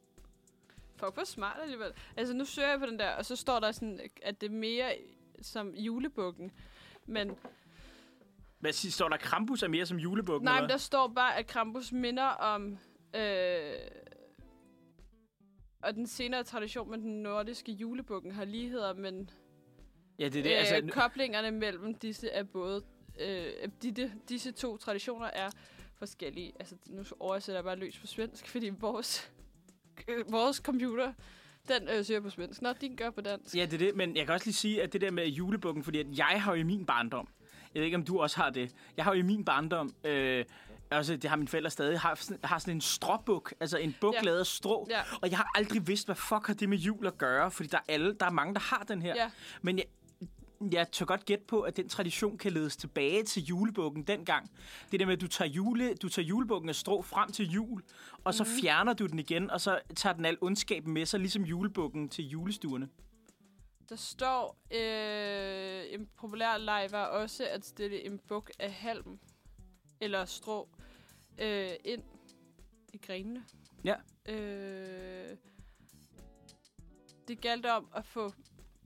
Fuck, 0.96 1.14
hvor 1.14 1.24
smart 1.24 1.57
alligevel. 1.62 1.92
Altså, 2.16 2.35
nu 2.35 2.44
søger 2.44 2.68
jeg 2.68 2.78
på 2.78 2.87
den 2.87 2.98
der, 2.98 3.11
og 3.11 3.24
så 3.24 3.37
står 3.37 3.61
der 3.61 3.72
sådan, 3.72 4.00
at 4.22 4.40
det 4.40 4.46
er 4.46 4.50
mere 4.54 4.92
som 5.42 5.68
julebukken. 5.74 6.52
Men 7.07 7.30
Hvad 8.61 8.72
siger, 8.72 8.92
står 8.92 9.09
der 9.09 9.16
Krampus 9.16 9.62
er 9.62 9.68
mere 9.68 9.87
som 9.87 9.98
julebukken? 9.98 10.44
nej, 10.44 10.61
men 10.61 10.70
der 10.70 10.76
står 10.76 11.09
bare, 11.09 11.37
at 11.37 11.46
Krampus 11.46 11.92
minder 11.92 12.26
om... 12.26 12.78
Øh, 13.14 13.72
og 15.85 15.94
den 15.94 16.07
senere 16.07 16.44
tradition 16.44 16.90
med 16.90 16.99
den 16.99 17.23
nordiske 17.23 17.73
julebukken 17.73 18.33
har 18.33 18.44
ligheder, 18.44 18.94
men? 18.94 19.31
Ja, 20.18 20.29
det 20.29 20.38
er 20.38 20.42
det. 20.42 20.51
øh, 20.51 20.59
altså, 20.59 21.01
koblingerne 21.01 21.51
mellem 21.51 21.94
disse 21.94 22.29
er 22.29 22.42
både... 22.42 22.83
Øh, 23.20 23.47
de, 23.83 24.12
disse 24.29 24.53
to 24.53 24.77
traditioner 24.77 25.27
er 25.27 25.51
forskellige. 25.99 26.53
Altså, 26.59 26.75
nu 26.87 27.05
oversætter 27.20 27.59
jeg 27.59 27.64
bare 27.64 27.77
løs 27.77 27.99
på 27.99 28.07
svensk, 28.07 28.49
fordi 28.49 28.68
vores, 28.68 29.33
øh, 30.09 30.33
vores 30.33 30.57
computer, 30.57 31.12
den 31.68 31.88
øh, 31.88 32.05
søger 32.05 32.20
på 32.20 32.31
svensk. 32.31 32.62
Nå, 32.62 32.73
din 32.73 32.97
gør 32.97 33.11
på 33.11 33.20
dansk. 33.20 33.57
Ja, 33.57 33.66
det 33.66 33.75
er 33.75 33.79
det, 33.79 33.97
men 33.97 34.16
jeg 34.16 34.27
kan 34.27 34.35
også 34.35 34.47
lige 34.47 34.55
sige, 34.55 34.83
at 34.83 34.92
det 34.92 35.01
der 35.01 35.11
med 35.11 35.27
julebukken, 35.27 35.85
fordi 35.85 35.99
at 35.99 36.07
jeg 36.18 36.42
har 36.42 36.55
jo 36.55 36.61
i 36.61 36.62
min 36.62 36.87
barndom, 36.87 37.29
jeg 37.75 37.81
ved 37.81 37.85
ikke, 37.85 37.97
om 37.97 38.05
du 38.05 38.20
også 38.20 38.37
har 38.37 38.51
det, 38.51 38.75
jeg 38.97 39.05
har 39.05 39.14
jo 39.14 39.18
i 39.18 39.23
min 39.23 39.44
barndom, 39.44 39.94
øh, 40.05 40.44
også, 40.96 41.16
det 41.16 41.30
har 41.30 41.37
mine 41.37 41.48
forældre 41.48 41.70
stadig, 41.70 42.00
har, 42.00 42.14
sådan- 42.14 42.38
har 42.44 42.59
sådan 42.59 42.74
en 42.74 42.80
stråbuk, 42.80 43.54
altså 43.61 43.78
en 43.78 43.94
buk 44.00 44.14
Ja. 44.14 44.20
lavet 44.22 44.38
af 44.38 44.46
strå, 44.46 44.87
Ja. 44.90 45.00
og 45.22 45.30
jeg 45.30 45.38
har 45.38 45.50
aldrig 45.54 45.87
vidst, 45.87 46.07
hvad 46.07 46.16
fuck 46.16 46.46
har 46.46 46.54
det 46.54 46.68
med 46.68 46.78
jul 46.78 47.07
at 47.07 47.18
gøre, 47.18 47.50
fordi 47.50 47.68
der 47.68 47.78
er, 47.78 47.83
alle, 47.92 48.14
der 48.20 48.26
er 48.26 48.30
mange, 48.30 48.54
der 48.54 48.61
har 48.61 48.85
den 48.88 49.02
her. 49.02 49.14
Ja. 49.16 49.30
Men 49.62 49.78
jeg, 49.78 49.85
jeg 50.72 50.90
tør 50.92 51.04
godt 51.04 51.24
gætte 51.24 51.44
på, 51.48 51.61
at 51.61 51.76
den 51.76 51.88
tradition 51.88 52.38
kan 52.38 52.52
ledes 52.52 52.76
tilbage 52.76 53.22
til 53.24 53.44
julebukken 53.44 54.02
dengang. 54.02 54.50
Det 54.92 55.00
der 55.00 55.07
med, 55.07 55.14
at 55.14 55.20
du 55.20 55.28
tager, 55.28 55.48
jule, 55.48 55.94
du 55.94 56.09
tager 56.09 56.26
julebukken 56.26 56.68
af 56.68 56.74
strå 56.74 57.02
frem 57.02 57.33
til 57.33 57.50
jul, 57.50 57.83
og 58.24 58.35
så 58.35 58.44
Mhm. 58.44 58.52
fjerner 58.61 58.92
du 58.92 59.07
den 59.07 59.18
igen, 59.18 59.50
og 59.50 59.61
så 59.61 59.80
tager 59.96 60.12
den 60.14 60.24
al 60.24 60.38
ondskaben 60.40 60.92
med 60.94 61.07
sig, 61.07 61.20
ligesom 61.20 61.42
julebukken 61.42 62.09
til 62.09 62.28
julestuerne. 62.28 62.88
Der 63.88 63.96
står, 63.96 64.57
øh, 64.74 65.83
en 66.00 66.09
populær 66.20 66.57
leg 66.59 66.88
var 66.90 67.04
også 67.04 67.46
at 67.50 67.64
stille 67.66 68.07
en 68.07 68.20
buk 68.28 68.50
af 68.59 68.72
halm 68.72 69.18
eller 70.00 70.24
strå 70.24 70.68
øh, 71.38 71.70
ind 71.85 72.03
i 72.92 72.99
grenene. 73.07 73.44
Ja. 73.85 73.94
Øh, 74.29 75.37
det 77.29 77.40
galt 77.40 77.66
om 77.66 77.88
at 77.97 78.05
få 78.05 78.33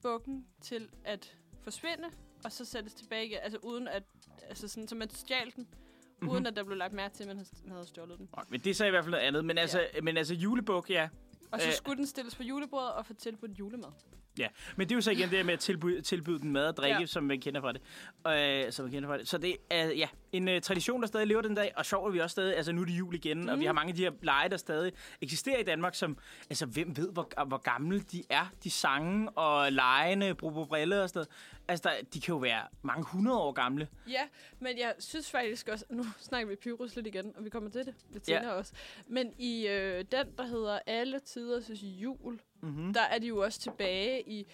bukken 0.03 0.47
til 0.61 0.89
at 1.05 1.37
forsvinde, 1.63 2.09
og 2.45 2.53
så 2.53 2.65
sættes 2.65 2.95
tilbage 2.95 3.27
igen, 3.27 3.39
altså 3.43 3.59
uden 3.63 3.89
at, 3.89 4.03
altså 4.49 4.69
sådan, 4.69 4.89
så 4.89 4.95
man 4.95 5.11
stjal 5.11 5.53
den, 5.57 5.63
mm-hmm. 5.65 6.29
uden 6.29 6.47
at 6.47 6.57
der 6.57 6.65
blev 6.65 6.77
lagt 6.77 6.93
mærke 6.93 7.15
til, 7.15 7.23
at 7.23 7.29
man 7.29 7.45
havde, 7.69 7.87
stjålet 7.87 8.19
den. 8.19 8.29
Nå, 8.37 8.43
Men 8.49 8.61
det 8.61 8.71
er 8.71 8.75
så 8.75 8.87
i 8.87 8.91
hvert 8.91 9.05
fald 9.05 9.11
noget 9.11 9.25
andet. 9.25 9.45
Men 9.45 9.59
altså, 9.59 9.89
ja. 9.95 10.01
men 10.01 10.17
altså 10.17 10.35
julebuk, 10.35 10.91
ja. 10.91 11.09
Og 11.51 11.61
så 11.61 11.67
Øh. 11.69 11.75
skulle 11.75 11.97
den 11.97 12.07
stilles 12.07 12.35
på 12.35 12.43
julebordet 12.43 12.93
og 12.93 13.07
få 13.07 13.15
tilbudt 13.15 13.59
julemad. 13.59 13.91
Ja. 14.38 14.48
Men 14.77 14.88
det 14.88 14.94
er 14.94 14.96
jo 14.96 15.01
så 15.01 15.11
igen 15.11 15.31
det 15.31 15.46
med 15.46 15.55
at 15.55 15.61
tilbyde, 15.61 16.01
tilbyde 16.01 16.38
den 16.38 16.53
mad 16.53 16.68
og 16.68 16.77
drikke, 16.77 16.94
ja. 16.94 17.01
Ja. 17.01 17.07
som 17.07 17.24
man 17.24 17.40
kender 17.40 17.61
fra 17.61 17.72
det. 17.72 18.66
Øh, 18.66 18.72
som 18.72 18.85
man 18.85 18.92
kender 18.92 19.09
fra 19.09 19.18
det. 19.18 19.29
Så 19.29 19.38
det 19.38 19.57
er 19.70 19.85
ja, 19.87 20.09
en 20.33 20.48
uh, 20.48 20.61
tradition, 20.62 21.01
der 21.01 21.07
stadig 21.07 21.27
lever 21.27 21.42
den 21.42 21.55
dag. 21.55 21.72
Og 21.77 21.87
sjovt, 21.87 22.09
at 22.09 22.14
vi 22.14 22.18
også 22.18 22.33
stadig, 22.33 22.57
altså 22.57 22.72
nu 22.72 22.81
er 22.81 22.85
det 22.85 22.98
jul 22.98 23.14
igen, 23.14 23.42
mm. 23.42 23.48
og 23.48 23.59
vi 23.61 23.64
har 23.64 23.72
mange 23.72 23.90
af 23.90 23.96
de 23.96 24.03
her 24.03 24.12
lege, 24.22 24.48
der 24.48 24.57
stadig 24.57 24.92
eksisterer 25.20 25.59
i 25.59 25.62
Danmark, 25.62 25.94
som, 25.94 26.18
altså 26.51 26.66
hvem 26.66 26.96
ved, 26.96 27.12
hvor, 27.12 27.44
hvor 27.46 27.59
gamle 27.59 28.01
de 28.01 28.22
er, 28.31 28.53
de 28.64 28.70
sange 28.70 29.31
og 29.31 29.72
legene, 29.72 30.35
Brobo 30.35 30.64
Brille 30.64 31.03
og 31.03 31.09
sådan 31.09 31.18
noget. 31.18 31.29
Altså, 31.68 31.88
der, 31.88 32.05
de 32.14 32.20
kan 32.20 32.33
jo 32.33 32.38
være 32.38 32.62
mange 32.83 33.05
hundrede 33.05 33.38
år 33.38 33.53
gamle. 33.53 33.88
Ja, 34.09 34.22
men 34.61 34.79
jeg 34.79 34.94
synes 34.98 35.31
faktisk 35.31 35.68
også, 35.68 35.85
nu 35.90 36.05
snakker 36.18 36.48
vi 36.48 36.57
Pyrus 36.57 36.96
lidt 36.96 37.07
igen, 37.07 37.33
og 37.37 37.44
vi 37.44 37.51
kommer 37.51 37.70
til 37.70 37.87
det 37.87 37.94
lidt 38.12 38.29
Ja. 38.29 38.38
senere 38.38 38.55
også. 38.55 38.72
Men 39.07 39.33
i 39.38 39.66
øh, 39.66 40.05
den, 40.12 40.27
der 40.38 40.46
hedder 40.46 40.79
Alle 40.87 41.20
Tiders 41.20 41.70
Jul, 41.83 42.40
Mm-hmm. 42.62 42.92
der 42.94 43.01
er 43.01 43.18
de 43.18 43.27
jo 43.27 43.38
også 43.38 43.61
tilbage 43.61 44.29
i, 44.29 44.47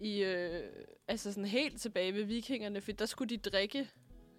i 0.00 0.22
øh, 0.22 0.62
altså 1.08 1.32
sådan 1.32 1.44
helt 1.44 1.80
tilbage 1.80 2.14
ved 2.14 2.24
vikingerne, 2.24 2.80
for 2.80 2.92
der 2.92 3.06
skulle 3.06 3.36
de 3.36 3.50
drikke, 3.50 3.78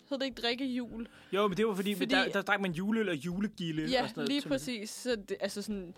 hed 0.10 0.18
det 0.20 0.26
ikke 0.26 0.42
drikke 0.42 0.66
jul? 0.66 1.08
Jo, 1.34 1.48
men 1.48 1.58
det 1.58 1.68
var 1.68 1.76
fordi, 1.76 1.96
Fordi-. 1.96 2.16
Der, 2.16 2.30
der 2.30 2.42
drak 2.42 2.62
man 2.62 2.72
juleøl 2.72 3.10
og 3.10 3.16
julegilde. 3.16 3.84
og 3.84 3.90
Ja, 3.90 4.02
sådan 4.02 4.14
noget, 4.16 4.30
lige 4.30 4.42
præcis. 4.42 4.90
Så 4.90 5.16
det, 5.16 5.38
altså 5.40 5.62
sådan, 5.62 5.96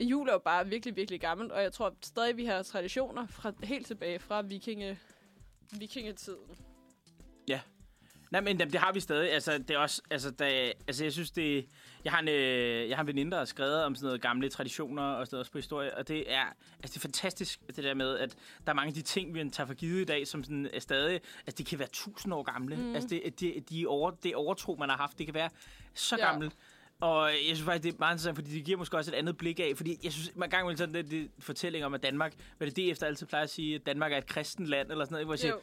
jul 0.00 0.28
er 0.28 0.32
jo 0.32 0.38
bare 0.38 0.68
virkelig, 0.68 0.96
virkelig 0.96 1.20
gammelt, 1.20 1.52
og 1.52 1.62
jeg 1.62 1.72
tror 1.72 1.94
stadig, 2.04 2.36
vi 2.36 2.44
har 2.44 2.62
traditioner 2.62 3.26
fra, 3.26 3.52
helt 3.62 3.86
tilbage 3.86 4.18
fra 4.18 4.42
vikinge, 4.42 4.98
vikingetiden. 5.78 6.56
Nej, 8.34 8.40
men 8.40 8.58
det 8.58 8.74
har 8.74 8.92
vi 8.92 9.00
stadig. 9.00 9.32
Altså, 9.32 9.58
det 9.58 9.70
er 9.70 9.78
også, 9.78 10.02
altså, 10.10 10.30
da, 10.30 10.72
altså 10.86 11.04
jeg 11.04 11.12
synes, 11.12 11.30
det... 11.30 11.66
Jeg 12.04 12.12
har 12.12 12.20
en, 12.20 12.28
øh, 12.28 12.88
jeg 12.88 12.96
har 12.96 13.02
en 13.02 13.06
veninde, 13.06 13.30
der 13.30 13.38
har 13.38 13.44
skrevet 13.44 13.84
om 13.84 13.94
sådan 13.94 14.06
noget 14.06 14.20
gamle 14.20 14.48
traditioner 14.48 15.02
og 15.02 15.26
sådan 15.26 15.34
noget 15.36 15.40
også 15.40 15.52
på 15.52 15.58
historie, 15.58 15.96
og 15.96 16.08
det 16.08 16.32
er, 16.32 16.42
altså, 16.82 16.94
det 16.94 16.96
er 16.96 17.00
fantastisk, 17.00 17.60
det 17.76 17.84
der 17.84 17.94
med, 17.94 18.18
at 18.18 18.36
der 18.66 18.72
er 18.72 18.74
mange 18.76 18.88
af 18.88 18.94
de 18.94 19.02
ting, 19.02 19.34
vi 19.34 19.50
tager 19.50 19.66
for 19.66 19.74
givet 19.74 20.00
i 20.00 20.04
dag, 20.04 20.26
som 20.26 20.44
sådan 20.44 20.68
er 20.72 20.80
stadig, 20.80 21.20
altså, 21.46 21.54
de 21.58 21.64
kan 21.64 21.78
være 21.78 21.88
tusind 21.92 22.34
år 22.34 22.42
gamle. 22.42 22.76
Mm. 22.76 22.94
Altså, 22.94 23.08
det, 23.08 23.40
de, 23.40 23.62
de 23.70 23.86
over, 23.86 24.10
det 24.10 24.34
overtro, 24.34 24.76
man 24.78 24.88
har 24.88 24.96
haft, 24.96 25.18
det 25.18 25.26
kan 25.26 25.34
være 25.34 25.50
så 25.94 26.16
Ja. 26.16 26.26
gammelt. 26.26 26.52
Og 27.00 27.28
jeg 27.30 27.36
synes 27.56 27.62
faktisk, 27.62 27.82
det 27.82 27.92
er 27.94 27.96
meget 27.98 28.12
interessant, 28.14 28.36
fordi 28.36 28.50
det 28.50 28.64
giver 28.64 28.78
måske 28.78 28.96
også 28.96 29.10
et 29.10 29.14
andet 29.14 29.36
blik 29.36 29.60
af, 29.60 29.72
fordi 29.76 29.98
jeg 30.04 30.12
synes, 30.12 30.32
man 30.36 30.50
gang 30.50 30.62
imellem 30.62 30.76
sådan 30.76 30.94
det, 30.94 31.10
det 31.10 31.30
fortælling 31.38 31.84
om, 31.84 31.94
at 31.94 32.02
Danmark, 32.02 32.34
hvad 32.58 32.70
det 32.70 32.76
DF, 32.94 32.98
der 32.98 33.06
altid 33.06 33.26
plejer 33.26 33.42
at 33.44 33.50
sige, 33.50 33.74
at 33.74 33.86
Danmark 33.86 34.12
er 34.12 34.16
et 34.18 34.26
kristent 34.26 34.66
land, 34.68 34.90
eller 34.90 35.04
sådan 35.04 35.12
noget, 35.14 35.26
hvor 35.26 35.34
jeg 35.34 35.38
siger, 35.38 35.54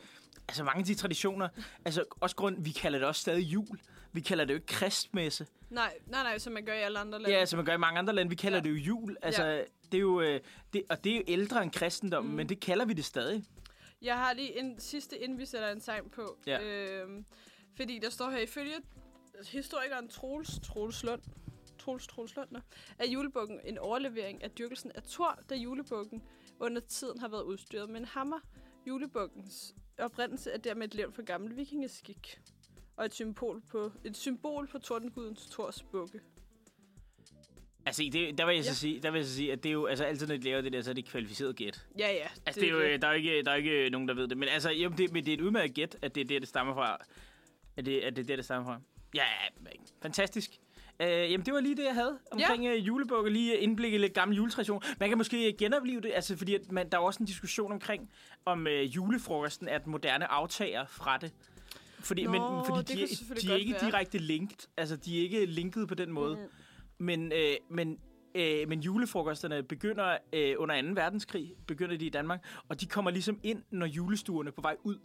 altså 0.48 0.64
mange 0.64 0.80
af 0.80 0.86
de 0.86 0.96
traditioner, 0.96 1.48
altså 1.86 2.04
også 2.20 2.36
grund, 2.36 2.64
vi 2.64 2.72
kalder 2.72 3.00
det 3.00 3.08
også 3.08 3.22
stadig 3.22 3.44
jul. 3.44 3.80
Vi 4.14 4.22
kalder 4.22 4.46
det 4.46 4.54
jo 4.54 4.56
ikke 4.56 4.68
kristmesse. 4.68 5.48
Nej, 5.70 5.94
nej, 6.08 6.24
nej, 6.24 6.38
som 6.38 6.54
man 6.54 6.66
gør 6.66 6.74
i 6.74 6.82
alle 6.82 7.00
andre 7.00 7.20
lande. 7.22 7.36
Ja, 7.38 7.46
som 7.46 7.58
man 7.58 7.66
gør 7.66 7.74
i 7.74 7.78
mange 7.78 8.00
andre 8.00 8.14
lande. 8.16 8.30
Vi 8.30 8.36
kalder 8.36 8.58
Ja. 8.58 8.64
det 8.64 8.70
jo 8.70 8.76
jul. 8.76 9.18
Altså, 9.22 9.66
det 9.92 9.98
er 9.98 10.02
jo, 10.02 10.22
øh, 10.22 10.40
det, 10.74 10.84
og 10.90 11.04
det 11.04 11.12
er 11.12 11.16
jo 11.18 11.24
ældre 11.28 11.64
end 11.64 11.72
kristendommen, 11.72 12.32
mm. 12.32 12.36
men 12.38 12.50
det 12.50 12.60
kalder 12.60 12.86
vi 12.86 12.94
det 12.94 13.06
stadig. 13.06 13.44
Jeg 14.02 14.18
har 14.18 14.34
lige 14.34 14.60
en 14.60 14.80
sidste, 14.80 15.18
inden 15.18 15.38
vi 15.40 15.46
sætter 15.46 15.72
en 15.72 15.82
sang 15.82 16.12
på. 16.12 16.38
Ja. 16.48 16.62
Øhm, 16.64 17.26
fordi 17.76 18.00
der 18.00 18.10
står 18.10 18.30
her, 18.30 18.38
ifølge 18.40 18.74
historikeren 19.52 20.08
Troels, 20.10 20.60
Troels 20.64 21.04
Lund, 21.04 21.22
Troels, 21.80 22.08
Troels 22.08 22.36
Lund, 22.36 22.50
er 23.00 23.06
julebukken 23.06 23.60
en 23.66 23.78
overlevering 23.78 24.44
af 24.44 24.52
dyrkelsen 24.52 24.92
af 24.96 25.04
Thor, 25.04 25.40
da 25.50 25.56
julebukken 25.56 26.24
under 26.60 26.82
tiden 26.82 27.20
har 27.20 27.28
været 27.28 27.44
udstyret 27.44 27.90
med 27.90 28.00
en 28.00 28.06
hammer. 28.06 28.40
Julebukkens 28.88 29.76
oprindelse 30.00 30.52
er 30.52 30.58
dermed 30.58 30.88
et 30.88 30.96
levn 30.96 31.14
for 31.14 31.22
gammel 31.22 31.56
vikingeskik 31.58 32.40
og 33.02 33.06
et 33.06 33.14
symbol 33.14 33.62
på, 33.72 33.92
et 34.04 34.18
symbol 34.18 34.68
på 34.68 34.80
tordengudens 34.80 35.46
Thors 35.46 35.84
bukke. 35.92 36.20
Altså, 37.86 38.04
det, 38.14 38.38
der 38.38 38.46
vil 38.46 38.56
jeg 38.56 38.64
så 38.64 38.70
Ja. 38.70 38.74
sige, 38.74 39.00
der 39.00 39.12
vil 39.12 39.20
jeg 39.20 39.28
så 39.28 39.36
sige, 39.36 39.52
at 39.52 39.64
det 39.64 39.70
er 39.70 39.74
jo, 39.74 39.86
altså 39.86 40.04
altid 40.04 40.28
når 40.28 40.36
de 40.36 40.42
laver 40.42 40.62
det 40.62 40.74
der, 40.74 40.82
så 40.82 40.90
er 40.90 40.94
det 40.94 41.06
kvalificeret 41.06 41.56
gæt. 41.56 41.86
Ja, 42.00 42.12
ja. 42.12 42.28
Altså, 42.46 42.62
det, 42.62 42.68
er 42.68 42.72
jo, 42.72 42.80
øh, 42.80 43.02
der 43.02 43.08
er 43.08 43.14
ikke, 43.14 43.44
der 43.44 43.52
er 43.52 43.56
ikke 43.56 43.90
nogen, 43.90 44.08
der 44.08 44.14
ved 44.14 44.28
det. 44.28 44.38
Men 44.38 44.50
altså, 44.50 44.72
jo, 44.72 44.90
det, 44.90 45.12
men 45.12 45.26
det 45.26 45.32
er 45.32 45.38
et 45.38 45.42
udmærket 45.42 45.76
gæt, 45.76 45.98
at 46.02 46.16
det 46.16 46.22
er 46.22 46.26
det, 46.26 46.42
det 46.42 46.50
stammer 46.50 46.74
fra. 46.74 46.98
At 47.78 47.86
det, 47.86 48.00
at 48.00 48.16
det 48.16 48.22
er 48.22 48.28
det, 48.28 48.38
det 48.38 48.46
stammer 48.46 48.74
fra. 48.74 48.82
Ja, 49.16 49.24
fantastisk. 50.02 50.52
Uh, 51.04 51.08
jamen, 51.08 51.46
det 51.46 51.54
var 51.54 51.60
lige 51.60 51.76
det, 51.76 51.84
jeg 51.84 51.94
havde 51.94 52.20
omkring 52.32 52.64
ja. 52.64 52.74
uh, 52.74 52.88
julebukke. 52.88 53.30
Lige 53.30 53.58
indblik 53.58 53.94
i 53.94 53.98
lidt 53.98 54.14
gammel 54.14 54.38
juletradition. 54.38 54.82
Man 55.00 55.10
kan 55.10 55.18
måske 55.18 55.56
genopleve 55.60 56.02
det, 56.02 56.12
altså, 56.16 56.38
fordi 56.38 56.56
at 56.56 56.72
man, 56.72 56.90
der 56.90 56.98
er 56.98 57.02
også 57.02 57.20
en 57.20 57.26
diskussion 57.26 57.72
omkring, 57.72 58.10
om 58.46 58.66
uh, 58.66 58.96
julefrokosten 58.96 59.68
er 59.68 59.76
et 59.76 59.88
moderne 59.88 60.28
aftager 60.32 60.86
fra 60.86 61.18
det. 61.18 61.32
Fordi, 62.02 62.24
Nå, 62.24 62.32
men, 62.32 62.42
fordi 62.66 62.94
de, 62.96 63.04
er- 63.04 63.36
de 63.42 63.52
er 63.54 63.56
ikke 63.56 63.74
være. 63.74 63.86
direkte 63.86 64.18
linked. 64.18 64.58
Altså, 64.78 64.96
de 64.96 65.18
er 65.18 65.22
ikke 65.24 65.46
linket 65.46 65.88
på 65.88 65.96
den 65.96 66.12
måde. 66.12 66.36
Mm. 66.36 67.06
Men, 67.06 67.32
øh, 67.32 67.54
men, 67.70 67.98
øh, 68.36 68.68
men 68.70 68.80
julefrokosterne 68.80 69.64
begynder 69.64 70.18
øh, 70.34 70.56
under 70.58 70.82
2. 70.82 70.88
verdenskrig, 70.94 71.54
begynder 71.68 71.98
de 71.98 72.06
i 72.06 72.10
Danmark, 72.10 72.46
og 72.70 72.82
de 72.82 72.86
kommer 72.86 73.12
ligesom 73.12 73.40
ind, 73.44 73.64
når 73.72 73.86
julestuerne 73.86 74.48
er 74.50 74.52
på 74.54 74.62
vej 74.62 74.76
ud. 74.84 74.98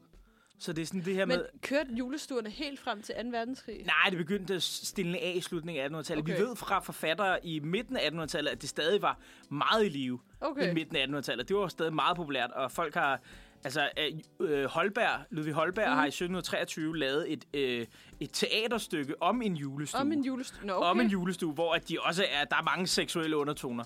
Så 0.59 0.72
det 0.72 0.82
er 0.82 0.87
sådan 0.87 1.04
det 1.04 1.14
her 1.14 1.26
Men 1.26 1.38
med... 1.38 1.44
kørte 1.62 1.90
julestuerne 1.98 2.50
helt 2.50 2.80
frem 2.80 3.02
til 3.02 3.14
2. 3.22 3.28
verdenskrig? 3.30 3.76
Nej, 3.87 4.11
det 4.11 4.18
begyndte 4.18 4.54
at 4.54 4.62
stille 4.62 5.18
af 5.18 5.32
i 5.37 5.40
slutningen 5.40 5.85
af 5.85 5.88
1800-tallet. 6.00 6.22
Okay. 6.22 6.32
Okay. 6.32 6.42
Vi 6.42 6.48
ved 6.48 6.56
fra 6.56 6.80
forfattere 6.80 7.46
i 7.46 7.61
midten 7.61 7.96
af 7.96 8.00
1800-tallet, 8.11 8.50
at 8.50 8.62
det 8.62 8.68
stadig 8.68 9.02
var 9.02 9.18
meget 9.50 9.85
i 9.87 9.88
live 9.88 10.20
Okay. 10.40 10.70
i 10.70 10.74
midten 10.74 10.96
af 10.96 11.06
1800-tallet. 11.06 11.48
Det 11.48 11.56
var 11.56 11.68
stadig 11.68 11.94
meget 11.94 12.16
populært, 12.16 12.50
og 12.50 12.72
folk 12.72 12.94
har... 12.94 13.20
Altså, 13.64 13.90
øh, 14.40 14.64
Holberg, 14.64 15.21
Ludvig 15.31 15.53
Holberg, 15.53 15.88
mm. 15.88 15.95
har 15.95 16.05
i 16.05 16.09
1723 16.09 16.99
lavet 16.99 17.33
et, 17.33 17.45
øh, 17.55 17.87
et 18.21 18.31
teaterstykke 18.33 19.23
om 19.23 19.42
en 19.42 19.57
julestue. 19.57 20.01
Om 20.01 20.12
en 20.12 20.25
julestue? 20.25 20.66
Nå, 20.66 20.73
okay. 20.73 20.87
om 20.87 21.01
en 21.01 21.07
julestue, 21.07 21.53
hvor 21.53 21.75
at 21.75 21.88
de 21.88 21.99
også 22.01 22.25
er, 22.31 22.45
der 22.45 22.57
er 22.57 22.62
mange 22.62 22.87
seksuelle 22.87 23.37
undertoner. 23.37 23.85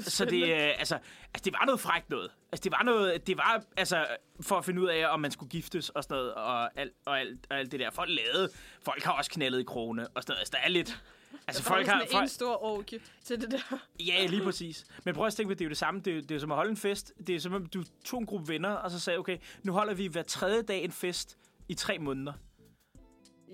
Så 0.00 0.24
det, 0.24 0.42
øh, 0.42 0.58
altså, 0.78 0.94
altså, 1.34 1.44
det 1.44 1.52
var 1.52 1.64
noget 1.64 1.80
frækt 1.80 2.10
noget. 2.10 2.30
Altså, 2.52 2.64
det 2.64 2.72
var 2.72 2.82
noget, 2.82 3.26
det 3.26 3.36
var, 3.36 3.62
altså, 3.76 4.06
for 4.40 4.56
at 4.56 4.64
finde 4.64 4.82
ud 4.82 4.88
af, 4.88 5.06
om 5.06 5.20
man 5.20 5.30
skulle 5.30 5.50
giftes 5.50 5.88
og 5.88 6.04
sådan 6.04 6.16
noget, 6.16 6.34
og 6.34 6.80
alt, 6.80 6.92
og 7.06 7.20
alt, 7.20 7.46
og 7.50 7.58
alt 7.58 7.72
det 7.72 7.80
der. 7.80 7.90
Folk 7.90 8.10
lavede, 8.10 8.50
folk 8.82 9.02
har 9.02 9.12
også 9.12 9.30
knaldet 9.30 9.60
i 9.60 9.64
krone 9.64 10.08
og 10.08 10.22
sådan 10.22 10.32
noget. 10.32 10.40
Altså, 10.40 10.52
der 10.56 10.58
er 10.64 10.68
lidt, 10.68 11.02
Altså, 11.48 11.62
folk 11.62 11.86
har... 11.86 12.06
Folk, 12.10 12.22
en 12.22 12.28
stor 12.28 12.62
orgie 12.64 13.00
til 13.24 13.40
det 13.40 13.50
der. 13.50 13.78
Ja, 14.06 14.26
lige 14.26 14.42
præcis. 14.42 14.86
Men 15.04 15.14
prøv 15.14 15.26
at 15.26 15.32
tænke 15.34 15.48
på, 15.48 15.54
det 15.54 15.60
er 15.60 15.64
jo 15.64 15.68
det 15.68 15.76
samme. 15.78 16.00
Det 16.00 16.16
er, 16.16 16.22
det 16.22 16.34
er 16.34 16.38
som 16.38 16.50
at 16.50 16.56
holde 16.56 16.70
en 16.70 16.76
fest. 16.76 17.12
Det 17.26 17.34
er 17.34 17.40
som 17.40 17.52
om, 17.52 17.66
du 17.66 17.84
tog 18.04 18.20
en 18.20 18.26
gruppe 18.26 18.48
venner, 18.48 18.70
og 18.70 18.90
så 18.90 19.00
sagde, 19.00 19.18
okay, 19.18 19.38
nu 19.62 19.72
holder 19.72 19.94
vi 19.94 20.06
hver 20.06 20.22
tredje 20.22 20.62
dag 20.62 20.84
en 20.84 20.92
fest 20.92 21.38
i 21.68 21.74
tre 21.74 21.98
måneder. 21.98 22.32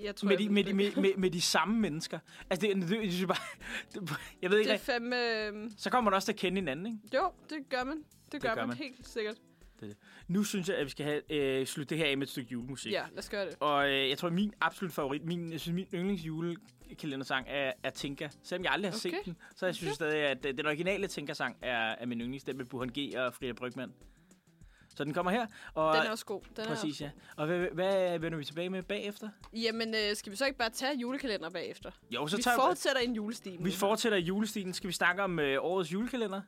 Jeg 0.03 0.17
tror, 0.17 0.29
Med 0.29 0.37
de, 0.37 0.43
jeg 0.45 0.53
med, 0.53 0.65
de, 0.65 0.69
det. 0.69 0.77
med, 0.77 0.93
med, 0.97 1.11
med 1.17 1.31
de 1.31 1.41
samme 1.41 1.81
mennesker. 1.81 2.19
Altså, 2.51 2.67
det, 2.67 2.77
det, 2.77 2.89
det, 2.89 3.13
det, 3.13 3.29
bare, 3.29 3.39
det, 3.95 4.11
jeg 4.43 4.51
ved 4.51 4.59
ikke 4.59 4.69
Det 4.69 4.75
er 4.75 4.79
fandme... 4.79 5.47
øhm, 5.47 5.71
Så 5.77 5.91
kommer 5.91 6.11
man 6.11 6.17
også 6.17 6.27
til 6.27 6.33
at 6.33 6.39
kende 6.39 6.61
hinanden, 6.61 6.87
ikke? 6.87 6.99
Jo, 7.15 7.31
det 7.51 7.69
gør 7.69 7.85
man. 7.85 8.05
Det 8.33 8.43
gør, 8.43 8.49
gør 8.49 8.61
man, 8.61 8.69
man. 8.69 8.77
helt 8.77 9.09
sikkert. 9.09 9.37
Nu 10.29 10.45
synes 10.45 10.69
jeg, 10.69 10.77
at 10.77 10.85
vi 10.85 10.91
skal 10.91 11.07
have, 11.07 11.33
øh, 11.33 11.67
slutte 11.67 11.91
det 11.95 11.99
her 11.99 12.11
af 12.11 12.19
med 12.19 12.27
et 12.27 12.31
stykke 12.31 12.51
julemusik. 12.53 12.93
Ja, 12.93 13.05
lad 13.11 13.19
os 13.19 13.29
gøre 13.31 13.47
det. 13.47 13.57
Og 13.61 13.91
øh, 13.91 14.09
jeg 14.09 14.19
tror, 14.19 14.31
min 14.31 14.53
absolut 14.61 14.93
favorit, 14.93 15.25
min, 15.25 15.53
jeg 15.53 15.61
synes, 15.61 15.91
min 15.93 16.17
yndlingsjulekalendersang 16.85 17.47
er, 17.49 17.73
er 17.83 17.91
Tinka. 17.91 18.29
Selvom 18.43 18.65
jeg 18.65 18.73
aldrig 18.73 18.91
har 18.91 18.99
Okay. 18.99 19.17
set 19.17 19.25
den, 19.25 19.37
så 19.57 19.67
jeg 19.67 19.75
synes 19.75 19.89
okay. 19.91 19.95
stadig, 19.95 20.21
at 20.21 20.43
den 20.59 20.67
originale 20.67 21.07
Tinka-sang 21.07 21.57
er, 21.63 21.77
er 21.77 22.07
min 22.07 22.21
yndlings. 22.21 22.45
Den 22.45 22.57
med 22.57 22.65
Burhan 22.65 22.89
G. 22.99 23.17
og 23.17 23.35
Frida 23.35 23.53
Brygman. 23.53 23.93
Så 24.97 25.05
den 25.05 25.15
kommer 25.15 25.33
her. 25.33 25.47
Og, 25.75 25.97
Den 25.97 26.07
er 26.07 26.11
også 26.11 26.25
god. 26.27 26.41
Den 26.57 26.65
Præcis, 26.67 27.01
er 27.01 27.05
ja. 27.05 27.11
Og 27.37 27.47
hvad, 27.47 27.59
hvad 27.59 28.19
vender 28.19 28.39
vi 28.39 28.45
tilbage 28.45 28.71
med 28.71 28.83
bagefter? 28.83 29.29
Jamen, 29.53 29.95
øh, 29.95 30.17
skal 30.17 30.33
vi 30.33 30.37
så 30.37 30.47
ikke 30.47 30.59
bare 30.59 30.71
tage 30.71 30.99
julekalender 30.99 31.51
bagefter? 31.51 31.91
Jo, 32.11 32.27
så 32.27 32.37
vi 32.37 32.43
tager 32.43 32.57
fortsætter 32.57 33.01
en 33.03 33.15
julestil. 33.15 33.57
vi 33.65 33.73
fortsætter 33.73 34.19
i 34.19 34.23
julestilen. 34.23 34.73
Skal 34.75 34.89
vi 34.89 34.93
snakke 34.93 35.23
om 35.23 35.39
øh, 35.39 35.57
årets 35.65 35.93
julekalender? 35.93 36.41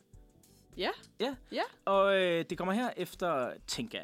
Ja. 0.77 0.91
Ja. 1.21 1.35
Ja. 1.53 1.63
Og 1.85 2.17
øh, 2.17 2.45
det 2.51 2.59
kommer 2.59 2.75
her 2.75 2.91
efter 2.97 3.53
Tinka. 3.67 3.99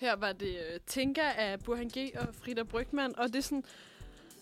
Her 0.00 0.16
var 0.16 0.32
det 0.32 0.48
uh, 0.48 0.80
Tinka 0.86 1.20
af 1.36 1.60
Burhan 1.60 1.88
G. 1.88 2.10
og 2.18 2.34
Frida 2.34 2.62
Brygman, 2.62 3.18
og 3.18 3.32
det 3.32 3.44
sådan 3.44 3.64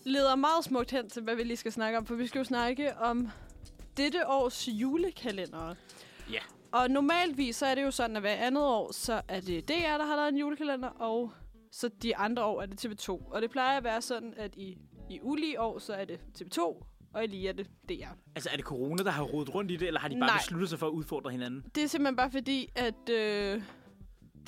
leder 0.03 0.35
meget 0.35 0.65
smukt 0.65 0.91
hen 0.91 1.09
til, 1.09 1.23
hvad 1.23 1.35
vi 1.35 1.43
lige 1.43 1.57
skal 1.57 1.71
snakke 1.71 1.97
om, 1.97 2.05
for 2.05 2.15
vi 2.15 2.27
skal 2.27 2.39
jo 2.39 2.45
snakke 2.45 2.97
om 2.97 3.29
dette 3.97 4.27
års 4.27 4.67
julekalender. 4.67 5.75
Ja. 6.31 6.39
Og 6.71 6.89
normalvis 6.89 7.55
så 7.55 7.65
er 7.65 7.75
det 7.75 7.83
jo 7.83 7.91
sådan, 7.91 8.15
at 8.15 8.21
hver 8.21 8.35
andet 8.35 8.63
år, 8.63 8.91
så 8.91 9.21
er 9.27 9.39
det 9.39 9.67
DR, 9.69 9.97
der 9.97 10.05
har 10.05 10.15
lavet 10.15 10.29
en 10.29 10.37
julekalender, 10.37 10.89
og 10.89 11.31
så 11.71 11.89
de 12.03 12.15
andre 12.15 12.43
år 12.43 12.61
er 12.61 12.65
det 12.65 12.85
TV2. 12.85 13.09
Og 13.09 13.41
det 13.41 13.51
plejer 13.51 13.77
at 13.77 13.83
være 13.83 14.01
sådan, 14.01 14.33
at 14.37 14.55
i, 14.55 14.77
i 15.09 15.19
ulige 15.21 15.61
år, 15.61 15.79
så 15.79 15.93
er 15.93 16.05
det 16.05 16.19
TV2, 16.41 16.61
og 17.13 17.23
i 17.23 17.27
lige 17.27 17.49
er 17.49 17.53
det 17.53 17.67
DR. 17.89 18.09
Altså, 18.35 18.49
er 18.51 18.55
det 18.55 18.65
corona, 18.65 19.03
der 19.03 19.11
har 19.11 19.23
rodet 19.23 19.55
rundt 19.55 19.71
i 19.71 19.75
det, 19.75 19.87
eller 19.87 19.99
har 19.99 20.07
de 20.07 20.19
bare 20.19 20.29
Nej. 20.29 20.37
besluttet 20.37 20.69
sig 20.69 20.79
for 20.79 20.87
at 20.87 20.91
udfordre 20.91 21.31
hinanden? 21.31 21.65
Det 21.75 21.83
er 21.83 21.87
simpelthen 21.87 22.15
bare 22.15 22.31
fordi, 22.31 22.69
at 22.75 23.09
øh, 23.09 23.61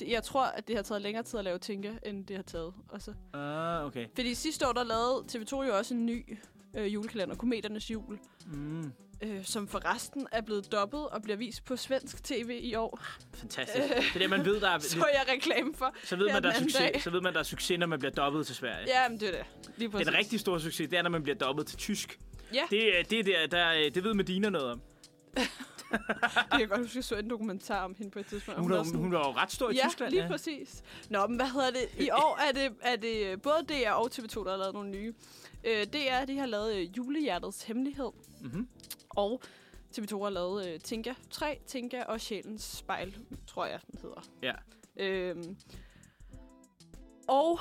det, 0.04 0.10
jeg 0.12 0.22
tror, 0.22 0.44
at 0.44 0.68
det 0.68 0.76
har 0.76 0.82
taget 0.82 1.02
længere 1.02 1.22
tid 1.24 1.38
at 1.38 1.44
lave 1.44 1.58
Tinka, 1.58 1.92
end 2.06 2.26
det 2.26 2.36
har 2.36 2.42
taget. 2.42 2.72
Og 2.88 3.02
så 3.02 3.12
Ah, 3.34 3.84
okay. 3.86 4.06
Fordi 4.14 4.34
sidste 4.34 4.68
år, 4.68 4.72
der 4.72 4.84
lavede 4.84 5.24
TV2 5.32 5.62
jo 5.66 5.76
også 5.78 5.94
en 5.94 6.06
ny 6.06 6.38
øh, 6.76 6.94
julekalender, 6.94 7.36
Kometernes 7.36 7.90
Jul, 7.90 8.18
Mm, 8.46 8.92
øh, 9.22 9.44
som 9.44 9.68
forresten 9.68 10.26
er 10.32 10.40
blevet 10.40 10.72
dobbet 10.72 11.08
og 11.08 11.22
bliver 11.22 11.36
vist 11.36 11.64
på 11.64 11.76
svensk 11.76 12.24
tv 12.24 12.58
i 12.62 12.74
år. 12.74 13.00
fantastisk. 13.34 13.88
Det 13.88 13.96
er 14.14 14.18
det, 14.18 14.30
man 14.30 14.44
ved, 14.44 14.60
der 14.60 14.70
er... 14.70 14.78
Så 14.98 15.06
jeg 15.12 15.34
reklame 15.34 15.74
for. 15.74 15.94
Så 16.04 16.16
ved, 16.16 16.32
man, 16.32 16.42
der 16.42 16.48
er 16.50 16.54
succes, 16.58 16.74
dag. 16.92 17.02
så 17.02 17.10
ved 17.10 17.20
man, 17.20 17.32
der 17.32 17.38
er 17.38 17.42
succes, 17.44 17.78
når 17.78 17.86
man 17.86 17.98
bliver 17.98 18.12
dobbelt 18.12 18.46
til 18.46 18.56
Sverige. 18.56 18.86
Ja, 18.88 19.08
men 19.08 19.20
det 19.20 19.28
er 19.28 19.32
det. 19.32 19.44
Lige 19.76 19.90
præcis. 19.90 20.06
Den 20.06 20.16
rigtig 20.16 20.40
store 20.40 20.60
succes, 20.60 20.88
det 20.90 20.98
er, 20.98 21.02
når 21.02 21.10
man 21.10 21.22
bliver 21.22 21.36
dobbelt 21.38 21.68
til 21.68 21.78
tysk. 21.78 22.18
Ja. 22.54 22.62
Det, 22.70 22.98
er- 22.98 23.02
det, 23.02 23.18
er 23.18 23.24
der, 23.24 23.46
der, 23.46 23.90
det 23.90 24.04
ved 24.04 24.14
Medina 24.14 24.48
noget 24.50 24.70
om. 24.70 24.80
Det 26.52 26.58
kan 26.58 26.68
godt 26.68 26.80
huske, 26.80 26.96
jeg 26.96 27.04
så 27.04 27.16
en 27.16 27.30
dokumentar 27.30 27.84
om 27.84 27.94
hende 27.98 28.10
på 28.10 28.18
et 28.18 28.26
tidspunkt. 28.26 28.56
og 28.56 28.62
Hun, 28.62 28.72
var 28.72 28.78
er, 28.78 28.82
sådan- 28.84 29.00
hun 29.00 29.14
er 29.14 29.18
jo 29.18 29.24
ret 29.32 29.52
stor 29.52 29.70
i 29.70 29.74
ja, 29.74 29.86
Tyskland. 29.88 30.12
lige 30.12 30.28
præcis. 30.28 30.82
Nå, 31.10 31.26
men 31.26 31.36
hvad 31.36 31.46
hedder 31.46 31.70
det? 31.70 31.88
I 32.04 32.10
år 32.10 32.38
er 32.48 32.52
det, 32.52 32.76
er 32.82 32.96
det 32.96 33.42
både 33.42 33.64
DR 33.68 33.90
og 33.90 34.10
TV2, 34.12 34.44
der 34.44 34.50
har 34.50 34.56
lavet 34.56 34.74
nogle 34.74 34.90
nye. 34.90 35.14
Øh, 35.64 35.86
DR, 35.86 36.24
de 36.26 36.38
har 36.38 36.46
lavet 36.46 36.74
øh, 36.76 36.96
Julehjertets 36.96 37.62
Hemmelighed, 37.62 38.10
Mm-hmm. 38.40 38.68
og 39.10 39.42
TV2 39.98 40.22
har 40.22 40.30
lavet 40.30 40.66
øh, 40.68 40.80
Tinka 40.80 41.14
3, 41.30 41.58
Tinka 41.66 42.02
og 42.02 42.20
Sjælens 42.20 42.62
Spejl, 42.62 43.16
tror 43.46 43.66
jeg, 43.66 43.80
den 43.92 43.98
hedder. 44.02 44.22
Ja. 44.42 44.52
Øhm, 44.96 45.56
og 47.28 47.60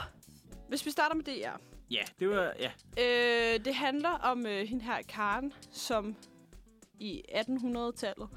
hvis 0.70 0.86
vi 0.86 0.92
starter 0.92 1.16
med 1.16 1.24
DR. 1.24 1.58
Ja, 1.92 2.02
det 2.20 2.30
var... 2.30 2.54
Ja. 2.60 2.72
Øh, 2.98 3.66
det 3.66 3.76
handler 3.76 4.10
om 4.10 4.46
øh, 4.46 4.68
hende 4.68 4.84
her 4.84 5.02
Karen, 5.10 5.54
som 5.72 6.16
i 7.02 7.24
1800-tallet, 7.32 8.30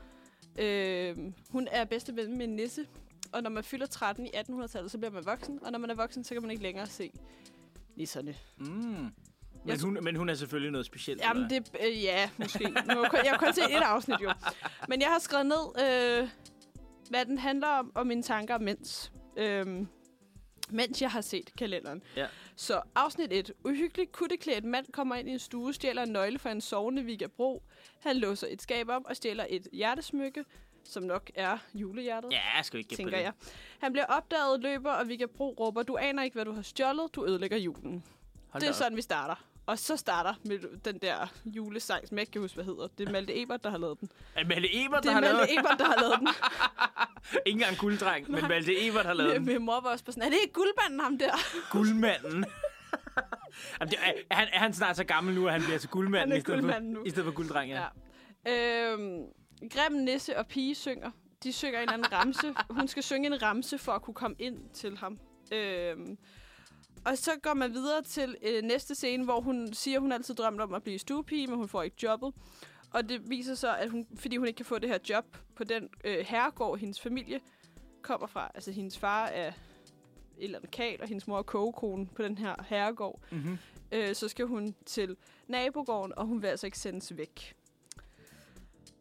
øh, 0.59 1.33
hun 1.51 1.69
er 1.71 1.85
bedste 1.85 2.17
ven 2.17 2.39
med 2.39 2.47
nisse. 2.47 2.87
Og 3.33 3.43
når 3.43 3.51
man 3.51 3.65
fylder 3.65 3.87
13 3.87 4.27
i 4.27 4.31
1800-tallet, 4.31 4.91
så 4.91 4.99
bliver 4.99 5.11
man 5.11 5.27
voksen. 5.27 5.65
Og 5.65 5.73
når 5.73 5.79
man 5.79 5.91
er 5.91 5.95
voksen, 5.95 6.25
så 6.25 6.35
kan 6.35 6.43
man 6.43 6.51
ikke 6.51 6.63
længere 6.63 6.87
se 6.87 7.11
nisserne. 7.97 8.35
Mm. 8.59 9.11
Men, 9.67 9.81
hun, 9.81 9.99
men 10.03 10.17
hun 10.17 10.29
er 10.29 10.35
selvfølgelig 10.35 10.73
noget 10.73 10.87
specielt. 10.87 11.21
Jamen, 11.21 11.51
det, 11.51 11.71
øh, 11.87 12.03
ja, 12.03 12.31
måske. 12.39 12.65
Nu, 12.65 12.75
har 12.95 13.21
jeg 13.25 13.33
har 13.33 13.39
kun 13.39 13.53
set 13.55 13.65
et 13.65 13.83
afsnit, 13.83 14.21
jo. 14.23 14.33
Men 14.89 15.01
jeg 15.01 15.09
har 15.09 15.19
skrevet 15.19 15.47
ned, 15.47 15.85
øh, 15.87 16.29
hvad 17.11 17.25
den 17.25 17.39
handler 17.39 17.69
om, 17.69 17.93
og 17.95 18.07
mine 18.07 18.23
tanker 18.23 18.59
mens. 18.59 19.13
Øh, 19.37 19.87
mens 20.71 21.03
jeg 21.03 21.11
har 21.11 21.21
set 21.21 21.51
kalenderen. 21.59 22.03
Ja. 22.17 22.27
Så 22.57 22.83
afsnit 22.95 23.33
1. 23.33 23.53
Uhyggeligt 23.65 24.13
kutteklædt 24.13 24.65
mand 24.65 24.87
kommer 24.93 25.15
ind 25.15 25.29
i 25.29 25.33
en 25.33 25.39
stue, 25.39 25.75
stjæler 25.75 26.03
en 26.03 26.09
nøgle 26.09 26.39
fra 26.39 26.51
en 26.51 26.61
sovende 26.61 27.05
Vigabro. 27.05 27.63
Han 28.01 28.17
låser 28.17 28.47
et 28.51 28.63
skab 28.63 28.89
op 28.89 29.03
og 29.05 29.17
stjæler 29.17 29.47
et 29.49 29.69
hjertesmykke, 29.73 30.45
som 30.85 31.03
nok 31.03 31.31
er 31.35 31.59
julehjertet 31.75 32.33
Ja, 32.33 32.41
jeg 32.57 32.65
skal 32.65 32.79
ikke 32.79 32.89
gætte 32.89 33.03
på 33.03 33.07
tænker 33.07 33.19
det. 33.19 33.25
jeg. 33.25 33.33
Han 33.79 33.93
bliver 33.93 34.07
opdaget, 34.07 34.61
løber, 34.61 34.91
og 34.93 35.09
Vigabro 35.09 35.55
råber, 35.61 35.83
du 35.83 35.97
aner 35.97 36.23
ikke, 36.23 36.35
hvad 36.35 36.45
du 36.45 36.53
har 36.53 36.63
stjålet, 36.63 37.15
du 37.15 37.27
ødelægger 37.27 37.57
julen. 37.57 38.05
Hold 38.49 38.61
det 38.61 38.67
er 38.67 38.71
op. 38.73 38.77
sådan, 38.77 38.97
vi 38.97 39.03
starter. 39.03 39.45
Og 39.67 39.79
så 39.79 39.97
starter 39.97 40.35
med 40.45 40.59
den 40.85 40.99
der 40.99 41.33
julesang, 41.47 42.09
som 42.09 42.17
jeg 42.17 42.23
ikke 42.23 42.33
kan 42.33 42.41
huske, 42.41 42.55
hvad 42.55 42.65
hedder. 42.65 42.89
Det 42.99 43.09
er 43.09 43.13
Malte 43.13 43.43
Ebert, 43.43 43.65
der 43.65 43.71
har 43.71 43.79
lavet 43.79 44.01
den. 44.01 44.09
Er 44.37 44.45
Malte 44.47 44.85
Ebert, 44.85 45.03
Det 45.03 45.05
der 45.05 45.11
er 45.11 45.15
har 45.15 45.21
lavet 45.21 45.37
Malte 45.37 45.55
Ebert, 45.59 45.79
der 45.79 45.85
har 45.85 45.97
lavet 46.01 46.19
den. 46.19 46.29
Ikke 47.47 47.57
engang 47.57 47.77
gulddreng, 47.79 48.31
men 48.31 48.43
Malte 48.49 48.87
Ebert 48.89 49.07
har 49.07 49.13
lavet 49.15 49.35
den. 49.35 49.45
min 49.45 49.63
mor 49.65 49.81
var 49.81 49.91
også 49.91 50.05
på 50.05 50.13
sådan, 50.13 50.23
er 50.23 50.31
det 50.31 50.39
ikke 50.43 50.53
guldmanden, 50.55 51.01
ham 51.01 51.19
der? 51.19 51.33
Guldmanden. 51.73 52.45
Jamen, 53.81 53.91
det, 53.91 53.99
er, 54.03 54.13
er, 54.31 54.35
han, 54.35 54.49
er 54.53 54.59
han 54.59 54.73
snart 54.75 54.97
så 54.97 55.05
gammel 55.05 55.35
nu, 55.35 55.47
at 55.47 55.53
han 55.53 55.63
bliver 55.63 55.79
til 55.79 55.89
guldmanden, 55.91 56.21
Han 56.29 56.33
er 56.33 56.37
i 56.37 56.41
stedet, 56.41 56.61
guldmanden 56.61 56.95
for, 56.95 57.01
nu. 57.01 57.07
i 57.07 57.11
stedet 57.11 57.25
for 57.25 57.33
gulddreng? 57.33 57.71
Ja. 57.71 57.85
Ja. 58.47 58.93
Øhm, 58.93 59.23
Grim 59.71 59.93
Nisse 59.93 60.39
og 60.39 60.47
Pige 60.47 60.75
synger. 60.75 61.11
De 61.45 61.53
synger 61.53 61.79
en 61.79 61.83
eller 61.83 61.93
anden 61.95 62.13
ramse. 62.13 62.55
Hun 62.71 62.89
skal 62.89 63.03
synge 63.03 63.27
en 63.27 63.43
ramse 63.43 63.79
for 63.79 63.93
at 63.93 64.03
kunne 64.03 64.15
komme 64.15 64.37
ind 64.39 64.57
til 64.75 64.97
ham. 64.99 65.19
Øhm, 65.53 66.19
og 67.05 67.19
så 67.19 67.31
går 67.43 67.55
man 67.55 67.73
videre 67.73 68.03
til 68.03 68.37
øh, 68.43 68.63
næste 68.63 68.95
scene, 68.95 69.25
hvor 69.25 69.41
hun 69.41 69.75
siger, 69.75 70.01
hun 70.01 70.13
altid 70.13 70.35
drømte 70.35 70.63
om 70.63 70.75
at 70.75 70.83
blive 70.83 70.99
stuepige, 70.99 71.47
men 71.47 71.57
hun 71.57 71.69
får 71.69 71.83
ikke 71.83 71.97
jobbet. 72.03 72.33
Og 72.91 73.09
det 73.09 73.31
viser 73.31 73.55
sig, 73.55 73.79
at 73.79 73.91
hun, 73.91 74.07
fordi 74.17 74.37
hun 74.37 74.47
ikke 74.47 74.57
kan 74.57 74.67
få 74.67 74.79
det 74.79 74.89
her 74.89 74.99
job 75.09 75.37
på 75.55 75.65
den 75.65 75.89
øh, 76.05 76.19
herregård, 76.27 76.79
hendes 76.79 77.01
familie 77.01 77.41
kommer 78.03 78.27
fra. 78.27 78.51
Altså 78.55 78.73
hendes 78.73 78.99
far 78.99 79.27
er 79.27 79.49
et 79.49 79.55
eller 80.39 80.59
andet 80.59 80.71
kal, 80.71 81.03
og 81.03 81.09
hendes 81.09 81.27
mor 81.27 81.39
er 81.39 81.43
kogekone 81.43 82.07
på 82.07 82.23
den 82.23 82.39
her 82.39 82.55
herregård. 82.69 83.21
Mm-hmm. 83.31 83.59
Øh, 83.93 84.15
så 84.15 84.29
skal 84.29 84.47
hun 84.47 84.75
til 84.87 85.17
nabogården, 85.49 86.13
og 86.19 86.27
hun 86.27 86.43
vil 86.43 86.49
altså 86.49 86.67
ikke 86.67 86.79
sendes 86.79 87.17
væk. 87.17 87.55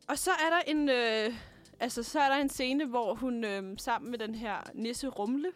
Og 0.07 0.17
så 0.17 0.31
er 0.31 0.49
der 0.49 0.59
en, 0.67 0.89
øh, 0.89 1.35
altså, 1.79 2.03
så 2.03 2.19
er 2.19 2.29
der 2.29 2.35
en 2.35 2.49
scene, 2.49 2.85
hvor 2.85 3.13
hun 3.13 3.43
øh, 3.43 3.77
sammen 3.77 4.11
med 4.11 4.19
den 4.19 4.35
her 4.35 4.57
nisse 4.73 5.07
Rumle 5.07 5.51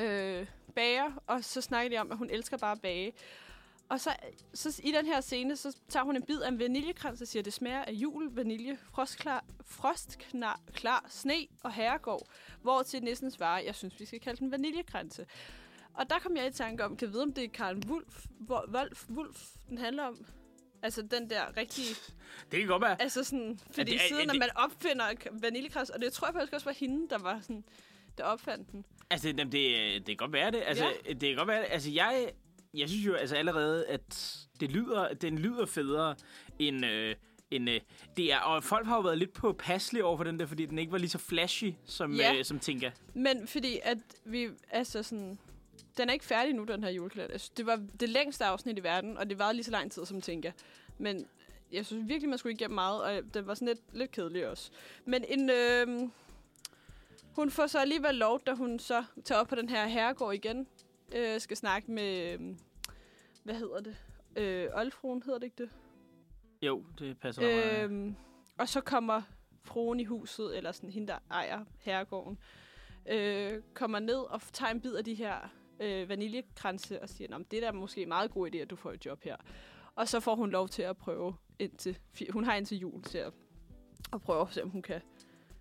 øh, 0.00 0.46
bager, 0.76 1.22
og 1.26 1.44
så 1.44 1.60
snakker 1.60 1.90
de 1.90 1.98
om, 2.00 2.12
at 2.12 2.18
hun 2.18 2.30
elsker 2.30 2.56
bare 2.56 2.72
at 2.72 2.80
bage. 2.80 3.12
Og 3.88 4.00
så, 4.00 4.10
så 4.54 4.80
i 4.84 4.92
den 4.92 5.06
her 5.06 5.20
scene, 5.20 5.56
så 5.56 5.76
tager 5.88 6.04
hun 6.04 6.16
en 6.16 6.22
bid 6.22 6.40
af 6.40 6.48
en 6.48 6.58
vaniljekrans 6.58 7.20
og 7.20 7.28
siger, 7.28 7.40
at 7.40 7.44
det 7.44 7.52
smager 7.52 7.84
af 7.84 7.92
jul, 7.92 8.34
vanilje, 8.34 8.78
frostklar, 8.94 9.44
frostknar, 9.64 10.60
klar, 10.74 11.06
sne 11.08 11.46
og 11.62 11.72
herregård. 11.72 12.26
Hvor 12.62 12.82
til 12.82 13.02
nissen 13.02 13.30
svarer, 13.30 13.60
jeg 13.62 13.74
synes, 13.74 14.00
vi 14.00 14.04
skal 14.04 14.20
kalde 14.20 14.38
den 14.38 14.50
vaniljekranse. 14.52 15.26
Og 15.94 16.10
der 16.10 16.18
kom 16.18 16.36
jeg 16.36 16.46
i 16.46 16.50
tanke 16.52 16.84
om, 16.84 16.96
kan 16.96 17.06
jeg 17.06 17.12
vide, 17.12 17.22
om 17.22 17.32
det 17.32 17.44
er 17.44 17.48
Karen 17.48 17.82
Wolf, 17.88 18.24
Wo- 18.50 18.70
Wolf, 18.74 19.04
Wolf 19.10 19.42
den 19.68 19.78
handler 19.78 20.02
om? 20.04 20.26
Altså 20.82 21.02
den 21.02 21.30
der 21.30 21.56
rigtige... 21.56 21.94
Det 22.50 22.58
kan 22.58 22.68
godt 22.68 22.82
være. 22.82 23.02
Altså 23.02 23.24
sådan... 23.24 23.60
Fordi 23.70 23.84
det- 23.92 23.94
er- 24.04 24.08
siden, 24.08 24.20
er 24.20 24.24
at 24.24 24.30
det- 24.30 24.38
man 24.38 24.50
opfinder 24.56 25.04
vaniljekrans, 25.32 25.90
og 25.90 26.00
det 26.00 26.12
tror 26.12 26.26
jeg 26.26 26.34
faktisk 26.34 26.52
også 26.52 26.64
var 26.64 26.72
hende, 26.72 27.08
der 27.08 27.18
var 27.18 27.40
sådan... 27.40 27.64
Der 28.18 28.24
opfandt 28.24 28.72
den. 28.72 28.84
Altså, 29.10 29.28
det, 29.32 29.52
det, 29.52 29.52
det 29.96 30.06
kan 30.06 30.16
godt 30.16 30.32
være 30.32 30.50
det. 30.50 30.62
Altså, 30.66 30.84
ja. 30.84 31.12
det 31.12 31.20
kan 31.28 31.36
godt 31.36 31.48
være 31.48 31.60
det. 31.60 31.66
Altså, 31.70 31.90
jeg, 31.90 32.30
jeg 32.74 32.88
synes 32.88 33.06
jo 33.06 33.14
altså 33.14 33.36
allerede, 33.36 33.86
at 33.86 34.36
det 34.60 34.72
lyder, 34.72 35.14
den 35.14 35.38
lyder 35.38 35.66
federe 35.66 36.14
end... 36.58 36.86
Øh, 36.86 37.14
end 37.50 37.70
øh, 37.70 37.80
det 38.16 38.32
er, 38.32 38.38
og 38.38 38.64
folk 38.64 38.86
har 38.86 38.96
jo 38.96 39.00
været 39.02 39.18
lidt 39.18 39.32
på 39.32 39.52
passelig 39.52 40.04
over 40.04 40.16
for 40.16 40.24
den 40.24 40.38
der, 40.40 40.46
fordi 40.46 40.66
den 40.66 40.78
ikke 40.78 40.92
var 40.92 40.98
lige 40.98 41.10
så 41.10 41.18
flashy 41.18 41.72
som, 41.84 42.14
Ja. 42.14 42.34
øh, 42.34 42.44
som 42.44 42.58
Tinka. 42.58 42.90
Men 43.14 43.46
fordi 43.46 43.78
at 43.82 43.98
vi... 44.24 44.48
Altså 44.70 45.02
sådan... 45.02 45.38
Den 45.96 46.08
er 46.08 46.12
ikke 46.12 46.24
færdig 46.24 46.54
nu, 46.54 46.64
den 46.64 46.84
her 46.84 46.90
julekalender. 46.90 47.38
Synes, 47.38 47.48
Det 47.48 47.66
var 47.66 47.82
det 48.00 48.08
længste 48.08 48.44
afsnit 48.44 48.78
i 48.78 48.82
verden, 48.82 49.18
og 49.18 49.30
det 49.30 49.38
varede 49.38 49.54
lige 49.54 49.64
så 49.64 49.70
lang 49.70 49.92
tid 49.92 50.06
som 50.06 50.20
Tinka. 50.20 50.52
Men 50.98 51.26
jeg 51.72 51.86
synes 51.86 52.08
virkelig, 52.08 52.28
man 52.28 52.38
skulle 52.38 52.54
igennem 52.54 52.74
meget, 52.74 53.02
og 53.02 53.34
den 53.34 53.46
var 53.46 53.54
sådan 53.54 53.68
lidt, 53.68 53.80
lidt 53.92 54.10
kedelig 54.10 54.48
også. 54.48 54.70
Men 55.04 55.24
en... 55.28 55.50
Øh, 55.50 56.08
hun 57.36 57.50
får 57.50 57.66
så 57.66 57.78
alligevel 57.78 58.14
lov, 58.14 58.40
da 58.46 58.54
hun 58.54 58.78
så 58.78 59.04
tager 59.24 59.40
op 59.40 59.48
på 59.48 59.54
den 59.54 59.68
her 59.68 59.86
herregård 59.86 60.34
igen, 60.34 60.66
øh, 61.16 61.40
skal 61.40 61.56
snakke 61.56 61.90
med, 61.90 62.32
øh, 62.32 62.56
hvad 63.44 63.54
hedder 63.54 63.80
det? 63.80 63.96
Øh, 64.36 64.68
Oldfruen 64.74 65.22
hedder 65.22 65.38
det 65.38 65.46
ikke 65.46 65.62
det? 65.62 65.70
Jo, 66.62 66.84
det 66.98 67.18
passer 67.20 67.42
øh, 67.44 67.84
Øhm, 67.84 68.16
og 68.58 68.68
så 68.68 68.80
kommer 68.80 69.22
fruen 69.64 70.00
i 70.00 70.04
huset, 70.04 70.56
eller 70.56 70.72
sådan 70.72 70.90
hende, 70.90 71.08
der 71.08 71.18
ejer 71.30 71.64
herregården, 71.80 72.38
øh, 73.08 73.62
kommer 73.74 73.98
ned 73.98 74.18
og 74.18 74.40
tager 74.52 74.70
en 74.70 74.80
bid 74.80 74.94
af 74.94 75.04
de 75.04 75.14
her 75.14 75.36
øh, 75.80 76.08
vaniljekranse 76.08 77.02
og 77.02 77.08
siger, 77.08 77.36
at 77.36 77.50
det 77.50 77.56
er 77.56 77.70
da 77.70 77.72
måske 77.72 78.02
en 78.02 78.08
meget 78.08 78.30
god 78.30 78.54
idé, 78.54 78.58
at 78.58 78.70
du 78.70 78.76
får 78.76 78.92
et 78.92 79.06
job 79.06 79.22
her. 79.24 79.36
Og 79.94 80.08
så 80.08 80.20
får 80.20 80.34
hun 80.34 80.50
lov 80.50 80.68
til 80.68 80.82
at 80.82 80.96
prøve 80.96 81.34
indtil, 81.58 81.98
hun 82.30 82.44
har 82.44 82.54
indtil 82.54 82.78
jul 82.78 83.02
til 83.02 83.18
at, 83.18 83.32
at 84.12 84.22
prøve 84.22 84.40
at 84.40 84.52
se, 84.52 84.62
om 84.62 84.70
hun 84.70 84.82
kan. 84.82 85.00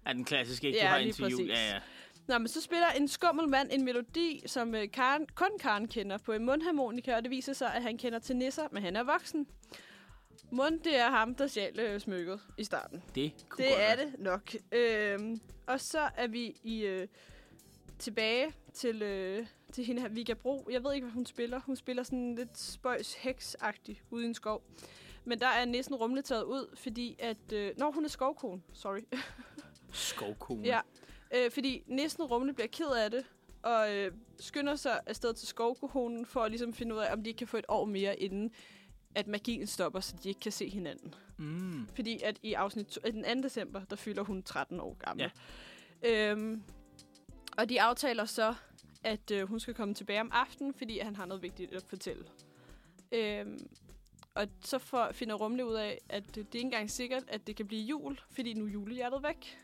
Er 0.05 0.13
den 0.13 0.25
klassiske, 0.25 0.67
ikke? 0.67 0.79
Ja, 0.79 0.83
du 0.85 0.89
har 0.89 0.97
interview. 0.97 1.37
præcis. 1.37 1.49
Ja, 1.49 1.69
ja. 1.73 1.79
Nå, 2.27 2.37
men 2.37 2.47
så 2.47 2.61
spiller 2.61 2.87
en 2.87 3.07
skummel 3.07 3.49
mand 3.49 3.69
en 3.71 3.85
melodi, 3.85 4.41
som 4.45 4.75
øh, 4.75 4.91
Karen, 4.91 5.27
kun 5.35 5.49
Karen 5.59 5.87
kender 5.87 6.17
på 6.17 6.31
en 6.31 6.45
mundharmonika, 6.45 7.15
og 7.15 7.23
det 7.23 7.31
viser 7.31 7.53
sig, 7.53 7.73
at 7.73 7.81
han 7.83 7.97
kender 7.97 8.19
til 8.19 8.35
nisser, 8.35 8.67
men 8.71 8.83
han 8.83 8.95
er 8.95 9.03
voksen. 9.03 9.47
Mund, 10.51 10.79
det 10.79 10.99
er 10.99 11.09
ham, 11.09 11.35
der 11.35 11.47
stjal 11.47 11.79
øh, 11.79 11.99
smykket 11.99 12.39
i 12.57 12.63
starten. 12.63 13.03
Det 13.15 13.33
kunne 13.49 13.65
Det 13.65 13.73
er 13.73 13.77
være. 13.77 14.05
det 14.05 14.13
nok. 14.19 14.51
Øhm, 14.71 15.39
og 15.67 15.81
så 15.81 16.09
er 16.17 16.27
vi 16.27 16.55
i 16.63 16.81
øh, 16.85 17.07
tilbage 17.99 18.53
til, 18.73 19.01
øh, 19.01 19.45
til 19.73 19.85
hende 19.85 20.01
her, 20.01 20.09
Vika 20.09 20.33
Bro. 20.33 20.67
Jeg 20.71 20.83
ved 20.83 20.93
ikke, 20.93 21.05
hvad 21.05 21.13
hun 21.13 21.25
spiller. 21.25 21.59
Hun 21.65 21.75
spiller 21.75 22.03
sådan 22.03 22.35
lidt 22.35 22.57
spøjs 22.57 23.13
heksagtig 23.13 24.01
ude 24.11 24.23
i 24.23 24.27
en 24.27 24.33
skov. 24.33 24.63
Men 25.25 25.39
der 25.39 25.47
er 25.47 25.65
næsten 25.65 25.95
rumle 25.95 26.21
taget 26.21 26.43
ud, 26.43 26.75
fordi 26.77 27.15
at... 27.19 27.53
Øh, 27.53 27.71
når 27.77 27.91
hun 27.91 28.05
er 28.05 28.09
skovkone, 28.09 28.61
sorry. 28.73 28.99
Skovkone. 29.95 30.63
ja, 30.63 30.79
øh, 31.35 31.51
fordi 31.51 31.83
næsten 31.87 32.23
rumle 32.23 32.53
bliver 32.53 32.67
ked 32.67 32.91
af 33.03 33.11
det, 33.11 33.25
og 33.63 33.95
øh, 33.95 34.11
skynder 34.39 34.75
sig 34.75 34.99
afsted 35.05 35.33
til 35.33 35.47
skovkonen 35.47 36.25
for 36.25 36.41
at 36.41 36.51
ligesom 36.51 36.73
finde 36.73 36.95
ud 36.95 36.99
af, 36.99 37.13
om 37.13 37.23
de 37.23 37.29
ikke 37.29 37.37
kan 37.37 37.47
få 37.47 37.57
et 37.57 37.65
år 37.67 37.85
mere, 37.85 38.19
inden 38.19 38.51
at 39.15 39.27
magien 39.27 39.67
stopper, 39.67 39.99
så 39.99 40.15
de 40.23 40.29
ikke 40.29 40.39
kan 40.39 40.51
se 40.51 40.69
hinanden. 40.69 41.15
Mm. 41.37 41.87
Fordi 41.95 42.21
at 42.23 42.39
i 42.43 42.53
afsnit 42.53 42.85
to, 42.85 43.01
øh, 43.05 43.13
den 43.13 43.41
2. 43.41 43.41
december, 43.41 43.81
der 43.83 43.95
fylder 43.95 44.23
hun 44.23 44.43
13 44.43 44.79
år 44.79 44.93
gammel. 44.93 45.31
Ja. 46.03 46.31
Øhm, 46.31 46.63
og 47.57 47.69
de 47.69 47.81
aftaler 47.81 48.25
så, 48.25 48.55
at 49.03 49.31
øh, 49.31 49.47
hun 49.47 49.59
skal 49.59 49.73
komme 49.73 49.93
tilbage 49.93 50.21
om 50.21 50.29
aftenen, 50.33 50.73
fordi 50.73 50.99
han 50.99 51.15
har 51.15 51.25
noget 51.25 51.43
vigtigt 51.43 51.73
at 51.73 51.83
fortælle. 51.87 52.23
Øhm, 53.11 53.67
og 54.35 54.47
så 54.61 54.77
får, 54.77 55.09
finder 55.11 55.35
Rumle 55.35 55.65
ud 55.65 55.73
af, 55.73 56.01
at 56.09 56.23
øh, 56.23 56.35
det 56.35 56.37
er 56.37 56.55
ikke 56.55 56.59
engang 56.59 56.91
sikkert, 56.91 57.23
at 57.27 57.47
det 57.47 57.55
kan 57.55 57.67
blive 57.67 57.81
jul, 57.81 58.19
fordi 58.31 58.53
nu 58.53 58.65
er 58.65 58.69
julehjertet 58.69 59.23
væk. 59.23 59.57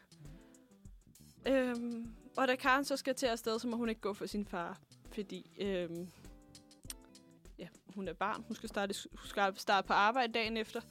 Øhm, 1.47 2.13
og 2.37 2.47
da 2.47 2.55
Karen 2.55 2.85
så 2.85 2.97
skal 2.97 3.15
til 3.15 3.25
afsted, 3.25 3.59
så 3.59 3.67
må 3.67 3.77
hun 3.77 3.89
ikke 3.89 4.01
gå 4.01 4.13
for 4.13 4.25
sin 4.25 4.45
far, 4.45 4.79
fordi 5.13 5.51
øhm, 5.61 6.07
ja, 7.59 7.67
hun 7.95 8.07
er 8.07 8.13
barn. 8.13 8.43
Hun 8.47 8.55
skal 8.55 8.69
starte, 8.69 8.95
hun 9.11 9.27
skal 9.27 9.53
starte 9.57 9.87
på 9.87 9.93
arbejde 9.93 10.33
dagen 10.33 10.57
efter. 10.57 10.81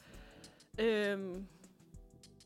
Øhm, 0.78 1.46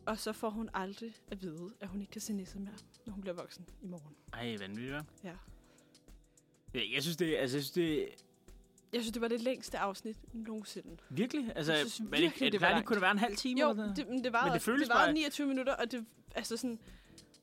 og 0.07 0.19
så 0.19 0.33
får 0.33 0.51
hun 0.51 0.69
aldrig 0.75 1.15
at 1.31 1.43
vide, 1.43 1.71
at 1.81 1.89
hun 1.89 2.01
ikke 2.01 2.11
kan 2.11 2.21
se 2.21 2.33
nisser 2.33 2.59
mere, 2.61 2.75
når 3.07 3.13
hun 3.13 3.21
bliver 3.21 3.35
voksen 3.35 3.67
i 3.83 3.87
morgen. 3.87 4.15
Ej, 4.33 4.57
vanvittigt, 4.61 4.95
hva'? 4.97 5.05
Ja. 5.25 5.35
Ja, 6.75 6.81
Jeg 6.95 7.03
synes, 7.03 7.17
det, 7.17 7.37
altså, 7.37 7.57
jeg 7.57 7.65
synes, 7.65 7.71
det 7.71 8.09
Jeg 8.93 9.01
synes, 9.03 9.13
det 9.13 9.23
var 9.23 9.29
det 9.29 9.41
længste 9.41 9.79
afsnit 9.79 10.17
nogensinde. 10.35 10.97
virkelig... 11.11 11.53
Altså, 11.57 11.73
Jeg 11.73 11.91
synes 11.91 12.11
virkelig, 12.13 12.41
det, 12.41 12.53
det 12.53 12.61
var 12.61 12.75
det 12.77 12.85
kunne 12.87 12.95
det 12.95 13.03
være 13.03 13.11
en 13.11 13.19
halv 13.19 13.37
time? 13.37 13.61
Jo, 13.61 13.71
eller 13.71 13.95
det, 13.95 14.07
det 14.25 14.33
var, 14.33 14.45
Men 14.45 14.53
det 14.55 14.63
føles 14.63 14.89
det 14.89 14.95
var 14.95 15.05
bare- 15.05 15.13
29 15.13 15.47
minutter, 15.47 15.75
og 15.75 15.93
det 15.93 16.07
altså 16.35 16.57
sådan... 16.57 16.79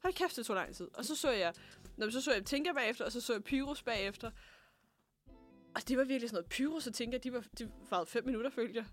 Hold 0.04 0.14
kæft, 0.14 0.36
det 0.38 0.45
tog 0.45 0.56
lang 0.56 0.76
tid. 0.76 0.88
Og 0.93 1.06
så 1.06 1.16
så 1.16 1.32
jeg... 1.32 1.54
Når 1.97 2.10
så 2.10 2.22
så 2.22 2.34
jeg 2.34 2.45
Tinker 2.45 2.74
bagefter, 2.74 3.06
og 3.06 3.12
så 3.12 3.22
så 3.22 3.34
jeg 3.34 3.43
Pyrus 3.43 3.84
bagefter. 3.84 4.32
Og 5.76 5.88
det 5.88 5.97
var 5.97 6.04
virkelig 6.04 6.30
sådan 6.30 6.36
noget. 6.36 6.49
Pyrus 6.49 6.88
og 6.88 6.93
Tinker, 6.93 7.18
de 7.18 7.34
var, 7.34 7.43
de 7.60 7.72
var 7.89 8.04
fem 8.06 8.26
minutter, 8.26 8.49
følte 8.49 8.76
jeg. 8.76 8.86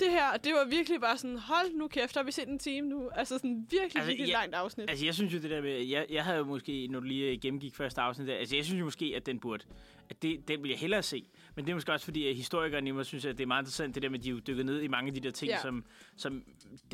Det 0.00 0.10
her, 0.10 0.36
det 0.36 0.52
var 0.54 0.64
virkelig 0.64 1.00
bare 1.00 1.18
sådan, 1.18 1.38
hold 1.38 1.72
nu 1.74 1.88
kæft, 1.88 2.14
har 2.16 2.22
vi 2.22 2.32
set 2.32 2.48
en 2.48 2.58
time 2.58 2.88
nu? 2.88 3.08
Altså 3.08 3.38
sådan 3.38 3.66
virkelig, 3.70 3.82
Altså, 3.96 4.06
virkelig 4.06 4.28
jeg- 4.28 4.32
langt 4.38 4.54
afsnit. 4.54 4.90
Altså, 4.90 5.04
jeg 5.04 5.14
synes 5.14 5.34
jo 5.34 5.38
det 5.38 5.50
der 5.50 5.60
med... 5.62 5.82
Jeg, 5.84 6.06
jeg 6.10 6.24
havde 6.24 6.38
jo 6.38 6.44
måske, 6.44 6.88
når 6.90 7.00
du 7.00 7.06
lige 7.06 7.38
gennemgik 7.38 7.74
første 7.74 8.00
afsnit 8.00 8.28
der, 8.28 8.34
altså, 8.36 8.56
jeg 8.56 8.64
synes 8.64 8.80
jo 8.80 8.84
måske, 8.84 9.12
at 9.16 9.26
den 9.26 9.40
burde... 9.40 9.64
At 10.10 10.22
det, 10.22 10.48
den 10.48 10.62
vil 10.62 10.68
jeg 10.68 10.78
hellere 10.78 11.02
se. 11.02 11.28
Men 11.56 11.64
det 11.64 11.70
er 11.70 11.74
måske 11.74 11.92
også 11.92 12.04
fordi, 12.04 12.26
at 12.28 12.36
historikerne 12.36 12.88
i 12.88 12.92
mig 12.92 13.06
synes, 13.06 13.24
at 13.24 13.38
det 13.38 13.42
er 13.42 13.46
meget 13.46 13.62
interessant, 13.62 13.94
det 13.94 14.02
der 14.02 14.08
med, 14.08 14.18
at 14.18 14.24
de 14.24 14.28
er 14.28 14.32
jo 14.32 14.38
dykket 14.38 14.66
ned 14.66 14.82
i 14.82 14.88
mange 14.88 15.08
af 15.08 15.14
de 15.14 15.20
der 15.20 15.30
ting, 15.30 15.50
Ja. 15.50 15.60
som, 15.62 15.84
som 16.16 16.44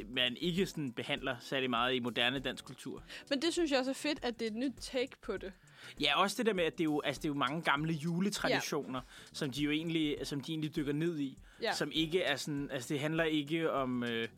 man 0.09 0.37
ikke 0.41 0.67
sådan 0.67 0.93
behandler 0.93 1.37
særlig 1.41 1.71
meget 1.71 1.95
i 1.95 1.99
moderne 2.01 2.39
dansk 2.39 2.65
kultur. 2.65 3.03
Men 3.31 3.43
det 3.43 3.53
synes 3.53 3.71
jeg 3.71 3.79
også 3.79 3.91
er 3.91 3.95
fedt, 3.95 4.19
at 4.23 4.39
det 4.41 4.47
er 4.47 4.51
et 4.51 4.57
nyt 4.57 4.73
take 4.81 5.13
på 5.23 5.37
det. 5.37 5.53
Ja, 6.01 6.21
også 6.21 6.37
det 6.39 6.47
der 6.47 6.55
med, 6.55 6.65
at 6.65 6.73
det 6.73 6.81
er 6.81 6.85
jo, 6.85 7.01
altså, 7.01 7.21
det 7.21 7.25
er 7.25 7.29
jo 7.31 7.35
mange 7.39 7.63
gamle 7.63 7.93
juletraditioner, 7.93 9.01
ja. 9.01 9.35
som 9.35 9.51
de 9.51 9.63
jo 9.63 9.71
egentlig, 9.71 10.17
som 10.23 10.41
de 10.41 10.53
egentlig 10.53 10.77
dykker 10.77 10.93
ned 10.93 11.19
i. 11.19 11.39
Ja. 11.63 11.73
Som 11.73 11.91
ikke 11.95 12.23
er 12.23 12.37
sådan, 12.37 12.71
altså 12.71 12.95
det 12.95 13.01
handler 13.01 13.25
ikke 13.25 13.71
om, 13.73 14.05
øh, 14.05 14.29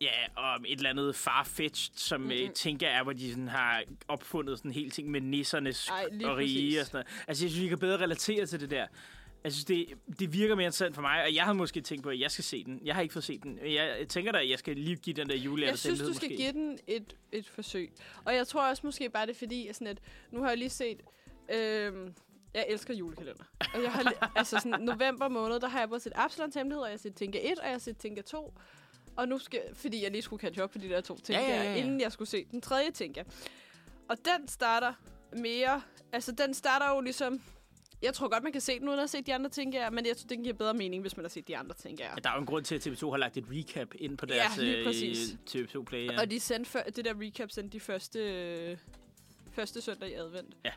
ja, 0.00 0.10
om 0.36 0.64
et 0.68 0.76
eller 0.76 0.90
andet 0.90 1.16
farfetched, 1.16 1.96
som 1.96 2.30
øh, 2.32 2.50
tænker 2.50 2.88
er, 2.88 3.02
hvor 3.02 3.12
de 3.12 3.30
sådan 3.30 3.48
har 3.48 3.82
opfundet 4.08 4.58
sådan 4.58 4.70
en 4.70 4.74
hel 4.74 4.90
ting 4.90 5.10
med 5.10 5.20
nissernes 5.20 5.88
Ej, 5.88 6.04
og 6.24 6.36
rige 6.36 6.70
præcis. 6.70 6.80
og 6.80 6.86
sådan 6.86 6.96
noget. 6.96 7.24
Altså 7.28 7.44
jeg 7.44 7.50
synes, 7.50 7.62
vi 7.64 7.68
kan 7.68 7.78
bedre 7.78 7.98
relatere 8.02 8.46
til 8.46 8.60
det 8.60 8.70
der. 8.70 8.86
Jeg 9.44 9.52
synes, 9.52 9.64
det, 9.64 9.86
det 10.18 10.32
virker 10.32 10.54
mere 10.54 10.64
interessant 10.64 10.94
for 10.94 11.02
mig, 11.02 11.22
og 11.22 11.34
jeg 11.34 11.44
havde 11.44 11.56
måske 11.56 11.80
tænkt 11.80 12.02
på, 12.02 12.10
at 12.10 12.20
jeg 12.20 12.30
skal 12.30 12.44
se 12.44 12.64
den. 12.64 12.80
Jeg 12.84 12.94
har 12.94 13.02
ikke 13.02 13.12
fået 13.12 13.24
set 13.24 13.42
den. 13.42 13.58
Jeg, 13.62 14.06
tænker 14.08 14.32
da, 14.32 14.38
at 14.38 14.50
jeg 14.50 14.58
skal 14.58 14.76
lige 14.76 14.96
give 14.96 15.16
den 15.16 15.28
der 15.28 15.36
julehjerte 15.36 15.70
Jeg 15.70 15.78
synes, 15.78 16.00
du 16.00 16.14
skal 16.14 16.30
måske. 16.30 16.36
give 16.36 16.52
den 16.52 16.78
et, 16.86 17.16
et 17.32 17.48
forsøg. 17.48 17.92
Og 18.24 18.34
jeg 18.34 18.46
tror 18.46 18.68
også 18.68 18.82
måske 18.84 19.10
bare, 19.10 19.26
det 19.26 19.32
er 19.32 19.38
fordi, 19.38 19.68
sådan 19.72 19.86
at 19.86 19.98
nu 20.30 20.42
har 20.42 20.48
jeg 20.48 20.58
lige 20.58 20.70
set... 20.70 21.02
Øhm, 21.54 22.14
jeg 22.54 22.66
elsker 22.68 22.94
julekalender. 22.94 23.44
Og 23.74 23.82
jeg 23.82 23.92
har 23.92 24.32
altså 24.36 24.58
sådan, 24.62 24.80
november 24.80 25.28
måned, 25.28 25.60
der 25.60 25.68
har 25.68 25.78
jeg 25.78 25.88
både 25.88 26.00
set 26.00 26.12
Absalons 26.16 26.54
Hemmelighed, 26.54 26.82
og 26.82 26.88
jeg 26.88 26.92
har 26.92 26.98
set 26.98 27.14
Tinka 27.14 27.38
1, 27.42 27.58
og 27.58 27.64
jeg 27.64 27.72
har 27.74 27.78
set 27.78 27.96
Tinka 27.96 28.22
2. 28.22 28.54
Og 29.16 29.28
nu 29.28 29.38
skal, 29.38 29.60
fordi 29.74 30.02
jeg 30.02 30.10
lige 30.10 30.22
skulle 30.22 30.40
catch 30.40 30.62
up 30.62 30.70
på 30.70 30.78
de 30.78 30.88
der 30.88 31.00
to 31.00 31.18
ting, 31.18 31.38
Ja, 31.38 31.48
ja, 31.48 31.62
ja, 31.62 31.74
inden 31.74 32.00
jeg 32.00 32.12
skulle 32.12 32.28
se 32.28 32.46
den 32.50 32.60
tredje 32.60 32.90
Tinka. 32.90 33.22
Og 34.08 34.16
den 34.16 34.48
starter 34.48 34.92
mere... 35.36 35.82
Altså, 36.12 36.32
den 36.32 36.54
starter 36.54 36.94
jo 36.94 37.00
ligesom... 37.00 37.42
Jeg 38.02 38.14
tror 38.14 38.28
godt, 38.28 38.42
man 38.42 38.52
kan 38.52 38.60
se 38.60 38.80
den 38.80 38.88
uden 38.88 39.00
at 39.00 39.10
set 39.10 39.26
de 39.26 39.34
andre 39.34 39.50
ting, 39.50 39.74
ja, 39.74 39.90
men 39.90 40.06
jeg 40.06 40.16
tror, 40.16 40.26
den 40.28 40.42
giver 40.42 40.54
bedre 40.54 40.74
mening, 40.74 41.02
hvis 41.02 41.16
man 41.16 41.24
har 41.24 41.28
set 41.28 41.48
de 41.48 41.56
andre 41.56 41.74
ting, 41.74 41.98
ja. 41.98 42.08
Ja, 42.10 42.14
der 42.24 42.30
er 42.30 42.34
jo 42.34 42.40
en 42.40 42.46
grund 42.46 42.64
til, 42.64 42.74
at 42.74 42.86
TV2 42.86 43.10
har 43.10 43.16
lagt 43.16 43.36
et 43.36 43.44
recap 43.50 43.88
ind 43.94 44.18
på 44.18 44.26
Ja, 44.28 44.34
deres 44.34 44.56
lige 44.56 44.76
øh, 44.76 44.84
præcis. 44.86 45.36
TV2 45.50 45.82
Play. 45.82 46.06
Ja. 46.06 46.20
Og 46.20 46.30
de 46.30 46.40
sendte 46.40 46.70
før, 46.70 46.82
det 46.82 47.04
der 47.04 47.14
recap 47.20 47.50
sendte 47.50 47.72
de 47.72 47.80
første, 47.80 48.18
øh, 48.18 48.76
første 49.52 49.80
søndag 49.80 50.10
i 50.10 50.14
advent. 50.14 50.56
Ja. 50.64 50.72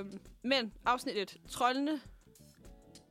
Øh, 0.00 0.06
men 0.42 0.72
afsnit 0.84 1.16
1. 1.16 1.36
Trollene. 1.50 2.00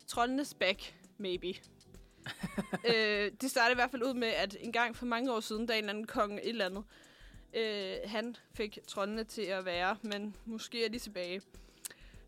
Trollenes 0.08 0.54
back, 0.54 0.96
maybe. 1.18 1.48
øh, 2.96 3.32
det 3.42 3.50
startede 3.50 3.72
i 3.72 3.76
hvert 3.76 3.92
fald 3.92 4.04
ud 4.04 4.14
med, 4.14 4.28
at 4.28 4.58
en 4.60 4.72
gang 4.72 4.96
for 4.96 5.06
mange 5.06 5.34
år 5.34 5.40
siden, 5.40 5.66
da 5.66 5.74
en 5.74 5.78
eller 5.78 5.90
anden 5.90 6.08
konge 6.08 6.44
et 6.44 6.50
eller 6.50 6.66
andet, 6.66 6.84
øh, 7.54 8.10
han 8.10 8.36
fik 8.54 8.80
trollene 8.88 9.24
til 9.24 9.42
at 9.42 9.66
være, 9.66 9.98
men 10.02 10.36
måske 10.46 10.86
er 10.86 10.90
de 10.90 11.00
tilbage. 11.00 11.42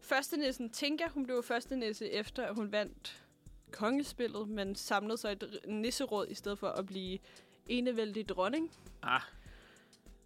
Første 0.01 0.37
nissen 0.37 0.69
Tinka, 0.69 1.07
hun 1.07 1.23
blev 1.23 1.43
første 1.43 1.75
nisse 1.75 2.09
efter, 2.11 2.43
at 2.45 2.55
hun 2.55 2.71
vandt 2.71 3.23
kongespillet, 3.71 4.49
men 4.49 4.75
samlede 4.75 5.17
sig 5.17 5.31
et 5.31 5.59
nisseråd 5.67 6.27
i 6.29 6.33
stedet 6.33 6.59
for 6.59 6.67
at 6.67 6.85
blive 6.85 7.19
enevældig 7.67 8.29
dronning. 8.29 8.71
Ah, 9.03 9.21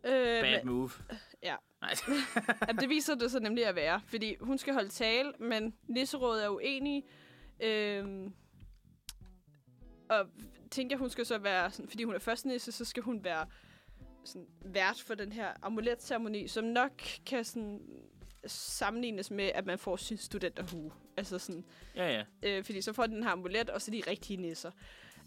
Øh, 0.04 0.12
bad 0.42 0.64
men, 0.64 0.74
move. 0.74 0.90
ja. 1.44 1.56
Nej. 1.82 1.94
det 2.80 2.90
viser 2.90 3.16
det 3.16 3.32
så 3.32 3.40
nemlig 3.40 3.66
at 3.66 3.76
være, 3.76 4.02
fordi 4.08 4.36
hun 4.42 4.58
skal 4.58 4.74
holde 4.74 4.90
tale, 4.90 5.34
men 5.40 5.76
nisserådet 5.88 6.44
er 6.44 6.50
uenige. 6.50 7.04
Øhm, 7.60 8.34
og 10.10 10.28
tænker, 10.72 10.98
hun 10.98 11.10
skal 11.10 11.26
så 11.26 11.38
være, 11.38 11.72
sådan, 11.72 11.90
fordi 11.90 12.04
hun 12.04 12.16
er 12.16 12.20
første 12.20 12.48
nisse, 12.48 12.72
så 12.72 12.86
skal 12.86 13.04
hun 13.04 13.24
være 13.24 13.46
sådan, 14.24 14.48
vært 14.66 15.02
for 15.02 15.16
den 15.16 15.32
her 15.32 15.54
amuletceremoni, 15.62 16.48
som 16.48 16.64
nok 16.64 16.92
kan 17.26 17.44
sådan, 17.44 17.82
sammenlignes 18.48 19.32
med, 19.32 19.52
at 19.56 19.66
man 19.66 19.80
får 19.80 19.96
sin 19.98 20.18
studenterhue. 20.18 20.92
Altså 21.18 21.40
sådan, 21.40 21.66
Ja, 21.96 22.14
ja. 22.14 22.24
øh, 22.44 22.64
fordi 22.64 22.82
så 22.82 22.94
får 22.94 23.06
de 23.06 23.14
den 23.14 23.24
her 23.24 23.32
amulet, 23.32 23.70
og 23.70 23.82
så 23.82 23.92
de 23.92 24.02
rigtige 24.08 24.38
nisser. 24.38 24.72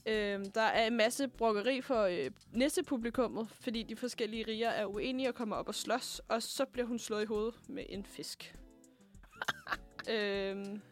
Øh, 0.06 0.44
der 0.54 0.60
er 0.60 0.86
en 0.86 0.96
masse 0.96 1.28
brokkeri 1.28 1.80
for 1.80 2.02
øh, 2.02 2.30
nissepublikummet, 2.52 3.48
fordi 3.60 3.82
de 3.82 3.96
forskellige 3.96 4.44
riger 4.48 4.68
er 4.68 4.86
uenige 4.86 5.28
og 5.28 5.34
kommer 5.34 5.56
op 5.56 5.68
og 5.68 5.74
slås, 5.74 6.20
og 6.28 6.42
så 6.42 6.64
bliver 6.64 6.86
hun 6.86 6.98
slået 6.98 7.22
i 7.22 7.26
hovedet 7.26 7.54
med 7.68 7.84
en 7.88 8.04
fisk. 8.04 8.54
øhm, 10.10 10.82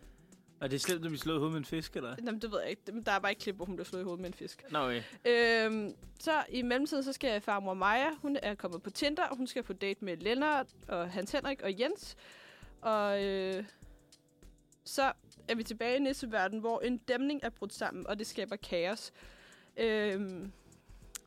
Og 0.60 0.70
det 0.70 0.76
er 0.76 0.80
slemt, 0.80 1.06
at 1.06 1.12
vi 1.12 1.16
slået 1.16 1.38
hovedet 1.38 1.52
med 1.52 1.58
en 1.58 1.64
fisk, 1.64 1.96
eller? 1.96 2.16
jamen, 2.26 2.40
det 2.40 2.52
ved 2.52 2.60
jeg 2.60 2.70
ikke. 2.70 2.82
Der 3.06 3.12
er 3.12 3.18
bare 3.18 3.32
et 3.32 3.38
klip, 3.38 3.56
hvor 3.56 3.64
hun 3.64 3.76
bliver 3.76 3.84
slået 3.84 4.02
i 4.02 4.04
hovedet 4.04 4.20
med 4.20 4.28
en 4.28 4.34
fisk. 4.34 4.64
Nå, 4.70 4.78
okay. 4.78 5.02
Øhm, 5.24 5.94
så 6.20 6.44
i 6.48 6.62
mellemtiden, 6.62 7.04
så 7.04 7.12
skal 7.12 7.40
farmor 7.40 7.74
Maja, 7.74 8.10
hun 8.22 8.36
er 8.42 8.54
kommet 8.54 8.82
på 8.82 8.90
Tinder, 8.90 9.24
og 9.24 9.36
hun 9.36 9.46
skal 9.46 9.62
på 9.62 9.72
date 9.72 10.04
med 10.04 10.16
Lennart 10.16 10.66
og 10.88 11.10
Hans 11.10 11.32
Henrik 11.32 11.62
og 11.62 11.80
Jens. 11.80 12.16
Og 12.80 13.24
øh, 13.24 13.64
så 14.84 15.12
er 15.48 15.54
vi 15.54 15.62
tilbage 15.62 15.96
i 15.96 16.00
nisseverdenen, 16.00 16.60
hvor 16.60 16.80
en 16.80 16.98
dæmning 16.98 17.40
er 17.42 17.50
brudt 17.50 17.72
sammen, 17.72 18.06
og 18.06 18.18
det 18.18 18.26
skaber 18.26 18.56
kaos. 18.56 19.12
Øhm, 19.76 20.52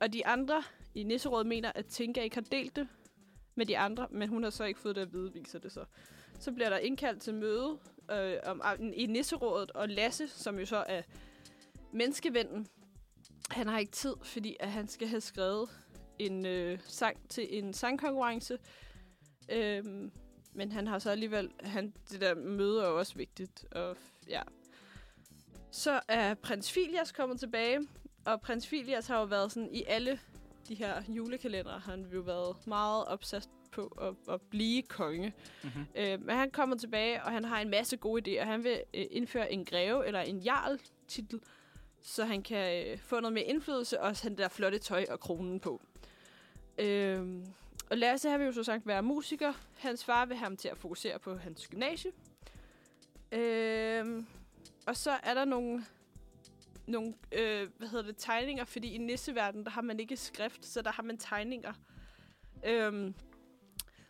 og 0.02 0.14
de 0.14 0.28
andre 0.28 0.64
i 0.96 1.04
Nisserådet 1.04 1.48
mener, 1.48 1.72
at 1.76 1.86
Tinka 1.86 2.22
ikke 2.22 2.36
har 2.36 2.46
delt 2.52 2.76
det 2.76 2.88
med 3.56 3.66
de 3.66 3.78
andre, 3.78 4.08
men 4.12 4.30
hun 4.30 4.44
har 4.44 4.50
så 4.50 4.64
ikke 4.64 4.80
fået 4.80 4.96
det 4.96 5.02
at 5.02 5.14
vide, 5.14 5.34
viser 5.34 5.60
det 5.60 5.72
så. 5.72 5.86
Så 6.40 6.52
bliver 6.52 6.70
der 6.70 6.78
indkaldt 6.78 7.22
til 7.22 7.34
møde 7.34 7.78
øh, 8.12 8.38
om, 8.45 8.62
ah, 8.64 8.80
i 8.93 9.05
Nisserådet, 9.05 9.72
og 9.72 9.89
Lasse, 9.89 10.28
som 10.28 10.60
jo 10.60 10.66
så 10.66 10.78
er 10.88 11.01
menneskevennen, 11.91 12.68
han 13.49 13.68
har 13.68 13.80
ikke 13.80 13.91
tid, 13.91 14.16
fordi 14.24 14.55
at 14.60 14.72
han 14.72 14.88
skal 14.88 15.07
have 15.07 15.22
skrevet 15.22 15.70
en 16.20 16.45
øh, 16.45 16.80
sang 16.84 17.30
til 17.30 17.57
en 17.57 17.74
sangkonkurrence. 17.74 18.60
Øhm, 19.51 20.12
men 20.53 20.72
han 20.72 20.88
har 20.88 20.99
så 20.99 21.10
alligevel... 21.10 21.51
Han, 21.60 21.93
det 22.12 22.22
der 22.22 22.36
møde 22.36 22.84
er 22.84 22.88
jo 22.88 22.99
også 22.99 23.16
vigtigt. 23.16 23.66
Og, 23.72 23.97
ja. 24.28 24.41
Så 25.72 26.01
er 26.07 26.34
prins 26.34 26.72
Filias 26.72 27.12
kommet 27.12 27.39
tilbage. 27.39 27.80
Og 28.26 28.41
prins 28.41 28.68
Filias 28.68 29.07
har 29.07 29.20
jo 29.20 29.26
været 29.26 29.51
sådan 29.51 29.70
i 29.74 29.84
alle 29.88 30.20
de 30.68 30.76
her 30.76 31.03
julekalendere, 31.07 31.80
Han 31.80 32.03
har 32.03 32.12
jo 32.12 32.22
været 32.22 32.68
meget 32.68 33.05
opsat 33.05 33.49
på 33.72 33.98
at, 34.02 34.34
at 34.34 34.42
blive 34.42 34.82
konge. 34.82 35.34
Mm-hmm. 35.64 35.86
Øh, 35.96 36.22
men 36.26 36.36
han 36.36 36.52
kommer 36.52 36.78
tilbage, 36.78 37.24
og 37.24 37.32
han 37.32 37.46
har 37.46 37.62
en 37.62 37.70
masse 37.70 37.98
gode 37.98 38.22
idéer. 38.42 38.44
Han 38.46 38.64
vil 38.64 38.84
øh, 38.94 39.06
indføre 39.12 39.52
en 39.52 39.66
greve 39.66 40.08
eller 40.08 40.22
en 40.22 40.40
jarl-titel, 40.40 41.40
så 42.02 42.26
han 42.26 42.42
kan 42.44 42.88
øh, 42.88 42.98
få 42.98 43.20
noget 43.20 43.34
mere 43.34 43.44
indflydelse, 43.44 44.02
og 44.02 44.16
han 44.24 44.38
der 44.38 44.48
flotte 44.48 44.80
tøj 44.80 45.06
og 45.10 45.20
kronen 45.20 45.60
på. 45.60 45.82
Øh, 46.78 47.44
og 47.90 47.98
Lasse, 47.98 48.30
han 48.30 48.40
vil 48.40 48.46
jo 48.46 48.52
så 48.52 48.64
sagt 48.64 48.88
være 48.88 49.04
musiker. 49.04 49.54
Hans 49.78 50.06
far 50.06 50.26
vil 50.26 50.38
have 50.38 50.44
ham 50.44 50.58
til 50.58 50.68
at 50.68 50.78
fokusere 50.78 51.20
på 51.20 51.36
hans 51.36 51.68
gymnasie. 51.68 52.12
Øh, 53.32 54.24
og 54.88 54.98
så 54.98 55.12
er 55.24 55.34
der 55.34 55.46
nogle, 55.46 55.86
nogle 56.88 57.14
øh, 57.32 57.68
hvad 57.78 57.88
hedder 57.88 58.06
det, 58.06 58.16
tegninger, 58.18 58.66
fordi 58.66 58.94
i 58.94 58.98
nisseverdenen, 58.98 59.66
der 59.66 59.72
har 59.72 59.82
man 59.82 60.00
ikke 60.00 60.18
skrift, 60.18 60.66
så 60.66 60.82
der 60.82 60.92
har 60.92 61.04
man 61.04 61.18
tegninger. 61.18 61.74
Øh, 62.66 63.12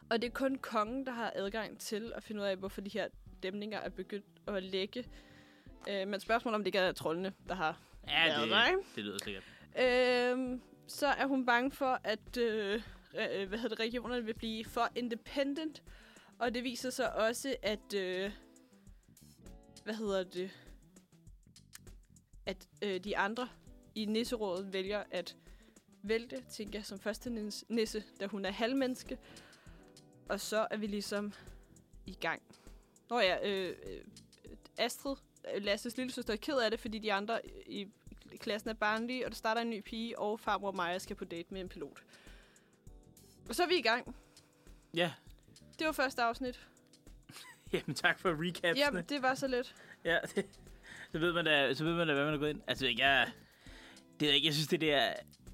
og 0.10 0.22
det 0.22 0.28
er 0.28 0.32
kun 0.32 0.55
kongen, 0.57 1.05
der 1.05 1.12
har 1.12 1.32
adgang 1.36 1.80
til 1.80 2.14
at 2.16 2.24
finde 2.24 2.41
ud 2.41 2.45
af, 2.45 2.57
hvorfor 2.57 2.82
de 2.82 2.89
her 2.89 3.07
dæmninger 3.43 3.80
er 3.80 3.89
begyndt 3.89 4.26
at 4.47 4.64
lægge. 4.64 5.05
Øh, 5.89 6.07
men 6.07 6.20
spørgsmålet 6.20 6.55
om 6.55 6.62
det 6.62 6.68
ikke 6.68 6.80
er 6.80 6.91
trollene, 6.91 7.34
der 7.47 7.55
har 7.55 7.82
Ja, 8.07 8.26
været 8.28 8.49
der, 8.49 8.66
det, 8.66 8.86
det 8.95 9.03
lyder 9.03 9.18
sikkert. 9.24 9.43
Øhm, 9.80 10.62
så 10.88 11.07
er 11.07 11.26
hun 11.26 11.45
bange 11.45 11.72
for, 11.72 11.99
at 12.03 12.38
øh, 12.38 12.82
øh, 13.20 13.47
hvad 13.49 13.60
hedder 13.60 13.76
det, 13.76 13.80
regionerne 13.80 14.26
vil 14.26 14.34
blive 14.34 14.66
for 14.66 14.89
independent. 14.95 15.84
Og 16.39 16.53
det 16.53 16.64
viser 16.64 16.89
sig 16.89 17.16
også, 17.16 17.55
at... 17.62 17.93
Øh, 17.95 18.32
hvad 19.84 19.93
hedder 19.93 20.24
det? 20.24 20.51
At 22.45 22.68
øh, 22.84 22.99
de 23.03 23.18
andre 23.18 23.49
i 23.95 24.05
nisserådet 24.05 24.74
vælger 24.74 25.03
at 25.12 25.36
vælte 26.03 26.43
Tinka 26.49 26.82
som 26.82 26.99
første 26.99 27.30
nis- 27.30 27.64
nisse, 27.70 28.03
da 28.20 28.28
hun 28.28 28.45
er 28.45 28.51
halvmenneske. 28.51 29.18
Og 30.30 30.39
så 30.39 30.67
er 30.71 30.77
vi 30.77 30.88
ligesom 30.88 31.34
i 32.05 32.13
gang. 32.13 32.41
Nå 33.09 33.19
ja, 33.19 33.49
øh, 33.49 33.75
øh, 33.84 34.01
Astrid, 34.77 35.15
øh, 35.55 35.63
Lasses 35.63 35.97
lille 35.97 36.11
søster, 36.11 36.34
er 36.34 36.38
ked 36.38 36.57
af 36.57 36.71
det, 36.71 36.80
fordi 36.80 36.99
de 36.99 37.13
andre 37.13 37.39
i 37.65 37.88
klassen 38.39 38.69
er 38.69 38.73
barnlige, 38.73 39.25
og 39.25 39.32
der 39.32 39.36
starter 39.36 39.61
en 39.61 39.69
ny 39.69 39.82
pige, 39.82 40.19
og 40.19 40.39
farmor 40.39 40.71
Maja 40.71 40.99
skal 40.99 41.15
på 41.15 41.25
date 41.25 41.53
med 41.53 41.61
en 41.61 41.69
pilot. 41.69 42.03
Og 43.49 43.55
så 43.55 43.63
er 43.63 43.67
vi 43.67 43.75
i 43.77 43.82
gang. 43.82 44.15
Ja, 44.93 45.11
Det 45.80 45.86
var 45.86 45.91
første 45.91 46.21
afsnit. 46.21 46.67
jamen 47.73 47.95
tak 47.95 48.19
for 48.19 48.30
recapsene. 48.47 48.80
Jamen, 48.80 49.05
det 49.09 49.21
var 49.21 49.36
så 49.36 49.47
lidt. 49.47 49.75
Ja, 50.05 50.17
det, 50.36 50.45
så, 51.11 51.19
ved 51.19 51.34
man 51.34 51.45
da, 51.45 51.73
så 51.73 51.84
ved 51.84 51.93
man 51.93 52.07
da, 52.07 52.13
hvad 52.13 52.25
man 52.25 52.34
er 52.34 52.38
gået 52.38 52.49
ind. 52.49 52.61
Altså, 52.67 52.88
jeg, 52.97 53.32
det 54.19 54.30
er 54.30 54.34
ikke, 54.34 54.45
jeg 54.47 54.53
synes, 54.53 54.67
det 54.67 54.82
der... 54.82 55.13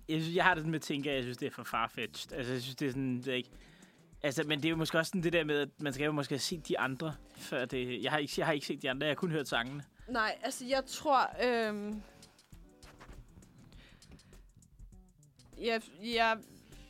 Jeg, 0.09 0.21
synes, 0.21 0.35
jeg 0.35 0.43
har 0.43 0.53
det 0.53 0.61
sådan 0.61 0.71
med 0.71 0.79
at 0.79 0.83
tænke, 0.83 1.09
at 1.09 1.15
jeg 1.15 1.23
synes, 1.23 1.37
det 1.37 1.45
er 1.45 1.51
for 1.51 1.63
farfetched. 1.63 2.37
Altså, 2.37 2.53
jeg 2.53 2.61
synes, 2.61 2.75
det 2.75 2.87
er 2.87 2.91
sådan, 2.91 3.17
det 3.17 3.27
er 3.27 3.33
ikke... 3.33 3.49
Altså, 4.25 4.43
men 4.43 4.59
det 4.59 4.65
er 4.65 4.69
jo 4.69 4.75
måske 4.75 4.97
også 4.97 5.09
sådan 5.09 5.23
det 5.23 5.33
der 5.33 5.43
med, 5.43 5.59
at 5.59 5.69
man 5.79 5.93
skal 5.93 6.05
jo 6.05 6.11
måske 6.11 6.31
have 6.31 6.39
set 6.39 6.67
de 6.67 6.79
andre, 6.79 7.15
før 7.35 7.65
det... 7.65 8.03
Jeg 8.03 8.11
har 8.11 8.17
ikke, 8.17 8.33
jeg 8.37 8.45
har 8.45 8.53
ikke 8.53 8.65
set 8.65 8.81
de 8.81 8.89
andre, 8.89 9.05
jeg 9.05 9.11
har 9.11 9.15
kun 9.15 9.31
hørt 9.31 9.47
sangene. 9.47 9.83
Nej, 10.07 10.37
altså 10.43 10.65
jeg 10.65 10.83
tror... 10.85 11.29
Øhm, 11.43 12.01
jeg, 15.61 15.81
jeg, 16.03 16.37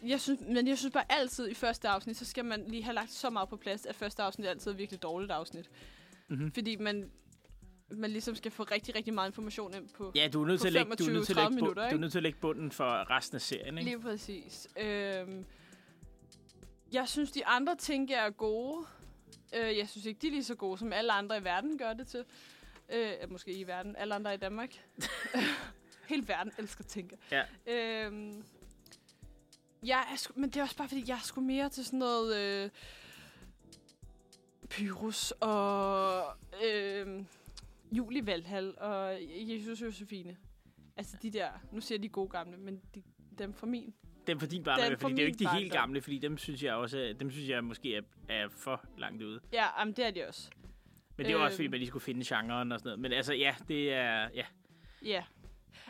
jeg 0.04 0.22
synes, 0.22 0.42
men 0.48 0.68
jeg 0.68 0.78
synes 0.78 0.94
bare 0.94 1.04
altid 1.10 1.50
i 1.50 1.54
første 1.54 1.88
afsnit, 1.88 2.18
så 2.18 2.26
skal 2.26 2.46
man 2.46 2.64
lige 2.68 2.84
have 2.84 2.96
lagt 2.96 3.12
så 3.12 3.30
meget 3.30 3.50
på 3.50 3.56
plads, 3.56 3.86
at 3.86 3.96
første 3.96 4.24
afsnit 4.24 4.48
altid 4.48 4.72
er 4.72 4.76
virkelig 4.76 5.02
dårligt 5.02 5.32
afsnit. 5.32 5.70
Mhm. 6.28 6.52
Fordi 6.52 6.76
man, 6.76 7.12
man 7.92 8.12
ligesom 8.12 8.36
skal 8.36 8.52
få 8.52 8.64
rigtig, 8.64 8.96
rigtig 8.96 9.14
meget 9.14 9.30
information 9.30 9.74
ind 9.74 9.90
på. 9.98 10.12
Ja, 10.16 10.28
du 10.34 10.44
er 10.44 10.48
nødt 10.48 10.62
til 10.62 10.68
at 10.68 10.74
lægge, 10.74 10.96
du 10.96 11.06
er 11.06 11.14
nødt 11.14 11.28
til 11.28 11.34
at 11.34 11.38
25-30 11.38 11.42
lægge, 11.42 11.56
minutter, 11.56 11.84
bund, 11.84 11.90
du 11.90 11.96
er 11.96 12.00
nødt 12.00 12.12
til 12.12 12.20
at 12.20 12.24
lægge 12.24 12.40
bunden 12.40 12.72
for 12.72 13.10
resten 13.10 13.36
af 13.36 13.42
serien, 13.42 13.78
ikke? 13.78 13.90
Lige 13.90 14.02
præcis. 14.02 14.68
Øhm, 14.80 15.46
jeg 16.96 17.10
synes, 17.10 17.32
de 17.32 17.46
andre 17.46 17.76
ting 17.76 18.12
er 18.12 18.30
gode. 18.30 18.86
Øh, 19.56 19.78
jeg 19.78 19.90
synes 19.90 20.06
ikke, 20.06 20.22
de 20.22 20.28
er 20.28 20.32
lige 20.32 20.44
så 20.44 20.56
gode, 20.56 20.78
som 20.78 20.94
alle 20.94 21.12
andre 21.12 21.38
i 21.38 21.44
verden 21.44 21.78
gør 21.78 21.94
det 21.94 22.08
til. 22.08 22.26
Øh, 22.90 23.12
måske 23.30 23.52
i 23.52 23.68
verden. 23.68 23.96
Alle 23.96 24.16
andre 24.16 24.34
i 24.34 24.38
Danmark. 24.38 24.70
Hele 26.10 26.28
verden 26.28 26.52
elsker 26.58 26.84
tænker. 26.84 27.18
Ja. 27.32 27.44
Øhm, 27.68 28.46
jeg 29.84 30.00
er 30.00 30.32
men 30.36 30.50
det 30.50 30.58
er 30.58 30.64
også 30.64 30.78
bare, 30.78 30.88
fordi 30.88 31.04
jeg 31.08 31.16
er 31.16 31.24
sgu 31.24 31.42
mere 31.42 31.70
til 31.70 31.86
sådan 31.86 32.00
noget... 32.00 32.36
Øh, 32.36 32.70
Pyrus 34.70 35.32
og 35.32 36.24
øh, 36.66 37.26
Julie 37.92 38.26
Valhall 38.28 38.74
og 38.78 39.18
Jesus 39.22 39.82
Josefine. 39.82 40.38
Altså 40.98 41.18
de 41.22 41.32
der, 41.32 41.50
nu 41.72 41.82
jeg 41.90 42.04
de 42.04 42.10
gode 42.10 42.30
gamle, 42.30 42.58
men 42.58 42.82
de, 42.96 43.04
dem 43.38 43.54
fra 43.54 43.68
min. 43.68 43.94
Dem 44.28 44.40
for 44.40 44.48
din 44.48 44.64
barndom, 44.64 44.90
Den 44.90 44.98
fordi 44.98 45.02
fra 45.02 45.10
det 45.10 45.20
er 45.20 45.24
jo 45.24 45.28
ikke 45.28 45.40
de 45.40 45.50
helt 45.50 45.72
gamle, 45.72 46.02
fordi 46.02 46.18
dem 46.18 46.38
synes 46.38 46.64
jeg 46.64 46.74
også, 46.74 47.16
dem 47.20 47.32
synes 47.32 47.50
jeg 47.50 47.64
måske 47.64 47.96
er, 47.96 48.02
er 48.30 48.48
for 48.50 48.86
langt 48.98 49.24
ude. 49.24 49.40
Ja, 49.54 49.80
jamen, 49.80 49.94
det 49.94 50.06
er 50.06 50.12
de 50.12 50.28
også. 50.28 50.50
Men 51.18 51.26
det 51.26 51.32
er 51.34 51.38
jo 51.38 51.44
også, 51.44 51.56
fordi 51.56 51.64
Øhm. 51.66 51.72
man 51.72 51.80
lige 51.80 51.88
skulle 51.88 52.04
finde 52.04 52.24
genren 52.26 52.72
og 52.72 52.80
sådan 52.80 52.88
noget. 52.88 53.00
Men 53.00 53.12
altså, 53.14 53.34
ja, 53.34 53.56
det 53.68 53.94
er, 53.94 54.30
ja, 54.36 54.46
Ja. 55.06 55.24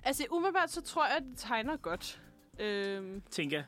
Altså 0.04 0.26
umiddelbart, 0.32 0.72
så 0.72 0.82
tror 0.82 1.06
jeg, 1.08 1.18
at 1.18 1.24
det 1.24 1.38
tegner 1.38 1.78
godt. 1.78 2.22
Øhm, 2.60 3.22
tænker 3.32 3.64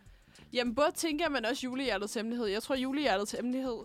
jamen, 0.53 0.75
både 0.75 0.91
tænker 0.95 1.29
men 1.29 1.45
også 1.45 1.67
julehjertets 1.67 2.13
hemmelighed. 2.13 2.45
Jeg 2.47 2.63
tror, 2.63 2.75
julehjertets 2.75 3.31
hemmelighed, 3.31 3.77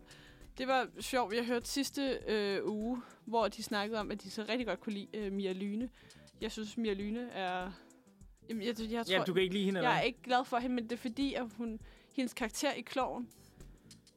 det 0.58 0.68
var 0.68 0.88
sjovt. 1.00 1.34
Jeg 1.34 1.46
hørte 1.46 1.68
sidste 1.68 2.18
øh, 2.28 2.60
uge, 2.66 3.02
hvor 3.24 3.48
de 3.48 3.62
snakkede 3.62 4.00
om, 4.00 4.10
at 4.10 4.22
de 4.22 4.30
så 4.30 4.44
rigtig 4.48 4.66
godt 4.66 4.80
kunne 4.80 4.92
lide 4.92 5.08
øh, 5.14 5.32
Mia 5.32 5.52
Lyne. 5.52 5.88
Jeg 6.40 6.52
synes, 6.52 6.76
Mia 6.76 6.92
Lyne 6.92 7.30
er... 7.30 7.72
Jamen, 8.48 8.62
jeg, 8.62 8.74
jeg 8.90 9.06
tror, 9.06 9.14
Ja, 9.14 9.22
du 9.26 9.32
kan 9.34 9.42
ikke 9.42 9.54
lide 9.54 9.64
hende, 9.64 9.78
eller 9.80 9.90
jeg 9.90 9.98
er 9.98 10.02
ikke 10.02 10.22
glad 10.22 10.44
for 10.44 10.56
hende, 10.58 10.74
men 10.74 10.84
det 10.84 10.92
er 10.92 10.96
fordi, 10.96 11.34
at 11.34 11.44
hun, 11.56 11.80
hendes 12.16 12.34
karakter 12.34 12.72
i 12.72 12.80
Kloven 12.80 13.28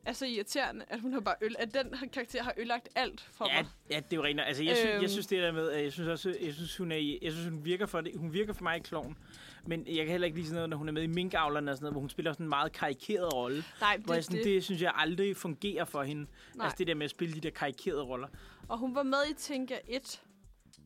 er 0.05 0.13
så 0.13 0.25
irriterende, 0.25 0.85
at 0.89 0.99
hun 0.99 1.13
har 1.13 1.19
bare 1.19 1.35
øl, 1.41 1.55
at 1.59 1.73
den 1.73 1.93
her 1.99 2.07
karakter 2.07 2.43
har 2.43 2.53
ødelagt 2.57 2.89
alt 2.95 3.21
for 3.31 3.47
Ja, 3.49 3.61
mig. 3.61 3.71
ja, 3.89 3.95
det 3.95 4.13
er 4.13 4.17
jo 4.17 4.23
rent. 4.23 4.39
Altså, 4.41 4.63
jeg, 4.63 4.75
synes, 4.77 4.93
Øhm. 4.93 5.01
jeg 5.01 5.09
synes 5.09 5.27
det 5.27 5.43
der 5.43 5.51
med, 5.51 5.69
at 5.71 5.83
jeg 5.83 5.91
synes 5.93 6.09
også, 6.09 6.35
jeg 6.41 6.53
synes, 6.53 6.77
hun, 6.77 6.91
er, 6.91 7.17
jeg 7.21 7.31
synes, 7.31 7.47
hun 7.49 7.65
virker 7.65 7.85
for 7.85 8.01
det. 8.01 8.11
Hun 8.17 8.33
virker 8.33 8.53
for 8.53 8.63
mig 8.63 8.77
i 8.77 8.79
kloven. 8.79 9.17
Men 9.67 9.87
jeg 9.87 9.95
kan 10.05 10.07
heller 10.07 10.25
ikke 10.25 10.37
lide 10.37 10.47
sådan 10.47 10.55
noget, 10.55 10.69
når 10.69 10.77
hun 10.77 10.87
er 10.87 10.91
med 10.91 11.03
i 11.03 11.07
minkavlerne 11.07 11.71
og 11.71 11.77
sådan 11.77 11.83
noget, 11.83 11.93
hvor 11.93 11.99
hun 11.99 12.09
spiller 12.09 12.33
sådan 12.33 12.45
en 12.45 12.49
meget 12.49 12.71
karikeret 12.71 13.33
rolle. 13.33 13.63
Nej, 13.81 13.97
Hvor 13.97 14.13
jeg 14.13 14.23
sådan, 14.23 14.37
det. 14.37 14.45
det 14.45 14.63
synes 14.63 14.81
jeg 14.81 14.91
aldrig 14.95 15.37
fungerer 15.37 15.85
for 15.85 16.03
hende. 16.03 16.25
Nej. 16.55 16.65
Altså 16.65 16.75
det 16.77 16.87
der 16.87 16.95
med 16.95 17.03
at 17.05 17.11
spille 17.11 17.35
de 17.35 17.39
der 17.41 17.49
karikerede 17.49 18.03
roller. 18.03 18.27
Og 18.67 18.77
hun 18.77 18.95
var 18.95 19.03
med 19.03 19.17
i 19.31 19.33
Tinka 19.33 19.75
1, 19.87 20.21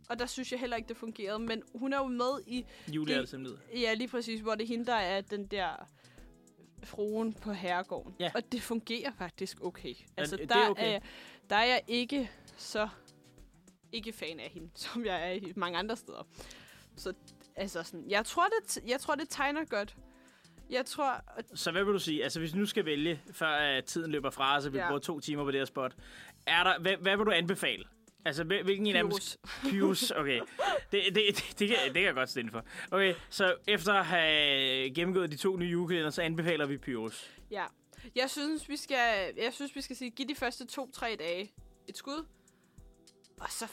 og 0.09 0.19
der 0.19 0.25
synes 0.25 0.51
jeg 0.51 0.59
heller 0.59 0.77
ikke, 0.77 0.87
det 0.89 0.97
fungerede. 0.97 1.39
Men 1.39 1.63
hun 1.75 1.93
er 1.93 1.97
jo 1.97 2.07
med 2.07 2.41
i, 2.47 2.65
Julie 2.87 3.07
Det- 3.07 3.15
er 3.15 3.19
altså 3.19 3.37
med. 3.37 3.57
ja 3.75 3.93
lige 3.93 4.07
præcis, 4.07 4.39
hvor 4.41 4.55
det 4.55 4.63
er 4.63 4.67
hende, 4.67 4.85
der 4.85 4.93
er 4.95 5.21
den 5.21 5.45
der 5.45 5.87
fruen 6.83 7.33
på 7.33 7.51
herregården. 7.53 8.15
Ja. 8.19 8.31
Og 8.35 8.51
det 8.51 8.61
fungerer 8.61 9.11
faktisk 9.17 9.61
okay. 9.63 9.93
Altså, 10.17 10.37
det 10.37 10.49
der, 10.49 10.55
er 10.55 10.69
okay. 10.69 10.95
Er, 10.95 10.99
der 11.49 11.55
er 11.55 11.65
jeg 11.65 11.81
ikke 11.87 12.31
så 12.57 12.89
ikke 13.91 14.13
fan 14.13 14.39
af 14.39 14.49
hende, 14.53 14.69
som 14.85 15.05
jeg 15.05 15.27
er 15.29 15.31
i 15.31 15.53
mange 15.55 15.77
andre 15.77 15.95
steder. 15.95 16.27
Så 16.95 17.13
altså 17.55 17.83
sådan, 17.83 18.09
jeg 18.09 18.25
tror, 18.25 18.45
det, 18.63 18.77
jeg 18.87 18.99
tror, 18.99 19.15
det 19.15 19.29
tegner 19.29 19.65
godt. 19.65 19.95
Jeg 20.69 20.85
tror, 20.85 21.23
at 21.37 21.45
Så 21.55 21.71
hvad 21.71 21.83
vil 21.83 21.93
du 21.93 21.99
sige? 21.99 22.23
Altså 22.23 22.39
hvis 22.39 22.53
vi 22.53 22.59
nu 22.59 22.65
skal 22.65 22.85
vælge, 22.85 23.21
før 23.31 23.77
uh, 23.77 23.83
tiden 23.83 24.11
løber 24.11 24.29
fra 24.29 24.57
os, 24.57 24.65
og 24.65 24.73
vi 24.73 24.77
Ja. 24.77 24.87
bruger 24.87 24.99
to 24.99 25.19
timer 25.19 25.43
på 25.43 25.51
det 25.51 25.59
her 25.59 25.65
spot. 25.65 25.95
Er 26.47 26.63
der, 26.63 26.79
hvad, 26.79 26.97
hvad 26.97 27.17
vil 27.17 27.25
du 27.25 27.31
anbefale? 27.31 27.83
Altså 28.25 28.43
hvil- 28.43 28.63
hvilken 28.63 28.87
en 28.87 28.95
af 28.95 29.03
dem... 29.03 29.11
Pyrus. 29.71 30.11
Okay. 30.11 30.41
Det, 30.91 31.01
det, 31.05 31.15
det, 31.15 31.55
det, 31.59 31.67
kan, 31.67 31.77
det 31.85 31.93
kan 31.93 32.03
jeg 32.03 32.13
godt 32.13 32.29
stille 32.29 32.51
for. 32.51 32.65
Okay, 32.91 33.13
så 33.29 33.55
efter 33.67 33.93
at 33.93 34.05
have 34.05 34.89
gennemgået 34.93 35.31
de 35.31 35.35
to 35.37 35.57
nye 35.57 35.69
julekalender, 35.69 36.09
så 36.09 36.21
anbefaler 36.21 36.65
vi 36.65 36.77
Pyrus. 36.77 37.31
Ja. 37.51 37.65
Jeg 38.15 38.29
synes, 38.29 38.69
vi 38.69 38.77
skal, 38.77 39.33
jeg 39.37 39.53
synes, 39.53 39.75
vi 39.75 39.81
skal 39.81 39.95
sige, 39.95 40.11
giv 40.11 40.27
de 40.27 40.35
første 40.35 40.65
to-tre 40.67 41.15
dage 41.19 41.51
et 41.87 41.97
skud. 41.97 42.25
Og 43.39 43.51
så, 43.51 43.65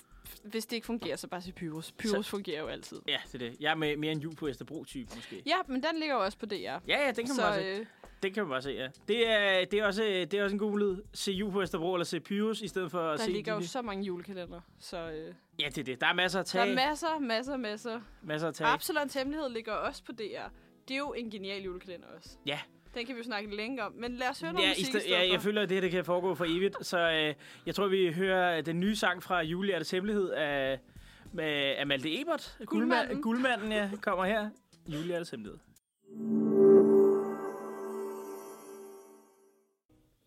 hvis 0.45 0.67
det 0.67 0.77
ikke 0.77 0.87
fungerer, 0.87 1.17
så 1.17 1.29
bare 1.29 1.43
sige 1.43 1.53
Pyrus. 1.53 1.93
Pyrus 1.93 2.29
fungerer 2.29 2.61
jo 2.61 2.67
altid. 2.67 3.01
Ja, 3.09 3.19
det 3.33 3.35
er 3.35 3.39
det. 3.51 3.57
Jeg 3.61 3.71
er 3.71 3.75
med, 3.75 3.97
mere 3.97 4.13
en 4.13 4.19
jul 4.21 4.35
på 4.35 4.49
Østerbro-type, 4.49 5.13
måske. 5.17 5.43
Ja, 5.47 5.57
men 5.69 5.83
den 5.83 5.99
ligger 5.99 6.15
jo 6.15 6.25
også 6.25 6.39
på 6.39 6.47
DR. 6.47 6.55
Ja, 6.55 6.79
ja, 6.89 7.07
den 7.07 7.15
kan 7.15 7.29
man 7.29 7.37
så, 7.37 7.43
bare 7.43 7.59
se. 7.63 7.65
øh, 7.81 7.87
Den 8.23 8.33
kan 8.33 8.43
man 8.43 8.51
bare 8.51 8.63
se, 8.63 8.71
ja. 8.71 8.89
Det 9.09 9.29
er, 9.31 9.65
det 9.65 9.79
er, 9.79 9.87
også, 9.87 10.03
det 10.03 10.35
er 10.35 10.43
også 10.45 10.55
en 10.55 10.59
god 10.59 10.71
mulighed. 10.71 11.03
Se 11.15 11.33
jul 11.33 11.53
på 11.53 11.63
Østerbro, 11.63 11.95
eller 11.95 12.05
se 12.05 12.21
Pyrus, 12.21 12.61
i 12.63 12.69
stedet 12.69 12.91
for 12.91 13.01
at 13.11 13.19
der 13.19 13.25
se... 13.25 13.31
ligger 13.31 13.55
de- 13.55 13.61
jo 13.63 13.67
så 13.69 13.83
mange 13.83 14.05
julekalender. 14.05 14.61
Så 14.79 15.11
øh, 15.11 15.35
Ja, 15.61 15.69
det 15.69 15.79
er 15.79 15.85
det. 15.85 16.01
Der 16.01 16.07
er 16.07 16.13
masser 16.13 16.41
at 16.41 16.53
der 16.53 16.61
er 16.61 16.65
tage. 16.65 16.77
masser, 16.77 17.19
masser, 17.21 17.57
masser. 17.57 18.01
masser 18.23 18.49
at 18.49 18.55
tage. 18.55 18.69
Absalons 18.69 19.15
Hemmelighed 19.15 19.49
ligger 19.51 19.73
også 19.73 20.05
på 20.05 20.13
DR. 20.13 20.49
Det 20.89 20.95
er 20.95 20.99
jo 20.99 21.13
en 21.13 21.31
genial 21.31 21.63
julekalender 21.63 22.07
også. 22.17 22.31
Ja, 22.47 22.59
Den 22.95 23.07
kan 23.07 23.15
vi 23.15 23.21
jo 23.21 23.25
snakke 23.25 23.57
længe 23.57 23.83
om. 23.85 23.93
Men 23.93 24.17
lad 24.17 24.29
os 24.31 24.41
høre 24.41 24.53
noget 24.53 24.65
Ja, 24.67 24.71
musik 24.71 24.83
i 24.83 24.85
sted, 24.91 25.01
stedet 25.01 25.15
ja, 25.17 25.33
jeg 25.33 25.41
føler, 25.43 25.63
at 25.63 25.69
det 25.69 25.75
her 25.77 25.81
det 25.81 25.91
kan 25.91 26.05
foregå 26.05 26.35
for 26.35 26.45
evigt. 26.49 26.87
Så 26.87 26.99
øh, 27.11 27.35
jeg 27.67 27.75
tror, 27.75 27.89
vi 27.89 28.13
hører 28.13 28.61
den 28.61 28.81
nye 28.81 28.97
sang 28.97 29.23
fra 29.23 29.43
Julehjertes 29.43 29.91
Hemmelighed 29.91 30.31
af, 30.31 30.79
med, 31.33 31.45
af 31.79 31.87
Malte 31.87 32.21
Ebert. 32.21 32.59
Guldmanden. 32.67 33.23
Guldmanden, 33.23 33.73
ja, 33.73 33.91
kommer 34.03 34.25
her. 34.25 34.51
Julehjertes 34.89 35.31
Hemmelighed. 35.31 35.59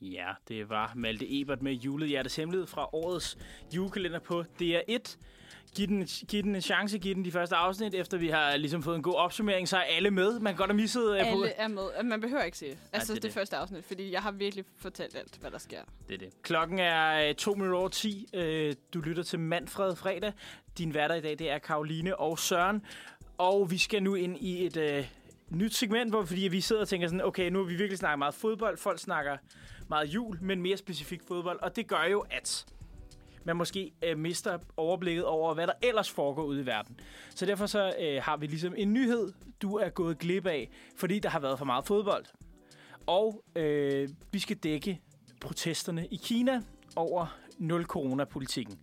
Ja, 0.02 0.28
det 0.48 0.70
var 0.70 0.92
Malte 0.96 1.42
Ebert 1.42 1.62
med 1.62 1.74
Julehjertes 1.74 2.36
Hemmelighed 2.36 2.68
fra 2.68 2.96
årets 2.96 3.38
julekalender 3.76 4.20
på 4.20 4.44
DR1. 4.62 5.18
Giv 5.76 5.88
den, 5.88 6.06
giv 6.06 6.44
den 6.44 6.56
en 6.56 6.62
chance, 6.62 6.98
giv 7.00 7.16
den 7.16 7.26
de 7.26 7.32
første 7.32 7.56
afsnit, 7.56 7.94
efter 7.96 8.18
vi 8.18 8.28
har 8.28 8.58
ligesom 8.58 8.84
fået 8.84 8.96
en 8.96 9.02
god 9.04 9.16
opsummering, 9.16 9.68
så 9.70 9.78
er 9.78 9.82
alle 9.82 10.12
med. 10.12 10.40
Man 10.40 10.54
kan 10.54 10.58
godt 10.58 10.70
have 10.70 10.76
misset 10.82 11.04
øh, 11.04 11.20
på... 11.20 11.42
Alle 11.42 11.50
er 11.50 11.68
med. 11.68 11.84
Altså, 11.96 12.04
Man 12.04 12.22
behøver 12.22 12.44
ikke 12.44 12.58
se 12.58 12.78
altså 12.94 13.14
det 13.14 13.18
er 13.18 13.22
det, 13.22 13.24
det. 13.24 13.34
første 13.34 13.56
afsnit, 13.56 13.86
fordi 13.86 14.12
jeg 14.12 14.22
har 14.22 14.32
virkelig 14.32 14.66
fortalt 14.78 15.16
alt, 15.16 15.38
hvad 15.42 15.52
der 15.52 15.58
sker. 15.58 15.80
Det 16.08 16.14
er 16.14 16.18
det. 16.18 16.30
Klokken 16.42 16.80
er 16.80 17.30
øh, 17.30 17.36
to 17.36 17.54
minutter 17.54 17.78
over 17.80 17.90
10. 17.90 18.28
Øh, 18.34 18.76
Du 18.94 19.00
lytter 19.02 19.24
til 19.24 19.40
Manfred 19.40 19.96
Fredag. 19.96 20.34
Din 20.78 20.94
værter 20.94 21.16
i 21.16 21.22
dag, 21.22 21.40
det 21.40 21.50
er 21.52 21.58
Karoline 21.60 22.16
og 22.20 22.40
Søren. 22.40 22.82
Og 23.38 23.72
vi 23.72 23.78
skal 23.78 24.04
nu 24.04 24.16
ind 24.16 24.38
i 24.38 24.66
et 24.66 24.78
øh, 24.78 25.08
nyt 25.50 25.76
segment, 25.76 26.10
hvor 26.12 26.26
fordi 26.26 26.42
vi 26.42 26.62
sidder 26.62 26.82
og 26.82 26.88
tænker 26.88 27.08
sådan, 27.08 27.22
okay, 27.22 27.50
nu 27.50 27.60
har 27.60 27.66
vi 27.66 27.76
virkelig 27.76 27.98
snakket 27.98 28.20
meget 28.20 28.34
fodbold. 28.34 28.78
Folk 28.78 29.00
snakker 29.00 29.38
meget 29.90 30.08
jul, 30.08 30.38
men 30.42 30.62
mere 30.62 30.78
specifikt 30.78 31.28
fodbold. 31.28 31.60
Og 31.62 31.76
det 31.76 31.88
gør 31.88 32.04
jo, 32.12 32.26
at 32.30 32.66
man 33.44 33.56
måske 33.56 33.92
øh, 34.04 34.18
mister 34.18 34.58
overblikket 34.78 35.26
over, 35.26 35.54
hvad 35.54 35.68
der 35.68 35.74
ellers 35.84 36.10
foregår 36.10 36.44
ude 36.44 36.62
i 36.62 36.66
verden. 36.66 37.00
Så 37.36 37.46
derfor 37.46 37.66
så 37.66 37.94
øh, 38.00 38.22
har 38.24 38.38
vi 38.38 38.48
ligesom 38.48 38.74
en 38.78 38.94
nyhed, 38.94 39.34
du 39.62 39.76
er 39.76 39.90
gået 39.90 40.20
glip 40.20 40.46
af, 40.46 40.70
fordi 40.96 41.20
der 41.20 41.30
har 41.30 41.40
været 41.40 41.58
for 41.58 41.66
meget 41.66 41.86
fodbold. 41.86 42.26
Og 43.08 43.44
øh, 43.56 44.10
vi 44.32 44.40
skal 44.40 44.58
dække 44.58 45.02
protesterne 45.42 46.08
i 46.08 46.16
Kina 46.24 46.62
over 46.96 47.38
nul-corona-politikken. 47.58 48.80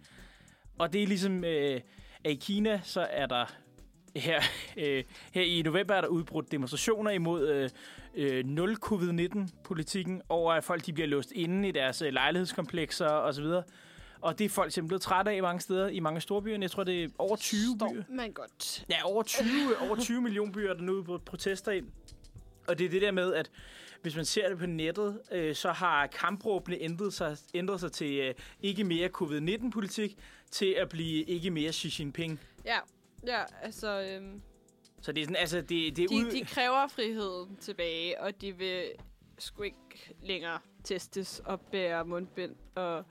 Og 0.79 0.93
det 0.93 1.03
er 1.03 1.07
ligesom, 1.07 1.45
øh, 1.45 1.81
at 2.25 2.31
i 2.31 2.35
Kina, 2.35 2.81
så 2.85 3.01
er 3.11 3.27
der 3.27 3.45
her, 4.17 4.43
øh, 4.83 5.05
her 5.33 5.43
i 5.43 5.63
november 5.63 5.95
er 5.95 6.01
der 6.01 6.09
udbrudt 6.09 6.53
demonstrationer 6.53 7.11
imod 7.11 7.49
øh, 7.49 7.71
øh, 8.17 8.47
nul-covid-19-politikken 8.47 10.23
over, 10.29 10.53
at 10.53 10.65
folk 10.65 10.87
de 10.87 10.93
bliver 10.93 11.07
låst 11.07 11.33
inde 11.33 11.69
i 11.69 11.73
deres 11.73 12.03
øh, 12.03 12.13
lejlighedskomplekser 12.13 13.09
osv. 13.09 13.45
Og 14.21 14.39
det 14.39 14.45
er 14.45 14.49
folk 14.49 14.73
simpelthen 14.73 14.89
blevet 14.89 15.03
trætte 15.03 15.31
af 15.31 15.43
mange 15.43 15.61
steder, 15.61 15.89
i 15.89 16.01
mange 16.01 16.21
storbyer. 16.21 16.59
Jeg 16.61 16.71
tror, 16.71 16.85
det 16.85 17.05
er 17.05 17.09
over 17.19 17.37
20 17.37 17.79
byer. 17.79 18.03
Man 18.09 18.33
godt. 18.33 18.85
Ja, 18.91 18.97
over 19.05 19.23
20, 19.23 19.47
over 19.81 19.97
20 19.97 20.21
millioner 20.21 20.53
byer, 20.53 20.75
der 20.75 20.83
nu 20.83 20.99
er 20.99 21.03
på 21.03 21.19
protester 21.19 21.73
ind. 21.73 21.87
Og 22.69 22.79
det 22.79 22.85
er 22.85 22.91
det 22.91 23.03
der 23.03 23.11
med, 23.11 23.35
at 23.35 23.51
hvis 24.03 24.17
man 24.17 24.25
ser 24.25 24.49
det 24.49 24.59
på 24.59 24.67
nettet, 24.67 25.21
øh, 25.33 25.55
så 25.55 25.73
har 25.73 26.07
kampråbene 26.07 26.81
ændret 26.81 27.13
sig, 27.13 27.37
ændret 27.55 27.81
sig 27.81 27.93
til 27.93 28.19
øh, 28.19 28.35
ikke 28.63 28.85
mere 28.85 29.09
covid-19-politik, 29.09 30.19
til 30.51 30.75
at 30.79 30.89
blive 30.89 31.25
ikke 31.25 31.51
mere 31.51 31.73
Xi 31.73 32.03
Jinping. 32.03 32.41
Ja, 32.65 32.79
ja 33.27 33.43
altså... 33.63 34.01
Øhm, 34.01 34.43
Så 35.07 35.13
det 35.13 35.21
er 35.21 35.25
sådan, 35.25 35.37
altså, 35.37 35.57
det, 35.61 35.97
det 35.97 35.99
er 35.99 36.09
de, 36.09 36.15
ud... 36.15 36.31
de 36.31 36.45
kræver 36.45 36.87
friheden 36.89 37.57
tilbage, 37.57 38.21
og 38.21 38.41
de 38.41 38.53
vil 38.53 38.85
sgu 39.39 39.63
ikke 39.63 40.15
længere 40.23 40.59
testes 40.85 41.43
og 41.45 41.61
bære 41.61 42.05
mundbind. 42.05 42.57
Og 42.75 43.05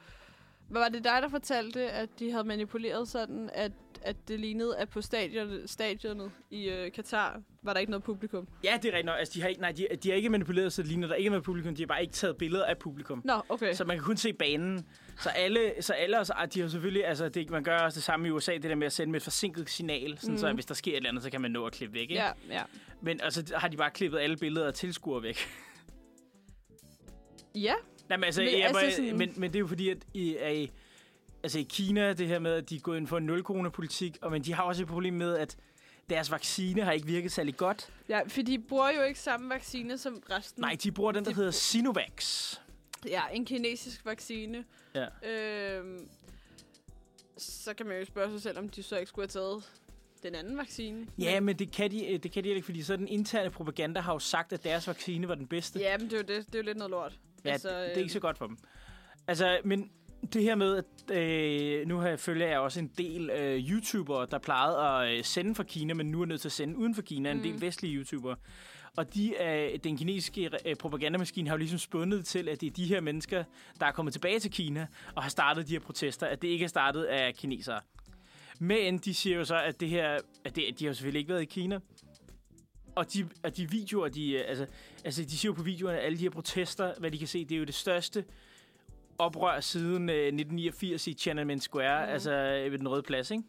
hvad 0.69 0.81
var 0.81 0.89
det 0.89 1.03
dig, 1.03 1.21
der 1.21 1.29
fortalte, 1.29 1.91
at 1.91 2.09
de 2.19 2.31
havde 2.31 2.43
manipuleret 2.43 3.07
sådan, 3.07 3.49
at, 3.53 3.71
at 4.05 4.15
det 4.27 4.39
lignede, 4.39 4.77
at 4.77 4.89
på 4.89 5.01
stadionet, 5.01 5.69
stadionet 5.69 6.31
i 6.51 6.69
øh, 6.69 6.91
Katar 6.91 7.41
var 7.61 7.73
der 7.73 7.79
ikke 7.79 7.89
noget 7.91 8.03
publikum? 8.03 8.47
Ja, 8.63 8.77
det 8.81 8.85
er 8.89 8.91
rigtigt 8.91 9.05
nok. 9.05 9.15
Altså, 9.19 9.33
de 9.33 9.41
har 9.41 9.47
ikke, 9.47 9.61
nej, 9.61 9.71
de, 9.71 9.87
de 10.03 10.09
har 10.09 10.15
ikke 10.15 10.29
manipuleret, 10.29 10.73
så 10.73 10.81
det 10.81 10.89
ligner, 10.89 11.07
der 11.07 11.15
ikke 11.15 11.27
er 11.27 11.31
noget 11.31 11.43
publikum. 11.43 11.75
De 11.75 11.81
har 11.81 11.87
bare 11.87 12.01
ikke 12.01 12.13
taget 12.13 12.37
billeder 12.37 12.65
af 12.65 12.77
publikum. 12.77 13.21
Nå, 13.25 13.41
okay. 13.49 13.73
Så 13.73 13.85
man 13.85 13.97
kan 13.97 14.03
kun 14.05 14.17
se 14.17 14.33
banen. 14.33 14.85
Så 15.19 15.29
alle, 15.29 15.73
så 15.79 15.93
alle 15.93 16.19
os, 16.19 16.31
de 16.53 16.61
har 16.61 16.67
selvfølgelig, 16.67 17.05
altså 17.05 17.29
det, 17.29 17.49
man 17.49 17.63
gør 17.63 17.77
også 17.77 17.95
det 17.95 18.03
samme 18.03 18.27
i 18.27 18.31
USA, 18.31 18.53
det 18.53 18.63
der 18.63 18.75
med 18.75 18.85
at 18.87 18.93
sende 18.93 19.11
med 19.11 19.19
et 19.19 19.23
forsinket 19.23 19.69
signal, 19.69 20.17
sådan 20.17 20.31
mm. 20.33 20.37
så 20.37 20.47
Mhm. 20.47 20.55
hvis 20.55 20.65
der 20.65 20.73
sker 20.73 20.91
et 20.91 20.95
eller 20.97 21.09
andet, 21.09 21.23
så 21.23 21.29
kan 21.31 21.41
man 21.41 21.51
nå 21.51 21.65
at 21.65 21.73
klippe 21.73 21.93
væk, 21.93 22.01
ikke? 22.01 22.13
Ja, 22.13 22.31
ja. 22.49 22.61
Men 23.01 23.21
altså 23.21 23.53
har 23.55 23.67
de 23.67 23.77
bare 23.77 23.91
klippet 23.91 24.19
alle 24.19 24.37
billeder 24.37 24.67
af 24.67 24.73
tilskuere 24.73 25.23
væk. 25.23 25.37
Ja, 27.55 27.73
Nej, 28.09 28.17
men, 28.17 28.23
altså, 28.23 28.41
Men 28.41 28.51
jeg, 28.51 28.63
altså 28.65 28.79
altså, 28.79 28.95
sådan- 29.01 29.17
men, 29.17 29.33
men 29.37 29.49
det 29.49 29.55
er 29.55 29.59
jo 29.59 29.67
fordi, 29.67 29.89
at 29.89 29.97
i, 30.13 30.35
er 30.39 30.49
i, 30.49 30.71
altså, 31.45 31.59
i 31.59 31.65
Kina, 31.69 32.13
det 32.13 32.27
her 32.27 32.39
med, 32.39 32.53
at 32.53 32.69
de 32.69 32.75
er 32.75 32.79
gået 32.79 32.97
ind 32.97 33.07
for 33.07 33.17
en 33.17 33.23
nul-corona-politik, 33.25 34.17
og 34.21 34.31
men 34.31 34.41
de 34.43 34.53
har 34.53 34.63
også 34.63 34.81
et 34.81 34.87
problem 34.87 35.13
med, 35.13 35.37
at 35.37 35.57
deres 36.09 36.31
vaccine 36.31 36.81
har 36.83 36.91
ikke 36.91 37.07
virket 37.07 37.31
særlig 37.31 37.57
godt. 37.57 37.89
ja, 38.09 38.21
for 38.27 38.41
de 38.41 38.59
bruger 38.59 38.91
jo 38.91 39.01
ikke 39.01 39.19
samme 39.19 39.49
vaccine 39.49 39.97
som 39.97 40.23
resten. 40.29 40.61
Nej, 40.61 40.77
de 40.83 40.91
bruger 40.91 41.11
den, 41.11 41.23
der 41.25 41.29
De- 41.31 41.35
hedder 41.35 41.51
Sinovac. 41.51 42.55
Ja, 43.07 43.21
en 43.33 43.45
kinesisk 43.45 44.05
vaccine. 44.05 44.65
Ja. 44.95 45.05
Øhm, 45.77 46.07
så 47.37 47.73
kan 47.73 47.85
man 47.85 47.99
jo 47.99 48.05
spørge 48.05 48.31
sig 48.31 48.41
selv, 48.41 48.57
om 48.59 48.69
de 48.69 48.83
så 48.83 48.97
ikke 48.97 49.09
skulle 49.09 49.23
have 49.23 49.41
taget 49.41 49.63
den 50.23 50.35
anden 50.35 50.57
vaccine. 50.57 51.07
Ja, 51.17 51.39
men 51.39 51.59
det 51.59 51.71
kan, 51.71 51.91
de, 51.91 52.07
øh, 52.07 52.19
det 52.23 52.31
kan 52.31 52.43
de 52.43 52.49
ikke, 52.49 52.65
fordi 52.65 52.83
så 52.83 52.95
den 52.95 53.07
interne 53.07 53.49
propaganda 53.49 53.99
har 53.99 54.13
jo 54.13 54.19
sagt, 54.19 54.53
at 54.53 54.63
deres 54.63 54.87
vaccine 54.87 55.27
var 55.27 55.35
den 55.35 55.47
bedste. 55.47 55.79
Ja, 55.79 55.97
men 55.97 56.09
det 56.09 56.13
er 56.13 56.17
jo, 56.17 56.23
det, 56.23 56.47
det 56.47 56.55
er 56.55 56.59
jo 56.59 56.65
lidt 56.65 56.77
noget 56.77 56.91
lort. 56.91 57.19
Ja, 57.45 57.49
altså, 57.51 57.69
det 57.69 57.75
er 57.85 57.91
øhm, 57.91 57.99
ikke 57.99 58.13
så 58.13 58.19
godt 58.19 58.37
for 58.37 58.47
dem. 58.47 58.57
Altså, 59.27 59.59
men 59.65 59.91
det 60.33 60.41
her 60.43 60.55
med, 60.55 60.77
at 60.77 61.17
øh, 61.17 61.87
nu 61.87 61.97
har 61.97 62.07
jeg 62.07 62.19
følger 62.19 62.47
jeg 62.47 62.59
også 62.59 62.79
en 62.79 62.91
del 62.97 63.29
øh, 63.29 63.69
YouTubere, 63.69 64.27
der 64.31 64.37
plejede 64.37 64.77
at 64.77 65.17
øh, 65.17 65.23
sende 65.23 65.55
fra 65.55 65.63
Kina, 65.63 65.93
men 65.93 66.11
nu 66.11 66.21
er 66.21 66.25
nødt 66.25 66.41
til 66.41 66.47
at 66.47 66.51
sende 66.51 66.77
uden 66.77 66.95
for 66.95 67.01
Kina, 67.01 67.31
en 67.31 67.37
Mm. 67.37 67.43
del 67.43 67.61
vestlige 67.61 67.95
YouTubere. 67.97 68.35
Og 68.97 69.13
de, 69.13 69.33
øh, 69.43 69.79
den 69.83 69.97
kinesiske 69.97 70.49
øh, 70.65 70.75
propagandamaskine 70.75 71.49
har 71.49 71.55
jo 71.55 71.57
ligesom 71.57 71.79
spundet 71.79 72.25
til, 72.25 72.49
at 72.49 72.61
det 72.61 72.67
er 72.67 72.71
de 72.71 72.85
her 72.85 73.01
mennesker, 73.01 73.43
der 73.79 73.85
er 73.85 73.91
kommet 73.91 74.13
tilbage 74.13 74.39
til 74.39 74.51
Kina 74.51 74.87
og 75.15 75.23
har 75.23 75.29
startet 75.29 75.67
de 75.67 75.73
her 75.73 75.79
protester, 75.79 76.27
at 76.27 76.41
det 76.41 76.47
ikke 76.47 76.63
er 76.63 76.69
startet 76.69 77.03
af 77.03 77.33
kinesere. 77.35 77.81
Men 78.59 78.97
de 78.97 79.13
siger 79.13 79.37
jo 79.37 79.45
så, 79.45 79.61
at 79.61 79.79
det 79.79 79.89
her, 79.89 80.17
at 80.45 80.55
det, 80.55 80.79
de 80.79 80.85
har 80.85 80.89
jo 80.89 80.93
selvfølgelig 80.93 81.19
ikke 81.19 81.29
været 81.29 81.41
i 81.41 81.45
Kina. 81.45 81.79
Og 82.95 83.13
de, 83.13 83.29
og 83.43 83.57
de 83.57 83.69
videoer, 83.71 84.07
de, 84.09 84.31
øh, 84.31 84.43
altså, 84.47 84.65
altså 85.05 85.23
de 85.23 85.29
siger 85.37 85.49
jo 85.49 85.53
på 85.53 85.63
videoerne, 85.63 85.99
at 85.99 86.05
alle 86.05 86.17
de 86.17 86.23
her 86.23 86.29
protester, 86.29 86.93
hvad 86.99 87.11
de 87.11 87.17
kan 87.17 87.27
se, 87.27 87.45
det 87.45 87.55
er 87.55 87.59
jo 87.59 87.65
det 87.65 87.75
største 87.75 88.25
oprør 89.17 89.59
siden 89.59 90.09
øh, 90.09 90.15
1989 90.15 91.07
i 91.07 91.13
Tiananmen 91.13 91.59
Square, 91.59 92.05
mm. 92.05 92.11
altså 92.11 92.31
øh, 92.31 92.71
ved 92.71 92.79
den 92.79 92.87
røde 92.87 93.03
plads, 93.03 93.31
ikke? 93.31 93.43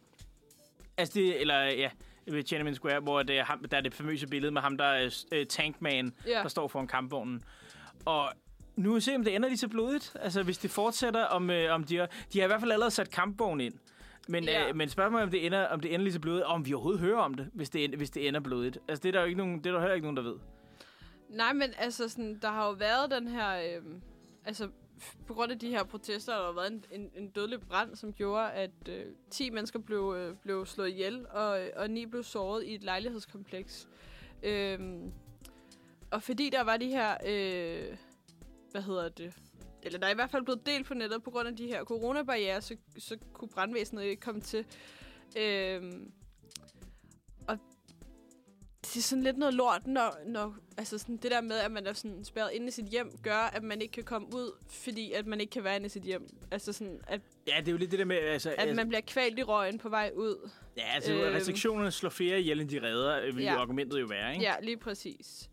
Altså 0.97 1.13
det, 1.19 1.41
eller 1.41 1.63
ja, 1.63 1.89
ved 2.27 2.43
Tiananmen 2.43 2.75
Square, 2.75 2.99
hvor 2.99 3.23
det 3.23 3.39
er 3.39 3.43
ham, 3.43 3.63
der 3.71 3.77
er 3.77 3.81
det 3.81 3.93
famøse 3.93 4.27
billede 4.27 4.51
med 4.51 4.61
ham, 4.61 4.77
der 4.77 4.85
er 4.85 5.23
øh, 5.31 5.45
Tankman, 5.45 6.13
Ja. 6.27 6.31
der 6.31 6.47
står 6.47 6.67
foran 6.67 6.87
kampvognen. 6.87 7.43
Og 8.05 8.29
nu 8.75 8.89
vil 8.89 8.95
vi 8.95 9.01
se, 9.01 9.15
om 9.15 9.23
det 9.23 9.35
ender 9.35 9.49
lige 9.49 9.57
så 9.57 9.67
blodigt. 9.67 10.15
Altså, 10.19 10.43
hvis 10.43 10.57
det 10.57 10.71
fortsætter, 10.71 11.23
om, 11.23 11.49
øh, 11.49 11.73
om 11.73 11.83
de 11.83 11.97
har... 11.97 12.09
De 12.33 12.39
har 12.39 12.45
i 12.45 12.47
hvert 12.47 12.59
fald 12.59 12.71
allerede 12.71 12.91
sat 12.91 13.11
kampvognen 13.11 13.65
ind. 13.65 13.73
Men, 14.29 14.43
Ja. 14.43 14.69
øh, 14.69 14.75
men 14.75 14.89
spørg 14.89 15.11
mig, 15.11 15.23
om 15.23 15.29
det, 15.31 15.45
ender, 15.45 15.65
om 15.67 15.79
det 15.79 15.93
ender 15.93 16.03
lige 16.03 16.13
så 16.13 16.19
blodigt, 16.19 16.45
og 16.45 16.53
om 16.53 16.65
vi 16.65 16.73
overhovedet 16.73 17.01
hører 17.01 17.17
om 17.19 17.33
det, 17.33 17.49
hvis 17.53 17.69
det, 17.69 17.89
hvis 17.89 18.09
det 18.09 18.27
ender 18.27 18.39
blodigt. 18.39 18.77
Altså, 18.87 19.01
det 19.03 19.09
er 19.09 19.13
der 19.13 19.19
jo 19.19 19.25
ikke 19.25 19.37
nogen, 19.37 19.57
det 19.57 19.65
er 19.65 19.71
der 19.71 19.79
heller 19.79 19.95
ikke 19.95 20.05
nogen, 20.05 20.17
der 20.17 20.23
ved. 20.23 20.35
Nej, 21.29 21.53
men 21.53 21.69
altså, 21.77 22.09
sådan, 22.09 22.39
der 22.41 22.51
har 22.51 22.65
jo 22.67 22.71
været 22.71 23.11
den 23.11 23.27
her... 23.27 23.75
Øhm, 23.77 24.01
altså, 24.45 24.69
på 25.27 25.33
grund 25.33 25.51
af 25.51 25.59
de 25.59 25.69
her 25.69 25.83
protester, 25.83 26.33
der 26.33 26.45
har 26.45 26.51
været 26.51 26.71
en, 26.71 26.85
en, 26.91 27.11
en 27.15 27.29
dødelig 27.29 27.61
brand, 27.61 27.95
som 27.95 28.13
gjorde, 28.13 28.51
at 28.51 28.71
øh, 28.89 29.05
10 29.29 29.49
mennesker 29.49 29.79
blev, 29.79 30.15
øh, 30.17 30.35
blev 30.35 30.65
slået 30.65 30.89
ihjel, 30.89 31.27
og, 31.29 31.61
øh, 31.61 31.69
og 31.75 31.89
9 31.89 32.05
blev 32.05 32.23
såret 32.23 32.63
i 32.63 32.75
et 32.75 32.83
lejlighedskompleks. 32.83 33.87
Øhm, 34.43 35.11
og 36.11 36.23
fordi 36.23 36.49
der 36.49 36.63
var 36.63 36.77
de 36.77 36.87
her... 36.87 37.17
Øh, 37.25 37.97
hvad 38.71 38.81
hedder 38.81 39.09
det? 39.09 39.33
Eller 39.83 39.99
der 39.99 40.07
er 40.07 40.11
i 40.11 40.15
hvert 40.15 40.31
fald 40.31 40.43
blevet 40.43 40.65
delt 40.65 40.85
på 40.85 40.93
nettet 40.93 41.23
på 41.23 41.31
grund 41.31 41.47
af 41.47 41.55
de 41.55 41.67
her 41.67 41.83
coronabarriere, 41.83 42.61
så, 42.61 42.75
så 42.97 43.17
kunne 43.33 43.49
brandvæsenet 43.49 44.03
ikke 44.03 44.21
komme 44.21 44.41
til. 44.41 44.65
Øhm, 45.37 46.11
det 48.93 48.97
er 48.97 49.01
sådan 49.03 49.23
lidt 49.23 49.37
noget 49.37 49.53
lort, 49.53 49.87
når, 49.87 50.17
når 50.25 50.55
altså 50.77 50.97
sådan 50.97 51.17
det 51.17 51.31
der 51.31 51.41
med, 51.41 51.55
at 51.57 51.71
man 51.71 51.87
er 51.87 51.93
sådan 51.93 52.23
spærret 52.25 52.51
inde 52.53 52.67
i 52.67 52.71
sit 52.71 52.85
hjem, 52.85 53.17
gør, 53.23 53.37
at 53.37 53.63
man 53.63 53.81
ikke 53.81 53.91
kan 53.91 54.03
komme 54.03 54.27
ud, 54.27 54.51
fordi 54.69 55.11
at 55.11 55.25
man 55.27 55.41
ikke 55.41 55.51
kan 55.51 55.63
være 55.63 55.75
inde 55.75 55.85
i 55.85 55.89
sit 55.89 56.03
hjem. 56.03 56.27
Altså 56.51 56.73
sådan, 56.73 57.01
at, 57.07 57.21
Ja, 57.47 57.53
det 57.59 57.67
er 57.67 57.71
jo 57.71 57.77
lidt 57.77 57.91
det 57.91 57.99
der 57.99 58.05
med... 58.05 58.15
Altså, 58.17 58.55
at 58.57 58.75
man 58.75 58.87
bliver 58.87 59.01
kvalt 59.01 59.39
i 59.39 59.43
røgen 59.43 59.77
på 59.77 59.89
vej 59.89 60.11
ud. 60.15 60.49
ja, 60.77 60.83
altså, 60.95 61.13
øhm, 61.13 61.33
restriktionerne 61.35 61.91
slår 61.91 62.09
flere 62.09 62.39
ihjel, 62.39 62.61
end 62.61 62.69
de 62.69 62.81
redder, 62.81 63.21
øh, 63.21 63.35
vil 63.37 63.43
Ja. 63.43 63.55
argumentet 63.61 64.01
jo 64.01 64.05
være, 64.05 64.33
ikke? 64.33 64.45
Ja, 64.45 64.55
lige 64.61 64.77
præcis. 64.77 65.49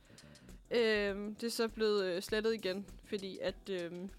Øhm, 0.70 1.34
det 1.34 1.46
er 1.46 1.50
så 1.50 1.68
blevet 1.68 2.04
øh, 2.04 2.22
slettet 2.22 2.54
igen, 2.54 2.86
fordi 3.08 3.38
at 3.42 3.54
øhm, 3.70 4.10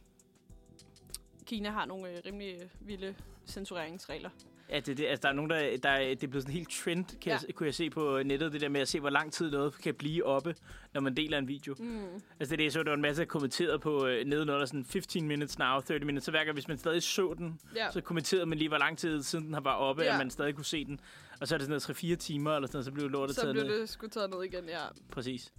Kina 1.46 1.70
har 1.70 1.86
nogle 1.86 2.10
øh, 2.10 2.18
rimelig 2.26 2.56
øh, 2.62 2.88
vilde 2.88 3.16
censureringsregler. 3.48 4.30
Ja, 4.70 4.80
det, 4.80 4.98
det, 4.98 5.06
altså, 5.06 5.22
der 5.22 5.30
er 5.30 5.34
nogen, 5.34 5.50
der, 5.50 5.78
der 5.84 5.90
er, 5.90 6.00
det 6.16 6.24
er 6.24 6.28
blevet 6.28 6.44
sådan 6.44 6.52
en 6.52 6.58
helt 6.58 6.70
trend, 6.72 7.06
kan 7.06 7.32
ja. 7.32 7.38
jeg, 7.48 7.56
kunne 7.56 7.68
jeg 7.68 7.74
se 7.76 7.90
på 7.90 8.22
nettet, 8.26 8.54
det 8.54 8.62
der 8.62 8.70
med 8.70 8.82
at 8.82 8.88
se, 8.88 9.00
hvor 9.00 9.10
lang 9.10 9.34
tid 9.34 9.52
noget 9.52 9.82
kan 9.82 9.94
blive 9.96 10.26
oppe, 10.26 10.56
når 10.94 11.02
man 11.02 11.18
deler 11.18 11.38
en 11.38 11.48
video. 11.48 11.76
Mm. 11.80 12.04
Altså 12.04 12.22
det 12.40 12.52
er 12.52 12.56
det, 12.58 12.64
jeg 12.64 12.72
så, 12.72 12.84
der 12.84 12.90
var 12.90 12.96
en 12.96 13.02
masse 13.02 13.26
kommenteret 13.26 13.82
på 13.82 14.06
øh, 14.08 14.26
nedenunder, 14.26 14.66
sådan 14.66 14.86
15 14.86 15.28
minutes 15.28 15.60
now, 15.60 15.80
30 15.80 16.06
minutes, 16.06 16.26
så 16.26 16.32
hver 16.32 16.44
gang, 16.44 16.54
hvis 16.54 16.68
man 16.68 16.78
stadig 16.78 17.04
så 17.04 17.36
den, 17.38 17.60
Ja. 17.76 17.92
så 17.92 18.02
kommenterede 18.02 18.46
man 18.46 18.58
lige, 18.58 18.68
hvor 18.68 18.78
lang 18.78 18.98
tid 18.98 19.24
siden 19.24 19.46
den 19.46 19.54
har 19.54 19.62
været 19.62 19.78
oppe, 19.78 20.02
Ja. 20.04 20.12
at 20.12 20.18
man 20.18 20.30
stadig 20.30 20.56
kunne 20.56 20.66
se 20.66 20.86
den. 20.86 21.00
Og 21.42 21.48
så 21.48 21.56
er 21.56 21.58
det 21.58 21.66
sådan 21.68 21.82
noget 21.88 22.16
3-4 22.16 22.16
timer, 22.16 22.56
eller 22.56 22.68
sådan 22.68 22.76
noget, 22.76 22.86
så 22.86 22.92
blev 22.92 23.10
lortet 23.10 23.36
Så 23.36 23.42
taget 23.42 23.56
blev 23.56 23.66
ned. 23.68 23.82
det 23.82 23.90
sgu 23.90 24.08
taget 24.08 24.30
ned 24.30 24.44
igen, 24.44 24.64
ja. 24.70 24.82
Præcis. 25.12 25.54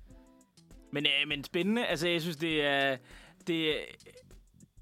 Men, 0.92 1.06
øh, 1.06 1.28
men 1.28 1.44
spændende, 1.44 1.86
altså 1.86 2.08
jeg 2.08 2.22
synes, 2.22 2.36
det 2.36 2.64
er... 2.64 2.96
Det, 3.46 3.74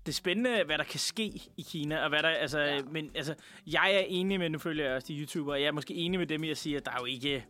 det 0.06 0.12
er 0.12 0.14
spændende, 0.16 0.64
hvad 0.64 0.78
der 0.78 0.84
kan 0.84 1.00
ske 1.00 1.24
i 1.56 1.62
Kina, 1.70 2.02
og 2.02 2.08
hvad 2.08 2.22
der, 2.22 2.28
altså, 2.28 2.60
Ja. 2.60 2.80
men 2.90 3.10
altså, 3.14 3.34
jeg 3.66 3.94
er 3.94 3.98
enig 4.08 4.38
med, 4.38 4.48
nu 4.50 4.58
følger 4.58 4.84
jeg 4.86 4.94
også 4.94 5.06
de 5.08 5.18
YouTubere, 5.20 5.60
jeg 5.60 5.66
er 5.66 5.72
måske 5.72 5.94
enig 5.94 6.18
med 6.20 6.26
dem 6.26 6.44
i 6.44 6.50
at 6.50 6.56
sige, 6.58 6.76
at 6.76 6.84
der 6.86 6.90
er 6.92 6.96
jo 7.00 7.04
ikke, 7.04 7.44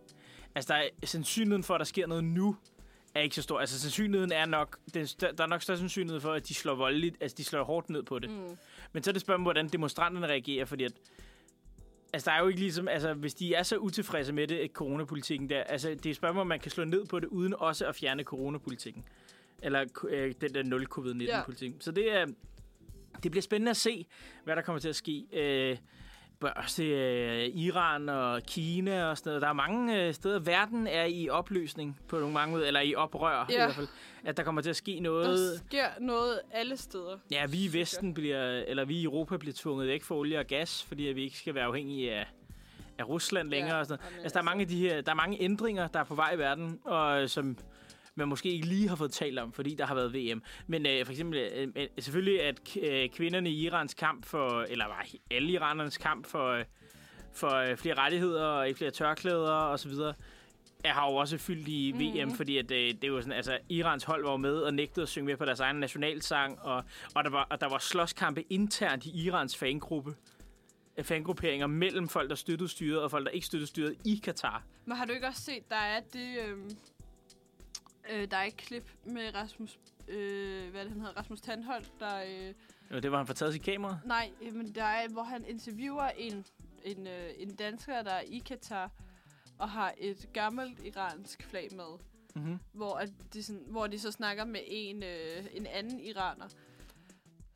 altså 0.54 0.72
der 0.72 0.78
er 0.80 0.88
sandsynligheden 1.04 1.64
for, 1.64 1.74
at 1.74 1.78
der 1.78 1.84
sker 1.84 2.06
noget 2.06 2.24
nu, 2.24 2.56
er 3.14 3.20
ikke 3.20 3.34
så 3.36 3.42
stor. 3.42 3.58
Altså 3.60 3.80
sandsynligheden 3.80 4.32
er 4.32 4.46
nok, 4.46 4.78
den, 4.94 5.06
stør- 5.06 5.32
der 5.32 5.44
er 5.44 5.48
nok 5.48 5.62
større 5.62 5.78
sandsynlighed 5.78 6.20
for, 6.20 6.32
at 6.32 6.48
de 6.48 6.54
slår 6.54 6.74
voldeligt, 6.74 7.16
altså 7.20 7.34
de 7.38 7.44
slår 7.44 7.64
hårdt 7.64 7.90
ned 7.90 8.02
på 8.02 8.18
det. 8.18 8.30
Mm. 8.30 8.56
Men 8.92 9.02
så 9.02 9.10
er 9.10 9.12
det 9.12 9.20
spørgsmålet, 9.20 9.44
hvordan 9.44 9.68
demonstranterne 9.68 10.26
reagerer, 10.26 10.64
fordi 10.64 10.84
at, 10.84 10.92
altså 12.12 12.30
der 12.30 12.36
er 12.36 12.40
jo 12.42 12.48
ikke 12.48 12.60
ligesom, 12.60 12.88
altså 12.88 13.14
hvis 13.14 13.34
de 13.34 13.54
er 13.54 13.62
så 13.62 13.76
utilfredse 13.76 14.32
med 14.32 14.46
det, 14.46 14.70
coronapolitikken 14.72 15.50
der, 15.50 15.62
altså 15.62 15.88
det 15.90 16.06
er 16.06 16.10
et 16.10 16.16
spørgsmål, 16.16 16.40
om 16.40 16.46
man 16.46 16.60
kan 16.60 16.70
slå 16.70 16.84
ned 16.84 17.04
på 17.06 17.20
det, 17.20 17.26
uden 17.26 17.54
også 17.58 17.86
at 17.86 17.94
fjerne 17.94 18.22
coronapolitikken. 18.22 19.04
Eller 19.64 19.84
øh, 20.08 20.34
den 20.40 20.54
der 20.54 20.62
0 20.62 20.84
covid-19-politik. 20.86 21.72
Så 21.80 21.90
det 21.92 22.12
er, 22.16 22.26
det 23.22 23.30
bliver 23.30 23.42
spændende 23.42 23.70
at 23.70 23.76
se, 23.76 24.06
hvad 24.44 24.56
der 24.56 24.62
kommer 24.62 24.80
til 24.80 24.88
at 24.88 24.96
ske. 24.96 25.24
Øh, 25.32 25.76
også 26.56 26.82
øh, 26.84 27.44
Iran 27.56 28.08
og 28.08 28.42
Kina 28.42 29.04
og 29.04 29.18
sådan 29.18 29.30
noget. 29.30 29.42
Der 29.42 29.48
er 29.48 29.52
mange 29.52 30.06
øh, 30.06 30.14
steder, 30.14 30.38
verden 30.38 30.86
er 30.86 31.04
i 31.04 31.28
opløsning 31.28 31.98
på 32.08 32.18
nogle 32.18 32.34
mange 32.34 32.52
måder, 32.52 32.66
eller 32.66 32.80
i 32.80 32.94
oprør 32.94 33.46
Ja. 33.50 33.54
i 33.54 33.56
hvert 33.56 33.74
fald. 33.74 33.88
At 34.24 34.36
der 34.36 34.42
kommer 34.42 34.62
til 34.62 34.70
at 34.70 34.76
ske 34.76 34.90
Der 34.92 35.00
noget. 35.00 35.62
sker 35.66 35.86
noget 36.00 36.40
alle 36.52 36.76
steder. 36.76 37.18
Ja, 37.30 37.46
vi 37.46 37.64
i 37.64 37.72
Vesten 37.72 38.14
bliver, 38.14 38.44
eller 38.66 38.84
vi 38.84 38.96
i 38.96 39.04
Europa 39.04 39.36
bliver 39.36 39.54
tvunget 39.56 39.88
væk 39.88 40.02
fra 40.02 40.14
olie 40.14 40.38
og 40.38 40.46
gas, 40.46 40.84
fordi 40.84 41.02
vi 41.02 41.22
ikke 41.22 41.38
skal 41.38 41.54
være 41.54 41.64
afhængige 41.64 42.12
af, 42.14 42.26
af 42.98 43.08
Rusland 43.08 43.48
længere. 43.48 43.74
Ja, 43.74 43.80
og 43.80 43.86
sådan. 43.86 44.04
noget. 44.12 44.22
Altså, 44.22 44.34
der 44.34 44.40
er 44.40 44.44
mange 44.44 44.62
af 44.62 44.68
de 44.68 44.78
her, 44.78 45.00
der 45.00 45.12
er 45.12 45.16
mange 45.16 45.42
ændringer, 45.42 45.86
der 45.88 46.00
er 46.00 46.04
på 46.04 46.14
vej 46.14 46.32
i 46.34 46.38
verden, 46.38 46.80
og 46.84 47.22
øh, 47.22 47.28
som 47.28 47.58
man 48.16 48.28
måske 48.28 48.48
ikke 48.50 48.66
lige 48.66 48.88
har 48.88 48.96
fået 48.96 49.12
talt 49.12 49.38
om, 49.38 49.52
fordi 49.52 49.74
der 49.74 49.86
har 49.86 49.94
været 49.94 50.14
VM. 50.14 50.42
Men 50.66 50.86
øh, 50.86 51.04
for 51.04 51.12
eksempel, 51.12 51.38
øh, 51.38 51.68
øh, 51.76 51.86
selvfølgelig, 51.98 52.42
at 52.42 52.76
øh, 52.82 53.08
kvinderne 53.08 53.50
i 53.50 53.64
Irans 53.66 53.94
kamp 53.94 54.24
for, 54.26 54.62
eller 54.62 54.86
var 54.86 55.06
alle 55.30 55.52
iranernes 55.52 55.98
kamp 55.98 56.26
for, 56.26 56.48
øh, 56.50 56.64
for 57.32 57.54
øh, 57.54 57.76
flere 57.76 57.94
rettigheder 57.94 58.44
og 58.44 58.68
ikke 58.68 58.78
flere 58.78 58.90
tørklæder 58.90 59.50
og 59.52 59.80
så 59.80 59.88
videre, 59.88 60.14
er, 60.84 60.92
har 60.92 61.10
jo 61.10 61.16
også 61.16 61.38
fyldt 61.38 61.68
i 61.68 61.92
VM, 61.92 62.28
Mhm. 62.28 62.36
fordi 62.36 62.58
at, 62.58 62.70
øh, 62.70 62.78
det 62.88 63.04
er 63.04 63.08
jo 63.08 63.20
sådan, 63.20 63.32
altså, 63.32 63.58
Irans 63.68 64.04
hold 64.04 64.24
var 64.24 64.36
med 64.36 64.56
og 64.56 64.74
nægtede 64.74 65.02
at 65.02 65.08
synge 65.08 65.26
med 65.26 65.36
på 65.36 65.44
deres 65.44 65.60
egen 65.60 65.76
nationalsang, 65.76 66.58
og, 66.60 66.84
og, 67.14 67.24
der, 67.24 67.30
var, 67.30 67.46
og 67.50 67.60
der 67.60 67.68
var 67.68 67.78
slåskampe 67.78 68.42
internt 68.52 69.06
i 69.06 69.24
Irans 69.26 69.56
fangruppe 69.56 70.14
øh, 70.98 71.04
fangrupperinger 71.04 71.66
mellem 71.66 72.08
folk, 72.08 72.30
der 72.30 72.36
støttede 72.36 72.68
styret, 72.68 73.02
og 73.02 73.10
folk, 73.10 73.24
der 73.26 73.30
ikke 73.30 73.46
støttede 73.46 73.68
styret 73.68 73.94
i 74.04 74.20
Katar. 74.24 74.62
Men 74.84 74.96
har 74.96 75.04
du 75.04 75.12
ikke 75.12 75.26
også 75.26 75.42
set, 75.42 75.68
der 75.70 75.76
er 75.76 76.00
det... 76.12 76.36
Øhm, 76.48 76.70
øh, 78.12 78.30
der 78.30 78.36
er 78.36 78.44
et 78.44 78.56
klip 78.56 78.90
med 79.04 79.34
Rasmus... 79.34 79.78
Øh, 80.08 80.70
hvad 80.70 80.80
det, 80.82 80.90
han 80.90 81.00
hedder? 81.00 81.16
Rasmus 81.16 81.40
Tandholt, 81.40 81.92
der... 82.00 82.22
Øh, 82.26 82.54
Jo, 82.90 82.98
det 82.98 83.10
var 83.10 83.16
han 83.16 83.26
får 83.26 83.34
taget 83.34 83.52
sit 83.52 83.62
kamera. 83.62 83.98
nej, 84.04 84.30
øh, 84.42 84.54
men 84.54 84.74
der 84.74 84.84
er, 84.84 85.08
hvor 85.08 85.22
han 85.22 85.44
interviewer 85.44 86.08
en, 86.08 86.44
en, 86.84 87.06
øh, 87.06 87.30
en 87.38 87.54
dansker, 87.54 88.02
der 88.02 88.10
er 88.10 88.20
i 88.20 88.38
Katar, 88.38 88.90
og 89.58 89.70
har 89.70 89.94
et 89.98 90.28
gammelt 90.32 90.86
iransk 90.86 91.42
flag 91.42 91.68
med. 91.72 91.98
Mm-hmm. 92.36 92.58
hvor, 92.72 92.94
at 92.94 93.10
de 93.32 93.42
sådan, 93.42 93.64
hvor 93.66 93.86
de 93.86 93.98
så 93.98 94.10
snakker 94.10 94.44
med 94.44 94.60
en, 94.66 95.02
øh, 95.02 95.44
en 95.52 95.66
anden 95.66 96.00
iraner. 96.00 96.48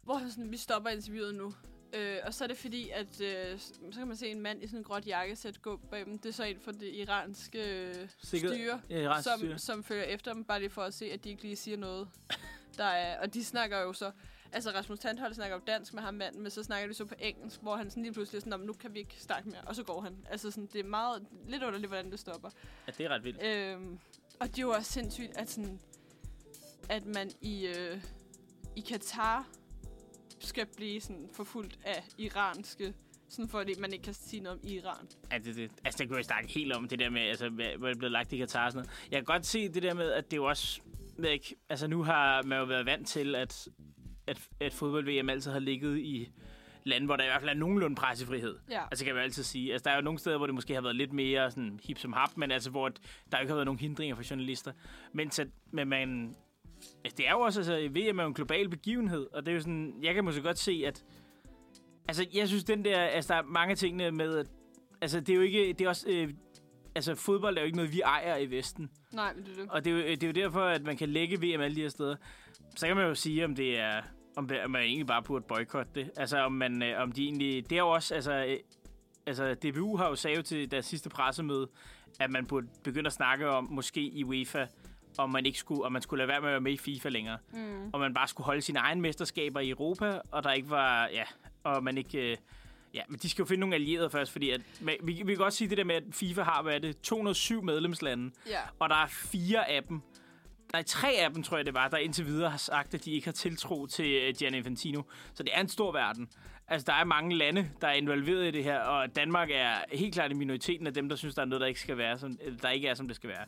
Hvor 0.03 0.14
han 0.14 0.30
sådan, 0.30 0.51
vi 0.53 0.57
stopper 0.57 0.90
interviewet 0.90 1.34
nu. 1.34 1.53
Øh, 1.93 2.16
og 2.26 2.34
så 2.34 2.45
er 2.45 2.49
det 2.49 2.57
fordi, 2.57 2.91
at 2.91 3.20
øh, 3.20 3.59
så 3.59 3.99
kan 3.99 4.09
man 4.09 4.16
se 4.16 4.28
en 4.28 4.41
mand 4.41 4.62
i 4.62 4.66
sådan 4.66 4.78
en 4.78 4.84
gråt 4.84 5.07
jakkesæt 5.07 5.62
gå 5.62 5.76
bag 5.91 6.05
dem. 6.07 6.18
Det 6.18 6.28
er 6.28 6.32
så 6.32 6.45
en 6.45 6.61
fra 6.61 6.72
det 6.72 6.95
iranske 6.95 7.59
øh, 7.89 7.95
Sikkert- 8.22 8.53
styre, 8.53 8.80
Ja, 8.91 9.01
iransk 9.03 9.28
som, 9.30 9.39
styre. 9.39 9.59
som 9.59 9.84
følger 9.84 10.05
efter 10.05 10.32
dem, 10.32 10.45
bare 10.45 10.59
lige 10.61 10.70
for 10.70 10.82
at 10.82 10.95
se, 10.95 11.12
at 11.12 11.24
de 11.24 11.28
ikke 11.30 11.43
lige 11.43 11.57
siger 11.57 11.76
noget. 11.76 12.09
Der 12.76 12.84
er, 12.84 13.20
og 13.20 13.34
de 13.34 13.45
snakker 13.45 13.80
jo 13.80 13.93
så... 13.93 14.11
Altså, 14.53 14.70
Rasmus 14.70 14.99
Tandholt 14.99 15.34
snakker 15.34 15.57
jo 15.57 15.62
dansk 15.66 15.95
med 15.95 16.03
ham 16.03 16.14
manden, 16.14 16.43
men 16.43 16.51
så 16.51 16.62
snakker 16.62 16.89
de 16.89 16.95
så 16.95 17.05
på 17.05 17.14
engelsk, 17.18 17.62
hvor 17.62 17.76
han 17.76 17.91
sådan 17.91 18.03
lige 18.03 18.12
pludselig 18.12 18.36
er 18.39 18.41
sådan, 18.41 18.51
"Nå, 18.51 18.57
men 18.57 18.66
nu 18.66 18.72
kan 18.72 18.95
vi 18.95 18.99
ikke 18.99 19.16
snakke 19.18 19.49
mere, 19.49 19.61
og 19.61 19.74
så 19.76 19.82
går 19.82 20.01
han. 20.01 20.16
Altså, 20.30 20.51
sådan, 20.51 20.68
det 20.72 20.80
er 20.80 20.84
meget 20.89 21.26
lidt 21.49 21.62
underligt, 21.62 21.91
hvordan 21.91 22.11
det 22.11 22.18
stopper. 22.20 22.51
Ja, 22.86 22.93
det 22.99 23.07
er 23.07 23.11
ret 23.11 23.24
vildt. 23.24 23.43
Øhm, 23.43 23.99
og 24.41 24.47
det 24.49 24.59
er 24.59 24.62
jo 24.62 24.70
også 24.70 24.93
sindssygt, 24.93 25.36
at, 25.36 25.51
sådan, 25.51 25.80
at 26.89 27.07
man 27.07 27.30
i, 27.41 27.66
øh, 27.66 28.03
i 28.76 28.80
Katar 28.80 29.49
skal 30.41 30.66
blive 30.76 31.01
sådan 31.01 31.28
forfulgt 31.32 31.78
af 31.84 32.05
iranske, 32.18 32.95
sådan 33.28 33.49
fordi 33.49 33.74
man 33.80 33.93
ikke 33.93 34.03
kan 34.03 34.14
sige 34.14 34.43
noget 34.43 34.59
om 34.59 34.68
Iran. 34.68 35.09
Ja, 35.32 35.39
det, 35.39 35.57
det, 35.57 35.70
altså, 35.84 35.99
det 35.99 36.09
kunne 36.09 36.16
jeg 36.16 36.24
snakke 36.24 36.49
helt 36.49 36.72
om, 36.72 36.89
det 36.89 36.99
der 36.99 37.11
med, 37.11 37.20
altså, 37.20 37.49
hvad 37.49 37.91
er 37.91 37.95
blevet 37.99 38.12
lagt 38.12 38.32
i 38.32 38.39
Katar 38.39 38.66
og 38.66 38.72
sådan 38.72 38.86
noget. 38.86 39.09
Jeg 39.11 39.16
kan 39.16 39.24
godt 39.24 39.47
se 39.47 39.68
det 39.68 39.82
der 39.82 39.95
med, 39.95 40.12
at 40.12 40.30
det 40.30 40.36
jo 40.36 40.45
også, 40.45 40.80
ikke, 41.28 41.57
altså 41.68 41.86
nu 41.86 42.03
har 42.03 42.43
man 42.43 42.59
jo 42.59 42.64
været 42.64 42.86
vant 42.86 43.09
til, 43.09 43.34
at, 43.34 43.68
at, 44.26 44.49
at 44.61 44.72
fodbold-VM 44.72 45.30
altid 45.30 45.51
har 45.51 45.59
ligget 45.59 45.99
i 45.99 46.32
lande, 46.84 47.07
hvor 47.07 47.16
der 47.16 47.24
i 47.24 47.26
hvert 47.26 47.41
fald 47.41 47.51
er 47.51 47.55
nogenlunde 47.55 47.97
pressefrihed. 47.97 48.59
Ja. 48.70 48.82
Altså 48.91 49.05
kan 49.05 49.14
man 49.14 49.24
altid 49.24 49.43
sige. 49.43 49.72
Altså 49.72 49.84
der 49.84 49.91
er 49.91 49.97
jo 49.97 50.03
nogle 50.03 50.18
steder, 50.18 50.36
hvor 50.36 50.47
det 50.47 50.55
måske 50.55 50.74
har 50.74 50.80
været 50.80 50.97
lidt 50.97 51.12
mere 51.12 51.51
sådan 51.51 51.80
hip 51.84 51.99
som 51.99 52.12
hap, 52.12 52.36
men 52.36 52.51
altså 52.51 52.70
hvor 52.70 52.91
der 53.32 53.39
ikke 53.39 53.51
har 53.51 53.55
været 53.55 53.66
nogen 53.66 53.78
hindringer 53.78 54.16
for 54.16 54.24
journalister. 54.30 54.72
Men, 55.12 55.30
så, 55.30 55.47
men 55.70 55.89
man, 55.89 56.34
altså, 57.05 57.16
det 57.16 57.28
er 57.28 57.32
jo 57.32 57.41
også, 57.41 57.61
altså 57.61 57.89
VM 57.91 58.18
er 58.18 58.22
jo 58.22 58.28
en 58.28 58.34
global 58.34 58.68
begivenhed, 58.68 59.26
og 59.32 59.47
det 59.47 59.53
er 59.53 59.55
jo 59.55 59.61
sådan, 59.61 59.95
jeg 60.03 60.14
kan 60.14 60.24
måske 60.24 60.43
godt 60.43 60.59
se, 60.59 60.82
at 60.86 61.05
altså 62.09 62.26
jeg 62.34 62.49
synes 62.49 62.64
den 62.64 62.84
der, 62.84 63.01
altså 63.01 63.32
der 63.34 63.41
er 63.41 63.45
mange 63.47 63.74
ting 63.74 63.97
med, 63.97 64.39
at 64.39 64.47
altså 65.01 65.20
det 65.20 65.28
er 65.28 65.36
jo 65.36 65.43
ikke, 65.43 65.72
det 65.72 65.80
er 65.80 65.89
også, 65.89 66.07
øh, 66.11 66.30
altså 66.95 67.14
fodbold 67.14 67.57
er 67.57 67.61
jo 67.61 67.66
ikke 67.66 67.76
noget, 67.76 67.93
vi 67.93 68.01
ejer 68.01 68.36
i 68.36 68.51
Vesten. 68.51 68.91
Nej, 69.12 69.34
men 69.34 69.45
det 69.45 69.53
er 69.53 69.62
det. 69.62 69.70
Og 69.70 69.84
det 69.84 69.93
er, 69.93 69.97
jo, 69.97 70.03
det 70.03 70.22
er 70.22 70.26
jo 70.26 70.32
derfor, 70.32 70.61
at 70.61 70.82
man 70.82 70.97
kan 70.97 71.09
lægge 71.09 71.36
VM 71.36 71.61
alle 71.61 71.76
de 71.76 71.80
her 71.80 71.89
steder. 71.89 72.16
Så 72.76 72.86
kan 72.86 72.97
man 72.97 73.07
jo 73.07 73.14
sige, 73.14 73.45
om 73.45 73.55
det 73.55 73.78
er 73.78 74.03
om, 74.36 74.49
det, 74.49 74.64
om 74.64 74.70
man 74.70 74.82
egentlig 74.82 75.07
bare 75.07 75.22
burde 75.22 75.45
boykotte 75.49 75.93
det. 75.95 76.11
Altså 76.16 76.39
om 76.39 76.53
man 76.53 76.82
øh, 76.82 77.03
om 77.03 77.12
de 77.12 77.24
egentlig... 77.24 77.70
Det 77.70 77.76
er 77.76 77.82
jo 77.82 77.89
også... 77.89 78.14
Altså, 78.14 78.32
øh, 78.32 78.59
altså 79.26 79.55
DBU 79.55 79.97
har 79.97 80.09
jo 80.09 80.14
sagt 80.14 80.45
til 80.45 80.70
deres 80.70 80.86
sidste 80.86 81.09
pressemøde, 81.09 81.68
at 82.20 82.30
man 82.30 82.47
burde 82.47 82.66
begynde 82.84 83.07
at 83.07 83.12
snakke 83.12 83.49
om, 83.49 83.68
måske 83.70 84.01
i 84.01 84.24
UEFA, 84.24 84.66
om 85.19 85.31
man 85.31 85.47
ikke 85.47 85.59
skulle, 85.59 85.85
om 85.85 85.93
man 85.93 86.03
skulle 86.03 86.19
lade 86.19 86.29
være 86.29 86.41
med 86.41 86.49
at 86.49 86.53
være 86.53 86.61
med 86.61 86.73
i 86.73 86.77
FIFA 86.77 87.09
længere. 87.09 87.39
Mm. 87.53 87.91
Og 87.93 88.01
man 88.01 88.14
bare 88.14 88.29
skulle 88.29 88.45
holde 88.45 88.62
sine 88.62 88.79
egne 88.79 89.01
mesterskaber 89.01 89.61
i 89.61 89.71
Europa, 89.71 90.21
og 90.31 90.43
der 90.43 90.53
ikke 90.53 90.71
var... 90.71 91.09
Ja, 91.12 91.25
og 91.64 91.85
man 91.85 91.99
ikke... 91.99 92.31
Øh, 92.31 92.37
Ja, 92.95 93.01
men 93.09 93.19
de 93.23 93.29
skal 93.31 93.43
jo 93.43 93.47
finde 93.47 93.61
nogle 93.61 93.75
allierede 93.75 94.11
først, 94.11 94.33
fordi 94.33 94.51
at, 94.51 94.61
vi, 94.81 94.97
vi 95.03 95.25
kan 95.25 95.37
godt 95.37 95.55
sige 95.55 95.69
det 95.69 95.79
der 95.79 95.85
med, 95.85 95.95
at 95.95 96.03
FIFA 96.12 96.43
har, 96.43 96.62
hvad 96.62 96.75
er 96.75 96.79
det, 96.79 97.01
207 97.01 97.62
medlemslande, 97.62 98.31
Ja. 98.47 98.59
og 98.79 98.89
der 98.89 98.95
er 98.95 99.07
fire 99.07 99.69
af 99.69 99.83
dem, 99.83 100.01
nej, 100.73 100.83
tre 100.83 101.09
af 101.12 101.31
dem, 101.33 101.43
tror 101.43 101.57
jeg 101.57 101.66
det 101.66 101.75
var, 101.75 101.89
der 101.89 101.97
indtil 101.97 102.27
videre 102.27 102.51
har 102.51 102.59
sagt, 102.59 102.95
at 102.95 103.05
de 103.05 103.12
ikke 103.12 103.27
har 103.27 103.33
tiltro 103.33 103.87
til 103.87 104.11
øh, 104.23 104.35
Gianni 104.39 104.59
Infantino. 104.59 105.03
Så 105.35 105.43
det 105.43 105.51
er 105.55 105.61
en 105.61 105.69
stor 105.69 105.93
verden. 105.93 106.29
Altså, 106.69 106.85
der 106.87 106.93
er 106.93 107.05
mange 107.05 107.37
lande, 107.37 107.71
der 107.81 107.89
er 107.89 107.93
involveret 107.93 108.47
i 108.49 108.51
det 108.51 108.64
her, 108.64 108.79
og 108.81 109.16
Danmark 109.16 109.49
er 109.53 109.75
helt 109.93 110.14
klart 110.14 110.31
i 110.31 110.35
minoriteten 110.35 110.87
af 110.87 110.95
dem, 110.95 111.09
der 111.09 111.16
synes, 111.16 111.35
der 111.35 111.43
er 111.43 111.47
noget, 111.47 111.61
der 111.61 111.66
ikke 111.66 111.81
skal 111.81 111.99
være, 111.99 112.19
som, 112.19 112.39
eller 112.41 112.59
der 112.59 112.71
ikke 112.71 112.89
er, 112.89 112.95
som 112.95 113.07
det 113.07 113.16
skal 113.16 113.31
være. 113.31 113.45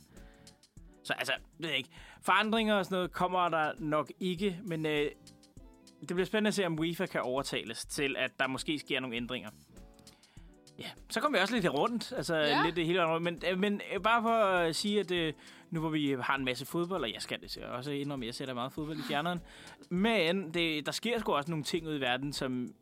Så 1.03 1.12
altså, 1.12 1.32
ved 1.59 1.68
jeg 1.68 1.78
ikke. 1.78 1.90
Forandringer 2.22 2.74
og 2.74 2.84
sådan 2.84 2.96
noget 2.96 3.12
kommer 3.12 3.48
der 3.48 3.72
nok 3.78 4.12
ikke, 4.20 4.59
men 4.64 4.86
øh, 4.86 5.11
det 6.01 6.09
bliver 6.09 6.24
spændende 6.24 6.48
at 6.48 6.55
se, 6.55 6.66
om 6.66 6.78
UEFA 6.78 7.07
kan 7.07 7.20
overtales 7.20 7.84
til, 7.84 8.16
at 8.18 8.30
der 8.40 8.46
måske 8.46 8.78
sker 8.78 9.01
nogle 9.01 9.16
ændringer. 9.16 9.51
Ja, 10.78 10.90
så 11.11 11.20
kommer 11.20 11.38
vi 11.38 11.42
også 11.42 11.55
lidt 11.55 11.68
rundt, 11.68 12.12
altså 12.16 12.36
Ja. 12.36 12.62
lidt 12.64 12.76
det 12.76 12.86
hele 12.86 13.05
rundt. 13.05 13.22
Men, 13.22 13.42
øh, 13.51 13.59
men 13.59 13.80
øh, 13.94 14.01
bare 14.03 14.22
for 14.22 14.30
at 14.30 14.76
sige, 14.76 15.01
at 15.01 15.11
øh, 15.11 15.32
nu 15.70 15.80
hvor 15.80 15.88
vi 15.88 16.16
har 16.20 16.36
en 16.36 16.44
masse 16.44 16.66
fodbold, 16.66 17.03
og 17.03 17.12
jeg 17.12 17.22
skal 17.22 17.40
det 17.40 17.64
også 17.64 17.90
indrømme, 17.90 18.26
jeg 18.26 18.34
sætter 18.34 18.55
meget 18.55 18.72
fodbold 18.72 18.98
i 18.98 19.03
fjerneren. 19.03 19.40
Men 19.90 20.55
det, 20.55 20.86
der 20.86 20.92
sker 20.92 21.18
sgu 21.18 21.32
også 21.32 21.51
nogle 21.51 21.64
ting 21.64 21.86
ud 21.88 21.96
i 21.96 22.01
verden, 22.01 22.32
som, 22.32 22.74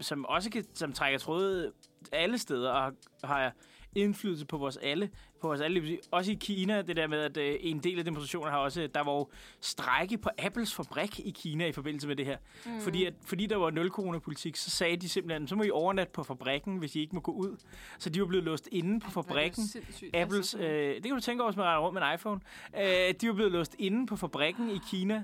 som 0.00 0.24
også 0.26 0.50
kan, 0.50 0.64
som 0.74 0.92
trækker 0.92 1.18
tråde 1.18 1.72
alle 2.12 2.38
steder, 2.38 2.70
og 2.70 2.82
har, 2.82 2.94
har 3.24 3.52
indflydelse 3.96 4.46
på 4.46 4.56
vores 4.56 4.76
alle, 4.76 5.10
på 5.40 5.46
vores 5.48 5.60
alle. 5.60 5.98
Også 6.10 6.32
i 6.32 6.34
Kina, 6.34 6.82
det 6.82 6.96
der 6.96 7.06
med, 7.06 7.18
at 7.18 7.36
øh, 7.36 7.56
en 7.60 7.78
del 7.78 7.98
af 7.98 8.04
demonstrationer 8.04 8.50
har 8.50 8.58
også, 8.58 8.88
der 8.94 9.00
var 9.00 9.12
jo 9.12 9.28
strække 9.60 10.18
på 10.18 10.30
Apples 10.38 10.74
fabrik 10.74 11.20
i 11.20 11.30
Kina 11.30 11.66
i 11.66 11.72
forbindelse 11.72 12.08
med 12.08 12.16
det 12.16 12.26
her. 12.26 12.36
Mm. 12.66 12.80
Fordi, 12.80 13.04
at, 13.04 13.14
fordi 13.26 13.46
der 13.46 13.56
var 13.56 13.70
nul 13.70 13.90
politik 14.20 14.56
så 14.56 14.70
sagde 14.70 14.96
de 14.96 15.08
simpelthen, 15.08 15.48
så 15.48 15.56
må 15.56 15.62
I 15.62 15.70
overnatte 15.70 16.12
på 16.12 16.22
fabrikken, 16.22 16.78
hvis 16.78 16.96
I 16.96 17.00
ikke 17.00 17.14
må 17.14 17.20
gå 17.20 17.32
ud. 17.32 17.56
Så 17.98 18.10
de 18.10 18.20
var 18.20 18.26
blevet 18.26 18.44
låst 18.44 18.68
inde 18.72 19.00
på 19.00 19.10
fabrikken. 19.10 19.64
Det. 19.64 20.10
Apples, 20.14 20.36
Altså, 20.38 20.50
sådan- 20.50 20.70
øh, 20.70 20.94
det 20.94 21.02
kan 21.02 21.14
du 21.14 21.20
tænke 21.20 21.42
over, 21.42 21.52
hvis 21.52 21.56
man 21.56 21.78
rundt 21.78 21.94
med 21.94 22.02
en 22.02 22.14
iPhone. 22.14 22.40
Øh, 22.80 23.14
de 23.20 23.28
var 23.28 23.34
blevet 23.34 23.52
låst 23.52 23.76
inde 23.78 24.06
på 24.06 24.16
fabrikken 24.16 24.70
i 24.70 24.78
Kina. 24.90 25.22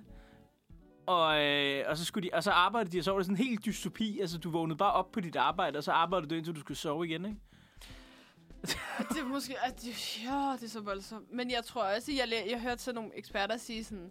Og, 1.06 1.42
øh, 1.44 1.84
og, 1.88 1.96
så 1.98 2.04
skulle 2.04 2.28
de, 2.30 2.34
og 2.34 2.42
så 2.42 2.50
arbejdede 2.50 2.92
de, 2.92 2.98
og 3.00 3.04
så 3.04 3.10
var 3.10 3.18
det 3.18 3.26
sådan 3.26 3.36
en 3.40 3.44
helt 3.46 3.64
dystopi. 3.64 4.20
Altså, 4.20 4.38
du 4.38 4.50
vågnede 4.50 4.78
bare 4.78 4.92
op 4.92 5.12
på 5.12 5.20
dit 5.20 5.36
arbejde, 5.36 5.76
og 5.76 5.84
så 5.84 5.92
arbejdede 5.92 6.30
du 6.30 6.34
indtil 6.34 6.54
du 6.54 6.60
skulle 6.60 6.78
sove 6.78 7.06
igen, 7.08 7.24
ikke? 7.24 7.38
Det 9.08 9.18
er 9.18 9.24
måske... 9.24 9.58
At, 9.60 9.84
ja, 10.24 10.56
det 10.60 10.66
er 10.66 10.68
så 10.70 10.80
voldsomt. 10.80 11.32
Men 11.32 11.50
jeg 11.50 11.64
tror 11.64 11.82
også, 11.82 12.12
jeg, 12.12 12.44
jeg 12.50 12.60
hørte 12.60 12.82
sådan 12.82 12.94
nogle 12.94 13.16
eksperter 13.16 13.56
sige 13.56 13.84
sådan, 13.84 14.10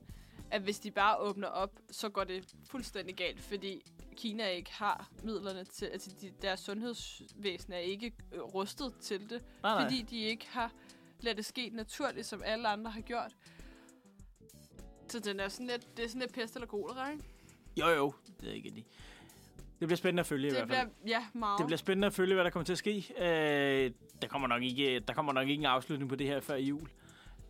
at 0.52 0.62
hvis 0.62 0.80
de 0.80 0.92
bare 0.92 1.18
åbner 1.18 1.48
op, 1.48 1.80
så 1.92 2.10
går 2.10 2.24
det 2.24 2.54
fuldstændig 2.70 3.16
galt, 3.16 3.42
fordi 3.42 3.82
Kina 4.16 4.48
ikke 4.48 4.72
har 4.74 5.10
midlerne 5.24 5.64
til, 5.64 5.86
altså 5.86 6.12
de, 6.22 6.32
deres 6.42 6.60
sundhedsvæsen 6.60 7.74
er 7.74 7.78
ikke 7.78 8.14
øh, 8.32 8.42
rustet 8.42 8.94
til 9.02 9.30
det, 9.30 9.44
Nej, 9.64 9.74
nej. 9.74 9.84
fordi 9.84 10.02
de 10.02 10.18
ikke 10.20 10.48
har 10.50 10.72
ladet 11.20 11.38
det 11.38 11.46
ske 11.46 11.70
naturligt, 11.74 12.26
som 12.28 12.42
alle 12.46 12.68
andre 12.68 12.92
har 12.92 13.02
gjort. 13.02 13.36
Så 15.10 15.20
den 15.20 15.40
er 15.40 15.48
sådan 15.48 15.68
lidt, 15.68 15.98
det 15.98 16.06
er 16.06 16.10
sådan 16.10 16.22
lidt 16.22 16.34
pest 16.34 16.56
eller 16.56 16.68
kolera, 16.68 17.12
ikke? 17.12 17.24
Jo, 17.78 17.88
jo. 17.88 18.14
Det 18.42 18.50
er 18.50 18.54
ikke 18.54 18.70
det. 18.70 18.84
Det 19.82 19.88
bliver 19.88 19.98
spændende 19.98 20.20
at 20.20 20.26
følge 20.28 20.48
i 20.48 20.50
Det 20.50 20.58
hvert 20.58 20.78
fald. 20.78 20.88
bliver, 21.04 21.18
ja, 21.20 21.26
meget. 21.34 21.58
Det 21.60 21.66
bliver 21.68 21.78
spændende 21.78 22.08
at 22.08 22.14
følge, 22.14 22.34
hvad 22.34 22.44
der 22.44 22.50
kommer 22.50 22.66
til 22.66 22.74
at 22.74 22.78
ske. 22.78 23.06
Øh, 23.20 23.92
der, 24.22 24.28
kommer 24.28 24.48
nok 24.48 24.64
ikke, 24.64 25.00
der 25.00 25.14
kommer 25.14 25.34
nok 25.34 25.48
ikke 25.48 25.60
en 25.62 25.66
afslutning 25.66 26.10
på 26.10 26.16
det 26.16 26.28
her 26.28 26.40
før 26.42 26.56
jul. 26.56 26.90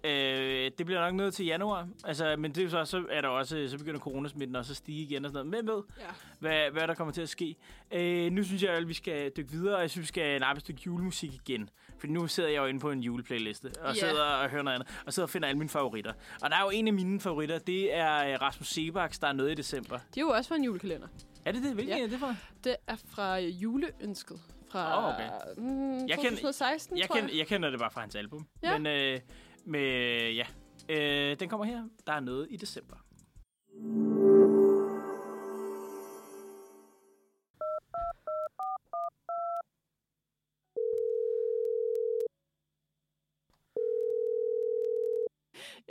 Øh, 0.04 0.72
det 0.78 0.86
bliver 0.86 1.02
nok 1.02 1.14
noget 1.14 1.34
til 1.34 1.46
januar. 1.46 1.88
Altså, 2.04 2.36
men 2.40 2.52
det 2.52 2.64
er 2.64 2.70
så, 2.70 2.86
så 2.86 3.04
er 3.10 3.22
der 3.22 3.28
også, 3.28 3.68
så 3.68 3.78
begynder 3.78 4.00
coronasmitten 4.00 4.56
også 4.56 4.74
at 4.74 4.78
stige 4.78 5.04
igen 5.04 5.26
og 5.26 5.32
sådan 5.32 5.46
noget. 5.48 5.66
Men 5.66 5.74
ved, 5.76 5.84
Ja. 6.00 6.06
hvad, 6.40 6.72
hvad 6.72 6.88
der 6.88 6.94
kommer 6.94 7.14
til 7.14 7.22
at 7.22 7.30
ske. 7.30 7.56
Øh, 7.92 8.32
nu 8.32 8.44
synes 8.44 8.64
jeg, 8.64 8.72
at 8.74 8.88
vi 8.88 8.94
skal 8.94 9.32
dykke 9.38 9.52
videre, 9.52 9.76
og 9.76 9.82
jeg 9.82 9.90
synes, 9.90 10.04
vi 10.04 10.08
skal 10.08 10.40
nærmest 10.40 10.66
stykke 10.66 10.82
julemusik 10.86 11.34
igen. 11.34 11.70
For 12.02 12.08
nu 12.08 12.28
sidder 12.28 12.50
jeg 12.50 12.58
jo 12.58 12.66
inde 12.66 12.80
på 12.80 12.92
en 12.92 13.00
juleplayliste, 13.00 13.72
og 13.82 13.96
Ja. 13.96 14.00
sidder 14.00 14.24
og 14.24 14.50
hører 14.50 14.64
noget 14.64 14.76
andet, 14.76 15.02
og 15.06 15.14
sidder 15.14 15.26
og 15.28 15.30
finder 15.30 15.48
alle 15.48 15.58
mine 15.58 15.70
favoritter. 15.70 16.14
Og 16.42 16.50
der 16.50 16.56
er 16.56 16.62
jo 16.64 16.70
en 16.70 16.88
af 16.88 16.94
mine 16.94 17.20
favoritter, 17.20 17.60
det 17.60 17.96
er 17.96 18.34
øh, 18.34 18.42
Rasmus 18.42 18.68
Sebaks, 18.68 19.20
der 19.20 19.28
er 19.28 19.34
noget 19.34 19.52
i 19.52 19.54
december. 19.56 19.98
Det 19.98 20.18
er 20.18 20.22
jo 20.22 20.30
også 20.30 20.48
fra 20.48 20.56
en 20.56 20.64
julekalender. 20.64 21.08
Er 21.46 21.52
det 21.52 21.64
det? 21.64 21.74
Hvilken 21.74 21.98
Ja. 21.98 22.04
er 22.04 22.08
det 22.08 22.20
for? 22.20 22.36
Det 22.64 22.76
er 22.88 22.96
fra 22.96 23.38
juleønsket. 23.38 24.40
Fra 24.72 24.98
Åh, 25.10 25.16
okay. 25.16 25.30
mm, 25.58 26.08
Jeg 26.08 26.18
kender- 26.18 26.30
2016, 26.30 26.98
Jeg, 26.98 27.08
tror 27.08 27.16
jeg. 27.16 27.22
kender, 27.24 27.38
jeg 27.38 27.48
kender 27.48 27.70
det 27.70 27.80
bare 27.80 27.92
fra 27.92 28.02
hans 28.02 28.16
album. 28.16 28.46
Ja. 28.64 28.78
Men 28.78 28.88
øh, 28.88 29.20
med, 29.66 30.32
ja, 30.34 30.46
øh, 30.90 31.40
den 31.40 31.50
kommer 31.50 31.66
her. 31.66 31.84
Der 32.08 32.14
er 32.14 32.20
noget 32.20 32.48
i 32.50 32.56
december. 32.58 32.96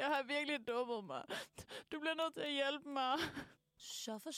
Jeg 0.00 0.08
har 0.08 0.22
virkelig 0.28 0.58
dummet 0.68 1.04
mig. 1.06 1.22
Du 1.92 2.00
bliver 2.00 2.14
nødt 2.14 2.34
til 2.34 2.40
at 2.40 2.52
hjælpe 2.52 2.88
mig. 2.88 3.14
Så 3.78 4.18
for 4.18 4.30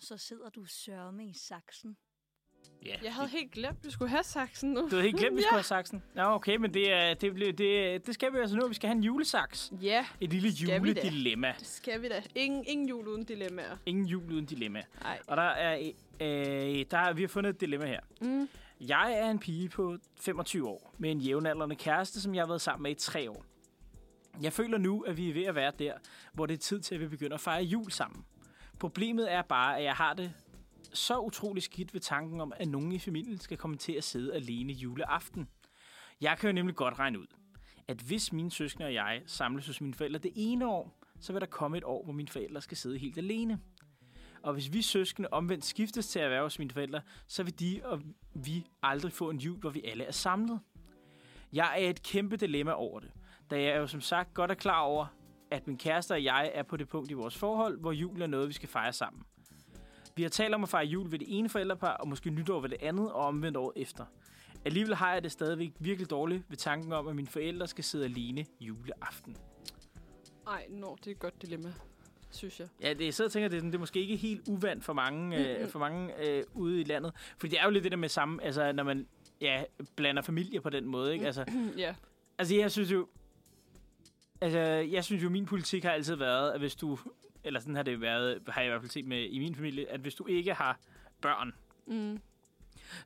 7.17, 0.00 0.06
så 0.06 0.16
sidder 0.18 0.48
du 0.50 0.64
sørme 0.64 1.26
i 1.26 1.32
saksen. 1.34 1.96
Ja. 2.84 2.96
Jeg 3.02 3.14
havde 3.14 3.28
helt 3.28 3.52
glemt, 3.52 3.78
at 3.78 3.84
vi 3.84 3.90
skulle 3.90 4.08
have 4.10 4.22
saksen 4.22 4.70
nu. 4.70 4.80
Du 4.80 4.88
havde 4.88 5.02
helt 5.02 5.16
glemt, 5.16 5.36
vi 5.36 5.42
skulle 5.46 5.54
have 5.54 5.62
saksen. 5.62 6.02
Nå, 6.14 6.22
okay, 6.22 6.56
men 6.56 6.74
det, 6.74 6.92
er, 6.92 7.14
det, 7.14 7.34
bliver, 7.34 7.52
det, 7.52 8.06
det 8.06 8.14
skal 8.14 8.32
vi 8.32 8.38
altså 8.38 8.56
nu. 8.56 8.68
Vi 8.68 8.74
skal 8.74 8.88
have 8.88 8.96
en 8.96 9.04
julesaks. 9.04 9.72
Ja, 9.82 10.06
Et 10.20 10.30
lille 10.32 10.48
juledilemma. 10.48 11.54
det 11.58 11.66
skal 11.66 12.02
vi 12.02 12.08
da. 12.08 12.22
Ingen, 12.34 12.64
ingen 12.66 12.88
jul 12.88 13.08
uden 13.08 13.24
dilemmaer. 13.24 13.76
Ingen 13.86 14.06
jul 14.06 14.32
uden 14.32 14.46
dilemma. 14.46 14.82
Nej. 15.02 15.18
Og 15.26 15.36
der 15.36 15.42
er, 15.42 15.90
øh, 16.20 16.84
der 16.90 16.98
er, 16.98 17.12
vi 17.12 17.22
har 17.22 17.28
fundet 17.28 17.54
et 17.54 17.60
dilemma 17.60 17.86
her. 17.86 18.00
Mm. 18.20 18.48
Jeg 18.80 19.12
er 19.12 19.30
en 19.30 19.38
pige 19.38 19.68
på 19.68 19.96
25 20.20 20.68
år 20.68 20.94
med 20.98 21.10
en 21.10 21.18
jævnaldrende 21.18 21.76
kæreste, 21.76 22.20
som 22.20 22.34
jeg 22.34 22.42
har 22.42 22.48
været 22.48 22.60
sammen 22.60 22.82
med 22.82 22.90
i 22.90 22.94
tre 22.94 23.30
år. 23.30 23.44
Jeg 24.42 24.52
føler 24.52 24.78
nu, 24.78 25.00
at 25.00 25.16
vi 25.16 25.30
er 25.30 25.34
ved 25.34 25.44
at 25.44 25.54
være 25.54 25.72
der, 25.78 25.94
hvor 26.32 26.46
det 26.46 26.54
er 26.54 26.58
tid 26.58 26.80
til, 26.80 26.94
at 26.94 27.00
vi 27.00 27.08
begynder 27.08 27.34
at 27.34 27.40
fejre 27.40 27.62
jul 27.62 27.90
sammen. 27.90 28.24
Problemet 28.78 29.32
er 29.32 29.42
bare, 29.42 29.78
at 29.78 29.84
jeg 29.84 29.94
har 29.94 30.14
det 30.14 30.32
så 30.92 31.18
utrolig 31.18 31.62
skidt 31.62 31.94
ved 31.94 32.00
tanken 32.00 32.40
om, 32.40 32.52
at 32.56 32.68
nogen 32.68 32.92
i 32.92 32.98
familien 32.98 33.38
skal 33.38 33.56
komme 33.56 33.76
til 33.76 33.92
at 33.92 34.04
sidde 34.04 34.34
alene 34.34 34.72
juleaften. 34.72 35.48
Jeg 36.20 36.38
kan 36.38 36.48
jo 36.48 36.52
nemlig 36.52 36.76
godt 36.76 36.98
regne 36.98 37.20
ud, 37.20 37.26
at 37.88 38.00
hvis 38.00 38.32
mine 38.32 38.50
søskende 38.50 38.86
og 38.86 38.94
jeg 38.94 39.22
samles 39.26 39.66
hos 39.66 39.80
mine 39.80 39.94
forældre 39.94 40.18
det 40.18 40.32
ene 40.34 40.68
år, 40.68 40.98
så 41.20 41.32
vil 41.32 41.40
der 41.40 41.46
komme 41.46 41.76
et 41.76 41.84
år, 41.84 42.04
hvor 42.04 42.12
mine 42.12 42.28
forældre 42.28 42.60
skal 42.60 42.76
sidde 42.76 42.98
helt 42.98 43.18
alene. 43.18 43.60
Og 44.42 44.52
hvis 44.52 44.72
vi 44.72 44.82
søskende 44.82 45.28
omvendt 45.32 45.64
skiftes 45.64 46.08
til 46.08 46.18
at 46.18 46.30
være 46.30 46.42
hos 46.42 46.58
mine 46.58 46.70
forældre, 46.70 47.00
så 47.26 47.42
vil 47.42 47.60
de 47.60 47.80
og 47.84 48.02
vi 48.34 48.66
aldrig 48.82 49.12
få 49.12 49.30
en 49.30 49.38
jul, 49.38 49.58
hvor 49.58 49.70
vi 49.70 49.82
alle 49.84 50.04
er 50.04 50.12
samlet. 50.12 50.60
Jeg 51.52 51.82
er 51.82 51.90
et 51.90 52.02
kæmpe 52.02 52.36
dilemma 52.36 52.72
over 52.72 53.00
det, 53.00 53.10
da 53.50 53.62
jeg 53.62 53.76
jo 53.76 53.86
som 53.86 54.00
sagt 54.00 54.34
godt 54.34 54.50
er 54.50 54.54
klar 54.54 54.80
over, 54.80 55.06
at 55.50 55.66
min 55.66 55.78
kæreste 55.78 56.12
og 56.12 56.24
jeg 56.24 56.50
er 56.54 56.62
på 56.62 56.76
det 56.76 56.88
punkt 56.88 57.10
i 57.10 57.14
vores 57.14 57.36
forhold, 57.36 57.80
hvor 57.80 57.92
jul 57.92 58.22
er 58.22 58.26
noget, 58.26 58.48
vi 58.48 58.52
skal 58.52 58.68
fejre 58.68 58.92
sammen. 58.92 59.22
Vi 60.16 60.22
har 60.22 60.30
talt 60.30 60.54
om 60.54 60.62
at 60.62 60.68
fejre 60.68 60.86
jul 60.86 61.10
ved 61.10 61.18
det 61.18 61.38
ene 61.38 61.48
forældrepar, 61.48 61.92
og 61.92 62.08
måske 62.08 62.30
nytår 62.30 62.60
ved 62.60 62.68
det 62.68 62.78
andet, 62.82 63.12
og 63.12 63.26
omvendt 63.26 63.56
året 63.56 63.72
efter. 63.76 64.04
Alligevel 64.64 64.94
har 64.94 65.12
jeg 65.12 65.22
det 65.22 65.32
stadigvæk 65.32 65.72
virkelig 65.78 66.10
dårligt 66.10 66.42
ved 66.48 66.56
tanken 66.56 66.92
om, 66.92 67.08
at 67.08 67.16
mine 67.16 67.28
forældre 67.28 67.66
skal 67.66 67.84
sidde 67.84 68.04
alene 68.04 68.46
juleaften. 68.60 69.36
Ej, 70.46 70.66
nå, 70.70 70.96
det 71.00 71.06
er 71.06 71.10
et 71.10 71.18
godt 71.18 71.42
dilemma, 71.42 71.72
synes 72.30 72.60
jeg. 72.60 72.68
Ja, 72.80 72.94
det, 72.94 73.04
jeg 73.04 73.14
sidder 73.14 73.28
og 73.28 73.32
tænker, 73.32 73.48
det 73.48 73.56
er, 73.56 73.60
sådan, 73.60 73.70
det 73.70 73.76
er 73.76 73.80
måske 73.80 74.00
ikke 74.00 74.16
helt 74.16 74.48
uvandt 74.48 74.84
for 74.84 74.92
mange, 74.92 75.38
øh, 75.38 75.58
Mm-mm. 75.58 75.70
for 75.70 75.78
mange 75.78 76.28
øh, 76.28 76.44
ude 76.54 76.80
i 76.80 76.84
landet. 76.84 77.12
For 77.38 77.46
det 77.46 77.60
er 77.60 77.64
jo 77.64 77.70
lidt 77.70 77.84
det 77.84 77.92
der 77.92 77.98
med 77.98 78.08
samme, 78.08 78.44
altså 78.44 78.72
når 78.72 78.82
man 78.82 79.06
ja, 79.40 79.64
blander 79.96 80.22
familier 80.22 80.60
på 80.60 80.70
den 80.70 80.86
måde. 80.86 81.12
Ikke? 81.12 81.26
Altså, 81.26 81.44
ja. 81.78 81.94
altså 82.38 82.54
jeg 82.56 82.70
synes 82.70 82.92
jo, 82.92 83.08
altså 84.44 84.58
jeg 84.92 85.04
synes 85.04 85.22
jo, 85.22 85.30
min 85.30 85.46
politik 85.46 85.84
har 85.84 85.90
altid 85.90 86.14
været, 86.14 86.50
at 86.52 86.60
hvis 86.60 86.74
du, 86.76 86.98
eller 87.44 87.60
sådan 87.60 87.74
har 87.76 87.82
det 87.82 88.00
været, 88.00 88.40
har 88.48 88.60
jeg 88.60 88.68
i 88.68 88.70
hvert 88.70 88.82
fald 88.82 88.90
set 88.90 89.04
med 89.06 89.22
i 89.30 89.38
min 89.38 89.54
familie, 89.54 89.90
at 89.90 90.00
hvis 90.00 90.14
du 90.14 90.26
ikke 90.26 90.54
har 90.54 90.78
børn, 91.20 91.52
Mm. 91.86 92.20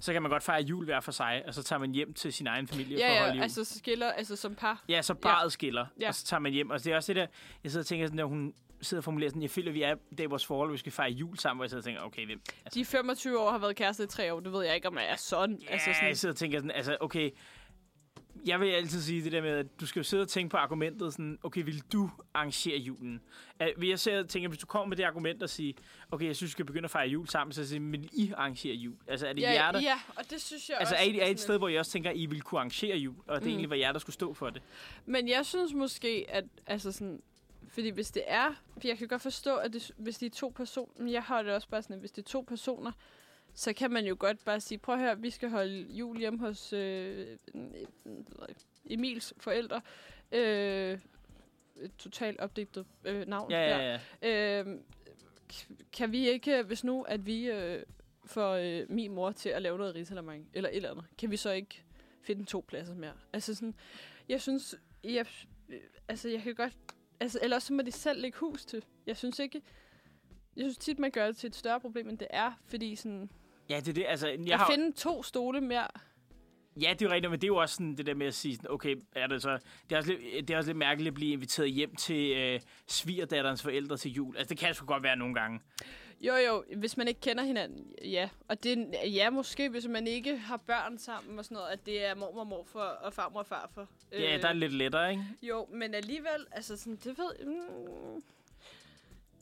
så 0.00 0.12
kan 0.12 0.22
man 0.22 0.30
godt 0.30 0.42
fejre 0.42 0.62
jul 0.62 0.84
hver 0.84 1.00
for 1.00 1.12
sig, 1.12 1.42
og 1.46 1.54
så 1.54 1.62
tager 1.62 1.80
man 1.80 1.90
hjem 1.92 2.14
til 2.14 2.32
sin 2.32 2.46
egen 2.46 2.66
familie 2.68 2.96
for 2.96 3.00
Ja, 3.00 3.12
at 3.12 3.18
holde 3.18 3.28
ja, 3.32 3.34
jul. 3.34 3.42
altså 3.42 3.64
så 3.64 3.78
skiller, 3.78 4.12
altså 4.12 4.36
som 4.36 4.54
par. 4.54 4.84
Ja, 4.88 5.02
så 5.02 5.14
barret 5.14 5.52
skiller, 5.52 5.86
Ja. 6.00 6.08
og 6.08 6.14
så 6.14 6.24
tager 6.26 6.40
man 6.40 6.52
hjem. 6.52 6.70
Og 6.70 6.84
det 6.84 6.92
er 6.92 6.96
også 6.96 7.12
det 7.12 7.16
der, 7.16 7.26
jeg 7.64 7.70
sidder 7.72 7.82
og 7.82 7.86
tænker 7.86 8.06
sådan 8.06 8.18
der, 8.18 8.24
hun 8.24 8.54
sidder 8.80 9.00
og 9.00 9.04
formulerer 9.04 9.30
sådan, 9.30 9.42
jeg 9.42 9.50
føler, 9.50 9.72
vi 9.72 9.82
er 9.82 9.94
der 10.18 10.24
i 10.24 10.26
vores 10.26 10.46
forhold, 10.46 10.72
vi 10.72 10.78
skal 10.78 10.92
fejre 10.92 11.10
jul 11.10 11.36
sammen, 11.38 11.58
hvor 11.58 11.64
jeg 11.64 11.70
sidder 11.70 11.80
og 11.80 11.84
tænker, 11.84 12.02
okay, 12.02 12.26
hvem? 12.26 12.40
De 12.74 12.84
25 12.84 13.38
år 13.40 13.50
har 13.50 13.58
været 13.58 13.76
kærester 13.76 14.04
i 14.04 14.06
tre 14.06 14.34
år, 14.34 14.40
det 14.40 14.52
ved 14.52 14.64
jeg 14.64 14.74
ikke, 14.74 14.88
om 14.88 14.94
jeg 14.96 15.06
er 15.10 15.16
sådan. 15.16 15.58
Ja, 15.62 15.72
altså 15.72 15.90
jeg 15.90 15.96
sådan, 15.96 16.16
sidder 16.16 16.32
og 16.32 16.36
tænker 16.36 16.58
sådan, 16.58 16.70
altså, 16.70 16.96
okay, 17.00 17.30
jeg 18.46 18.60
vil 18.60 18.66
altid 18.66 19.02
sige 19.02 19.24
det 19.24 19.32
der 19.32 19.40
med, 19.42 19.50
at 19.50 19.80
du 19.80 19.86
skal 19.86 20.00
jo 20.00 20.04
sidde 20.04 20.22
og 20.22 20.28
tænke 20.28 20.50
på 20.50 20.56
argumentet 20.56 21.12
sådan, 21.12 21.38
okay, 21.42 21.64
vil 21.64 21.82
du 21.92 22.10
arrangere 22.34 22.78
julen? 22.78 23.20
At, 23.58 23.72
vil 23.76 23.88
jeg 23.88 23.98
sidder 23.98 24.18
og 24.22 24.28
tænker, 24.28 24.48
hvis 24.48 24.58
du 24.58 24.66
kommer 24.66 24.86
med 24.86 24.96
det 24.96 25.02
argument 25.04 25.42
og 25.42 25.50
siger, 25.50 25.72
okay, 26.10 26.26
jeg 26.26 26.36
synes, 26.36 26.48
vi 26.48 26.52
skal 26.52 26.64
begynde 26.64 26.84
at 26.84 26.90
fejre 26.90 27.08
jul 27.08 27.28
sammen, 27.28 27.52
så 27.52 27.66
siger 27.68 27.82
jeg, 27.82 27.92
vil 27.92 28.08
I 28.12 28.32
arrangere 28.36 28.74
jul? 28.74 28.94
Altså, 29.06 29.26
er 29.26 29.32
det 29.32 29.42
ja, 29.42 29.52
jer, 29.52 29.72
der... 29.72 29.80
ja, 29.80 30.00
og 30.16 30.30
det 30.30 30.40
synes 30.42 30.68
jeg 30.68 30.76
Altså, 30.80 30.94
også. 30.94 31.04
er 31.04 31.08
I, 31.14 31.18
er 31.18 31.26
I 31.26 31.30
et 31.30 31.40
sted, 31.40 31.58
hvor 31.58 31.68
I 31.68 31.76
også 31.76 31.90
tænker, 31.92 32.10
at 32.10 32.16
I 32.16 32.26
vil 32.26 32.40
kunne 32.42 32.58
arrangere 32.58 32.96
jul, 32.96 33.14
og 33.26 33.36
det 33.36 33.42
Mm. 33.44 33.48
egentlig 33.48 33.70
var 33.70 33.76
jer, 33.76 33.92
der 33.92 33.98
skulle 33.98 34.14
stå 34.14 34.34
for 34.34 34.50
det? 34.50 34.62
Men 35.06 35.28
jeg 35.28 35.46
synes 35.46 35.72
måske, 35.74 36.26
at 36.28 36.44
altså 36.66 36.92
sådan, 36.92 37.22
fordi 37.68 37.88
hvis 37.90 38.10
det 38.10 38.22
er, 38.26 38.48
for 38.72 38.88
jeg 38.88 38.98
kan 38.98 39.08
godt 39.08 39.22
forstå, 39.22 39.56
at 39.56 39.72
det, 39.72 39.90
hvis 39.96 40.18
de 40.18 40.26
er 40.26 40.30
to 40.30 40.52
personer, 40.56 40.92
men 41.02 41.12
jeg 41.12 41.22
har 41.22 41.42
det 41.42 41.52
også 41.52 41.68
bare 41.68 41.82
sådan, 41.82 41.94
at 41.94 42.00
hvis 42.00 42.10
det 42.12 42.22
er 42.24 42.28
to 42.28 42.44
personer, 42.48 42.92
så 43.54 43.72
kan 43.72 43.90
man 43.90 44.06
jo 44.06 44.16
godt 44.18 44.44
bare 44.44 44.60
sige, 44.60 44.78
prøv 44.78 44.94
at 44.94 45.00
høre, 45.00 45.20
vi 45.20 45.30
skal 45.30 45.50
holde 45.50 45.86
jul 45.90 46.18
hjemme 46.18 46.38
hos 46.38 46.72
øh, 46.72 47.36
Emils 48.90 49.34
forældre. 49.40 49.80
Øh, 50.32 50.98
totalt 51.98 52.40
opdigtet 52.40 52.86
øh, 53.04 53.26
navn 53.26 53.50
Ja, 53.50 53.56
der. 53.56 53.78
ja, 53.78 53.98
ja. 54.22 54.60
Øh, 54.62 54.80
kan 55.92 56.12
vi 56.12 56.28
ikke, 56.28 56.62
hvis 56.62 56.84
nu, 56.84 57.02
at 57.02 57.26
vi 57.26 57.50
øh, 57.50 57.82
får 58.26 58.52
øh, 58.54 58.86
min 58.90 59.12
mor 59.12 59.32
til 59.32 59.48
at 59.48 59.62
lave 59.62 59.78
noget 59.78 59.94
risalamande, 59.94 60.46
eller 60.52 60.70
et 60.70 60.76
eller 60.76 60.90
andet, 60.90 61.04
kan 61.18 61.30
vi 61.30 61.36
så 61.36 61.50
ikke 61.50 61.84
finde 62.22 62.44
to 62.44 62.64
pladser 62.68 62.94
mere? 62.94 63.12
Altså 63.32 63.54
sådan, 63.54 63.74
jeg 64.28 64.40
synes, 64.42 64.74
jeg, 65.04 65.26
øh, 65.68 65.80
altså 66.08 66.28
jeg 66.28 66.42
kan 66.42 66.54
godt, 66.54 66.76
altså 67.20 67.38
ellers 67.42 67.62
så 67.62 67.72
må 67.72 67.82
de 67.82 67.92
selv 67.92 68.20
lægge 68.20 68.38
hus 68.38 68.64
til. 68.64 68.84
Jeg 69.06 69.16
synes 69.16 69.38
ikke, 69.38 69.62
jeg 70.56 70.64
synes 70.64 70.78
tit, 70.78 70.98
man 70.98 71.10
gør 71.10 71.26
det 71.26 71.36
til 71.36 71.46
et 71.48 71.56
større 71.56 71.80
problem, 71.80 72.08
end 72.08 72.18
det 72.18 72.28
er, 72.30 72.52
fordi 72.66 72.96
sådan, 72.96 73.30
Ja, 73.68 73.80
det 73.80 73.88
er 73.88 73.92
det. 73.92 74.04
Altså, 74.08 74.28
jeg 74.28 74.38
jeg 74.46 74.58
har, 74.58 74.66
at 74.66 74.72
finde 74.72 74.92
to 74.92 75.22
stole 75.22 75.60
mere, 75.60 75.86
Ja, 76.80 76.90
det 76.92 77.02
er 77.02 77.06
jo 77.06 77.12
rigtigt, 77.12 77.30
men 77.30 77.40
det 77.40 77.44
er 77.44 77.48
jo 77.48 77.56
også 77.56 77.74
sådan 77.74 77.96
det 77.96 78.06
der 78.06 78.14
med 78.14 78.26
at 78.26 78.34
sige, 78.34 78.56
sådan, 78.56 78.70
okay, 78.70 78.96
er 79.12 79.26
det 79.26 79.42
så... 79.42 79.58
Det 79.90 79.92
er 79.92 79.96
også 79.96 80.12
lidt, 80.12 80.48
det 80.48 80.54
er 80.54 80.58
også 80.58 80.68
lidt 80.68 80.78
mærkeligt 80.78 81.08
at 81.08 81.14
blive 81.14 81.32
inviteret 81.32 81.70
hjem 81.70 81.96
til 81.96 82.36
øh, 82.36 82.60
svigerdatterens 82.86 83.62
forældre 83.62 83.96
til 83.96 84.12
jul. 84.12 84.36
Altså, 84.36 84.48
det 84.48 84.58
kan 84.58 84.74
sgu 84.74 84.86
godt 84.86 85.02
være 85.02 85.16
nogle 85.16 85.34
gange. 85.34 85.60
Jo, 86.20 86.34
jo, 86.36 86.64
hvis 86.76 86.96
man 86.96 87.08
ikke 87.08 87.20
kender 87.20 87.44
hinanden, 87.44 87.92
ja. 88.04 88.28
Og 88.48 88.62
det 88.62 88.78
er, 88.78 89.08
ja, 89.08 89.30
måske, 89.30 89.68
hvis 89.68 89.88
man 89.88 90.06
ikke 90.06 90.36
har 90.36 90.56
børn 90.56 90.98
sammen 90.98 91.38
og 91.38 91.44
sådan 91.44 91.54
noget, 91.54 91.68
at 91.68 91.86
det 91.86 92.06
er 92.06 92.14
mormor, 92.14 92.44
morfar 92.44 92.80
og 92.80 93.12
farmor 93.12 93.40
og 93.40 93.46
farfar. 93.46 93.86
Ja, 94.12 94.38
der 94.42 94.48
er 94.48 94.52
lidt 94.52 94.72
lettere, 94.72 95.10
ikke? 95.10 95.24
Jo, 95.42 95.66
men 95.72 95.94
alligevel, 95.94 96.46
altså 96.52 96.76
sådan, 96.76 96.96
det 97.04 97.18
ved... 97.18 97.46
Mm, 97.46 98.22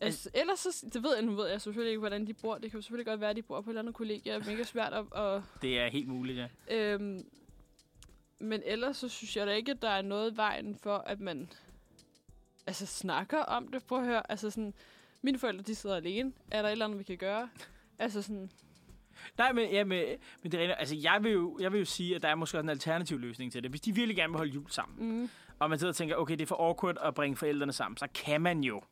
altså, 0.01 0.31
ellers 0.35 0.59
så, 0.59 0.87
det 0.93 1.03
ved 1.03 1.15
jeg, 1.15 1.25
nu 1.25 1.35
ved 1.35 1.49
jeg 1.49 1.61
selvfølgelig 1.61 1.91
ikke, 1.91 1.99
hvordan 1.99 2.27
de 2.27 2.35
bor. 2.35 2.55
Det 2.59 2.71
kan 2.71 2.79
jo 2.79 2.83
selvfølgelig 2.83 3.07
godt 3.07 3.21
være, 3.21 3.31
at 3.31 3.37
de 3.37 3.43
bor 3.43 3.61
på 3.61 3.71
et 3.71 3.73
eller 3.73 3.83
andet 3.83 3.95
kollegie, 3.95 4.37
og 4.37 4.43
mega 4.47 4.63
svært 4.63 4.93
at... 4.93 5.05
Og, 5.11 5.43
Det 5.63 5.79
er 5.79 5.89
helt 5.89 6.09
muligt, 6.09 6.39
ja. 6.39 6.49
øhm, 6.71 7.27
men 8.39 8.63
ellers 8.65 8.97
så 8.97 9.09
synes 9.09 9.37
jeg 9.37 9.47
da 9.47 9.53
ikke, 9.53 9.71
at 9.71 9.83
der 9.83 9.89
er 9.89 10.03
noget 10.03 10.33
i 10.33 10.37
vejen 10.37 10.77
for, 10.83 10.97
at 10.97 11.21
man 11.21 11.51
altså 12.67 12.87
snakker 12.87 13.39
om 13.39 13.69
det. 13.69 13.85
Prøv 13.85 13.99
at 13.99 14.05
høre, 14.07 14.31
altså 14.31 14.51
sådan, 14.51 14.75
mine 15.23 15.39
forældre, 15.39 15.63
de 15.63 15.75
sidder 15.75 15.97
alene. 15.97 16.33
Er 16.51 16.63
der 16.63 16.69
et 16.69 16.73
eller 16.73 16.85
andet, 16.85 16.99
vi 16.99 17.05
kan 17.05 17.17
gøre? 17.19 17.49
Altså 17.99 18.23
sådan, 18.23 18.51
Nej, 19.39 19.53
men, 19.53 19.71
ja, 19.71 19.85
men, 19.85 20.05
men 20.43 20.53
det 20.53 20.65
er. 20.65 20.75
Altså, 20.75 20.95
jeg 20.95 21.19
vil, 21.23 21.33
jo, 21.33 21.59
jeg 21.61 21.73
vil 21.73 21.79
jo 21.79 21.85
sige, 21.85 22.17
at 22.17 22.23
der 22.23 22.29
er 22.29 22.35
måske 22.35 22.59
også 22.59 22.65
en 22.65 22.69
alternativ 22.69 23.19
løsning 23.19 23.53
til 23.53 23.63
det. 23.63 23.71
Hvis 23.71 23.81
de 23.81 23.95
virkelig 23.95 24.17
gerne 24.17 24.33
vil 24.33 24.37
holde 24.39 24.53
jul 24.53 24.71
sammen, 24.71 25.21
mm, 25.21 25.31
og 25.59 25.71
man 25.71 25.79
sidder 25.79 25.93
og 25.93 25.97
tænker, 25.97 26.17
okay, 26.17 26.33
det 26.33 26.43
er 26.43 26.47
for 26.47 26.69
awkward 26.69 26.99
at 27.03 27.15
bringe 27.15 27.37
forældrene 27.37 27.73
sammen, 27.73 27.97
så 27.97 28.07
kan 28.15 28.41
man 28.41 28.65
jo. 28.65 28.83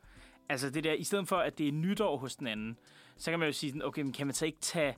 Altså 0.48 0.70
det 0.70 0.84
der, 0.84 0.92
i 0.92 1.04
stedet 1.04 1.28
for 1.28 1.36
at 1.36 1.58
det 1.58 1.68
er 1.68 1.72
nytår 1.72 2.16
hos 2.16 2.36
den 2.36 2.46
anden, 2.46 2.78
så 3.16 3.30
kan 3.30 3.38
man 3.38 3.48
jo 3.48 3.52
sige 3.52 3.70
sådan, 3.70 3.82
okay, 3.82 4.02
men 4.02 4.12
kan 4.12 4.26
man 4.26 4.34
så 4.34 4.46
ikke 4.46 4.58
tage 4.60 4.96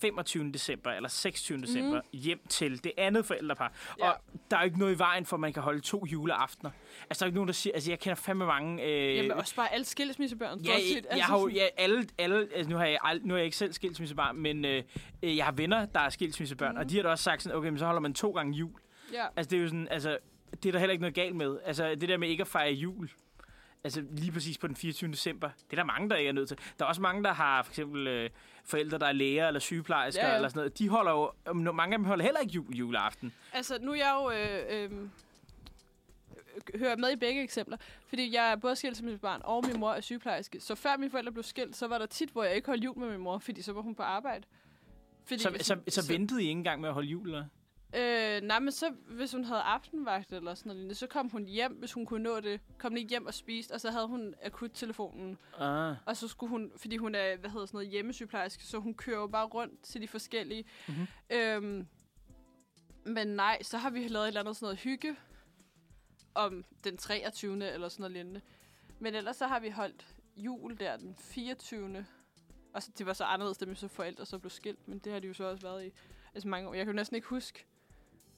25. 0.00 0.52
december 0.52 0.90
eller 0.90 1.08
26. 1.08 1.60
december 1.62 2.00
hjem 2.12 2.46
til 2.48 2.84
det 2.84 2.92
andet 2.98 3.26
forældrepar. 3.26 3.68
Mhm. 3.68 4.04
Ja. 4.04 4.10
Og 4.10 4.20
der 4.50 4.56
er 4.56 4.60
jo 4.60 4.64
ikke 4.64 4.78
noget 4.78 4.94
i 4.94 4.98
vejen 4.98 5.26
for, 5.26 5.36
at 5.36 5.40
man 5.40 5.52
kan 5.52 5.62
holde 5.62 5.80
to 5.80 6.06
juleaftener. 6.12 6.70
Altså, 7.10 7.20
der 7.20 7.26
er 7.26 7.26
ikke 7.26 7.34
nogen, 7.34 7.48
der 7.48 7.54
siger... 7.54 7.74
Altså, 7.74 7.90
jeg 7.90 7.98
kender 7.98 8.14
fandme 8.14 8.46
mange... 8.46 8.82
Øh, 8.84 9.16
Jamen 9.16 9.32
også 9.32 9.56
bare 9.56 9.72
alle 9.72 9.84
skilsmissebørn. 9.84 10.60
Ja, 10.60 10.72
jeg, 10.72 10.80
jeg 10.94 11.02
Altså 11.10 11.24
har 11.24 11.40
jo, 11.40 11.48
ja, 11.48 11.66
alle, 11.76 12.06
alle, 12.18 12.48
altså 12.54 12.70
nu, 12.70 12.76
har 12.76 12.86
jeg, 12.86 13.20
nu 13.22 13.34
er 13.34 13.38
jeg 13.38 13.44
ikke 13.44 13.56
selv 13.56 13.72
skilsmissebarn, 13.72 14.36
men 14.36 14.64
øh, 14.64 14.82
øh, 15.22 15.36
jeg 15.36 15.44
har 15.44 15.52
venner, 15.52 15.86
der 15.86 16.00
er 16.00 16.08
skilsmissebørn, 16.10 16.72
mm. 16.72 16.78
og 16.78 16.90
de 16.90 16.96
har 16.96 17.02
da 17.02 17.08
også 17.08 17.24
sagt 17.24 17.42
sådan, 17.42 17.58
okay, 17.58 17.68
men 17.68 17.78
så 17.78 17.84
holder 17.84 18.00
man 18.00 18.14
to 18.14 18.30
gange 18.30 18.52
jul. 18.52 18.72
Ja. 19.12 19.26
Altså, 19.36 19.50
det 19.50 19.56
er 19.56 19.60
jo 19.60 19.68
sådan, 19.68 19.88
altså, 19.90 20.18
det 20.62 20.68
er 20.68 20.72
der 20.72 20.78
heller 20.78 20.92
ikke 20.92 21.02
noget 21.02 21.14
galt 21.14 21.36
med. 21.36 21.58
Altså, 21.64 21.94
det 21.94 22.08
der 22.08 22.16
med 22.16 22.28
ikke 22.28 22.40
at 22.40 22.48
fejre 22.48 22.72
jul, 22.72 23.08
altså 23.86 24.04
lige 24.10 24.32
præcis 24.32 24.58
på 24.58 24.66
den 24.66 24.76
24. 24.76 25.10
december, 25.12 25.50
det 25.70 25.72
er 25.72 25.76
der 25.76 25.84
mange, 25.84 26.10
der 26.10 26.16
ikke 26.16 26.28
er 26.28 26.32
nødt 26.32 26.48
til. 26.48 26.58
Der 26.78 26.84
er 26.84 26.88
også 26.88 27.02
mange, 27.02 27.24
der 27.24 27.32
har 27.32 27.62
for 27.62 27.70
eksempel 27.72 28.06
øh, 28.06 28.30
forældre, 28.64 28.98
der 28.98 29.06
er 29.06 29.12
læger 29.12 29.46
eller 29.46 29.60
sygeplejersker 29.60 30.22
Ja, 30.22 30.28
ja. 30.28 30.34
eller 30.36 30.48
sådan 30.48 30.58
noget. 30.58 30.78
De 30.78 30.88
holder 30.88 31.12
jo, 31.12 31.72
mange 31.72 31.94
af 31.94 31.98
dem 31.98 32.04
holder 32.04 32.24
heller 32.24 32.40
ikke 32.40 32.52
jul 32.52 32.74
juleaften. 32.74 33.32
Altså, 33.52 33.78
nu 33.80 33.92
er 33.92 33.96
jeg 33.96 34.16
jo... 34.20 34.30
Øh, 34.30 34.82
øh, 34.84 35.08
hører 36.74 36.96
med 36.96 37.12
i 37.12 37.16
begge 37.16 37.42
eksempler, 37.42 37.76
fordi 38.08 38.34
jeg 38.34 38.50
er 38.52 38.56
både 38.56 38.76
skilsmissebarn, 38.76 39.40
og 39.44 39.64
min 39.66 39.80
mor 39.80 39.92
er 39.92 40.00
sygeplejerske. 40.00 40.60
Så 40.60 40.74
før 40.74 40.96
mine 40.96 41.10
forældre 41.10 41.32
blev 41.32 41.42
skilt, 41.42 41.76
så 41.76 41.86
var 41.86 41.98
der 41.98 42.06
tit, 42.06 42.30
hvor 42.30 42.44
jeg 42.44 42.54
ikke 42.56 42.66
holdt 42.66 42.84
jul 42.84 42.98
med 42.98 43.10
min 43.10 43.20
mor, 43.20 43.38
fordi 43.38 43.62
så 43.62 43.72
var 43.72 43.80
hun 43.80 43.94
på 43.94 44.02
arbejde. 44.02 44.46
Fordi, 45.24 45.42
Så, 45.42 45.56
så, 45.60 45.76
så 45.88 46.12
ventede 46.12 46.42
I 46.42 46.46
ikke 46.46 46.58
engang 46.58 46.80
med 46.80 46.88
at 46.88 46.94
holde 46.94 47.08
jul, 47.08 47.26
eller? 47.26 47.44
Øh, 47.96 48.40
nej, 48.42 48.58
men 48.58 48.72
så, 48.72 48.90
hvis 49.06 49.32
hun 49.32 49.44
havde 49.44 49.60
aftenvagt 49.60 50.32
eller 50.32 50.54
sådan 50.54 50.76
noget, 50.76 50.96
så 50.96 51.06
kom 51.06 51.28
hun 51.28 51.44
hjem, 51.44 51.72
hvis 51.72 51.92
hun 51.92 52.06
kunne 52.06 52.22
nå 52.22 52.40
det. 52.40 52.60
Kom 52.78 52.94
lige 52.94 53.08
hjem 53.08 53.26
og 53.26 53.34
spiste, 53.34 53.72
og 53.72 53.80
så 53.80 53.90
havde 53.90 54.06
hun 54.06 54.34
akuttelefonen. 54.42 55.38
Ah. 55.58 55.94
Og 56.06 56.16
så 56.16 56.28
skulle 56.28 56.50
hun, 56.50 56.72
fordi 56.76 56.96
hun 56.96 57.14
er, 57.14 57.36
hvad 57.36 57.50
hedder 57.50 57.66
sådan 57.66 57.76
noget, 57.78 57.90
hjemmesygeplejerske, 57.90 58.64
så 58.64 58.78
hun 58.78 58.94
kører 58.94 59.20
jo 59.20 59.26
bare 59.26 59.46
rundt 59.46 59.82
til 59.82 60.02
de 60.02 60.08
forskellige. 60.08 60.64
Mhm. 60.88 60.96
Mm-hmm. 60.96 61.36
Øhm, 61.36 61.86
men 63.04 63.26
nej, 63.26 63.62
så 63.62 63.78
har 63.78 63.90
vi 63.90 64.08
lavet 64.08 64.24
et 64.24 64.28
eller 64.28 64.40
andet 64.40 64.56
sådan 64.56 64.64
noget 64.66 64.78
hygge 64.78 65.16
om 66.34 66.64
den 66.84 66.96
23. 66.96 67.72
eller 67.72 67.88
sådan 67.88 68.02
noget 68.02 68.12
lignende. 68.12 68.40
Men 68.98 69.14
ellers 69.14 69.36
så 69.36 69.46
har 69.46 69.60
vi 69.60 69.70
holdt 69.70 70.06
jul 70.36 70.78
der 70.80 70.96
den 70.96 71.16
24. 71.18 72.06
Og 72.74 72.82
så, 72.82 72.90
det 72.98 73.06
var 73.06 73.12
så 73.12 73.24
anderledes, 73.24 73.58
da 73.58 73.66
mine 73.66 73.76
så 73.76 73.88
forældre 73.88 74.26
så 74.26 74.38
blev 74.38 74.50
skilt, 74.50 74.88
men 74.88 74.98
det 74.98 75.12
har 75.12 75.20
de 75.20 75.28
jo 75.28 75.34
så 75.34 75.44
også 75.44 75.62
været 75.62 75.86
i 75.86 75.92
altså 76.34 76.48
mange 76.48 76.68
år. 76.68 76.74
Jeg 76.74 76.84
kan 76.84 76.92
jo 76.92 76.96
næsten 76.96 77.14
ikke 77.14 77.28
huske, 77.28 77.66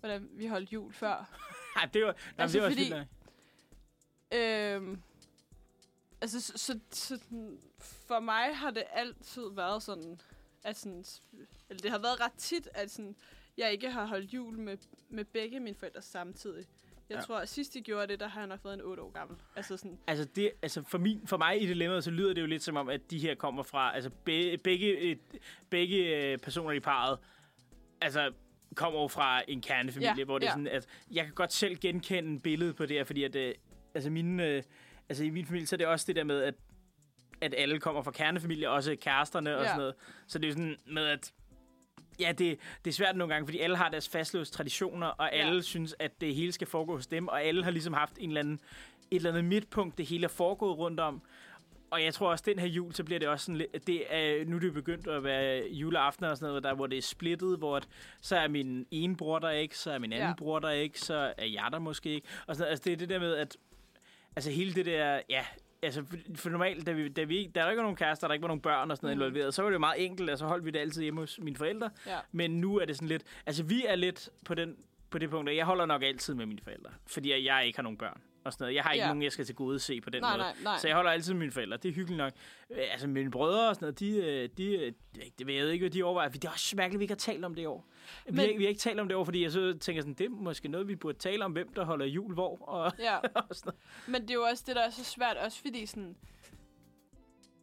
hvordan 0.00 0.28
vi 0.32 0.46
holdt 0.46 0.72
jul 0.72 0.92
før. 0.92 1.38
Ej, 1.76 1.88
det 1.94 2.04
var, 2.04 2.12
nej, 2.12 2.18
Altså, 2.38 2.58
det 2.58 2.62
var 2.64 2.70
fordi-. 2.70 3.06
Øhm, 4.32 5.02
altså, 6.20 6.40
så, 6.40 6.52
så, 6.58 6.80
så 6.90 7.20
for 7.80 8.20
mig 8.20 8.56
har 8.56 8.70
det 8.70 8.84
altid 8.92 9.42
været 9.52 9.82
sådan, 9.82 10.20
at 10.64 10.76
sådan, 10.76 11.04
eller 11.68 11.80
det 11.82 11.90
har 11.90 11.98
været 11.98 12.20
ret 12.20 12.32
tit, 12.38 12.68
at 12.74 12.90
sådan, 12.90 13.16
jeg 13.56 13.72
ikke 13.72 13.90
har 13.90 14.06
holdt 14.06 14.34
jul 14.34 14.58
med, 14.58 14.76
med 15.08 15.24
begge 15.24 15.60
mine 15.60 15.76
forældre 15.76 16.02
samtidig. 16.02 16.66
Jeg 17.08 17.16
Ja. 17.16 17.22
tror, 17.22 17.38
at 17.38 17.48
sidst 17.48 17.74
de 17.74 17.80
gjorde 17.80 18.06
det, 18.06 18.20
der 18.20 18.28
har 18.28 18.40
jeg 18.40 18.46
nok 18.48 18.64
været 18.64 18.74
en 18.74 18.80
8 18.80 19.02
år 19.02 19.10
gammel. 19.10 19.36
Altså 19.56 19.76
sådan, 19.76 19.98
Altså, 20.06 20.24
det, 20.24 20.52
altså 20.62 20.82
for, 20.82 20.98
min, 20.98 21.26
for 21.26 21.36
mig 21.36 21.62
i 21.62 21.66
dilemmaet, 21.66 22.04
så 22.04 22.10
lyder 22.10 22.34
det 22.34 22.40
jo 22.40 22.46
lidt 22.46 22.62
som 22.62 22.76
om, 22.76 22.88
at 22.88 23.10
de 23.10 23.18
her 23.18 23.34
kommer 23.34 23.62
fra, 23.62 23.94
altså 23.94 24.10
be, 24.24 24.58
begge, 24.58 25.18
begge 25.70 26.16
øh, 26.32 26.38
personer 26.38 26.70
i 26.72 26.80
parret, 26.80 27.18
altså 28.00 28.32
kommer 28.74 29.00
jo 29.00 29.08
fra 29.08 29.42
en 29.48 29.60
kernefamilie, 29.60 30.14
Ja, 30.18 30.24
hvor 30.24 30.38
det 30.38 30.46
er 30.46 30.50
ja. 30.50 30.52
sådan, 30.52 30.66
at 30.68 30.86
jeg 31.10 31.24
kan 31.24 31.34
godt 31.34 31.52
selv 31.52 31.76
genkende 31.76 32.40
billedet 32.40 32.76
på 32.76 32.86
det 32.86 32.96
her, 32.96 33.04
fordi 33.04 33.24
at, 33.24 33.36
øh, 33.36 33.54
altså, 33.94 34.10
mine, 34.10 34.46
øh, 34.46 34.62
altså 35.08 35.24
i 35.24 35.30
min 35.30 35.46
familie, 35.46 35.66
så 35.66 35.74
er 35.74 35.78
det 35.78 35.86
også 35.86 36.04
det 36.08 36.16
der 36.16 36.24
med, 36.24 36.42
at, 36.42 36.54
at 37.40 37.54
alle 37.58 37.80
kommer 37.80 38.02
fra 38.02 38.10
kernefamilie, 38.10 38.70
også 38.70 38.96
kæresterne 39.00 39.56
og 39.56 39.62
Ja. 39.62 39.66
sådan 39.68 39.78
noget. 39.78 39.94
Så 40.26 40.38
det 40.38 40.44
er 40.44 40.48
jo 40.48 40.54
sådan 40.54 40.76
med, 40.86 41.06
at 41.06 41.32
Ja, 42.20 42.32
det, 42.38 42.58
det 42.84 42.90
er 42.90 42.94
svært 42.94 43.16
nogle 43.16 43.34
gange, 43.34 43.46
fordi 43.46 43.58
alle 43.58 43.76
har 43.76 43.88
deres 43.88 44.08
fastlåste 44.08 44.56
traditioner, 44.56 45.06
og 45.06 45.34
alle 45.34 45.54
Ja. 45.54 45.60
synes, 45.60 45.94
at 45.98 46.20
det 46.20 46.34
hele 46.34 46.52
skal 46.52 46.66
foregå 46.66 46.96
hos 46.96 47.06
dem, 47.06 47.28
og 47.28 47.42
alle 47.42 47.64
har 47.64 47.70
ligesom 47.70 47.92
haft 47.92 48.12
en 48.18 48.28
eller 48.30 48.40
anden, 48.40 48.60
et 49.10 49.16
eller 49.16 49.30
andet 49.30 49.44
midtpunkt, 49.44 49.98
det 49.98 50.06
hele 50.06 50.24
er 50.24 50.28
foregået 50.28 50.78
rundt 50.78 51.00
om. 51.00 51.22
Og 51.90 52.02
jeg 52.04 52.14
tror 52.14 52.30
også, 52.30 52.44
den 52.46 52.58
her 52.58 52.66
jul, 52.66 52.92
så 52.94 53.04
bliver 53.04 53.18
det 53.18 53.28
også 53.28 53.44
sådan 53.44 53.56
lidt... 53.56 53.86
Det 53.86 54.02
er, 54.14 54.44
nu 54.44 54.56
er 54.56 54.60
det 54.60 54.74
begyndt 54.74 55.06
at 55.06 55.24
være 55.24 55.68
juleaften 55.70 56.24
og 56.24 56.36
sådan 56.36 56.48
noget, 56.50 56.62
der, 56.64 56.74
hvor 56.74 56.86
det 56.86 56.98
er 56.98 57.02
splittet, 57.02 57.58
hvor 57.58 57.76
at, 57.76 57.88
så 58.22 58.36
er 58.36 58.48
min 58.48 58.86
ene 58.90 59.16
bror 59.16 59.38
der 59.38 59.50
ikke, 59.50 59.78
så 59.78 59.90
er 59.90 59.98
min 59.98 60.12
anden 60.12 60.28
ja. 60.28 60.34
Bror 60.34 60.58
der 60.58 60.70
ikke, 60.70 61.00
så 61.00 61.34
er 61.38 61.46
jeg 61.46 61.68
der 61.72 61.78
måske 61.78 62.10
ikke. 62.10 62.26
Og 62.46 62.56
sådan, 62.56 62.70
altså, 62.70 62.82
det 62.84 62.92
er 62.92 62.96
det 62.96 63.08
der 63.08 63.18
med, 63.18 63.34
at... 63.36 63.56
Altså 64.36 64.50
hele 64.50 64.74
det 64.74 64.86
der... 64.86 65.20
Ja, 65.30 65.44
altså 65.82 66.04
for, 66.34 66.50
normalt, 66.50 66.86
da 66.86 66.92
vi, 66.92 67.08
da 67.08 67.22
vi 67.22 67.38
ikke, 67.38 67.50
der 67.54 67.62
er 67.62 67.70
ikke 67.70 67.76
var 67.78 67.82
nogen 67.82 67.96
kærester, 67.96 68.26
der 68.26 68.34
ikke 68.34 68.42
var 68.42 68.48
nogen 68.48 68.60
børn 68.60 68.90
og 68.90 68.96
sådan 68.96 69.06
noget 69.06 69.16
Mhm. 69.18 69.22
involveret, 69.22 69.54
så 69.54 69.62
var 69.62 69.68
det 69.68 69.74
jo 69.74 69.78
meget 69.78 70.04
enkelt, 70.04 70.30
og 70.30 70.38
så 70.38 70.46
holdt 70.46 70.64
vi 70.64 70.70
det 70.70 70.78
altid 70.78 71.02
hjemme 71.02 71.20
hos 71.20 71.38
mine 71.42 71.56
forældre. 71.56 71.90
ja. 72.06 72.18
Men 72.32 72.50
nu 72.60 72.78
er 72.78 72.84
det 72.84 72.96
sådan 72.96 73.08
lidt... 73.08 73.22
Altså, 73.46 73.62
vi 73.62 73.84
er 73.86 73.96
lidt 73.96 74.28
på, 74.44 74.54
den, 74.54 74.76
på 75.10 75.18
det 75.18 75.30
punkt, 75.30 75.50
at 75.50 75.56
jeg 75.56 75.64
holder 75.66 75.86
nok 75.86 76.02
altid 76.02 76.34
med 76.34 76.46
mine 76.46 76.60
forældre. 76.64 76.90
Fordi 77.06 77.46
jeg 77.46 77.66
ikke 77.66 77.78
har 77.78 77.82
nogen 77.82 77.98
børn 77.98 78.20
og 78.48 78.52
sådan 78.52 78.64
noget. 78.64 78.74
Jeg 78.74 78.82
har 78.82 78.92
ikke 78.92 79.02
Ja. 79.02 79.08
nogen, 79.08 79.22
jeg 79.22 79.32
skal 79.32 79.44
til 79.44 79.54
gode 79.54 79.78
se 79.78 80.00
på 80.00 80.10
den 80.10 80.22
Nej, 80.22 80.30
måde. 80.36 80.38
nej, 80.42 80.54
nej. 80.62 80.78
Så 80.78 80.86
jeg 80.88 80.96
holder 80.96 81.10
altid 81.10 81.34
mine 81.34 81.52
forældre. 81.52 81.76
Det 81.76 81.88
er 81.88 81.92
hyggeligt 81.92 82.18
nok. 82.18 82.32
Øh, 82.70 82.78
Altså, 82.92 83.06
mine 83.06 83.30
brødre 83.30 83.68
og 83.68 83.74
sådan 83.74 83.86
noget, 83.86 84.00
de, 84.00 84.10
øh, 84.16 84.48
de, 84.58 84.64
øh, 84.76 84.92
det 85.38 85.46
ved 85.46 85.54
jeg 85.54 85.72
ikke, 85.72 85.82
hvad 85.82 85.90
de 85.90 86.02
overvejer. 86.02 86.28
Det 86.28 86.44
er 86.44 86.50
også 86.50 86.76
mærkeligt, 86.76 86.96
at 86.96 87.00
vi 87.00 87.04
ikke 87.04 87.12
har 87.14 87.32
talt 87.32 87.44
om 87.44 87.54
det 87.54 87.62
i 87.62 87.66
år. 87.66 87.86
Vi, 88.26 88.30
Men- 88.32 88.38
har, 88.40 88.46
vi 88.56 88.62
har 88.62 88.68
ikke 88.68 88.80
talt 88.80 89.00
om 89.00 89.08
det 89.08 89.16
år, 89.16 89.24
fordi 89.24 89.42
jeg 89.42 89.52
så 89.52 89.76
tænker 89.80 90.02
sådan, 90.02 90.14
det 90.14 90.24
er 90.26 90.30
måske 90.30 90.68
noget, 90.68 90.88
vi 90.88 90.96
burde 90.96 91.18
tale 91.18 91.44
om, 91.44 91.52
hvem 91.52 91.72
der 91.74 91.84
holder 91.84 92.06
jul 92.06 92.34
hvor. 92.34 92.58
Og, 92.68 92.92
Ja. 92.98 93.16
og 93.34 93.44
sådan 93.52 93.72
noget. 93.72 93.80
Men 94.06 94.22
det 94.22 94.30
er 94.30 94.34
jo 94.34 94.42
også 94.42 94.64
det, 94.66 94.76
der 94.76 94.82
er 94.82 94.90
så 94.90 95.04
svært, 95.04 95.36
også 95.36 95.60
fordi 95.60 95.86
sådan... 95.86 96.16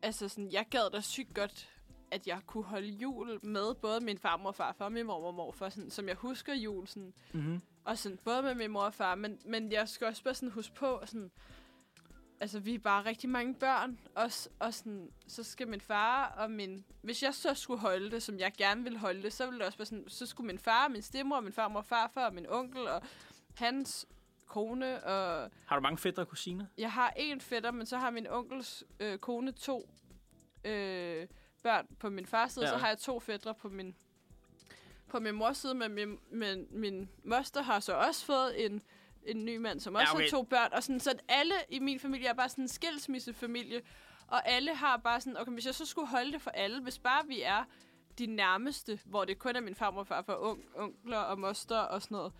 Altså 0.01 0.29
sådan, 0.29 0.51
jeg 0.51 0.65
gad 0.69 0.91
da 0.93 1.01
sygt 1.01 1.33
godt, 1.33 1.69
at 2.11 2.27
jeg 2.27 2.39
kunne 2.47 2.63
holde 2.63 2.87
jul 2.87 3.39
med 3.45 3.73
både 3.75 3.99
min 3.99 4.17
farmor 4.17 4.49
og 4.49 4.55
farfar 4.55 4.85
og 4.85 4.91
min 4.91 5.05
mormor 5.05 5.27
og 5.27 5.33
morfar, 5.33 5.69
sådan, 5.69 5.89
som 5.89 6.07
jeg 6.07 6.15
husker 6.15 6.53
jul, 6.53 6.87
sådan, 6.87 7.13
Mm-hmm. 7.33 7.61
og 7.85 7.97
sådan, 7.97 8.17
både 8.25 8.41
med 8.41 8.55
min 8.55 8.71
mor 8.71 8.81
og 8.81 8.93
far, 8.93 9.15
men, 9.15 9.39
men 9.45 9.71
jeg 9.71 9.89
skal 9.89 10.07
også 10.07 10.23
bare 10.23 10.33
sådan 10.33 10.51
huske 10.51 10.75
på, 10.75 11.01
sådan, 11.05 11.31
altså 12.39 12.59
vi 12.59 12.75
er 12.75 12.79
bare 12.79 13.05
rigtig 13.05 13.29
mange 13.29 13.55
børn, 13.55 13.99
også, 14.15 14.49
og 14.59 14.73
sådan, 14.73 15.09
så 15.27 15.43
skal 15.43 15.67
min 15.67 15.81
far 15.81 16.25
og 16.37 16.51
min, 16.51 16.85
hvis 17.01 17.23
jeg 17.23 17.33
så 17.33 17.53
skulle 17.53 17.79
holde 17.81 18.11
det, 18.11 18.23
som 18.23 18.39
jeg 18.39 18.53
gerne 18.57 18.83
ville 18.83 18.99
holde 18.99 19.21
det, 19.23 19.33
så 19.33 19.45
ville 19.45 19.59
det 19.59 19.65
også 19.65 19.77
være 19.77 19.85
sådan, 19.85 20.09
så 20.09 20.25
skulle 20.25 20.47
min 20.47 20.59
far, 20.59 20.87
min 20.87 21.01
stemor, 21.01 21.39
min 21.39 21.53
farmor 21.53 21.79
og 21.79 21.85
farfar 21.85 22.25
og 22.25 22.33
min 22.33 22.45
onkel 22.49 22.87
og 22.87 23.01
hans 23.55 24.05
kone 24.47 25.03
og 25.03 25.51
Har 25.65 25.75
du 25.75 25.81
mange 25.81 25.97
fætter 25.97 26.21
og 26.21 26.27
kusiner? 26.27 26.65
jeg 26.77 26.91
har 26.91 27.13
en 27.17 27.41
fætter, 27.41 27.71
men 27.71 27.85
så 27.85 27.97
har 27.97 28.09
min 28.11 28.27
onkels 28.27 28.83
øh, 28.99 29.17
kone 29.17 29.51
to 29.51 29.89
øh, 30.65 31.27
børn 31.65 31.87
på 31.99 32.09
min 32.09 32.25
fars 32.25 32.51
side, 32.51 32.65
Ja. 32.65 32.71
så 32.71 32.77
har 32.77 32.87
jeg 32.87 32.97
to 32.97 33.19
fætter 33.19 33.53
på 33.53 33.69
min 33.69 33.95
på 35.07 35.19
min 35.19 35.35
mors 35.35 35.57
side, 35.57 35.73
men 35.75 35.93
min, 35.93 36.19
min, 36.31 36.67
min 36.71 37.09
moster 37.23 37.61
har 37.61 37.79
så 37.79 37.93
også 37.93 38.25
fået 38.25 38.65
en, 38.65 38.81
en 39.25 39.45
ny 39.45 39.57
mand, 39.57 39.79
som 39.79 39.95
også 39.95 40.07
Ja, 40.07 40.13
okay. 40.13 40.23
har 40.23 40.29
to 40.29 40.43
børn. 40.43 40.73
Og 40.73 40.83
sådan, 40.83 40.99
så 40.99 41.13
alle 41.27 41.53
i 41.69 41.79
min 41.79 41.99
familie 41.99 42.27
er 42.27 42.33
bare 42.33 42.49
sådan 42.49 42.63
en 42.63 42.67
skilsmissefamilie. 42.67 43.81
Og 44.27 44.47
alle 44.49 44.75
har 44.75 44.97
bare 44.97 45.21
sådan, 45.21 45.37
okay, 45.37 45.51
hvis 45.51 45.65
jeg 45.65 45.75
så 45.75 45.85
skulle 45.85 46.07
holde 46.07 46.31
det 46.31 46.41
for 46.41 46.51
alle, 46.51 46.81
hvis 46.81 46.99
bare 46.99 47.27
vi 47.27 47.41
er 47.41 47.63
de 48.19 48.25
nærmeste, 48.25 48.99
hvor 49.05 49.25
det 49.25 49.39
kun 49.39 49.55
er 49.55 49.61
min 49.61 49.75
farmor 49.75 49.99
og 49.99 50.07
farfar, 50.07 50.37
on, 50.39 50.63
onkler 50.75 51.17
og 51.17 51.39
moster 51.39 51.77
og 51.77 52.01
sådan 52.01 52.15
noget, 52.15 52.33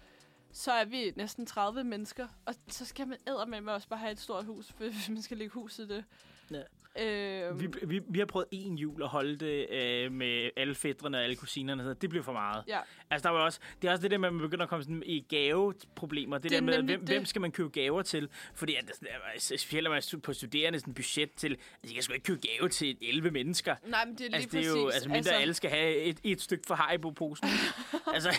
så 0.52 0.72
er 0.72 0.86
vi 0.86 1.14
næsten 1.16 1.46
30 1.46 1.84
mennesker. 1.84 2.28
Og 2.46 2.56
så 2.68 2.86
skal 2.86 3.08
man 3.08 3.64
med 3.64 3.74
også 3.74 3.88
bare 3.88 4.00
have 4.00 4.12
et 4.12 4.20
stort 4.20 4.46
hus, 4.46 4.68
hvis 4.78 5.10
man 5.10 5.22
skal 5.22 5.38
lægge 5.38 5.54
hus 5.54 5.80
i 5.80 5.88
det. 5.88 6.06
Ja. 6.52 6.62
Øhm, 7.02 7.60
Vi, 7.62 7.68
vi, 7.88 8.02
vi 8.10 8.20
har 8.20 8.26
prøvet 8.26 8.48
en 8.52 8.78
jul 8.78 9.02
at 9.04 9.08
holde 9.10 9.36
det 9.38 9.70
øh, 9.70 10.12
med 10.12 10.50
alle 10.58 10.76
fædrene 10.76 11.18
og 11.18 11.24
alle 11.24 11.36
kusinerne. 11.36 11.84
noget. 11.84 12.02
Det 12.02 12.10
blev 12.10 12.24
for 12.24 12.34
meget. 12.34 12.64
ja. 12.68 12.80
Altså, 13.10 13.28
der 13.30 13.34
var 13.34 13.40
også, 13.44 13.60
det 13.82 13.88
er 13.88 13.92
også 13.92 14.02
det 14.02 14.12
der 14.12 14.18
med, 14.18 14.28
at 14.28 14.34
man 14.34 14.42
begynder 14.42 14.64
at 14.64 14.70
komme 14.70 14.84
sådan 14.84 15.04
i 15.06 15.26
gaveproblemer. 15.30 16.38
Det, 16.38 16.44
Det 16.52 16.56
er 16.58 16.60
der 16.60 16.66
med, 16.66 16.84
hvem, 16.84 17.00
det. 17.00 17.10
hvem 17.10 17.26
skal 17.26 17.42
man 17.42 17.52
købe 17.52 17.70
gaver 17.70 18.02
til? 18.02 18.30
Fordi 18.54 18.76
at, 18.76 18.84
er- 19.02 19.40
specielt 19.40 19.90
man 19.90 20.02
på 20.24 20.34
studerende 20.34 20.80
sådan 20.80 20.94
budget 20.94 21.32
til... 21.32 21.58
Altså, 21.84 21.96
jeg 21.96 22.04
skal 22.04 22.16
ikke 22.16 22.26
købe 22.26 22.42
gave 22.48 22.70
til 22.70 22.98
11 23.02 23.32
mennesker. 23.32 23.76
Nej, 23.88 24.06
men 24.06 24.16
det 24.18 24.26
er 24.26 24.30
lige 24.30 24.36
Altså, 24.36 24.50
det 24.52 24.58
er 24.58 24.70
præcis. 24.72 24.82
jo, 24.82 24.88
altså, 24.88 25.10
mindre 25.10 25.18
altså, 25.18 25.34
alle 25.34 25.54
skal 25.54 25.70
have 25.70 25.96
et, 25.96 26.20
et 26.24 26.42
stykke 26.42 26.64
for 26.68 26.76
Haribo-posen. 26.76 27.48
altså, 28.14 28.30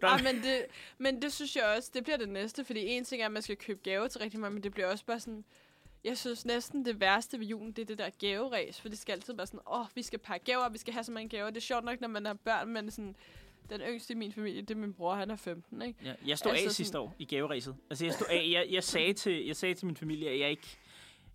der, 0.00 0.08
Ej, 0.08 0.22
men 0.22 0.42
det, 0.42 0.62
men 0.98 1.22
det 1.22 1.32
synes 1.32 1.56
jeg 1.56 1.74
også, 1.76 1.90
det 1.94 2.04
bliver 2.04 2.16
det 2.16 2.28
næste, 2.28 2.64
fordi 2.64 2.86
en 2.86 3.04
ting 3.04 3.22
er, 3.22 3.26
at 3.26 3.32
man 3.32 3.42
skal 3.42 3.56
købe 3.56 3.80
gaver 3.82 4.08
til 4.08 4.20
rigtig 4.20 4.40
mange, 4.40 4.54
men 4.54 4.62
det 4.62 4.72
bliver 4.72 4.86
også 4.90 5.04
bare 5.04 5.20
sådan, 5.20 5.44
jeg 6.04 6.18
synes 6.18 6.44
næsten 6.44 6.84
det 6.84 7.00
værste 7.00 7.38
ved 7.38 7.46
julen, 7.46 7.72
det 7.72 7.82
er 7.82 7.86
det 7.86 7.98
der 7.98 8.10
gaveræs, 8.18 8.80
for 8.80 8.88
det 8.88 8.98
skal 8.98 9.12
altid 9.12 9.34
være 9.34 9.46
sådan, 9.46 9.60
åh, 9.66 9.80
oh, 9.80 9.86
vi 9.94 10.02
skal 10.02 10.18
pakke 10.18 10.44
gaver, 10.46 10.68
vi 10.68 10.78
skal 10.78 10.92
have 10.94 11.04
så 11.04 11.12
mange 11.12 11.28
gaver. 11.28 11.50
Det 11.50 11.56
er 11.56 11.60
sjovt 11.60 11.84
nok, 11.84 12.00
når 12.00 12.08
man 12.08 12.24
har 12.26 12.34
børn, 12.34 12.68
men 12.68 12.90
sådan, 12.90 13.16
den 13.70 13.80
yngste 13.80 14.12
i 14.12 14.16
min 14.16 14.32
familie, 14.32 14.60
det 14.62 14.70
er 14.70 14.74
min 14.78 14.94
bror, 14.94 15.14
han 15.14 15.30
er 15.30 15.36
15, 15.36 15.82
ikke? 15.82 15.98
ja, 16.04 16.14
jeg 16.26 16.38
stod 16.38 16.50
altså 16.50 16.64
af 16.64 16.70
sådan- 16.70 16.74
sidste 16.74 16.98
år 16.98 17.14
i 17.18 17.24
gaveræset. 17.24 17.76
Altså, 17.90 18.04
jeg 18.04 18.14
stod 18.14 18.26
af. 18.30 18.48
Jeg, 18.52 18.66
jeg, 18.70 18.84
sagde 18.84 19.12
til, 19.12 19.46
jeg 19.46 19.56
sagde 19.56 19.74
til 19.74 19.86
min 19.86 19.96
familie, 19.96 20.30
at 20.30 20.40
jeg 20.40 20.50
ikke... 20.50 20.76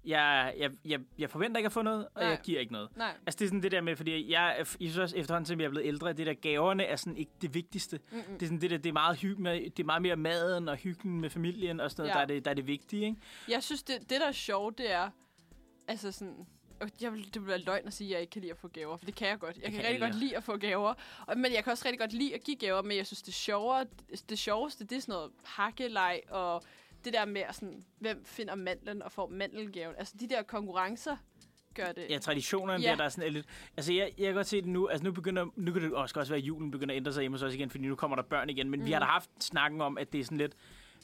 Jeg, 0.05 0.53
jeg, 0.57 0.71
jeg, 0.85 0.99
jeg 1.17 1.29
forventer 1.29 1.57
ikke 1.57 1.65
at 1.65 1.71
få 1.71 1.81
noget, 1.81 2.05
og 2.05 2.21
Nej. 2.21 2.29
jeg 2.29 2.39
giver 2.43 2.59
ikke 2.59 2.73
noget. 2.73 2.97
Nej. 2.97 3.13
Altså, 3.25 3.37
det 3.39 3.45
er 3.45 3.49
sådan 3.49 3.63
det 3.63 3.71
der 3.71 3.81
med, 3.81 3.95
fordi 3.95 4.31
jeg, 4.31 4.55
jeg 4.57 4.67
synes 4.67 4.97
også 4.97 5.15
efterhånden, 5.17 5.45
som 5.45 5.59
jeg 5.59 5.65
er 5.65 5.69
blevet 5.69 5.87
ældre, 5.87 6.13
det 6.13 6.27
der 6.27 6.33
gaverne 6.33 6.83
er 6.83 6.95
sådan 6.95 7.17
ikke 7.17 7.31
det 7.41 7.53
vigtigste. 7.53 7.99
Mm-mm. 8.11 8.23
Det 8.33 8.41
er 8.41 8.45
sådan 8.45 8.61
det 8.61 8.69
der, 8.69 8.77
det 8.77 8.89
er 8.89 8.93
meget 8.93 9.17
hygge 9.17 9.41
med, 9.41 9.69
det 9.69 9.79
er 9.79 9.83
meget 9.85 10.01
mere 10.01 10.15
maden 10.15 10.69
og 10.69 10.75
hyggen 10.77 11.21
med 11.21 11.29
familien 11.29 11.79
og 11.79 11.91
sådan 11.91 12.01
noget, 12.03 12.09
Ja. 12.09 12.13
der, 12.15 12.21
er 12.21 12.25
det, 12.25 12.45
der 12.45 12.51
er 12.51 12.55
det 12.55 12.67
vigtige, 12.67 13.05
ikke? 13.05 13.17
Jeg 13.47 13.63
synes, 13.63 13.83
det, 13.83 13.99
det 14.01 14.21
der 14.21 14.27
er 14.27 14.31
sjovt, 14.31 14.77
det 14.77 14.91
er, 14.91 15.09
altså 15.87 16.11
sådan, 16.11 16.45
jeg 17.01 17.13
vil, 17.13 17.33
det 17.33 17.41
vil 17.41 17.47
være 17.47 17.57
løgn 17.61 17.87
at 17.87 17.93
sige, 17.93 18.07
at 18.07 18.13
jeg 18.13 18.21
ikke 18.21 18.31
kan 18.31 18.41
lide 18.41 18.51
at 18.51 18.57
få 18.57 18.67
gaver, 18.67 18.97
for 18.97 19.05
det 19.05 19.15
kan 19.15 19.27
jeg 19.27 19.39
godt. 19.39 19.55
Jeg 19.55 19.63
kan, 19.63 19.73
kan 19.73 19.83
rigtig 19.83 19.99
godt 20.01 20.15
lide 20.15 20.37
at 20.37 20.43
få 20.43 20.57
gaver, 20.57 20.93
og, 21.27 21.37
men 21.37 21.53
jeg 21.53 21.63
kan 21.63 21.71
også 21.71 21.85
rigtig 21.85 21.99
godt 21.99 22.13
lide 22.13 22.35
at 22.35 22.43
give 22.43 22.57
gaver, 22.57 22.81
men 22.81 22.97
jeg 22.97 23.05
synes, 23.05 23.21
det 23.21 23.33
sjovere, 23.33 23.85
det 24.29 24.39
sjoveste, 24.39 24.83
det 24.85 24.95
er 24.97 25.01
sådan 25.01 25.13
noget 25.13 25.31
hakkelej, 25.43 26.21
og 26.29 26.63
det 27.05 27.13
der 27.13 27.25
med, 27.25 27.41
sådan, 27.51 27.83
hvem 27.99 28.25
finder 28.25 28.55
mandlen 28.55 29.01
og 29.01 29.11
får 29.11 29.27
mandelgaven. 29.27 29.95
Altså, 29.97 30.13
de 30.19 30.29
der 30.29 30.43
konkurrencer 30.43 31.17
gør 31.73 31.91
det. 31.91 32.05
Ja, 32.09 32.17
traditionerne 32.17 32.83
Ja. 32.83 32.89
der, 32.89 32.95
der 32.95 33.03
er 33.03 33.09
sådan 33.09 33.33
lidt... 33.33 33.45
Altså, 33.77 33.93
jeg, 33.93 34.11
jeg 34.17 34.25
kan 34.25 34.35
godt 34.35 34.47
se 34.47 34.57
det 34.57 34.67
nu. 34.69 34.87
Altså, 34.87 35.03
nu 35.03 35.11
begynder... 35.11 35.45
Nu 35.55 35.73
kan 35.73 35.81
det 35.81 35.93
også 35.93 36.19
også 36.19 36.31
være, 36.33 36.39
at 36.41 36.45
julen 36.47 36.71
begynder 36.71 36.93
at 36.93 36.97
ændre 36.97 37.13
sig 37.13 37.21
hjemme 37.21 37.35
hos 37.37 37.43
os 37.43 37.53
igen, 37.53 37.69
fordi 37.69 37.87
nu 37.87 37.95
kommer 37.95 38.15
der 38.15 38.23
børn 38.23 38.49
igen. 38.49 38.69
Men 38.69 38.79
mm. 38.79 38.85
vi 38.85 38.91
har 38.91 38.99
da 38.99 39.05
haft 39.05 39.29
snakken 39.39 39.81
om, 39.81 39.97
at 39.97 40.13
det 40.13 40.19
er 40.19 40.23
sådan 40.23 40.37
lidt... 40.37 40.53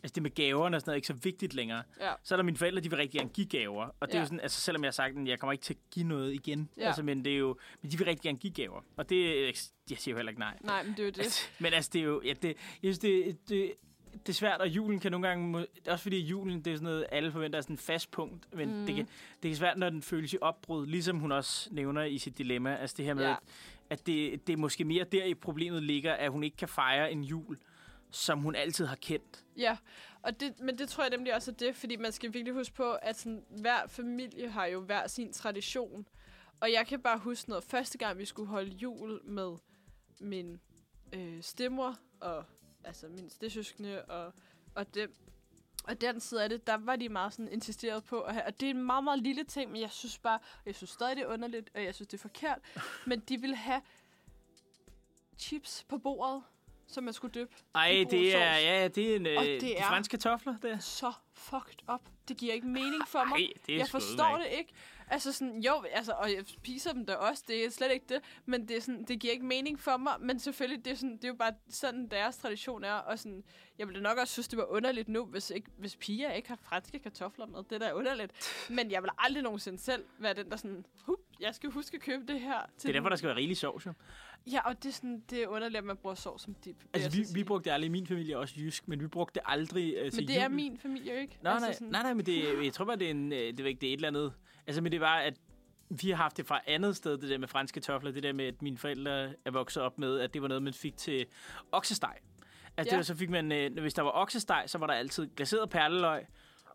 Altså, 0.04 0.14
det 0.16 0.24
med 0.24 0.32
gaverne 0.36 0.78
og 0.78 0.82
sådan 0.82 0.90
noget 0.90 0.96
er 0.96 0.98
ikke 0.98 1.08
så 1.08 1.14
vigtigt 1.14 1.54
længere. 1.54 1.84
Ja. 2.00 2.12
Så 2.24 2.36
er 2.36 2.38
der 2.38 2.44
mine 2.44 2.58
forældre, 2.58 2.82
de 2.82 2.90
vil 2.90 2.98
rigtig 2.98 3.20
gerne 3.20 3.30
give 3.34 3.48
gaver. 3.48 3.96
Og 4.00 4.08
det 4.08 4.14
er 4.14 4.18
Ja. 4.18 4.22
jo 4.22 4.26
sådan, 4.26 4.40
altså 4.40 4.62
selvom 4.62 4.84
jeg 4.84 4.88
har 4.88 4.92
sagt, 4.92 5.18
at 5.18 5.28
jeg 5.28 5.40
kommer 5.40 5.52
ikke 5.52 5.64
til 5.64 5.74
at 5.74 5.80
give 5.92 6.08
noget 6.08 6.34
igen. 6.34 6.70
Ja. 6.78 6.88
Altså, 6.88 7.04
men 7.04 7.26
det 7.26 7.34
er 7.34 7.38
jo... 7.38 7.58
Men 7.82 7.92
de 7.92 7.98
vil 7.98 8.06
rigtig 8.08 8.24
gerne 8.24 8.38
give 8.38 8.54
gaver. 8.54 8.82
Og 8.98 9.10
det... 9.10 9.46
Jeg 9.90 9.98
siger 9.98 10.14
jo 10.14 10.18
heller 10.18 10.30
ikke 10.30 10.40
nej. 10.40 10.58
Nej, 10.62 10.84
men 10.84 10.92
det 10.92 11.00
er 11.00 11.04
jo 11.04 11.10
det. 11.10 11.20
Altså, 11.20 11.48
men 11.60 11.74
altså, 11.74 11.90
det 11.94 12.00
er 12.02 12.06
jo... 12.06 12.22
Ja, 12.26 12.34
det, 12.42 12.48
jeg 12.84 12.96
synes, 12.96 13.00
det, 13.00 13.38
det, 13.50 13.74
det 14.14 14.30
er 14.30 14.34
svært, 14.34 14.62
og 14.62 14.68
julen 14.68 15.00
kan 15.00 15.12
nogle 15.12 15.28
gange... 15.28 15.68
Også 15.88 16.04
fordi 16.04 16.20
julen, 16.20 16.62
det 16.62 16.74
er 16.74 16.78
sådan 16.78 16.84
noget, 16.84 17.06
alle 17.12 17.32
forventer 17.32 17.58
er 17.58 17.62
sådan 17.62 17.74
en 17.74 17.78
fast 17.78 18.12
punkt. 18.12 18.56
Men 18.56 18.80
mm. 18.80 18.86
det, 18.86 18.96
kan, 18.96 19.08
det 19.44 19.52
er 19.52 19.56
svært, 19.56 19.78
når 19.78 19.90
den 19.90 20.02
føles 20.02 20.34
i 20.34 20.38
opbrud, 20.42 20.88
ligesom 20.88 21.20
hun 21.20 21.32
også 21.32 21.70
nævner 21.72 22.04
i 22.04 22.18
sit 22.18 22.38
dilemma. 22.38 22.76
Altså 22.76 22.96
det 22.98 23.06
her 23.06 23.14
med, 23.14 23.24
ja. 23.24 23.32
at, 23.32 23.38
at 23.90 24.08
det, 24.08 24.48
det 24.48 24.54
er 24.54 24.58
måske 24.58 24.86
mere 24.86 25.04
der 25.04 25.24
i 25.24 25.34
problemet 25.34 25.84
ligger, 25.84 26.14
at 26.14 26.32
hun 26.32 26.44
ikke 26.44 26.58
kan 26.58 26.68
fejre 26.68 27.12
en 27.12 27.24
jul, 27.24 27.58
som 28.12 28.40
hun 28.40 28.56
altid 28.56 28.86
har 28.86 28.96
kendt. 28.96 29.46
Ja, 29.58 29.78
og 30.22 30.40
det, 30.40 30.60
men 30.60 30.78
det 30.78 30.90
tror 30.90 31.04
jeg 31.04 31.12
nemlig 31.12 31.36
også 31.36 31.52
er 31.52 31.56
det, 31.56 31.76
fordi 31.76 31.96
man 31.96 32.12
skal 32.12 32.34
virkelig 32.34 32.54
huske 32.54 32.76
på, 32.76 32.94
at 32.94 33.20
sådan, 33.20 33.44
hver 33.50 33.88
familie 33.88 34.50
har 34.50 34.66
jo 34.66 34.82
hver 34.82 35.08
sin 35.08 35.34
tradition. 35.34 36.08
Og 36.60 36.72
jeg 36.72 36.88
kan 36.88 37.02
bare 37.02 37.18
huske 37.20 37.50
noget. 37.50 37.64
Første 37.64 37.98
gang, 37.98 38.18
vi 38.18 38.26
skulle 38.26 38.50
holde 38.50 38.72
jul 38.72 39.20
med 39.24 39.58
min 40.20 40.60
øh, 41.14 41.42
stemmer 41.42 41.94
og 42.20 42.46
altså 42.84 43.08
min 43.08 43.30
stedsøskende 43.30 44.06
og, 44.06 44.34
og 44.76 44.94
dem, 44.94 45.16
og 45.84 46.02
den 46.02 46.20
side 46.20 46.44
af 46.44 46.50
det, 46.50 46.68
der 46.68 46.78
var 46.78 46.96
de 46.96 47.10
meget 47.10 47.34
sådan 47.34 47.52
insisteret 47.52 48.04
på 48.04 48.22
at 48.22 48.34
have, 48.34 48.46
og 48.46 48.60
det 48.60 48.66
er 48.66 48.70
en 48.70 48.84
meget, 48.84 49.04
meget 49.04 49.20
lille 49.20 49.44
ting, 49.44 49.72
men 49.72 49.82
jeg 49.82 49.92
synes 49.92 50.20
bare, 50.20 50.40
jeg 50.66 50.76
synes 50.76 50.90
stadig, 50.90 51.16
det 51.16 51.24
er 51.24 51.28
underligt, 51.28 51.70
og 51.76 51.84
jeg 51.84 51.96
synes, 51.96 52.08
det 52.08 52.18
er 52.18 52.22
forkert, 52.22 52.60
men 53.08 53.20
de 53.20 53.42
ville 53.42 53.56
have 53.56 53.82
chips 55.38 55.86
på 55.90 55.98
bordet, 55.98 56.44
som 56.92 57.04
man 57.04 57.14
skulle 57.14 57.42
dyppe. 57.42 57.56
Ej, 57.76 57.88
i 57.88 58.04
det 58.04 58.36
er, 58.36 58.58
ja, 58.58 58.88
det 58.88 59.12
er 59.12 59.16
en, 59.16 59.26
Og 59.28 59.32
øh, 59.48 59.50
det 59.52 59.62
de 59.62 59.76
er- 59.76 59.84
franske 59.88 60.12
kartofler, 60.12 60.56
der. 60.62 60.80
så 60.80 61.14
fucked 61.34 61.90
up. 61.94 62.02
Det 62.28 62.38
giver 62.38 62.54
ikke 62.54 62.68
mening 62.68 63.08
for 63.08 63.24
mig. 63.24 63.40
Ej, 63.40 63.48
det 63.68 63.74
er 63.76 63.78
jeg 63.80 63.88
forstår 63.88 64.38
ikke. 64.38 64.50
det 64.52 64.58
ikke. 64.60 64.74
Altså 65.08 65.32
sådan, 65.34 65.60
jo, 65.62 65.84
altså, 65.92 66.12
og 66.12 66.30
jeg 66.34 66.44
spiser 66.48 66.94
dem 66.94 67.06
da 67.06 67.14
også, 67.16 67.44
det 67.48 67.66
er 67.66 67.70
slet 67.70 67.92
ikke 67.92 68.06
det, 68.10 68.18
men 68.46 68.68
det, 68.68 68.78
er 68.78 68.82
sådan, 68.82 69.04
det 69.04 69.20
giver 69.20 69.34
ikke 69.34 69.46
mening 69.46 69.80
for 69.80 69.98
mig, 69.98 70.14
men 70.20 70.40
selvfølgelig, 70.40 70.86
det 70.86 70.92
er, 70.92 70.96
sådan, 70.96 71.16
det 71.16 71.24
er 71.24 71.28
jo 71.28 71.34
bare 71.34 71.54
sådan, 71.70 72.08
deres 72.08 72.38
tradition 72.38 72.84
er, 72.84 72.94
og 72.94 73.20
sådan, 73.20 73.44
jeg 73.78 73.88
ville 73.88 74.02
nok 74.02 74.18
også 74.18 74.34
synes, 74.34 74.48
det 74.48 74.58
var 74.58 74.66
underligt 74.66 75.08
nu, 75.10 75.26
hvis, 75.26 75.50
ikke, 75.50 75.70
hvis 75.78 75.96
piger 75.96 76.32
ikke 76.32 76.50
har 76.50 76.58
franske 76.64 77.00
kartofler 77.00 77.46
med, 77.46 77.60
det 77.70 77.72
er 77.72 77.80
da 77.80 77.94
underligt, 77.94 78.32
men 78.70 78.92
jeg 78.92 79.02
vil 79.04 79.10
aldrig 79.18 79.44
nogensinde 79.44 79.80
selv 79.80 80.04
være 80.20 80.34
den, 80.34 80.50
der 80.50 80.56
sådan, 80.58 80.86
hup, 81.06 81.20
jeg 81.40 81.56
skal 81.56 81.70
huske 81.72 81.96
at 81.96 82.02
købe 82.02 82.26
det 82.34 82.40
her. 82.40 82.60
Til 82.78 82.88
Det 82.88 82.90
er 82.90 82.94
derfor, 82.94 83.10
den." 83.10 83.12
der 83.12 83.16
skal 83.18 83.28
være 83.28 83.38
rigelig 83.38 83.58
sovs, 83.58 83.86
jo. 83.86 83.94
Ja, 84.52 84.60
og 84.70 84.84
det 84.84 84.90
er, 84.90 84.94
sådan, 84.94 85.24
det 85.30 85.44
er 85.44 85.48
underligt, 85.48 85.78
at 85.78 85.84
man 85.84 85.98
bruger 85.98 86.16
sovs 86.16 86.42
som 86.42 86.54
dip. 86.66 86.76
Altså, 86.94 87.10
vi, 87.12 87.26
vi 87.34 87.44
brugte 87.44 87.72
aldrig, 87.72 87.92
min 87.92 88.08
familie 88.08 88.34
er 88.34 88.38
også 88.38 88.56
jysk, 88.58 88.88
men 88.88 89.00
vi 89.02 89.08
brugte 89.08 89.34
det 89.34 89.42
aldrig 89.46 89.96
øh, 89.98 90.12
til 90.12 90.22
Men 90.22 90.28
det 90.28 90.38
er 90.38 90.44
jul. 90.44 90.52
min 90.52 90.78
familie 90.78 91.14
jo 91.14 91.20
ikke. 91.20 91.38
Nej, 91.42 91.54
altså 91.54 91.66
nej, 91.68 91.74
sådan, 91.74 91.88
nej, 91.88 92.04
nej, 92.04 92.14
men 92.14 92.26
det, 92.26 92.64
jeg 92.66 92.74
tror 92.74 92.86
bare, 92.86 92.96
det 92.96 93.08
er, 93.08 93.12
en, 93.12 93.34
øh, 93.34 93.40
det, 93.40 93.60
er 93.60 93.66
ikke, 93.66 93.82
det 93.82 93.90
er 93.90 93.94
et 93.94 93.98
eller 93.98 94.08
andet... 94.08 94.34
Altså, 94.68 94.82
men 94.82 94.92
det 94.92 95.02
var, 95.02 95.16
at 95.18 95.34
vi 96.02 96.10
har 96.10 96.16
haft 96.18 96.38
det 96.38 96.46
fra 96.48 96.62
andet 96.68 96.96
sted, 96.96 97.18
det 97.18 97.30
der 97.30 97.38
med 97.38 97.48
franske 97.48 97.74
kartofler, 97.82 98.12
det 98.12 98.24
der 98.24 98.34
med, 98.34 98.46
at 98.46 98.62
mine 98.62 98.78
forældre 98.78 99.34
er 99.46 99.52
vokset 99.52 99.84
op 99.84 100.00
med, 100.00 100.20
at 100.20 100.34
det 100.34 100.42
var 100.42 100.48
noget, 100.48 100.64
man 100.64 100.74
fik 100.74 100.98
til 100.98 101.26
oksesteg. 101.72 102.16
Altså, 102.16 102.32
Ja. 102.78 102.84
det 102.84 102.98
var, 102.98 103.04
så 103.04 103.16
fik 103.16 103.30
man, 103.30 103.52
øh, 103.52 103.80
hvis 103.82 103.94
der 103.94 104.02
var 104.02 104.12
oksesteg, 104.12 104.64
så 104.68 104.78
var 104.78 104.88
der 104.88 104.94
altid 104.94 105.28
glaseret 105.36 105.70
perleløg 105.70 106.26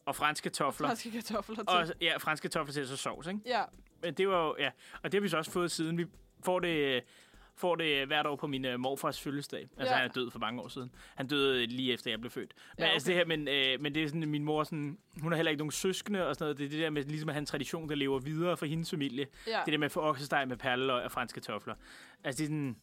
og 0.07 0.17
franske 0.17 0.43
kartofler. 0.43 0.89
franske 0.89 1.11
kartofler 1.11 1.57
til. 1.57 1.67
Og, 1.69 1.87
ja, 2.01 2.17
franske 2.17 2.45
kartofler 2.49 2.73
til 2.73 2.89
så 2.89 2.97
sovs, 2.97 3.27
ikke? 3.27 3.41
ja, 3.47 3.63
Men 4.03 4.15
det 4.15 4.29
var 4.29 4.47
jo, 4.47 4.57
ja, 4.59 4.71
og 5.03 5.13
det 5.13 5.15
har 5.15 5.21
vi 5.23 5.29
så 5.29 5.37
også 5.37 5.51
fået 5.51 5.71
siden. 5.71 5.99
Vi 5.99 6.07
får 6.45 6.61
det, 6.61 6.77
øh, 6.97 7.03
får 7.57 7.75
det 7.77 8.07
hvert 8.07 8.27
år 8.27 8.37
på 8.37 8.47
min 8.47 8.65
øh, 8.65 8.81
morfars 8.81 9.21
fødselsdag. 9.21 9.69
Altså, 9.79 9.95
Ja. 9.95 9.99
han 10.01 10.09
er 10.09 10.13
død 10.13 10.31
for 10.31 10.39
mange 10.39 10.61
år 10.63 10.69
siden. 10.69 10.91
Han 11.15 11.27
døde 11.27 11.67
lige 11.67 11.93
efter, 11.93 12.11
jeg 12.11 12.21
blev 12.21 12.31
født. 12.31 12.53
Men, 12.79 12.83
Ja, 12.83 12.87
ja, 12.87 12.93
altså, 12.93 13.07
okay. 13.13 13.19
det 13.19 13.29
her, 13.29 13.37
men, 13.37 13.49
øh, 13.49 13.81
men 13.83 13.95
det 13.95 14.03
er 14.03 14.07
sådan, 14.09 14.29
min 14.29 14.45
mor, 14.45 14.65
sådan, 14.65 14.99
hun 15.23 15.33
har 15.33 15.37
heller 15.37 15.51
ikke 15.51 15.59
nogen 15.61 15.71
søskende 15.73 16.27
og 16.27 16.35
sådan 16.35 16.45
noget. 16.45 16.59
Det 16.59 16.65
er 16.67 16.69
det 16.71 16.79
der 16.79 16.91
med 16.91 17.03
ligesom 17.05 17.29
at 17.29 17.35
have 17.35 17.41
en 17.41 17.47
tradition, 17.47 17.89
der 17.89 17.95
lever 17.95 18.19
videre 18.19 18.57
for 18.57 18.67
hendes 18.67 18.91
familie. 18.91 19.27
ja. 19.47 19.61
Det 19.67 19.73
der 19.73 19.79
med 19.79 19.85
at 19.87 19.93
få 19.93 20.01
oksesteg 20.01 20.49
med 20.49 20.57
perleløg 20.57 21.05
og 21.05 21.11
franske 21.13 21.41
kartofler. 21.41 21.75
Altså, 22.25 22.39
det 22.39 22.45
er 22.45 22.49
sådan... 22.49 22.77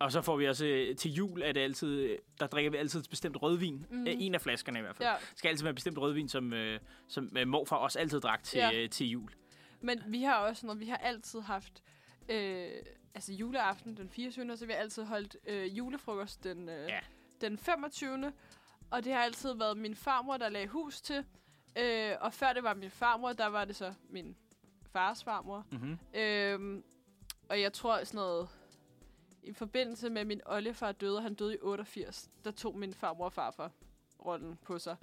Og 0.00 0.12
så 0.12 0.22
får 0.22 0.36
vi 0.36 0.48
også 0.48 0.66
øh, 0.66 0.96
til 0.96 1.12
jul, 1.12 1.42
at 1.42 1.54
det 1.54 1.60
altid, 1.60 2.00
øh, 2.00 2.18
der 2.40 2.46
drikker 2.46 2.70
vi 2.70 2.76
altid 2.76 3.00
et 3.00 3.10
bestemt 3.10 3.42
rødvin. 3.42 3.86
Mm. 3.90 4.06
En 4.08 4.34
af 4.34 4.40
flaskerne 4.40 4.78
i 4.78 4.82
hvert 4.82 4.96
fald. 4.96 5.08
ja. 5.08 5.14
Det 5.30 5.38
skal 5.38 5.48
altid 5.48 5.64
være 5.64 5.70
et 5.70 5.74
bestemt 5.76 5.98
rødvin, 5.98 6.28
som, 6.28 6.52
øh, 6.52 6.80
som 7.08 7.36
øh, 7.38 7.48
morfar 7.48 7.76
også 7.76 7.98
altid 7.98 8.20
drak 8.20 8.42
til, 8.42 8.58
Ja. 8.58 8.70
øh, 8.74 8.90
til 8.90 9.06
jul. 9.10 9.30
Men 9.80 10.02
vi 10.08 10.22
har 10.22 10.34
også 10.36 10.66
noget, 10.66 10.80
vi 10.80 10.86
har 10.86 10.96
altid 10.96 11.40
haft, 11.40 11.82
øh, 12.28 12.66
altså 13.14 13.32
juleaften 13.32 13.96
den 13.96 14.08
24. 14.10 14.52
og 14.52 14.58
så 14.58 14.64
har 14.64 14.66
vi 14.66 14.72
altid 14.72 15.04
holdt 15.04 15.36
øh, 15.46 15.78
julefrokost 15.78 16.44
den, 16.44 16.68
øh, 16.68 16.88
Ja. 16.88 17.00
den 17.40 17.58
25. 17.58 18.32
Og 18.90 19.04
det 19.04 19.12
har 19.12 19.20
altid 19.20 19.54
været 19.54 19.76
min 19.76 19.94
farmor, 19.94 20.36
der 20.36 20.48
lagde 20.48 20.66
hus 20.68 21.00
til. 21.00 21.24
Øh, 21.78 22.12
og 22.20 22.32
før 22.32 22.52
det 22.52 22.62
var 22.62 22.74
min 22.74 22.90
farmor, 22.90 23.32
der 23.32 23.46
var 23.46 23.64
det 23.64 23.76
så 23.76 23.94
min 24.08 24.36
fars 24.92 25.24
farmor. 25.24 25.66
Mm-hmm. 25.72 25.98
Øh, 26.14 26.82
og 27.48 27.60
jeg 27.60 27.72
tror 27.72 28.04
sådan 28.04 28.18
noget, 28.18 28.48
i 29.42 29.52
forbindelse 29.52 30.10
med 30.10 30.24
min 30.24 30.40
oldefar 30.46 30.92
døde, 30.92 31.16
og 31.16 31.22
han 31.22 31.34
døde 31.34 31.54
i 31.54 31.58
88, 31.62 32.30
der 32.44 32.50
tog 32.50 32.78
min 32.78 32.94
farmor 32.94 33.24
og 33.24 33.32
farfar 33.32 33.70
rollen 34.24 34.58
på 34.62 34.78
sig. 34.78 34.96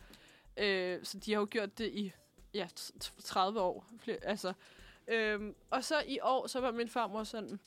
Øh, 0.58 1.00
så 1.04 1.18
de 1.20 1.34
har 1.34 1.40
jo 1.40 1.48
gjort 1.52 1.78
det 1.78 1.92
i 1.94 2.12
ja, 2.54 2.68
t- 2.80 2.92
t- 3.04 3.22
30 3.22 3.62
år. 3.62 3.86
Altså. 4.22 4.54
Øhm, 5.08 5.56
og 5.70 5.84
så 5.84 6.04
i 6.08 6.20
år, 6.22 6.48
så 6.48 6.60
var 6.60 6.72
min 6.72 6.88
farmor 6.90 7.24
sådan, 7.24 7.60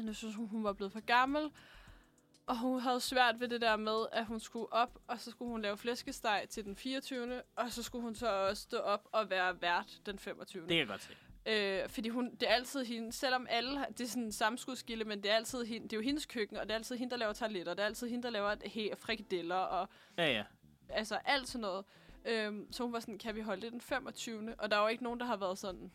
at 0.00 0.06
nu 0.06 0.14
synes 0.14 0.34
hun, 0.34 0.46
hun 0.48 0.64
var 0.64 0.72
blevet 0.72 0.92
for 0.92 1.00
gammel, 1.00 1.50
og 2.46 2.58
hun 2.58 2.80
havde 2.80 3.00
svært 3.00 3.40
ved 3.40 3.48
det 3.48 3.60
der 3.60 3.76
med, 3.76 4.06
at 4.12 4.26
hun 4.26 4.40
skulle 4.40 4.72
op, 4.72 4.98
og 5.06 5.20
så 5.20 5.30
skulle 5.30 5.50
hun 5.50 5.62
lave 5.62 5.76
flæskesteg 5.76 6.46
til 6.50 6.64
den 6.64 6.76
24. 6.76 7.42
Og 7.56 7.72
så 7.72 7.82
skulle 7.82 8.02
hun 8.02 8.14
så 8.14 8.28
også 8.48 8.62
stå 8.62 8.76
op 8.78 9.08
og 9.12 9.30
være 9.30 9.62
vært 9.62 10.00
den 10.06 10.18
25. 10.18 10.62
Det 10.62 10.68
kan 10.68 10.78
jeg 10.78 10.86
godt 10.86 11.02
se. 11.02 11.16
Øh, 11.46 11.88
fordi 11.88 12.08
hun, 12.08 12.34
det 12.34 12.42
er 12.50 12.52
altid 12.54 12.84
hende, 12.84 13.12
selvom 13.12 13.46
alle, 13.50 13.86
det 13.98 14.00
er 14.00 14.08
sådan 14.08 14.22
en 14.22 14.32
samskudskilde, 14.32 15.04
men 15.04 15.22
det 15.22 15.30
er 15.30 15.34
altid 15.36 15.64
hende, 15.64 15.88
det 15.88 15.92
er 15.92 15.96
jo 15.96 16.02
hendes 16.02 16.26
køkken, 16.26 16.56
og 16.56 16.62
det 16.62 16.70
er 16.70 16.74
altid 16.76 16.96
hende, 16.96 17.10
der 17.10 17.16
laver 17.16 17.32
tarletter, 17.32 17.74
det 17.74 17.82
er 17.82 17.86
altid 17.86 18.08
hende, 18.08 18.22
der 18.22 18.30
laver 18.30 18.54
he, 18.64 18.90
frikadeller, 18.98 19.56
og 19.56 19.88
Ja, 20.18 20.32
ja. 20.32 20.44
altså 20.88 21.18
alt 21.24 21.48
sådan 21.48 21.60
noget. 21.60 21.84
Øhm, 22.24 22.72
så 22.72 22.82
hun 22.82 22.92
var 22.92 23.00
sådan, 23.00 23.18
kan 23.18 23.34
vi 23.34 23.40
holde 23.40 23.62
det 23.62 23.72
den 23.72 23.80
25. 23.80 24.54
Og 24.58 24.70
der 24.70 24.76
er 24.76 24.82
jo 24.82 24.88
ikke 24.88 25.02
nogen, 25.04 25.20
der 25.20 25.26
har 25.26 25.36
været 25.36 25.58
sådan, 25.58 25.92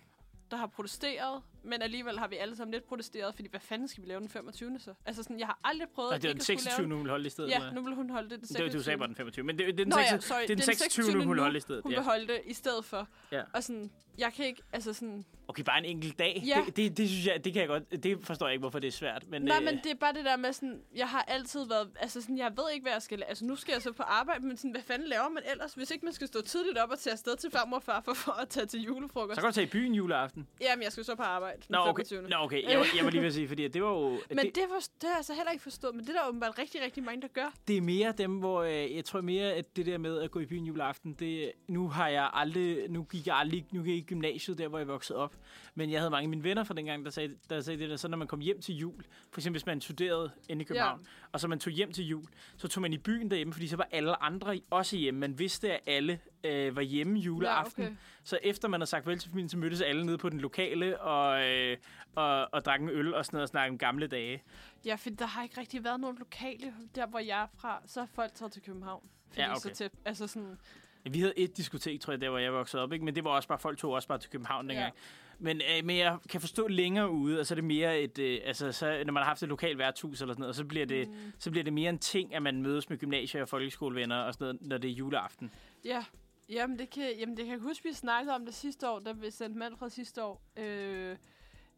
der 0.52 0.58
har 0.58 0.68
protesteret, 0.68 1.44
men 1.66 1.82
alligevel 1.82 2.20
har 2.20 2.28
vi 2.28 2.36
alle 2.36 2.56
sammen 2.56 2.72
lidt 2.74 2.84
protesteret, 2.88 3.36
fordi 3.36 3.50
hvad 3.50 3.60
fanden 3.60 3.88
skal 3.88 4.04
vi 4.04 4.08
lave 4.08 4.20
den 4.20 4.30
25. 4.30 4.80
så? 4.80 4.94
Altså 5.06 5.24
sådan, 5.24 5.40
jeg 5.40 5.48
har 5.48 5.60
aldrig 5.64 5.90
prøvet 5.90 6.12
Og 6.12 6.22
det 6.22 6.24
ikke 6.28 6.32
den 6.34 6.38
at 6.40 6.44
skulle 6.44 6.60
26. 6.60 6.88
lave 6.88 6.90
nu 6.98 7.02
vil 7.04 7.10
holde 7.10 7.28
i 7.28 7.30
stedet. 7.30 7.50
Ja, 7.50 7.72
nu 7.72 7.82
vil 7.82 7.94
hun 7.96 8.10
holde 8.10 8.30
det 8.30 8.40
den 8.40 8.42
det, 8.42 8.50
26. 8.50 8.80
du 8.80 8.84
sagde 8.84 8.98
bare 8.98 9.08
den 9.08 9.16
25. 9.16 9.46
Men 9.46 9.58
det, 9.58 9.66
det 9.68 9.74
er 9.74 9.78
den, 9.78 9.88
Nå 9.88 9.98
ja, 9.98 10.04
26, 10.10 10.28
sorry, 10.28 10.42
det 10.42 10.50
er 10.50 10.56
den 10.56 10.64
26. 10.64 11.14
nu, 11.14 11.22
nu 11.24 11.30
vil 11.30 11.40
holde 11.40 11.58
i 11.58 11.62
stedet. 11.62 11.82
Hun 11.84 11.92
Ja. 11.92 11.98
vil 11.98 12.06
holde 12.06 12.28
det 12.28 12.42
i 12.46 12.54
stedet 12.54 12.86
for. 12.86 13.08
Ja. 13.32 13.42
Og 13.54 13.64
sådan, 13.64 13.92
jeg 14.18 14.34
kan 14.34 14.46
ikke, 14.46 14.62
altså 14.74 14.94
sådan, 14.94 15.26
Okay, 15.48 15.64
bare 15.64 15.78
en 15.80 15.86
enkelt 15.86 16.20
dag. 16.20 16.44
Ja. 16.46 16.64
Det, 16.66 16.76
det, 16.78 16.98
det, 16.98 17.10
synes 17.10 17.26
jeg, 17.28 17.46
det 17.46 17.54
kan 17.54 17.60
jeg 17.60 17.68
godt, 17.68 18.04
det 18.04 18.18
forstår 18.24 18.46
jeg 18.48 18.54
ikke, 18.54 18.62
hvorfor 18.62 18.80
det 18.80 18.88
er 18.88 18.92
svært. 18.92 19.26
Men, 19.30 19.42
Nej, 19.42 19.58
øh, 19.58 19.64
men 19.66 19.80
det 19.84 19.92
er 19.92 19.96
bare 19.96 20.14
det 20.14 20.26
der 20.26 20.38
med 20.38 20.54
sådan, 20.54 20.82
jeg 20.96 21.10
har 21.10 21.22
altid 21.28 21.68
været, 21.68 21.90
altså 22.00 22.22
sådan, 22.22 22.38
jeg 22.38 22.52
ved 22.58 22.64
ikke, 22.74 22.84
hvad 22.84 22.92
jeg 22.94 23.02
skal. 23.02 23.24
Altså 23.28 23.46
nu 23.46 23.56
skal 23.56 23.72
jeg 23.74 23.82
så 23.82 23.92
på 23.92 24.04
arbejde, 24.04 24.46
men 24.48 24.58
sådan, 24.58 24.72
hvad 24.72 24.82
fanden 24.82 25.08
laver 25.08 25.30
man 25.30 25.44
ellers, 25.52 25.74
hvis 25.74 25.92
ikke 25.92 26.06
man 26.06 26.14
skal 26.14 26.28
stå 26.28 26.42
tidligt 26.42 26.78
op 26.78 26.90
og 26.90 27.00
tage 27.00 27.12
afsted 27.12 27.36
til 27.36 27.52
farmor 27.52 27.78
og 27.78 27.84
far 27.84 28.02
for, 28.02 28.14
for 28.14 28.32
at 28.32 28.50
tage 28.50 28.66
til 28.66 28.82
julefrokost? 28.84 29.36
Så 29.36 29.42
kan 29.42 29.50
du 29.50 29.54
tage 29.54 29.68
i 29.68 29.70
byen 29.70 29.94
juleaften. 29.94 30.48
Jamen, 30.62 30.84
jeg 30.84 30.92
skal 30.92 31.06
så 31.06 31.16
på 31.16 31.24
arbejde 31.24 31.55
den 31.58 31.66
Nå, 31.70 31.78
okay. 31.78 32.04
25. 32.06 32.22
Nå, 32.30 32.36
okay. 32.40 32.64
Jeg, 32.70 32.80
var- 32.80 32.86
jeg 32.96 33.06
var 33.06 33.12
lige 33.12 33.22
ved 33.22 33.28
at 33.28 33.34
sige, 33.34 33.48
fordi 33.48 33.68
det 33.68 33.84
var 33.84 33.90
jo... 33.90 34.10
Men 34.30 34.38
det, 34.38 34.56
det, 34.56 34.64
for, 34.70 34.76
det 34.76 35.04
har 35.04 35.10
jeg 35.10 35.18
altså 35.18 35.34
heller 35.34 35.52
ikke 35.52 35.64
forstået, 35.64 35.96
men 35.96 36.06
det 36.06 36.16
er 36.16 36.20
der 36.22 36.28
åbenbart 36.30 36.58
rigtig, 36.60 36.82
rigtig 36.82 37.04
mange, 37.04 37.22
der 37.22 37.28
gør. 37.28 37.54
det 37.68 37.78
er 37.78 37.82
mere 37.82 38.14
dem, 38.18 38.32
hvor 38.40 38.62
øh, 38.64 38.96
jeg 38.96 39.06
tror 39.06 39.22
mere, 39.22 39.54
at 39.54 39.76
det 39.76 39.86
der 39.86 39.98
med 39.98 40.20
at 40.22 40.32
gå 40.32 40.40
i 40.40 40.46
byen 40.46 40.66
juleaften, 40.66 41.14
det, 41.14 41.52
nu 41.68 41.88
har 41.88 42.08
jeg 42.08 42.30
aldrig, 42.34 42.90
nu 42.90 43.04
gik 43.04 43.28
jeg 43.28 43.36
aldrig, 43.36 43.66
nu 43.72 43.84
gik 43.84 43.90
jeg 43.90 43.98
i 43.98 44.02
gymnasiet, 44.02 44.58
der 44.58 44.68
hvor 44.68 44.78
jeg 44.78 44.88
voksede 44.88 45.20
op. 45.20 45.36
Men 45.76 45.92
jeg 45.92 46.00
havde 46.00 46.10
mange 46.10 46.24
af 46.26 46.30
mine 46.30 46.44
venner 46.44 46.64
fra 46.64 46.74
dengang, 46.74 47.06
der 47.06 47.12
sagde, 47.12 47.36
der 47.50 47.62
sagde 47.62 47.80
det 47.80 47.90
der, 47.90 47.96
så 47.98 48.08
når 48.08 48.18
man 48.18 48.28
kom 48.28 48.40
hjem 48.40 48.62
til 48.62 48.76
jul, 48.78 49.04
for 49.32 49.40
eksempel 49.40 49.60
hvis 49.60 49.66
man 49.66 49.82
studerede 49.82 50.32
inde 50.50 50.62
i 50.62 50.66
København, 50.66 51.00
ja. 51.04 51.10
og 51.32 51.40
så 51.40 51.48
man 51.48 51.60
tog 51.60 51.74
hjem 51.74 51.92
til 51.92 52.08
jul, 52.08 52.24
så 52.58 52.68
tog 52.68 52.82
man 52.82 52.94
i 52.94 52.98
byen 52.98 53.30
derhjemme, 53.30 53.54
fordi 53.54 53.68
så 53.68 53.76
var 53.78 53.88
alle 53.92 54.24
andre 54.24 54.60
også 54.70 54.96
hjemme. 54.98 55.20
Man 55.20 55.40
vidste, 55.40 55.72
at 55.72 55.80
alle 55.88 56.20
øh, 56.46 56.76
var 56.76 56.82
hjemme 56.82 57.20
juleaften. 57.20 57.84
Ja, 57.84 57.90
okay. 57.90 57.98
Så 58.24 58.40
efter 58.44 58.68
man 58.68 58.80
havde 58.80 58.90
sagt 58.90 59.08
vel 59.08 59.20
til 59.20 59.30
familien, 59.30 59.50
så 59.50 59.58
mødtes 59.58 59.82
alle 59.82 60.06
nede 60.06 60.18
på 60.18 60.30
den 60.30 60.40
lokale 60.40 61.02
og, 61.02 61.44
øh, 61.44 61.78
og, 62.16 62.54
og 62.54 62.66
drak 62.66 62.82
en 62.82 62.90
øl 62.90 63.14
og 63.14 63.26
sådan 63.26 63.36
noget 63.38 63.44
og 63.44 63.50
snakkede 63.50 63.74
om 63.74 63.78
gamle 63.78 64.08
dage. 64.08 64.44
Ja, 64.86 64.96
for 64.96 65.10
der 65.10 65.26
har 65.26 65.44
ikke 65.44 65.60
rigtig 65.60 65.84
været 65.84 66.00
nogen 66.00 66.18
lokale, 66.18 66.74
der 66.96 67.08
hvor 67.08 67.20
jeg 67.20 67.42
er 67.42 67.48
fra, 67.58 67.82
så 67.86 68.02
er 68.02 68.06
folk 68.16 68.34
taget 68.34 68.52
til 68.52 68.62
København. 68.62 69.10
Fordi 69.30 69.42
Ja, 69.42 69.52
okay. 69.52 69.60
så 69.60 69.70
tæt, 69.70 69.92
altså 70.06 70.28
sådan, 70.28 70.58
Vi 71.04 71.20
havde 71.20 71.40
et 71.40 71.58
diskotek, 71.58 72.02
tror 72.02 72.14
jeg, 72.14 72.22
der 72.22 72.30
hvor 72.30 72.40
jeg 72.40 72.54
voksede 72.54 72.84
op, 72.84 72.94
ikke? 72.94 73.06
men 73.06 73.16
det 73.16 73.24
var 73.24 73.30
også 73.30 73.48
bare, 73.48 73.60
folk 73.60 73.78
tog 73.78 73.92
også 73.92 74.08
bare 74.08 74.18
til 74.18 74.30
København 74.30 74.70
dengang. 74.70 74.94
Men, 75.40 75.62
øh, 75.62 75.86
men 75.86 75.98
jeg 75.98 76.18
kan 76.30 76.42
forstå 76.42 76.68
længere 76.68 77.10
ude, 77.10 77.40
og 77.40 77.46
så 77.46 77.54
er 77.54 77.56
det 77.56 77.64
mere 77.64 78.00
et... 78.02 78.20
Øh, 78.20 78.40
altså, 78.46 78.72
så, 78.72 79.04
når 79.06 79.14
man 79.14 79.24
har 79.24 79.28
haft 79.28 79.44
et 79.44 79.50
lokalt 79.50 79.78
værtshus 79.78 80.22
eller 80.22 80.34
sådan 80.34 80.42
noget, 80.42 80.56
så 80.56 80.66
bliver, 80.66 80.86
det, 80.86 81.08
mm. 81.08 81.34
så 81.40 81.52
bliver 81.52 81.64
det 81.64 81.74
mere 81.74 81.90
en 81.90 82.00
ting, 82.00 82.36
at 82.36 82.42
man 82.42 82.62
mødes 82.62 82.90
med 82.90 82.98
gymnasier 82.98 83.42
og 83.42 83.50
folkeskolevenner 83.50 84.18
og 84.18 84.34
sådan 84.34 84.46
noget, 84.46 84.62
når 84.62 84.78
det 84.78 84.90
er 84.90 84.94
juleaften. 84.94 85.52
Ja, 85.86 86.04
jamen 86.50 86.80
det, 86.80 86.90
kan, 86.90 87.18
jamen 87.18 87.38
det 87.38 87.46
kan 87.46 87.54
jeg 87.54 87.62
huske, 87.62 87.84
vi 87.84 87.94
snakkede 87.94 88.36
om 88.36 88.46
det 88.46 88.54
sidste 88.56 88.90
år, 88.90 89.00
da 89.00 89.12
vi 89.12 89.32
sendte 89.32 89.60
Manfred 89.60 89.90
sidste 89.90 90.24
år, 90.24 90.42
øh, 90.58 91.18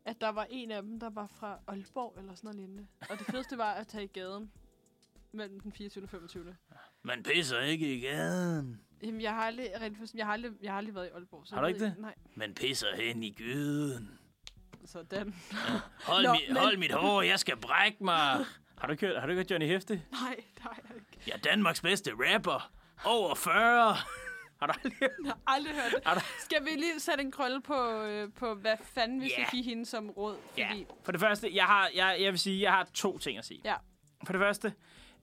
at 0.05 0.21
der 0.21 0.29
var 0.29 0.47
en 0.49 0.71
af 0.71 0.81
dem, 0.81 0.99
der 0.99 1.09
var 1.09 1.27
fra 1.27 1.59
Aalborg 1.67 2.15
eller 2.19 2.35
sådan 2.35 2.47
noget 2.47 2.55
lignende. 2.59 2.87
Og 3.09 3.19
det 3.19 3.25
fedeste 3.27 3.57
var 3.57 3.73
at 3.73 3.87
tage 3.87 4.03
i 4.03 4.07
gaden 4.07 4.51
mellem 5.31 5.59
den 5.59 5.71
24. 5.71 6.03
og 6.03 6.09
25. 6.09 6.55
Man 7.03 7.23
pisser 7.23 7.59
ikke 7.59 7.95
i 7.95 7.99
gaden. 7.99 8.81
Jamen, 9.03 9.21
jeg 9.21 9.33
har 9.33 9.41
aldrig, 9.41 9.81
rent 9.81 9.97
forstået, 9.97 10.17
jeg 10.19 10.25
har 10.25 10.33
aldrig, 10.33 10.51
jeg 10.61 10.71
har 10.71 10.77
aldrig 10.77 10.95
været 10.95 11.07
i 11.07 11.09
Aalborg. 11.09 11.47
Så 11.47 11.55
Har 11.55 11.61
du 11.61 11.67
ikke 11.67 11.79
det? 11.79 11.95
Nej, 11.97 12.15
Man 12.35 12.53
pisser 12.53 12.87
hen 12.95 13.23
i 13.23 13.31
gyden. 13.31 14.19
sådan. 14.85 15.33
Hold, 16.05 16.23
Nå, 16.25 16.33
mi, 16.33 16.39
men- 16.47 16.57
hold 16.57 16.77
mit 16.77 16.91
hår, 16.91 17.21
jeg 17.21 17.39
skal 17.39 17.57
brække 17.57 18.03
mig. 18.03 18.45
Har 18.77 18.87
du 18.87 18.91
ikke 18.91 19.07
hørt, 19.07 19.19
har 19.19 19.27
du 19.27 19.31
ikke 19.31 19.39
hørt 19.39 19.51
Johnny 19.51 19.67
Hæfte? 19.67 20.01
Nej, 20.11 20.35
det 20.55 20.59
har 20.63 20.79
jeg 20.89 20.95
ikke. 20.95 21.07
Jeg 21.27 21.33
er 21.33 21.39
Danmarks 21.39 21.81
bedste 21.81 22.11
rapper. 22.17 22.71
Over 23.05 23.35
40. 23.35 23.95
Har 24.59 24.67
du 24.67 24.73
aldrig 24.73 24.93
hørt? 24.99 25.11
Har 25.25 25.37
aldrig 25.47 25.73
hørt 25.75 25.91
det. 26.05 26.13
Du- 26.15 26.19
Skal 26.39 26.65
vi 26.65 26.69
lige 26.69 26.99
sætte 26.99 27.23
en 27.23 27.31
krølle 27.31 27.61
på, 27.61 27.91
øh, 28.01 28.29
på 28.33 28.53
hvad 28.53 28.75
fanden 28.83 29.21
vi 29.21 29.29
skal 29.29 29.41
Ja. 29.41 29.49
give 29.51 29.63
hende 29.63 29.85
som 29.85 30.09
råd? 30.09 30.37
Fordi, 30.49 30.61
Ja. 30.61 30.73
For 31.03 31.11
det 31.11 31.21
første, 31.21 31.55
jeg, 31.55 31.65
har, 31.65 31.89
jeg, 31.95 32.17
jeg 32.19 32.31
vil 32.31 32.39
sige, 32.39 32.61
jeg 32.61 32.71
har 32.71 32.87
to 32.93 33.17
ting 33.17 33.37
at 33.37 33.45
sige. 33.45 33.61
Ja. 33.65 33.75
For 34.25 34.33
det 34.33 34.39
første, 34.39 34.73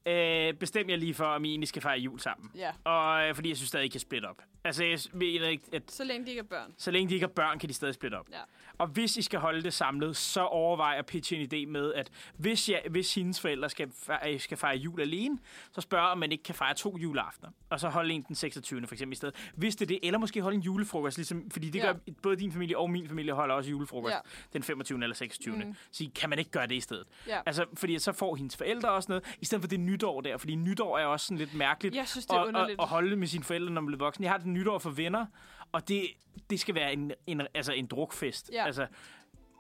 øh, 0.06 0.55
bestem 0.55 0.90
jeg 0.90 0.98
lige 0.98 1.15
for, 1.15 1.24
om 1.24 1.44
I 1.44 1.48
egentlig 1.48 1.69
skal 1.69 1.82
fejre 1.82 1.98
jul 1.98 2.20
sammen. 2.20 2.51
ja. 2.55 2.73
Og 2.85 3.28
øh, 3.28 3.35
fordi 3.35 3.48
jeg 3.48 3.56
synes 3.56 3.69
stadig, 3.69 3.85
I 3.86 3.89
kan 3.89 4.01
splitte 4.01 4.27
op. 4.27 4.43
Altså, 4.65 4.85
jeg 4.85 4.98
mener 5.12 5.48
ikke, 5.48 5.65
at 5.73 5.90
Så 5.90 6.05
længe 6.05 6.24
de 6.27 6.31
ikke 6.31 6.40
er 6.40 6.44
børn. 6.44 6.74
så 6.78 6.90
længe 6.90 7.09
de 7.09 7.15
ikke 7.15 7.27
har 7.27 7.32
børn, 7.32 7.59
kan 7.59 7.69
de 7.69 7.74
stadig 7.74 7.94
splitte 7.94 8.15
op. 8.16 8.27
Ja. 8.32 8.40
Og 8.79 8.87
hvis 8.87 9.17
I 9.17 9.23
skal 9.23 9.41
holde 9.41 9.63
det 9.63 9.73
samlet, 9.75 10.17
så 10.17 10.41
overvej 10.45 10.95
at 10.99 11.07
pitche 11.07 11.37
en 11.37 11.49
idé 11.53 11.71
med, 11.71 11.95
at 11.95 12.11
hvis, 12.37 12.69
jeg, 12.69 12.83
hvis 12.91 13.15
hendes 13.15 13.41
forældre 13.41 13.71
skal 13.71 13.89
fejre, 14.07 14.39
skal 14.39 14.57
fejre 14.57 14.77
jul 14.77 15.01
alene, 15.01 15.39
så 15.73 15.81
spørg, 15.81 16.01
om 16.01 16.19
man 16.19 16.33
ikke 16.33 16.45
kan 16.45 16.55
fejre 16.55 16.75
to 16.75 16.99
juleaftener. 16.99 17.51
Og 17.71 17.81
så 17.81 17.89
holde 17.89 18.15
en 18.15 18.23
den 18.23 18.35
26. 18.35 18.87
for 18.87 18.95
eksempel 18.95 19.13
i 19.13 19.17
stedet. 19.17 19.35
Hvis 19.57 19.77
det 19.77 19.85
er 19.85 19.87
det, 19.87 19.99
eller 20.03 20.19
måske 20.19 20.43
holde 20.43 20.57
en 20.57 20.63
julefrokost, 20.63 21.17
ligesom, 21.19 21.51
fordi 21.51 21.71
det 21.71 21.79
Ja. 21.79 21.85
gør 21.87 21.95
både 22.23 22.37
din 22.37 22.53
familie 22.53 22.79
og 22.79 22.91
min 22.91 23.09
familie 23.09 23.33
holder 23.33 23.55
også 23.55 23.71
julefrokost 23.71 24.15
Ja. 24.15 24.19
den 24.53 24.63
25. 24.63 25.03
eller 25.03 25.15
26. 25.17 25.57
Mm. 25.57 25.75
Så 25.93 26.05
kan 26.15 26.31
man 26.31 26.39
ikke 26.39 26.51
gøre 26.51 26.67
det 26.67 26.75
i 26.75 26.81
stedet. 26.81 27.05
Ja. 27.29 27.41
Altså, 27.47 27.65
fordi 27.75 27.99
så 27.99 28.13
får 28.13 28.37
hendes 28.37 28.57
forældre 28.57 28.91
også 28.91 29.07
noget, 29.13 29.37
i 29.41 29.45
stedet 29.45 29.63
for 29.63 29.69
det 29.69 29.81
nytår 29.81 30.21
der. 30.21 30.37
Fordi 30.37 30.55
nytår 30.55 30.99
er 30.99 31.07
også 31.07 31.27
sådan 31.27 31.39
lidt 31.39 31.55
mærkeligt 31.55 31.95
Jeg 31.95 32.09
synes, 32.09 32.27
det 32.27 32.37
er 32.37 32.41
at, 32.41 32.71
at, 32.71 32.77
at 32.81 32.87
holde 32.89 33.17
med 33.17 33.27
sine 33.27 33.45
forældre, 33.45 33.71
når 33.73 33.81
man 33.81 33.87
bliver 33.87 33.99
voksen. 34.05 34.25
Jeg 34.25 34.31
har 34.33 34.39
det 34.39 34.47
nytår 34.47 34.79
for 34.79 34.91
venner, 34.91 35.27
og 35.75 35.89
det, 35.89 36.07
det 36.51 36.61
skal 36.61 36.75
være 36.75 36.93
en, 36.93 37.13
en, 37.27 37.41
altså 37.55 37.73
en 37.73 37.87
drukfest. 37.87 38.51
Ja. 38.53 38.67
Altså, 38.67 38.87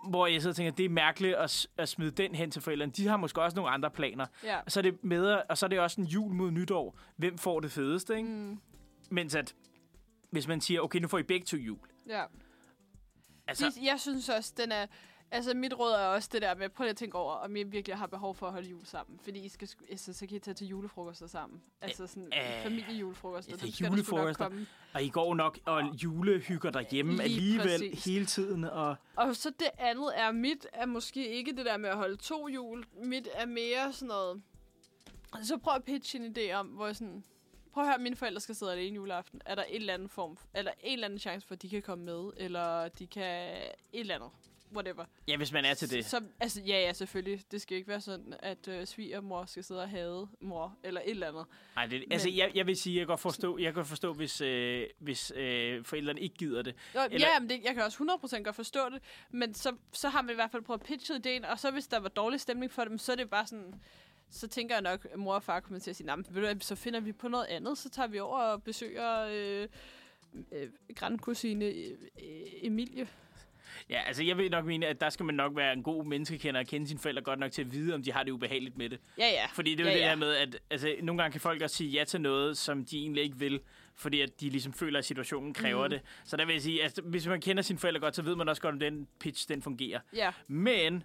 hvor 0.08 0.26
jeg 0.26 0.40
sidder 0.42 0.52
og 0.52 0.56
tænker, 0.56 0.72
det 0.72 0.84
er 0.84 0.88
mærkeligt 0.88 1.34
at, 1.34 1.66
at 1.76 1.88
smide 1.88 2.10
den 2.10 2.34
hen 2.34 2.50
til 2.50 2.62
forældrene. 2.62 2.92
De 2.92 3.06
har 3.06 3.16
måske 3.16 3.42
også 3.42 3.56
nogle 3.56 3.70
andre 3.70 3.90
planer. 3.90 4.26
Ja. 4.44 4.60
Og 4.60 4.72
så 4.72 4.80
er 4.80 4.82
det, 4.82 5.04
med, 5.04 5.40
og 5.48 5.58
så 5.58 5.66
er 5.66 5.68
det 5.68 5.80
også 5.80 6.00
en 6.00 6.06
jul 6.06 6.32
mod 6.34 6.50
nytår. 6.50 6.98
Hvem 7.16 7.38
får 7.38 7.60
det 7.60 7.72
fedeste, 7.72 8.16
ikke? 8.16 8.28
Mm, 8.28 8.58
Mens 9.10 9.34
at, 9.34 9.54
hvis 10.30 10.48
man 10.48 10.60
siger, 10.60 10.80
okay, 10.80 10.98
nu 10.98 11.08
får 11.08 11.18
I 11.18 11.22
begge 11.22 11.46
to 11.46 11.56
jul. 11.56 11.78
ja. 12.08 12.24
Altså, 13.46 13.64
Altså, 13.66 13.80
jeg 13.82 14.00
synes 14.00 14.28
også, 14.28 14.52
den 14.56 14.72
er... 14.72 14.86
Altså, 15.34 15.54
mit 15.54 15.78
råd 15.78 15.92
er 15.92 16.06
også 16.06 16.28
det 16.32 16.42
der 16.42 16.54
med, 16.54 16.68
prøv 16.68 16.84
lige 16.84 16.90
at 16.90 16.96
tænke 16.96 17.18
over, 17.18 17.32
om 17.34 17.56
I 17.56 17.62
virkelig 17.62 17.96
har 17.96 18.06
behov 18.06 18.34
for 18.34 18.46
at 18.46 18.52
holde 18.52 18.68
jul 18.68 18.86
sammen. 18.86 19.18
Fordi 19.22 19.38
I 19.44 19.48
skal, 19.48 19.68
altså, 19.90 20.12
så 20.12 20.26
kan 20.26 20.36
I 20.36 20.38
tage 20.40 20.54
til 20.54 20.66
julefrokoster 20.66 21.26
sammen. 21.26 21.62
Altså 21.80 22.06
sådan 22.06 22.32
øh, 22.38 22.62
familiejulefrokoster. 22.62 23.52
ja, 23.52 23.66
det 23.66 23.80
er 23.80 23.88
julefrokoster. 23.90 24.50
og 24.94 25.02
I 25.02 25.08
går 25.08 25.34
nok 25.34 25.58
og 25.64 25.82
julehygger 25.82 26.70
derhjemme 26.70 27.12
Lige 27.12 27.22
alligevel 27.22 27.66
præcis. 27.90 28.04
hele 28.04 28.26
tiden. 28.26 28.64
Og, 28.64 28.96
Og 29.16 29.36
så 29.36 29.50
det 29.58 29.68
andet 29.78 30.12
er, 30.14 30.32
mit 30.32 30.66
er 30.72 30.86
måske 30.86 31.28
ikke 31.28 31.56
det 31.56 31.66
der 31.66 31.76
med 31.76 31.88
at 31.90 31.96
holde 31.96 32.16
to 32.16 32.48
jul. 32.48 32.84
Mit 33.04 33.28
er 33.32 33.46
mere 33.46 33.92
sådan 33.92 34.08
noget... 34.08 34.42
Så 35.42 35.56
prøv 35.58 35.74
at 35.74 35.84
pitche 35.84 36.18
en 36.18 36.36
idé 36.38 36.52
om, 36.52 36.66
hvor 36.66 36.92
sådan... 36.92 37.24
Prøv 37.72 37.84
at 37.84 37.90
høre, 37.90 37.98
mine 37.98 38.16
forældre 38.16 38.40
skal 38.40 38.54
sidde 38.54 38.72
alene 38.72 38.94
juleaften. 38.94 39.40
Er 39.46 39.54
der 39.54 39.62
en 39.62 39.74
eller 39.80 39.94
anden 39.94 40.08
form, 40.08 40.38
eller 40.54 40.72
en 40.80 40.92
eller 40.92 41.04
anden 41.06 41.18
chance 41.18 41.46
for, 41.46 41.54
at 41.54 41.62
de 41.62 41.68
kan 41.68 41.82
komme 41.82 42.04
med, 42.04 42.30
eller 42.36 42.88
de 42.88 43.06
kan 43.06 43.56
et 43.56 43.72
eller 43.92 44.14
andet. 44.14 44.30
Whatever. 44.74 45.04
ja, 45.28 45.36
hvis 45.36 45.52
man 45.52 45.64
er 45.64 45.74
til 45.74 45.90
det. 45.90 46.04
Så, 46.04 46.20
altså, 46.40 46.60
ja, 46.60 46.80
ja, 46.80 46.92
selvfølgelig. 46.92 47.42
Det 47.50 47.60
skal 47.62 47.76
ikke 47.76 47.88
være 47.88 48.00
sådan, 48.00 48.34
at 48.38 48.68
øh, 48.68 48.86
svigermor 48.86 49.44
skal 49.44 49.64
sidde 49.64 49.82
og 49.82 49.88
hade 49.88 50.28
mor, 50.40 50.76
eller 50.84 51.00
et 51.00 51.10
eller 51.10 51.28
andet. 51.28 51.44
Nej, 51.76 51.86
det, 51.86 52.04
altså, 52.10 52.28
Men- 52.28 52.36
jeg, 52.36 52.50
jeg 52.54 52.66
vil 52.66 52.76
sige, 52.76 52.96
jeg 52.96 53.00
kan 53.00 53.06
godt 53.06 53.20
forstå, 53.20 53.58
jeg 53.58 53.74
kan 53.74 53.84
forstå 53.84 54.12
hvis, 54.12 54.40
øh, 54.40 54.86
hvis 54.98 55.32
øh, 55.36 55.84
forældrene 55.84 56.20
ikke 56.20 56.34
gider 56.34 56.62
det. 56.62 56.74
Nå, 56.94 57.00
Eller-. 57.10 57.18
Ja, 57.34 57.40
men 57.40 57.48
det, 57.50 57.60
jeg 57.64 57.74
kan 57.74 57.82
også 57.82 58.18
100% 58.38 58.42
godt 58.42 58.56
forstå 58.56 58.80
det, 58.90 59.02
men 59.30 59.54
så, 59.54 59.72
så 59.92 60.08
har 60.08 60.22
man 60.22 60.30
i 60.30 60.34
hvert 60.34 60.50
fald 60.50 60.62
prøvet 60.62 60.80
at 60.80 60.86
pitche 60.86 61.16
ideen, 61.16 61.44
og 61.44 61.58
så 61.58 61.70
hvis 61.70 61.86
der 61.86 61.98
var 61.98 62.08
dårlig 62.08 62.40
stemning 62.40 62.72
for 62.72 62.84
dem, 62.84 62.98
så 62.98 63.12
er 63.12 63.16
det 63.16 63.30
bare 63.30 63.46
sådan, 63.46 63.74
så 64.30 64.48
tænker 64.48 64.74
jeg 64.74 64.82
nok, 64.82 65.06
at 65.12 65.18
mor 65.18 65.34
og 65.34 65.42
far 65.42 65.60
kommer 65.60 65.78
til 65.80 65.90
at 65.90 65.96
sige, 65.96 66.06
"Nå, 66.06 66.16
men 66.16 66.26
ved 66.30 66.54
du, 66.54 66.60
så 66.64 66.74
finder 66.74 67.00
vi 67.00 67.12
på 67.12 67.28
noget 67.28 67.44
andet, 67.46 67.78
så 67.78 67.90
tager 67.90 68.06
vi 68.06 68.18
over 68.18 68.38
og 68.38 68.62
besøger 68.62 69.20
øh, 69.30 69.68
øh, 70.52 70.68
grandkusine 70.96 71.64
øh, 71.64 71.96
Emilie. 72.62 73.08
Ja, 73.90 74.02
altså 74.06 74.22
jeg 74.24 74.38
vil 74.38 74.50
nok 74.50 74.64
mene, 74.64 74.86
at 74.86 75.00
der 75.00 75.10
skal 75.10 75.26
man 75.26 75.34
nok 75.34 75.56
være 75.56 75.72
en 75.72 75.82
god 75.82 76.04
menneskekender 76.04 76.60
og 76.60 76.66
kende 76.66 76.86
sine 76.88 77.00
forældre 77.00 77.22
godt 77.22 77.38
nok 77.38 77.52
til 77.52 77.62
at 77.62 77.72
vide, 77.72 77.94
om 77.94 78.02
de 78.02 78.12
har 78.12 78.22
det 78.22 78.30
ubehageligt 78.30 78.78
med 78.78 78.88
det. 78.90 78.98
Ja, 79.18 79.26
ja. 79.26 79.46
Fordi 79.52 79.74
det 79.74 79.80
er 79.80 79.84
jo 79.84 79.88
Ja, 79.90 79.94
det 79.94 80.00
ja. 80.00 80.08
her 80.08 80.16
med, 80.16 80.34
at 80.34 80.56
altså, 80.70 80.94
nogle 81.02 81.22
gange 81.22 81.32
kan 81.32 81.40
folk 81.40 81.62
også 81.62 81.76
sige 81.76 81.90
ja 81.90 82.04
til 82.04 82.20
noget, 82.20 82.58
som 82.58 82.84
de 82.84 82.98
egentlig 82.98 83.22
ikke 83.22 83.36
vil, 83.38 83.60
fordi 83.96 84.20
at 84.20 84.40
de 84.40 84.48
ligesom 84.50 84.72
føler, 84.72 84.98
at 84.98 85.04
situationen 85.04 85.54
kræver 85.54 85.82
Mhm. 85.82 85.90
det. 85.90 86.00
Så 86.24 86.36
der 86.36 86.44
vil 86.44 86.52
jeg 86.52 86.62
sige, 86.62 86.84
at 86.84 86.98
hvis 87.04 87.26
man 87.26 87.40
kender 87.40 87.62
sine 87.62 87.78
forældre 87.78 88.00
godt, 88.00 88.16
så 88.16 88.22
ved 88.22 88.36
man 88.36 88.48
også 88.48 88.62
godt, 88.62 88.72
om 88.72 88.78
den 88.80 89.08
pitch 89.20 89.48
den 89.48 89.62
fungerer. 89.62 90.00
Ja, 90.16 90.30
Men 90.48 91.02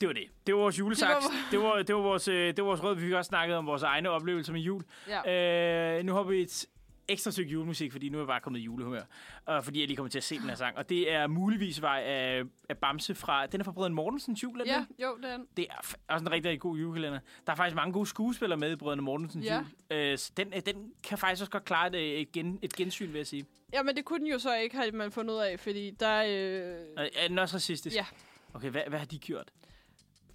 det 0.00 0.08
var 0.08 0.14
det. 0.14 0.24
Det 0.46 0.54
var 0.54 0.60
vores 0.60 0.78
julesaks. 0.78 1.24
Det 1.50 1.58
var, 1.58 1.82
det 1.82 1.94
var, 1.94 2.00
vores, 2.00 2.28
øh, 2.28 2.46
det 2.46 2.58
var 2.58 2.64
vores 2.64 2.82
råd. 2.82 2.94
Vi 2.94 3.00
fik 3.00 3.12
også 3.12 3.28
snakket 3.28 3.56
om 3.56 3.66
vores 3.66 3.82
egne 3.82 4.10
oplevelser 4.10 4.52
med 4.52 4.60
jul. 4.60 4.82
ja. 5.08 5.96
Øh, 5.98 6.04
nu 6.04 6.12
har 6.14 6.22
vi 6.22 6.40
et 6.42 6.66
ekstra 7.08 7.30
stykke 7.30 7.52
julemusik, 7.52 7.92
fordi 7.92 8.08
nu 8.08 8.18
er 8.18 8.22
jeg 8.22 8.26
bare 8.26 8.40
kommet 8.40 8.60
i 8.60 8.62
julehumør. 8.62 9.02
Og 9.44 9.64
fordi 9.64 9.78
jeg 9.80 9.86
lige 9.86 9.96
kommer 9.96 10.10
til 10.10 10.18
at 10.18 10.24
se 10.24 10.38
den 10.38 10.48
her 10.48 10.54
sang. 10.56 10.76
Og 10.76 10.88
det 10.88 11.12
er 11.12 11.26
muligvis 11.26 11.82
vej 11.82 12.02
af, 12.06 12.42
af 12.68 12.78
Bamse 12.78 13.14
fra... 13.14 13.46
Den 13.46 13.60
er 13.60 13.64
fra 13.64 13.72
Brødrene 13.72 13.94
Mortensens 13.94 14.42
jul, 14.42 14.60
er 14.60 14.64
ja, 14.66 14.84
det? 14.96 15.02
jo, 15.04 15.16
den. 15.22 15.46
Det 15.56 15.66
er 15.70 15.74
også 16.08 16.24
en 16.24 16.30
rigtig, 16.32 16.50
rigtig 16.50 16.60
god 16.60 16.76
julekalender. 16.78 17.18
Der 17.46 17.52
er 17.52 17.56
faktisk 17.56 17.76
mange 17.76 17.92
gode 17.92 18.06
skuespillere 18.06 18.58
med 18.58 18.72
i 18.72 18.76
Brødrene 18.76 19.02
Mortensens 19.02 19.44
Ja. 19.46 19.56
jul. 19.90 19.96
Øh, 19.98 20.18
så 20.18 20.32
den, 20.36 20.52
øh, 20.56 20.62
den 20.66 20.92
kan 21.04 21.18
faktisk 21.18 21.42
også 21.42 21.50
godt 21.50 21.64
klare 21.64 21.86
et, 21.86 21.94
øh, 21.94 22.00
et, 22.02 22.32
gen, 22.32 22.58
et 22.62 22.72
gensyn, 22.72 23.08
vil 23.12 23.16
jeg 23.18 23.26
sige. 23.26 23.44
Ja, 23.72 23.82
men 23.82 23.96
det 23.96 24.04
kunne 24.04 24.18
den 24.18 24.26
jo 24.26 24.38
så 24.38 24.54
ikke, 24.56 24.76
har 24.76 24.92
man 24.92 25.12
fundet 25.12 25.34
ud 25.34 25.38
af, 25.40 25.60
fordi 25.60 25.90
der 25.90 26.22
øh, 26.26 27.04
Øh, 27.04 27.08
Er 27.16 27.28
den 27.28 27.38
også 27.38 27.54
racistisk? 27.56 27.96
Ja. 27.96 28.06
Okay, 28.54 28.70
hvad, 28.70 28.82
hvad 28.88 28.98
har 28.98 29.06
de 29.06 29.18
gjort? 29.18 29.50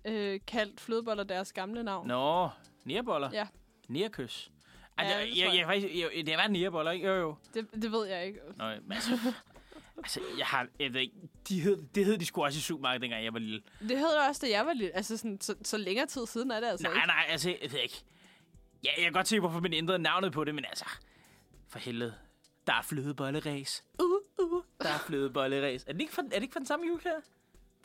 øh, 0.06 0.40
kaldt 0.48 0.82
flødeboller 0.82 1.24
deres 1.24 1.54
gamle 1.54 1.84
navn. 1.84 2.08
Nå, 2.08 2.50
nærboller? 2.86 3.30
Ja. 3.34 3.48
Nærkys? 3.88 4.52
Ej, 4.98 5.06
Ja, 5.06 5.20
det, 5.20 5.28
det 5.28 5.38
jeg, 5.38 5.48
jeg, 5.48 5.58
jeg, 5.58 5.66
faktisk, 5.66 5.94
jeg, 5.96 6.26
det 6.26 6.38
var 6.38 6.48
nærboller, 6.48 6.92
ikke? 6.92 7.08
Jo, 7.08 7.14
jo. 7.14 7.36
Det, 7.54 7.68
det 7.82 7.92
ved 7.92 8.06
jeg 8.06 8.26
ikke. 8.26 8.40
Nå, 8.58 8.66
men 8.70 8.92
altså, 8.92 9.34
altså, 9.98 10.20
jeg 10.38 10.46
har, 10.46 10.68
jeg 10.80 10.94
ved 10.94 11.02
ikke, 11.02 11.16
de 11.50 11.62
hed, 11.62 11.78
det 11.96 12.06
hed 12.06 12.18
de 12.18 12.26
sgu 12.26 12.44
også 12.44 12.58
i 12.58 12.62
supermarkedet, 12.62 13.02
dengang 13.02 13.24
jeg 13.24 13.34
var 13.34 13.40
lille. 13.40 13.62
Det 13.80 13.98
hed 13.98 14.08
det 14.08 14.28
også, 14.30 14.42
da 14.46 14.52
jeg 14.52 14.66
var 14.66 14.74
lille. 14.74 14.96
Altså, 14.96 15.18
sådan, 15.18 15.42
så, 15.42 15.56
så 15.64 15.78
længere 15.78 16.06
tid 16.06 16.26
siden 16.28 16.52
er 16.52 16.60
det 16.60 16.68
altså 16.68 16.88
Nej, 16.88 16.96
ikke. 16.96 17.08
nej, 17.08 17.26
altså, 17.30 17.50
jeg 17.62 17.72
ved 17.72 17.80
ikke. 17.80 18.04
Ja, 18.84 18.90
jeg 18.98 19.04
kan 19.04 19.14
godt 19.14 19.28
se, 19.28 19.40
hvorfor 19.40 19.60
man 19.60 19.74
ændrede 19.74 20.00
navnet 20.00 20.32
på 20.32 20.44
det, 20.44 20.56
men 20.56 20.66
altså, 20.66 20.86
for 21.70 21.80
helvede. 21.80 22.14
Der 22.68 22.74
er 22.74 22.82
flødebolleræs. 22.82 23.84
Uh, 24.00 24.46
uh, 24.46 24.64
der 24.82 24.90
er 24.90 24.98
flødebolleræs. 24.98 25.84
Er 25.88 25.94
det 25.94 26.02
ikke 26.02 26.14
fra, 26.14 26.22
er 26.22 26.28
det 26.28 26.42
ikke 26.42 26.54
fra 26.54 26.60
den 26.60 26.68
samme 26.68 26.88
julekalender? 26.88 27.22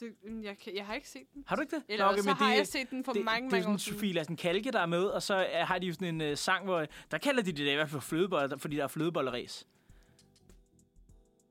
Det, 0.00 0.14
jeg, 0.44 0.58
kan- 0.58 0.76
jeg 0.76 0.86
har 0.86 0.94
ikke 0.94 1.08
set 1.08 1.22
den. 1.34 1.44
Har 1.46 1.56
du 1.56 1.62
ikke 1.62 1.76
det? 1.76 1.82
Eller 1.88 2.04
Nå, 2.04 2.10
okay, 2.12 2.20
så 2.22 2.28
men 2.28 2.34
har 2.36 2.50
det- 2.50 2.58
jeg 2.58 2.66
set 2.66 2.90
den 2.90 3.04
for 3.04 3.12
det, 3.12 3.24
mange, 3.24 3.50
det 3.50 3.52
er 3.52 3.56
mange 3.56 3.56
år 3.56 3.62
sådan 3.62 3.78
siden. 3.78 3.98
Sofie 3.98 4.12
Lassen 4.12 4.36
Kalke, 4.36 4.70
der 4.70 4.80
er 4.80 4.86
med, 4.86 5.04
og 5.04 5.22
så 5.22 5.36
uh, 5.38 5.68
har 5.68 5.78
de 5.78 5.86
jo 5.86 5.92
sådan 5.92 6.20
en 6.22 6.30
uh, 6.30 6.36
sang, 6.36 6.64
hvor 6.64 6.86
der 7.10 7.18
kalder 7.18 7.42
de 7.42 7.52
det 7.52 7.66
da 7.66 7.72
i 7.72 7.74
hvert 7.74 7.90
fald 7.90 8.00
for 8.02 8.08
flødeboller, 8.08 8.56
fordi 8.56 8.76
der 8.76 8.82
er 8.84 8.88
flødebolleræs. 8.88 9.66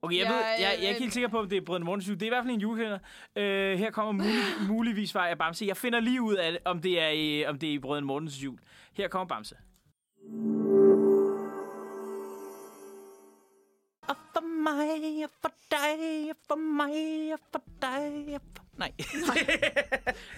Okay, 0.02 0.18
jeg, 0.18 0.24
Ja, 0.26 0.32
ved, 0.34 0.40
jeg, 0.40 0.56
jeg 0.60 0.76
er 0.78 0.82
ja, 0.82 0.88
ikke 0.90 1.00
helt 1.02 1.14
sikker 1.14 1.28
på, 1.30 1.40
om 1.40 1.50
det 1.50 1.58
er 1.58 1.62
Brødrene 1.62 1.86
Mortens 1.86 2.08
jul. 2.08 2.16
Det 2.16 2.22
er 2.22 2.26
i 2.26 2.30
hvert 2.30 2.44
fald 2.44 2.54
en 2.54 2.62
julekalender. 2.62 3.00
Uh, 3.36 3.80
her 3.80 3.92
kommer 3.92 4.12
mulig, 4.12 4.68
muligvis 4.76 5.16
vej 5.16 5.28
af 5.30 5.38
Bamse. 5.38 5.66
Jeg 5.66 5.78
finder 5.78 6.00
lige 6.00 6.22
ud 6.22 6.36
af, 6.36 6.52
det, 6.52 6.62
om 6.66 6.82
det 6.82 7.02
er 7.02 7.10
i, 7.10 7.46
om 7.46 7.60
det 7.60 7.70
er 7.70 7.74
i 7.74 7.80
Brødrene 7.80 8.08
Mortens 8.08 8.44
jul. 8.44 8.60
Her 8.94 9.08
kommer 9.08 9.28
Bamse. 9.28 9.56
Mig, 14.70 15.24
og 15.24 15.30
for 15.42 15.52
dig, 15.72 16.30
og 16.30 16.36
for 16.48 16.56
mig, 16.56 17.34
og 17.34 17.40
for 17.52 17.62
dig, 17.82 18.36
og 18.36 18.42
for... 18.56 18.64
Nej, 18.78 18.92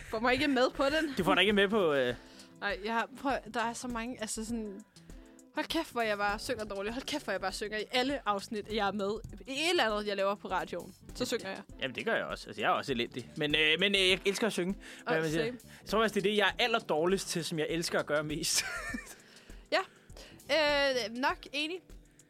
Får 0.10 0.20
mig 0.20 0.34
ikke 0.34 0.48
med 0.48 0.70
på 0.76 0.84
den. 0.84 1.14
du 1.18 1.24
får 1.24 1.36
da 1.36 1.42
ikke 1.42 1.54
med 1.54 1.68
på... 1.68 1.92
Uh... 1.92 2.14
Nej, 2.60 2.80
jeg 2.86 2.94
har, 2.94 3.10
prøv, 3.22 3.34
der 3.54 3.62
er 3.62 3.74
så 3.74 3.88
mange, 3.88 4.22
altså 4.22 4.46
sådan... 4.46 4.82
Hold 5.56 5.66
kæft, 5.66 5.92
hvor 5.92 6.02
jeg 6.02 6.18
bare 6.18 6.40
synger 6.40 6.64
dårligt. 6.66 6.94
Hold 6.94 7.06
kæft, 7.06 7.24
hvor 7.24 7.34
jeg 7.34 7.42
bare 7.42 7.52
synger 7.52 7.78
i 7.78 7.84
alle 7.92 8.30
afsnit, 8.30 8.66
jeg 8.74 8.88
er 8.88 8.92
med. 8.92 9.12
I 9.48 9.52
et 9.52 9.70
eller 9.70 9.84
andet, 9.84 10.08
jeg 10.08 10.16
laver 10.18 10.36
på 10.36 10.48
radioen. 10.48 10.96
Så 11.16 11.26
synger 11.26 11.50
jeg. 11.50 11.62
Jamen, 11.82 11.96
det 11.96 12.06
gør 12.06 12.16
jeg 12.16 12.26
også. 12.26 12.48
Altså, 12.48 12.62
jeg 12.62 12.68
er 12.68 12.72
også 12.74 12.92
elendig. 12.92 13.32
Men, 13.36 13.56
øh, 13.56 13.80
men 13.80 13.96
øh, 13.96 14.10
jeg 14.10 14.20
elsker 14.26 14.48
at 14.48 14.54
synge. 14.54 14.76
Og 15.06 15.14
Hvad 15.14 15.22
man 15.22 15.32
siger. 15.32 15.46
same. 15.46 15.58
Jeg 15.82 15.90
tror 15.90 16.00
faktisk, 16.00 16.14
det 16.16 16.22
er 16.22 16.32
det, 16.32 16.38
jeg 16.38 16.48
er 16.48 16.64
aller 16.64 16.80
dårligst 16.80 17.28
til, 17.28 17.46
som 17.46 17.60
jeg 17.60 17.68
elsker 17.70 18.00
at 18.00 18.06
gøre 18.06 18.24
mest. 18.24 18.66
Øh, 20.52 21.16
nok 21.16 21.38
enig. 21.54 21.80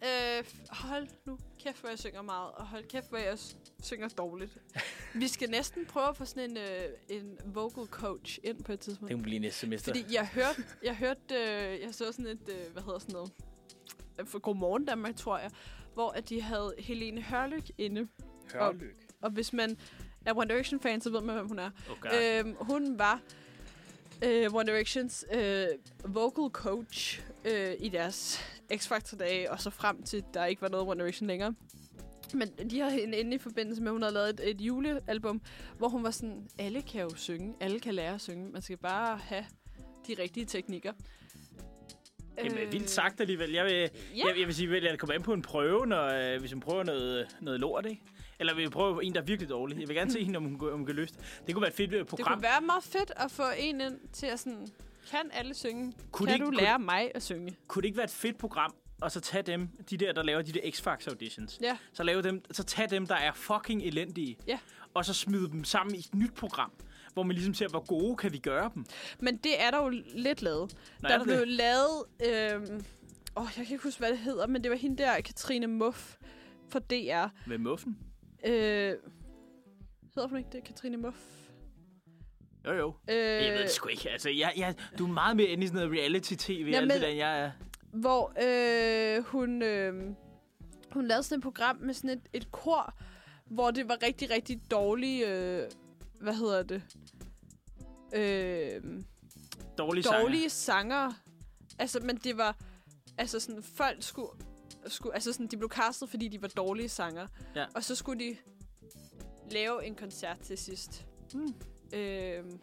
Øh, 0.04 0.44
hold 0.70 1.08
nu 1.26 1.38
kæft, 1.60 1.80
hvor 1.80 1.90
jeg 1.90 2.00
synger 2.00 2.22
meget, 2.22 2.52
og 2.52 2.68
hold 2.68 2.84
kæft, 2.84 3.10
hvor 3.10 3.18
jeg 3.18 3.38
synger 3.84 4.08
dårligt. 4.08 4.58
Vi 5.14 5.28
skal 5.28 5.50
næsten 5.50 5.86
prøve 5.86 6.08
at 6.08 6.18
få 6.18 6.26
sådan 6.26 6.50
en, 6.50 6.58
øh, 6.58 6.90
en 7.10 7.38
vocal 7.46 7.86
coach 7.86 8.40
ind 8.44 8.64
på 8.64 8.72
et 8.72 8.80
tidspunkt. 8.80 9.10
Det 9.10 9.18
kunne 9.18 9.24
blive 9.24 9.40
næste 9.40 9.60
semester. 9.60 9.94
Fordi 9.94 10.14
jeg 10.14 10.28
hørte, 10.28 10.64
jeg 10.84 10.96
hørte, 10.96 11.36
øh, 11.36 11.82
jeg 11.82 11.90
så 11.92 12.12
sådan 12.12 12.28
et, 12.28 12.50
øh, 12.50 12.72
hvad 12.74 12.84
hedder 12.84 13.00
sådan 13.00 13.14
noget, 13.14 13.32
for 14.26 14.40
Godmorgen 14.40 14.86
Danmark, 14.86 15.16
tror 15.16 15.38
jeg, 15.38 15.52
hvor 15.94 16.10
at 16.10 16.30
de 16.30 16.42
havde 16.42 16.74
Helene 16.80 17.22
Hørlyk 17.22 17.72
inde. 17.78 18.08
Hørlyk. 18.54 18.96
Og 19.22 19.32
hvis 19.32 19.54
man 19.54 19.78
er 20.26 20.38
One 20.38 20.50
Direction-fan, 20.50 21.02
så 21.02 21.10
ved 21.10 21.22
man, 21.22 21.36
hvem 21.36 21.48
hun 21.48 21.60
er. 21.60 21.70
Okay. 21.92 22.40
Øhm, 22.40 22.56
hun 22.60 23.00
var 23.00 23.22
øh, 24.24 24.56
One 24.56 24.72
Directions 24.72 25.26
øh, 25.34 25.68
vocal 26.04 26.52
coach 26.52 27.22
øh, 27.46 27.74
i 27.80 27.90
deres 27.90 28.40
X-Factor-dage, 28.74 29.52
og 29.52 29.62
så 29.62 29.70
frem 29.70 30.04
til, 30.04 30.24
der 30.34 30.46
ikke 30.46 30.62
var 30.62 30.70
noget 30.70 30.88
One 30.88 31.00
Direction 31.00 31.28
længere. 31.28 31.54
Men 32.34 32.70
de 32.70 32.80
har 32.80 32.90
hende 32.90 33.18
inde 33.18 33.36
i 33.36 33.38
forbindelse 33.38 33.82
med, 33.82 33.90
at 33.90 33.94
hun 33.94 34.02
har 34.02 34.10
lavet 34.10 34.30
et, 34.30 34.50
et 34.50 34.62
julealbum, 34.62 35.42
hvor 35.78 35.88
hun 35.88 36.04
var 36.04 36.12
sådan, 36.12 36.48
alle 36.60 36.82
kan 36.82 37.02
jo 37.02 37.16
synge, 37.16 37.56
alle 37.60 37.80
kan 37.80 37.94
lære 37.94 38.14
at 38.14 38.22
synge, 38.22 38.52
man 38.52 38.62
skal 38.62 38.78
bare 38.78 39.18
have 39.18 39.46
de 40.08 40.16
rigtige 40.20 40.46
teknikker. 40.46 40.94
Jamen, 42.44 42.72
vildt 42.72 42.90
sagt 42.90 43.22
alligevel. 43.22 43.52
Jeg 43.52 43.66
vil, 43.66 43.74
Ja, 43.74 43.90
jeg, 44.16 44.40
jeg 44.40 44.48
vil 44.48 44.56
sige, 44.56 44.78
at 44.78 44.84
det 44.84 45.00
kommer 45.00 45.14
an 45.14 45.22
på 45.22 45.34
en 45.34 45.42
prøve, 45.42 45.88
når, 45.88 46.34
øh, 46.34 46.40
hvis 46.40 46.52
hun 46.52 46.60
prøver 46.62 46.84
noget, 46.84 47.38
noget 47.42 47.60
lort, 47.60 47.86
ikke? 47.86 48.02
Eller 48.40 48.56
vil 48.56 48.62
jeg 48.62 48.72
prøve 48.72 49.06
en, 49.06 49.14
der 49.14 49.22
er 49.22 49.26
virkelig 49.26 49.50
dårlig? 49.50 49.80
Jeg 49.80 49.88
vil 49.88 49.96
gerne 49.96 50.12
se 50.12 50.24
hende, 50.26 50.38
om 50.38 50.44
hun, 50.44 50.72
om 50.72 50.78
hun 50.78 50.86
kan 50.86 50.96
løfte. 50.96 51.18
Det 51.48 51.56
kunne 51.56 51.62
være 51.62 51.70
et 51.70 51.76
fedt 51.76 51.94
øh, 51.94 52.00
det 52.00 52.08
program. 52.08 52.34
kunne 52.34 52.44
være 52.44 52.62
meget 52.62 52.84
fedt 52.84 53.12
at 53.16 53.32
få 53.32 53.44
en 53.58 53.82
ind 53.82 54.00
til 54.14 54.26
at 54.26 54.40
sådan, 54.40 54.68
kan 55.12 55.30
alle 55.34 55.54
synge? 55.54 55.94
Kunne 56.12 56.28
kan 56.28 56.40
det 56.40 56.46
du 56.46 56.52
ikke- 56.52 56.64
lære 56.64 56.80
mig 56.80 57.12
at 57.16 57.24
synge? 57.24 57.58
Kunne 57.68 57.82
det 57.82 57.88
ikke 57.88 57.98
være 57.98 58.04
et 58.06 58.12
fedt 58.12 58.38
program, 58.38 58.76
og 59.02 59.12
så 59.12 59.20
tage 59.20 59.44
dem, 59.44 59.70
de 59.90 59.98
der, 59.98 60.14
der 60.14 60.24
laver 60.24 60.42
de 60.42 60.52
der 60.52 60.60
X-Factor 60.72 61.10
auditions. 61.10 61.60
Ja. 61.62 61.78
Så, 61.94 62.04
lave 62.04 62.22
dem, 62.22 62.44
så 62.52 62.64
tag 62.64 62.90
dem, 62.90 63.08
der 63.08 63.16
er 63.16 63.34
fucking 63.34 63.82
elendige. 63.84 64.38
Ja. 64.48 64.60
Og 64.94 65.06
så 65.06 65.14
smide 65.14 65.50
dem 65.50 65.64
sammen 65.64 65.96
i 65.96 66.00
et 66.00 66.16
nyt 66.16 66.34
program, 66.34 66.72
hvor 67.14 67.24
man 67.24 67.36
ligesom 67.36 67.54
ser, 67.54 67.68
hvor 67.68 67.86
gode 67.86 68.18
kan 68.18 68.32
vi 68.34 68.38
gøre 68.38 68.72
dem. 68.74 68.86
Men 69.20 69.38
det 69.38 69.62
er 69.62 69.72
der 69.72 69.78
jo 69.84 69.90
lidt 70.16 70.42
lavet. 70.42 70.76
Nå, 71.02 71.08
er 71.08 71.12
der 71.12 71.18
der 71.18 71.24
blev 71.24 71.38
det? 71.40 71.48
lavet... 71.48 72.06
Øhm, 72.26 72.86
åh, 73.38 73.44
jeg 73.58 73.66
kan 73.66 73.74
ikke 73.74 73.84
huske, 73.84 74.00
hvad 74.00 74.10
det 74.10 74.18
hedder, 74.20 74.48
men 74.48 74.64
det 74.64 74.72
var 74.72 74.78
hende 74.78 74.98
der, 75.04 75.22
Katrine 75.22 75.68
Muff 75.68 76.16
fra 76.70 76.80
DR. 76.80 77.28
Med 77.50 77.58
muffen? 77.58 77.98
Øh, 78.46 78.52
hedder 80.16 80.28
hun 80.28 80.38
ikke 80.38 80.50
det, 80.52 80.64
Katrine 80.64 80.98
Muff? 80.98 81.18
Jo, 82.66 82.72
jo. 82.74 82.94
Øh, 83.10 83.16
Jeg 83.18 83.54
ved 83.54 83.62
det 83.64 83.72
sgu 83.72 83.88
ikke. 83.88 84.10
Altså, 84.10 84.30
jeg, 84.30 84.54
jeg, 84.58 84.76
du 84.98 85.06
er 85.08 85.12
meget 85.12 85.38
mere 85.38 85.48
inde 85.48 85.64
i 85.64 85.68
sådan 85.68 85.82
noget 85.88 86.00
reality-tv, 86.00 86.72
alt 86.76 86.92
det 86.92 87.02
der, 87.02 87.08
end 87.08 87.18
jeg 87.18 87.40
er. 87.42 87.52
Hvor 87.94 88.34
øh, 89.18 89.24
hun, 89.24 89.62
øh, 89.62 89.94
hun 90.92 91.06
lavede 91.08 91.24
sådan 91.24 91.38
et 91.38 91.44
program 91.44 91.78
med 91.78 91.94
sådan 91.94 92.10
et, 92.10 92.22
et 92.34 92.52
kor, 92.52 92.94
hvor 93.46 93.72
det 93.72 93.88
var 93.90 93.98
rigtig, 94.04 94.30
rigtig 94.30 94.62
dårlige... 94.72 95.28
Øh, 95.34 95.70
hvad 96.22 96.34
hedder 96.34 96.64
det? 96.64 96.82
Øh, 98.16 98.82
Dårlige, 99.78 100.04
sanger. 100.04 100.22
dårlige 100.22 100.50
sanger. 100.50 101.12
Altså, 101.80 102.00
men 102.00 102.16
det 102.18 102.38
var... 102.38 102.58
Altså, 103.18 103.40
sådan, 103.40 103.64
folk 103.64 104.04
skulle... 104.04 104.30
skulle 104.88 105.14
altså, 105.16 105.34
sådan, 105.34 105.48
de 105.48 105.58
blev 105.58 105.70
castet, 105.70 106.10
fordi 106.10 106.28
de 106.28 106.42
var 106.42 106.48
dårlige 106.48 106.90
sanger. 106.90 107.28
Ja. 107.56 107.66
Og 107.76 107.84
så 107.84 107.96
skulle 107.96 108.26
de 108.26 108.38
lave 109.52 109.86
en 109.86 109.96
koncert 109.96 110.40
til 110.40 110.58
sidst. 110.58 111.06
Hmm. 111.34 111.54
Øhm, 111.94 112.60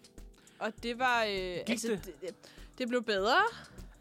og 0.58 0.72
det 0.82 0.98
var... 0.98 1.24
Øh, 1.24 1.58
altså, 1.66 1.88
det? 1.88 2.14
det? 2.20 2.34
Det, 2.78 2.88
blev 2.88 3.02
bedre. 3.02 3.36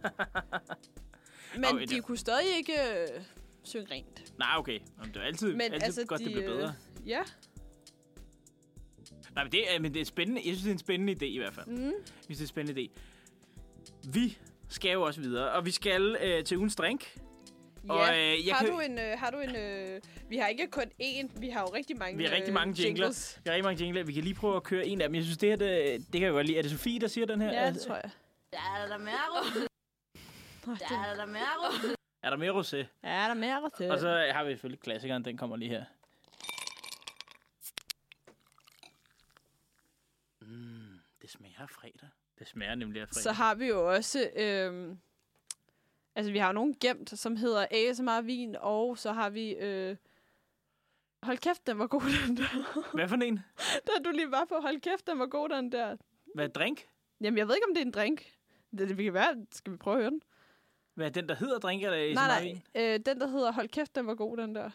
men 1.56 1.66
Okay, 1.66 1.86
de 1.88 2.02
kunne 2.02 2.18
stadig 2.18 2.58
ikke 2.58 2.74
øh, 2.74 3.24
synge 3.64 3.88
rent. 3.92 4.34
Nej, 4.40 4.50
okay. 4.58 4.80
Jamen, 4.98 5.14
det 5.14 5.22
er 5.22 5.26
altid, 5.26 5.54
Men 5.54 5.62
altid 5.62 5.84
altså, 5.84 6.06
godt, 6.06 6.22
de, 6.22 6.26
det 6.26 6.38
øh, 6.38 6.44
bedre. 6.44 6.74
Ja. 7.06 7.22
Nej, 9.36 9.44
men 9.44 9.52
det, 9.52 9.76
er, 9.76 9.80
men 9.80 9.94
det 9.94 10.02
er 10.02 10.06
spændende. 10.06 10.42
Jeg 10.46 10.56
synes, 10.56 10.62
det 10.62 10.70
er 10.70 10.74
en 10.74 10.80
spændende 10.80 11.14
idé 11.14 11.26
i 11.26 11.38
hvert 11.38 11.54
fald. 11.54 11.68
Mm. 11.68 11.84
Jeg 11.84 11.94
synes, 12.24 12.38
det 12.38 12.40
er 12.40 12.42
en 12.42 12.48
spændende 12.48 12.82
idé. 12.82 12.90
Vi 14.10 14.38
skal 14.70 14.92
jo 14.92 15.02
også 15.02 15.22
videre, 15.22 15.52
og 15.52 15.66
vi 15.66 15.72
skal 15.72 16.18
øh, 16.22 16.44
til 16.44 16.58
ugens 16.58 16.76
drink. 16.76 17.20
Ja. 17.88 17.94
Og, 17.94 18.18
øh, 18.20 18.48
jeg 18.48 18.56
har, 18.56 18.66
kan- 18.66 18.74
du 18.74 18.80
en, 18.80 19.00
øh, 19.00 19.20
har 19.20 19.32
du 19.32 19.40
en... 19.40 19.56
Øh, 19.56 20.02
vi 20.30 20.38
har 20.38 20.48
ikke 20.48 20.68
kun 20.68 20.84
én, 21.02 21.40
vi 21.40 21.50
har 21.50 21.62
jo 21.62 21.68
rigtig 21.68 21.98
mange 21.98 22.18
Vi 22.18 22.24
har 22.24 22.32
rigtig 22.32 22.48
øh, 22.50 22.54
mange 22.54 22.84
jingler. 22.84 23.06
Jeg 23.46 23.52
har 23.52 23.56
rigtig 23.56 23.64
mange 23.66 23.84
jingler. 23.84 24.04
Vi 24.04 24.14
kan 24.14 24.24
lige 24.24 24.34
prøve 24.36 24.56
at 24.56 24.64
køre 24.64 24.86
en 24.88 25.02
af 25.02 25.08
dem. 25.10 25.16
Jeg 25.16 25.24
synes, 25.24 25.38
det 25.38 25.50
her, 25.50 25.56
det, 25.56 25.98
det 25.98 26.12
kan 26.12 26.22
jeg 26.22 26.32
godt 26.32 26.48
lide. 26.48 26.58
Er 26.58 26.62
det 26.62 26.72
Sofie, 26.72 27.00
der 27.00 27.08
siger 27.08 27.26
den 27.28 27.42
her? 27.42 27.54
Ja, 27.54 27.72
det 27.72 27.82
tror 27.82 27.96
jeg. 27.96 28.10
Der 28.52 28.58
er 28.58 28.88
der 28.88 28.98
mere 28.98 29.14
Der 30.66 31.10
er 31.10 31.16
der 31.16 31.26
mere 31.26 32.02
Er 32.24 32.30
der 32.30 32.38
mere 32.38 32.52
rosé? 32.52 32.78
Ja, 32.78 33.10
der 33.10 33.30
er 33.30 33.34
mere 33.34 33.70
til. 33.78 33.92
Og 33.92 34.00
så 34.00 34.10
har 34.34 34.44
vi 34.44 34.52
selvfølgelig 34.52 34.80
klassikeren. 34.80 35.26
Den 35.26 35.38
kommer 35.38 35.56
lige 35.56 35.70
her. 35.70 35.84
Mm, 40.42 41.00
det 41.22 41.30
smager 41.30 41.62
af 41.62 41.70
fredag. 41.70 42.10
Det 42.40 42.48
smager 42.48 42.76
nemlig 42.76 43.02
af 43.02 43.08
fredag. 43.08 43.24
Så 43.24 43.32
har 43.32 43.56
vi 43.56 43.68
jo 43.68 43.94
også... 43.94 44.30
Øhm, 44.36 45.00
altså, 46.16 46.32
vi 46.32 46.38
har 46.38 46.48
jo 46.48 46.54
nogle 46.54 46.76
gemt, 46.82 47.20
som 47.20 47.36
hedder 47.36 47.66
ASMR 47.72 48.22
Vin, 48.22 48.56
og 48.60 48.98
så 48.98 49.12
har 49.12 49.30
vi... 49.30 49.52
Øh, 49.52 49.96
hold 51.24 51.38
kæft, 51.38 51.68
den 51.68 51.80
var 51.80 51.88
god, 51.88 52.02
den 52.28 52.38
der. 52.38 52.92
Hvad 52.96 53.08
for 53.08 53.16
en? 53.16 53.44
da 53.88 53.92
du 54.06 54.12
lige 54.12 54.32
var 54.32 54.46
på, 54.46 54.56
hold 54.62 54.82
kæft, 54.82 55.08
den 55.08 55.20
var 55.20 55.26
god, 55.26 55.50
den 55.50 55.72
der. 55.72 55.98
Hvad 56.36 56.50
drink? 56.50 56.88
Jamen, 57.22 57.38
jeg 57.38 57.48
ved 57.48 57.56
ikke, 57.56 57.68
om 57.68 57.74
det 57.74 57.82
er 57.82 57.86
en 57.86 57.92
drink. 57.92 58.26
Det, 58.72 58.90
det 58.90 58.98
vi 58.98 59.04
kan 59.04 59.14
være. 59.14 59.46
Skal 59.52 59.74
vi 59.74 59.78
prøve 59.78 59.96
at 59.96 60.02
høre 60.02 60.12
den? 60.12 60.22
Hvad 60.94 61.06
er 61.06 61.10
den, 61.10 61.30
der 61.30 61.36
hedder 61.36 61.60
drink, 61.60 61.84
eller 61.84 61.98
nej, 61.98 62.10
ASMR 62.10 62.28
nej. 62.28 62.44
vin? 62.44 62.64
Øh, 62.76 63.00
den, 63.06 63.22
der 63.22 63.28
hedder 63.28 63.52
hold 63.52 63.68
kæft, 63.68 63.96
den 63.96 64.08
var 64.08 64.16
god, 64.16 64.38
den 64.38 64.56
der. 64.56 64.70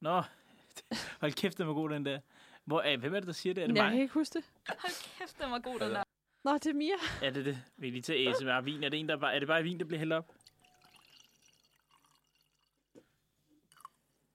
Nå, 0.00 0.22
hold 1.20 1.32
kæft, 1.32 1.58
den 1.58 1.66
var 1.66 1.74
god, 1.74 1.90
den 1.90 2.04
der. 2.04 2.20
Hvor, 2.64 2.92
øh, 2.92 3.00
hvem 3.00 3.14
er 3.14 3.20
det, 3.20 3.26
der 3.26 3.32
siger 3.32 3.54
det? 3.54 3.62
Er 3.62 3.66
det 3.66 3.76
jeg 3.76 3.84
kan 3.84 3.92
mig? 3.92 4.02
ikke 4.02 4.14
huske 4.14 4.38
det. 4.38 4.44
Hold 4.68 5.18
kæft, 5.18 5.42
den 5.42 5.50
var 5.50 5.58
god, 5.58 5.78
den 5.78 5.90
der. 5.90 6.02
Nå, 6.44 6.54
det 6.54 6.66
er 6.66 6.74
Mia. 6.74 6.94
Er 7.22 7.30
det 7.30 7.44
det? 7.44 7.58
Vi 7.76 7.88
er 7.88 7.92
lige 7.92 8.02
til 8.02 8.28
ASMR 8.28 8.60
vin. 8.60 8.84
Er 8.84 8.88
det, 8.88 9.00
en, 9.00 9.08
der 9.08 9.16
bare, 9.16 9.34
er 9.34 9.38
det 9.38 9.48
bare 9.48 9.62
vin, 9.62 9.78
der 9.78 9.84
bliver 9.84 9.98
hældt 9.98 10.12
op? 10.12 10.32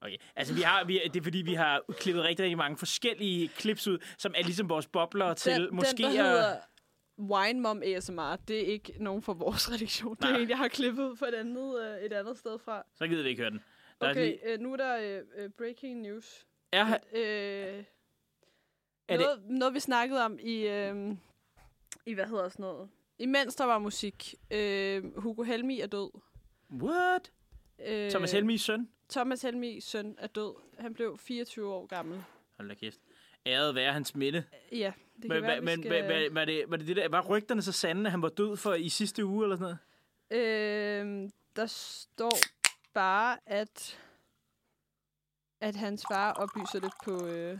Okay, 0.01 0.17
altså 0.35 0.53
vi 0.53 0.61
har, 0.61 0.83
vi, 0.83 1.01
det 1.13 1.19
er 1.19 1.23
fordi, 1.23 1.37
vi 1.41 1.53
har 1.53 1.81
klippet 1.99 2.23
rigtig, 2.23 2.43
rigtig 2.43 2.57
mange 2.57 2.77
forskellige 2.77 3.47
clips 3.47 3.87
ud, 3.87 3.97
som 4.17 4.33
er 4.37 4.43
ligesom 4.43 4.69
vores 4.69 4.87
bobler 4.87 5.33
til 5.33 5.53
den, 5.53 5.75
måske 5.75 5.97
den, 5.97 6.05
der 6.05 6.09
hedder 6.23 6.57
Wine 7.19 7.59
Mom 7.61 7.81
ASMR, 7.85 8.35
det 8.47 8.61
er 8.61 8.65
ikke 8.65 8.93
nogen 8.99 9.21
fra 9.21 9.33
vores 9.33 9.71
redaktion. 9.71 10.15
Det 10.15 10.25
er 10.25 10.31
Nej. 10.31 10.39
en, 10.41 10.49
jeg 10.49 10.57
har 10.57 10.67
klippet 10.67 11.19
fra 11.19 11.27
et 11.27 11.33
andet, 11.33 11.81
øh, 11.81 11.97
et 12.05 12.13
andet 12.13 12.37
sted 12.37 12.59
fra. 12.59 12.83
Så 12.95 13.07
gider 13.07 13.23
vi 13.23 13.29
ikke 13.29 13.41
høre 13.41 13.51
den. 13.51 13.61
Der 14.01 14.07
er 14.07 14.11
Okay, 14.11 14.25
lige- 14.25 14.53
øh, 14.53 14.59
nu 14.59 14.73
er 14.73 14.77
der 14.77 14.97
øh, 14.97 15.21
øh, 15.43 15.49
breaking 15.57 16.01
news. 16.01 16.45
Er, 16.71 16.85
Øh, 17.13 17.23
Er 17.23 17.83
det- 19.17 19.19
noget, 19.19 19.41
noget, 19.49 19.73
vi 19.73 19.79
snakkede 19.79 20.25
om 20.25 20.39
i, 20.41 20.67
øh, 20.67 21.15
i, 22.05 22.13
hvad 22.13 22.25
hedder 22.25 22.49
sådan 22.49 22.63
noget? 22.63 22.89
Imens 23.19 23.55
der 23.55 23.65
var 23.65 23.79
musik. 23.79 24.35
Øh, 24.51 25.17
Hugo 25.17 25.43
Helmi 25.43 25.79
er 25.81 25.87
død. 25.87 26.11
what? 26.71 27.31
Øh, 27.87 28.09
Thomas 28.11 28.31
Helmis 28.31 28.61
søn? 28.61 28.89
Thomas 29.11 29.41
Helmis 29.41 29.83
søn 29.83 30.15
er 30.19 30.27
død. 30.27 30.53
Han 30.79 30.93
blev 30.93 31.17
24 31.17 31.73
år 31.73 31.85
gammel. 31.85 32.23
Hold 32.57 32.69
da 32.69 32.73
kæft. 32.75 32.99
Æret 33.45 33.75
være 33.75 33.93
hans 33.93 34.15
minde. 34.15 34.43
Ja, 34.71 34.93
det 35.15 35.21
kan 35.21 35.29
Men, 35.29 35.43
være, 35.43 35.61
men, 35.61 35.83
vi 35.83 35.89
men 35.89 36.03
skal... 36.13 36.33
var, 36.33 36.45
det, 36.45 36.63
var 36.67 36.77
det 36.77 36.87
det 36.87 36.95
der, 36.95 37.09
var 37.09 37.21
rygterne 37.21 37.61
så 37.61 37.71
sande, 37.71 38.05
at 38.05 38.11
han 38.11 38.21
var 38.21 38.29
død 38.29 38.57
for 38.57 38.73
i 38.73 38.89
sidste 38.89 39.25
uge 39.25 39.45
eller 39.45 39.55
sådan 39.55 39.77
noget? 40.29 41.25
Øh, 41.25 41.29
der 41.55 41.65
står 41.65 42.31
bare, 42.93 43.37
at 43.45 43.99
at 45.61 45.75
hans 45.75 46.05
far 46.11 46.33
oplyser 46.33 46.79
det 46.79 46.91
på, 47.03 47.27
øh, 47.27 47.59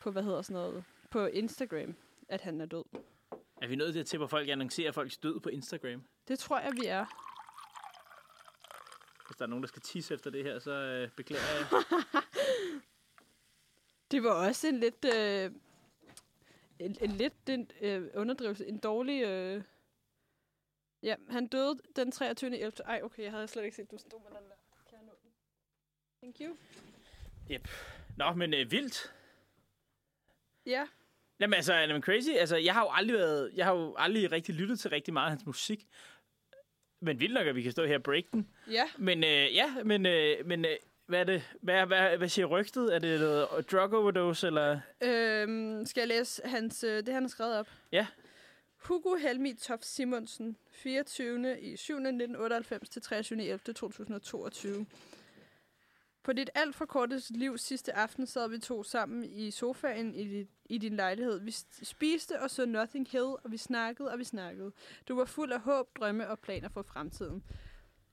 på 0.00 0.10
hvad 0.10 0.22
hedder 0.22 0.42
sådan 0.42 0.54
noget, 0.54 0.84
på 1.10 1.26
Instagram, 1.26 1.94
at 2.28 2.40
han 2.40 2.60
er 2.60 2.66
død. 2.66 2.84
Er 3.62 3.66
vi 3.66 3.76
nødt 3.76 4.06
til, 4.06 4.16
hvor 4.16 4.26
folk 4.26 4.48
annoncerer 4.48 4.92
folks 4.92 5.18
død 5.18 5.40
på 5.40 5.48
Instagram? 5.48 6.02
Det 6.28 6.38
tror 6.38 6.58
jeg, 6.58 6.72
vi 6.80 6.86
er. 6.86 7.25
Hvis 9.26 9.36
der 9.36 9.44
er 9.44 9.48
nogen, 9.48 9.62
der 9.62 9.68
skal 9.68 9.82
tisse 9.82 10.14
efter 10.14 10.30
det 10.30 10.44
her, 10.44 10.58
så 10.58 10.70
øh, 10.70 11.10
beklager 11.10 11.42
jeg. 11.58 11.66
Det 14.10 14.22
var 14.22 14.46
også 14.46 14.68
en 14.68 14.80
lidt, 14.80 15.04
øh, 15.04 15.50
en, 16.78 16.96
en 17.00 17.10
lidt 17.10 17.48
en, 17.48 17.70
øh, 17.80 18.10
underdrivelse, 18.14 18.66
en 18.66 18.78
dårlig... 18.78 19.22
Øh, 19.22 19.62
ja, 21.02 21.16
han 21.28 21.46
døde 21.46 21.78
den 21.96 22.12
23. 22.12 22.58
11. 22.58 22.72
Ej, 22.84 23.00
okay, 23.04 23.22
jeg 23.22 23.32
havde 23.32 23.48
slet 23.48 23.64
ikke 23.64 23.76
set, 23.76 23.90
du 23.90 23.98
stod 23.98 24.20
med 24.20 24.40
den 24.40 24.48
der. 24.48 24.56
Kan 24.88 24.98
jeg 24.98 25.06
nå 25.06 25.12
den? 25.22 25.30
Thank 26.22 26.36
you. 26.40 26.56
Nå, 28.16 28.32
men 28.32 28.54
øh, 28.54 28.70
vildt. 28.70 29.14
Ja, 30.66 30.86
Jamen 31.40 31.54
altså, 31.54 31.74
jamen, 31.74 32.02
crazy. 32.02 32.28
Altså, 32.28 32.56
jeg 32.56 32.74
har 32.74 32.82
jo 32.82 32.90
aldrig 32.92 33.18
været, 33.18 33.50
jeg 33.54 33.64
har 33.66 33.74
jo 33.74 33.94
aldrig 33.98 34.32
rigtig 34.32 34.54
lyttet 34.54 34.80
til 34.80 34.90
rigtig 34.90 35.14
meget 35.14 35.26
af 35.26 35.30
hans 35.30 35.46
musik. 35.46 35.86
Men 37.00 37.20
vildt 37.20 37.34
nok, 37.34 37.46
at 37.46 37.56
vi 37.56 37.62
kan 37.62 37.72
stå 37.72 37.84
her 37.86 37.94
og 37.96 38.02
break 38.02 38.24
den. 38.32 38.48
ja. 38.70 38.84
Men 38.98 39.24
øh, 39.24 39.54
ja, 39.54 39.74
men, 39.84 40.06
øh, 40.06 40.46
men 40.46 40.64
øh, 40.64 40.70
hvad 41.06 41.20
er 41.20 41.24
det? 41.24 41.42
Hvad, 41.62 41.86
hvad, 41.86 42.16
hvad 42.18 42.28
siger 42.28 42.46
rygtet? 42.46 42.94
Er 42.94 42.98
det 42.98 43.20
noget 43.20 43.70
drug 43.72 43.94
overdose, 43.94 44.46
eller? 44.46 44.80
Øhm, 45.02 45.86
skal 45.86 46.00
jeg 46.00 46.08
læse 46.08 46.42
hans, 46.44 46.84
øh, 46.84 46.96
det, 47.06 47.14
han 47.14 47.22
har 47.22 47.28
skrevet 47.28 47.58
op? 47.58 47.68
Ja. 47.92 48.06
Hugo 48.76 49.14
Helmi 49.14 49.54
Toft 49.54 49.84
Simonsen, 49.84 50.56
24. 50.72 51.60
i 51.60 51.76
7. 51.76 51.92
1998 51.94 52.88
til 52.88 53.02
23. 53.02 53.42
11. 53.42 53.58
2022. 53.58 54.86
På 56.26 56.32
dit 56.32 56.50
alt 56.54 56.74
for 56.74 56.86
korte 56.86 57.22
liv 57.30 57.58
sidste 57.58 57.92
aften 57.92 58.26
sad 58.26 58.48
vi 58.48 58.58
to 58.58 58.82
sammen 58.82 59.24
i 59.24 59.50
sofaen 59.50 60.14
i, 60.14 60.24
dit, 60.28 60.48
i 60.64 60.78
din 60.78 60.96
lejlighed. 60.96 61.40
Vi 61.40 61.50
spiste 61.82 62.40
og 62.40 62.50
så 62.50 62.66
Nothing 62.66 63.08
Hill, 63.10 63.24
og 63.24 63.50
vi 63.50 63.56
snakkede 63.56 64.10
og 64.10 64.18
vi 64.18 64.24
snakkede. 64.24 64.72
Du 65.08 65.16
var 65.16 65.24
fuld 65.24 65.52
af 65.52 65.60
håb, 65.60 65.88
drømme 65.98 66.28
og 66.28 66.38
planer 66.38 66.68
for 66.68 66.82
fremtiden. 66.82 67.44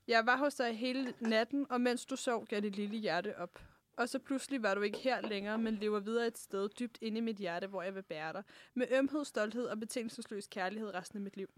Jeg 0.08 0.26
var 0.26 0.36
hos 0.36 0.54
dig 0.54 0.78
hele 0.78 1.14
natten, 1.20 1.66
og 1.70 1.80
mens 1.80 2.06
du 2.06 2.16
sov, 2.16 2.46
gav 2.46 2.60
dit 2.60 2.76
lille 2.76 2.98
hjerte 2.98 3.38
op. 3.38 3.58
Og 3.96 4.08
så 4.08 4.18
pludselig 4.18 4.62
var 4.62 4.74
du 4.74 4.80
ikke 4.80 4.98
her 4.98 5.20
længere, 5.20 5.58
men 5.58 5.74
lever 5.74 6.00
videre 6.00 6.26
et 6.26 6.38
sted 6.38 6.68
dybt 6.68 6.98
inde 7.00 7.18
i 7.18 7.20
mit 7.20 7.36
hjerte, 7.36 7.66
hvor 7.66 7.82
jeg 7.82 7.94
vil 7.94 8.02
bære 8.02 8.32
dig. 8.32 8.42
Med 8.74 8.86
ømhed, 8.90 9.24
stolthed 9.24 9.64
og 9.66 9.80
betingelsesløs 9.80 10.46
kærlighed 10.46 10.94
resten 10.94 11.16
af 11.16 11.22
mit 11.22 11.36
liv. 11.36 11.48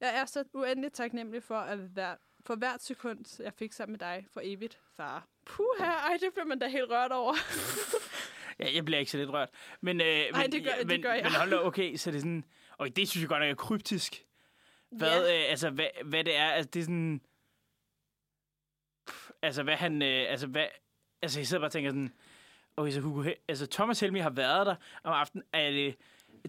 Jeg 0.00 0.16
er 0.16 0.24
så 0.24 0.44
uendelig 0.52 0.92
taknemmelig 0.92 1.42
for, 1.42 1.58
at 1.58 1.96
være, 1.96 2.16
for 2.46 2.54
hvert 2.54 2.82
sekund, 2.82 3.42
jeg 3.42 3.52
fik 3.54 3.72
sammen 3.72 3.92
med 3.92 3.98
dig 3.98 4.26
for 4.32 4.40
evigt, 4.44 4.78
far. 4.96 5.26
Puha, 5.46 5.84
ej, 5.90 6.16
det 6.20 6.28
bliver 6.32 6.46
man 6.46 6.58
da 6.58 6.68
helt 6.68 6.90
rørt 6.90 7.12
over. 7.12 7.34
Ja, 8.58 8.74
jeg 8.74 8.84
bliver 8.84 8.98
ikke 8.98 9.10
så 9.10 9.18
lidt 9.18 9.30
rørt. 9.30 9.48
Men, 9.80 10.00
øh, 10.00 10.06
Ej, 10.06 10.42
men, 10.42 10.52
det 10.52 10.64
gør- 10.64 10.72
det 10.78 10.86
men, 10.86 11.02
gør 11.02 11.12
jeg. 11.12 11.22
Men 11.24 11.32
hold 11.32 11.52
okay, 11.52 11.96
så 11.96 12.10
det 12.10 12.16
er 12.16 12.20
sådan... 12.20 12.44
Og 12.78 12.96
det 12.96 13.08
synes 13.08 13.22
jeg 13.22 13.28
godt 13.28 13.40
nok 13.40 13.50
er 13.50 13.54
kryptisk. 13.54 14.24
Hvad, 14.90 15.26
Ja. 15.26 15.44
øh, 15.44 15.50
altså, 15.50 15.70
hvad, 15.70 15.86
hvad 16.04 16.24
det 16.24 16.36
er, 16.36 16.48
altså 16.50 16.70
det 16.74 16.80
er 16.80 16.84
sådan... 16.84 17.20
Pff, 19.06 19.30
altså, 19.42 19.62
hvad 19.62 19.76
han... 19.76 20.02
Øh, 20.02 20.30
altså, 20.30 20.46
hvad... 20.46 20.66
Altså, 21.22 21.40
jeg 21.40 21.46
sidder 21.46 21.60
bare 21.60 21.68
og 21.68 21.72
tænker 21.72 21.90
sådan... 21.90 22.12
Okay, 22.76 22.92
så 22.92 23.00
Hugo, 23.00 23.30
altså, 23.48 23.66
Thomas 23.66 24.00
Helmi 24.00 24.18
har 24.18 24.30
været 24.30 24.66
der 24.66 24.74
om 25.02 25.12
aftenen. 25.12 25.44
Er 25.52 25.70
det, 25.70 25.96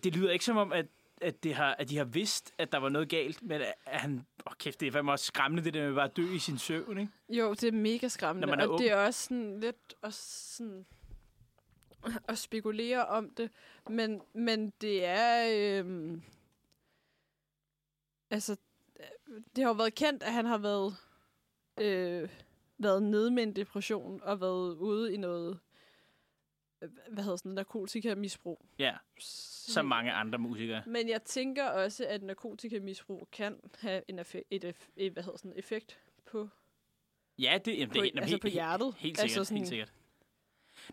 det 0.03 0.15
lyder 0.15 0.31
ikke 0.31 0.45
som 0.45 0.57
om, 0.57 0.73
at, 0.73 0.85
at, 1.23 1.43
det 1.43 1.55
har, 1.55 1.75
at 1.79 1.89
de 1.89 1.97
har 1.97 2.05
vidst, 2.05 2.53
at 2.57 2.71
der 2.71 2.77
var 2.77 2.89
noget 2.89 3.09
galt, 3.09 3.43
men 3.43 3.61
at 3.61 3.73
han... 3.85 4.13
Åh, 4.15 4.51
oh, 4.51 4.53
kæft, 4.57 4.79
det 4.79 4.87
er 4.87 4.91
fandme 4.91 5.11
også 5.11 5.25
skræmmende, 5.25 5.63
det 5.63 5.73
der 5.73 5.87
med 5.87 5.95
bare 5.95 6.09
at 6.09 6.17
dø 6.17 6.33
i 6.33 6.39
sin 6.39 6.57
søvn, 6.57 6.97
ikke? 6.97 7.11
Jo, 7.29 7.53
det 7.53 7.63
er 7.63 7.71
mega 7.71 8.07
skræmmende, 8.07 8.47
Når 8.47 8.55
man 8.55 8.59
er 8.59 8.67
og 8.67 8.69
ung. 8.69 8.79
det 8.79 8.91
er 8.91 8.95
også 8.95 9.23
sådan 9.23 9.59
lidt 9.59 9.95
også 10.01 10.55
sådan 10.55 10.85
at 12.27 12.37
spekulere 12.37 13.05
om 13.05 13.29
det, 13.29 13.49
men, 13.89 14.21
men 14.33 14.73
det 14.81 15.05
er 15.05 15.47
øhm, 15.79 16.21
altså 18.29 18.55
det 19.55 19.63
har 19.63 19.69
jo 19.69 19.73
været 19.73 19.95
kendt, 19.95 20.23
at 20.23 20.33
han 20.33 20.45
har 20.45 20.57
været 20.57 20.95
øh, 21.79 22.29
været 22.77 23.03
nede 23.03 23.31
med 23.31 23.43
en 23.43 23.55
depression 23.55 24.21
og 24.23 24.41
været 24.41 24.75
ude 24.75 25.13
i 25.13 25.17
noget 25.17 25.51
øh, 25.53 25.72
hvad 27.09 27.23
hedder 27.23 27.37
sådan 27.37 27.51
narkotikamisbrug. 27.51 28.65
Ja, 28.79 28.93
som 29.19 29.85
mange 29.85 30.11
andre 30.11 30.39
musikere. 30.39 30.81
Men 30.85 31.09
jeg 31.09 31.23
tænker 31.23 31.65
også, 31.69 32.05
at 32.09 32.23
narkotikamisbrug 32.23 33.27
kan 33.31 33.55
have 33.79 34.01
en 34.07 34.19
effekt, 34.19 34.45
et, 34.51 34.75
et, 34.97 35.13
hvad 35.13 35.23
hedder 35.23 35.37
sådan, 35.37 35.53
effekt 35.55 35.99
på 36.31 36.49
Ja, 37.39 37.57
det, 37.65 37.73
jamen, 37.73 37.89
På- 37.89 37.93
det, 37.93 37.99
jamen, 37.99 38.17
altså 38.19 38.33
helt- 38.33 38.41
på 38.41 38.47
hjertet. 38.47 38.85
Helt, 38.87 39.01
helt 39.01 39.19
Altså 39.19 39.33
sikkert, 39.33 39.47
sådan- 39.47 39.57
helt 39.57 39.69
sikkert. 39.69 39.93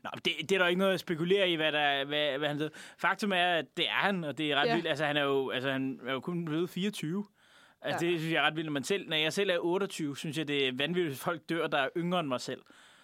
Nå, 0.02 0.10
det, 0.24 0.32
det 0.40 0.52
er 0.52 0.58
der 0.58 0.66
ikke 0.66 0.78
noget 0.78 0.94
at 0.94 1.00
spekulere 1.00 1.50
i, 1.50 1.54
hvad, 1.56 1.72
der, 1.72 2.04
hvad, 2.04 2.38
hvad 2.38 2.48
han 2.48 2.58
ved. 2.58 2.70
Faktum 2.98 3.32
er, 3.32 3.46
at 3.46 3.76
det 3.76 3.86
er 3.88 3.92
han, 3.92 4.24
og 4.24 4.38
det 4.38 4.52
er 4.52 4.56
ret 4.56 4.66
Ja. 4.68 4.74
vildt. 4.74 4.88
Altså, 4.88 5.04
han 5.04 5.16
er 5.16 5.22
jo, 5.22 5.50
altså, 5.50 5.72
han 5.72 6.00
er 6.06 6.12
jo 6.12 6.20
kun 6.20 6.44
blevet 6.44 6.70
24. 6.70 7.26
Altså, 7.82 8.06
Ja. 8.06 8.10
det 8.12 8.18
synes 8.20 8.32
jeg 8.32 8.42
er 8.42 8.46
ret 8.46 8.56
vildt, 8.56 8.66
når 8.66 8.72
man 8.72 8.84
selv... 8.84 9.08
Når 9.08 9.16
jeg 9.16 9.32
selv 9.32 9.50
er 9.50 9.58
28, 9.58 10.16
synes 10.16 10.38
jeg, 10.38 10.48
det 10.48 10.68
er 10.68 10.72
vanvittigt, 10.76 11.12
at 11.12 11.18
folk 11.18 11.48
dør, 11.48 11.66
der 11.66 11.78
er 11.78 11.88
yngre 11.96 12.20
end 12.20 12.28
mig 12.28 12.40
selv. 12.40 12.62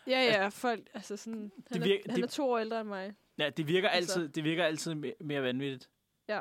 Ja, 0.09 0.21
ja, 0.21 0.49
folk, 0.49 0.81
altså 0.95 1.17
sådan, 1.17 1.53
han, 1.73 1.85
virker- 1.85 2.03
er, 2.07 2.11
han 2.13 2.21
er 2.23 2.27
det- 2.27 2.31
to 2.31 2.51
år 2.51 2.59
ældre 2.59 2.81
end 2.81 2.89
mig. 2.89 3.13
Ja, 3.39 3.51
det 3.51 3.69
virker 3.69 3.89
Altså- 3.89 4.21
altid, 4.21 4.29
det 4.29 4.45
virker 4.45 4.65
altid 4.65 4.95
mere, 5.21 5.43
vanvittigt. 5.43 5.89
Ja, 6.29 6.41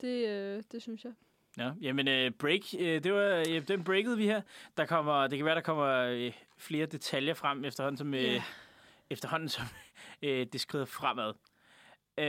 det, 0.00 0.28
øh, 0.28 0.62
det 0.72 0.82
synes 0.82 1.04
jeg. 1.04 1.12
Ja, 1.58 1.70
jamen 1.80 2.08
uh, 2.08 2.34
break, 2.38 2.60
uh, 2.74 2.80
det 2.80 3.12
var 3.12 3.40
uh, 3.40 3.62
den 3.68 3.84
breakede 3.84 4.16
vi 4.16 4.24
her. 4.24 4.40
Der 4.76 4.86
kommer, 4.86 5.26
det 5.26 5.38
kan 5.38 5.46
være, 5.46 5.54
der 5.54 5.60
kommer 5.60 6.26
uh, 6.26 6.32
flere 6.58 6.86
detaljer 6.86 7.34
frem 7.34 7.64
efterhånden, 7.64 7.96
som, 7.98 8.08
uh, 8.08 8.22
Ja. 8.24 8.42
efterhånden, 9.10 9.48
som 9.48 9.64
uh, 10.22 10.28
det 10.52 10.60
skrider 10.60 10.84
fremad. 10.84 11.34
Uh, 12.18 12.24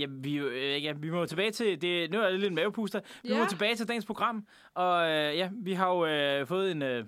ja, 0.00 0.06
vi, 0.08 0.40
uh, 0.42 0.82
ja, 0.84 0.92
vi 0.92 1.10
må 1.10 1.26
tilbage 1.26 1.50
til, 1.50 1.82
det, 1.82 2.10
nu 2.10 2.20
er 2.20 2.30
det 2.30 2.40
lidt 2.40 2.48
en 2.48 2.54
mavepuster, 2.54 3.00
vi 3.22 3.28
Ja. 3.28 3.38
må 3.38 3.46
tilbage 3.48 3.74
til 3.76 3.88
dagens 3.88 4.06
program, 4.06 4.46
og 4.74 5.02
uh, 5.02 5.08
ja, 5.10 5.50
vi 5.52 5.72
har 5.72 5.88
jo 5.88 6.40
uh, 6.40 6.46
fået 6.48 6.70
en, 6.72 6.82
uh, 6.82 7.06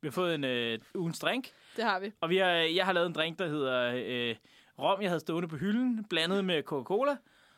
vi 0.00 0.08
har 0.08 0.10
fået 0.10 0.34
en 0.34 0.44
uh, 0.74 1.00
ugens 1.00 1.18
drink, 1.18 1.48
Det 1.76 1.84
har 1.84 2.00
vi. 2.00 2.12
og 2.20 2.30
vi 2.30 2.36
har, 2.36 2.48
jeg 2.50 2.84
har 2.84 2.92
lavet 2.92 3.06
en 3.06 3.12
drink, 3.12 3.38
der 3.38 3.48
hedder 3.48 3.92
uh, 4.30 4.36
rom, 4.84 5.02
jeg 5.02 5.10
havde 5.10 5.20
stående 5.20 5.48
på 5.48 5.56
hylden, 5.56 6.04
blandet 6.04 6.44
med 6.44 6.62
Coca-Cola. 6.62 7.16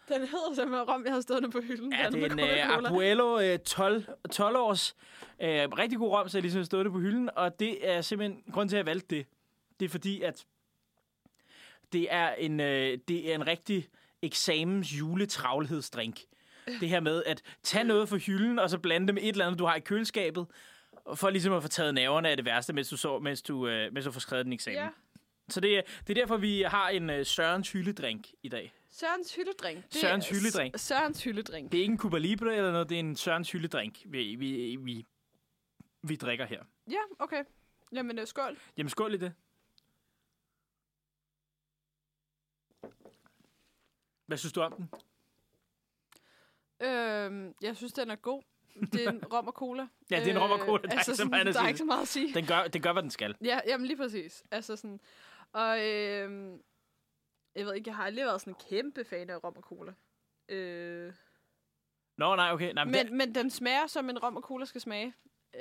Den 0.09 0.21
hedder 0.21 0.55
simpelthen 0.55 0.89
rom, 0.89 1.05
jeg 1.05 1.13
har 1.13 1.21
stået 1.21 1.53
på 1.53 1.61
hylden. 1.61 1.93
Ja, 1.93 2.09
det 2.11 2.23
er 2.23 2.67
en 2.67 2.81
uh. 2.81 2.91
Abuelo 2.91 3.53
uh, 3.55 3.57
12, 3.57 4.05
12 4.33 4.57
års 4.57 4.97
uh, 5.39 5.47
rigtig 5.47 5.99
god 5.99 6.11
rom, 6.11 6.29
så 6.29 6.39
jeg 6.39 6.43
ligesom 6.43 6.65
stået 6.65 6.85
det 6.85 6.93
på 6.93 6.99
hylden, 6.99 7.31
og 7.37 7.61
det 7.61 7.91
er 7.91 8.01
simpelthen 8.01 8.43
grund 8.53 8.69
til, 8.69 8.77
at 8.77 8.79
jeg 8.79 8.87
valgte 8.87 9.17
det. 9.17 9.27
Det 9.81 9.87
er 9.87 9.91
fordi, 9.91 10.23
at 10.23 10.45
det 11.93 12.07
er 12.11 12.29
en, 12.35 12.61
uh, 12.61 12.67
det 13.09 13.31
er 13.31 13.35
en 13.35 13.47
rigtig 13.47 13.89
eksamens 14.23 14.93
juletravlhedsdrink. 14.99 16.21
Det 16.81 16.89
her 16.89 17.01
med 17.01 17.23
at 17.27 17.43
tage 17.63 17.85
noget 17.85 18.09
fra 18.09 18.17
hylden, 18.17 18.59
og 18.59 18.71
så 18.71 18.79
blande 18.79 19.07
det 19.07 19.15
med 19.15 19.23
et 19.23 19.29
eller 19.29 19.47
andet, 19.47 19.59
du 19.59 19.65
har 19.65 19.75
i 19.75 19.81
køleskabet, 19.81 20.47
for 21.15 21.31
ligesom 21.31 21.53
at 21.53 21.63
få 21.63 21.69
taget 21.69 21.95
nerverne 21.95 22.29
af 22.29 22.37
det 22.37 22.45
værste, 22.45 22.73
mens 22.73 22.89
du, 22.89 22.97
så, 22.97 23.19
mens 23.19 23.43
du, 23.43 23.57
uh, 23.67 23.93
mens 23.93 24.05
du 24.05 24.13
får 24.13 24.21
skrevet 24.21 24.45
din 24.45 24.53
eksamen. 24.53 24.79
Ja. 24.79 24.89
Så 25.49 25.61
det, 25.61 25.79
er- 25.79 25.83
det 26.07 26.11
er 26.11 26.15
derfor, 26.23 26.37
vi 26.37 26.63
har 26.63 26.89
en 26.89 27.11
uh, 27.11 27.23
Sørens 27.23 27.73
hylledrink 27.73 28.27
i 28.43 28.49
dag. 28.49 28.73
Sørens 28.91 29.35
hylledrink. 29.35 29.85
Det 29.85 29.95
Sørens 29.95 30.31
er 30.31 30.35
hylledrink. 30.35 30.75
Sørens 30.79 31.25
hylledrink. 31.25 31.73
Det 31.73 31.79
er 31.79 31.83
ikke 31.83 31.93
en 31.93 31.99
Cuba 31.99 32.19
Libre 32.19 32.57
eller 32.57 32.73
noget, 32.73 32.89
det 32.89 32.95
er 32.95 33.01
en 33.01 33.17
Sørens 33.17 33.53
hylledrink, 33.53 33.99
vi, 34.05 34.35
vi, 34.35 34.77
vi, 34.77 35.07
vi 36.03 36.17
drikker 36.17 36.47
her. 36.47 36.65
Ja, 36.91 36.99
okay. 37.19 37.45
Jamen, 37.93 38.19
øh, 38.19 38.27
skål. 38.27 38.59
Jamen 38.77 38.91
skål 38.91 39.15
i 39.15 39.17
det. 39.17 39.33
Hvad 44.27 44.37
synes 44.39 44.53
du 44.53 44.61
om 44.61 44.73
den? 44.73 44.91
Øhm, 46.81 47.55
jeg 47.63 47.77
synes, 47.77 47.93
den 47.93 48.11
er 48.11 48.17
god. 48.17 48.43
Det 48.93 49.05
er 49.05 49.11
en 49.11 49.25
rom 49.33 49.47
og 49.47 49.53
cola. 49.53 49.87
Ja, 50.11 50.21
det 50.21 50.27
er 50.29 50.31
en 50.33 50.39
rom 50.39 50.51
og 50.51 50.59
cola. 50.59 50.83
Der 50.83 50.89
er 50.89 50.93
ikke 50.93 51.05
så 51.05 51.17
sådan, 51.17 51.33
der 51.33 51.39
er 51.39 51.53
sige. 51.53 51.69
ikke 51.69 51.79
så 51.79 51.85
meget 51.85 52.03
at 52.03 52.09
sige. 52.09 52.35
Den 52.35 52.47
gør, 52.47 52.63
den 52.67 52.83
gør, 52.83 52.93
hvad 52.93 53.03
den 53.03 53.11
skal. 53.11 53.37
Ja, 53.45 53.61
jamen 53.67 53.87
lige 53.87 53.97
præcis. 53.97 54.45
Altså 54.51 54.77
sådan, 54.77 55.01
og 55.53 55.85
øhm, 55.87 56.61
jeg 57.57 57.67
ved 57.67 57.75
ikke, 57.75 57.89
jeg 57.89 57.97
har 57.97 58.05
aldrig 58.05 58.25
været 58.27 58.41
sådan 58.41 58.53
en 58.53 58.57
kæmpe 58.71 59.05
fan 59.05 59.31
af 59.31 59.45
rom 59.45 59.57
og 59.57 59.63
cola. 59.63 59.93
Øh, 60.49 61.13
Nå, 62.19 62.37
nej, 62.37 62.53
okay. 62.53 62.73
Nej, 62.73 62.85
men, 62.85 62.93
men, 62.93 63.17
men 63.19 63.35
den 63.35 63.51
smager, 63.51 63.87
som 63.87 64.11
en 64.11 64.19
rom 64.19 64.37
og 64.37 64.43
cola 64.43 64.65
skal 64.65 64.81
smage. 64.81 65.15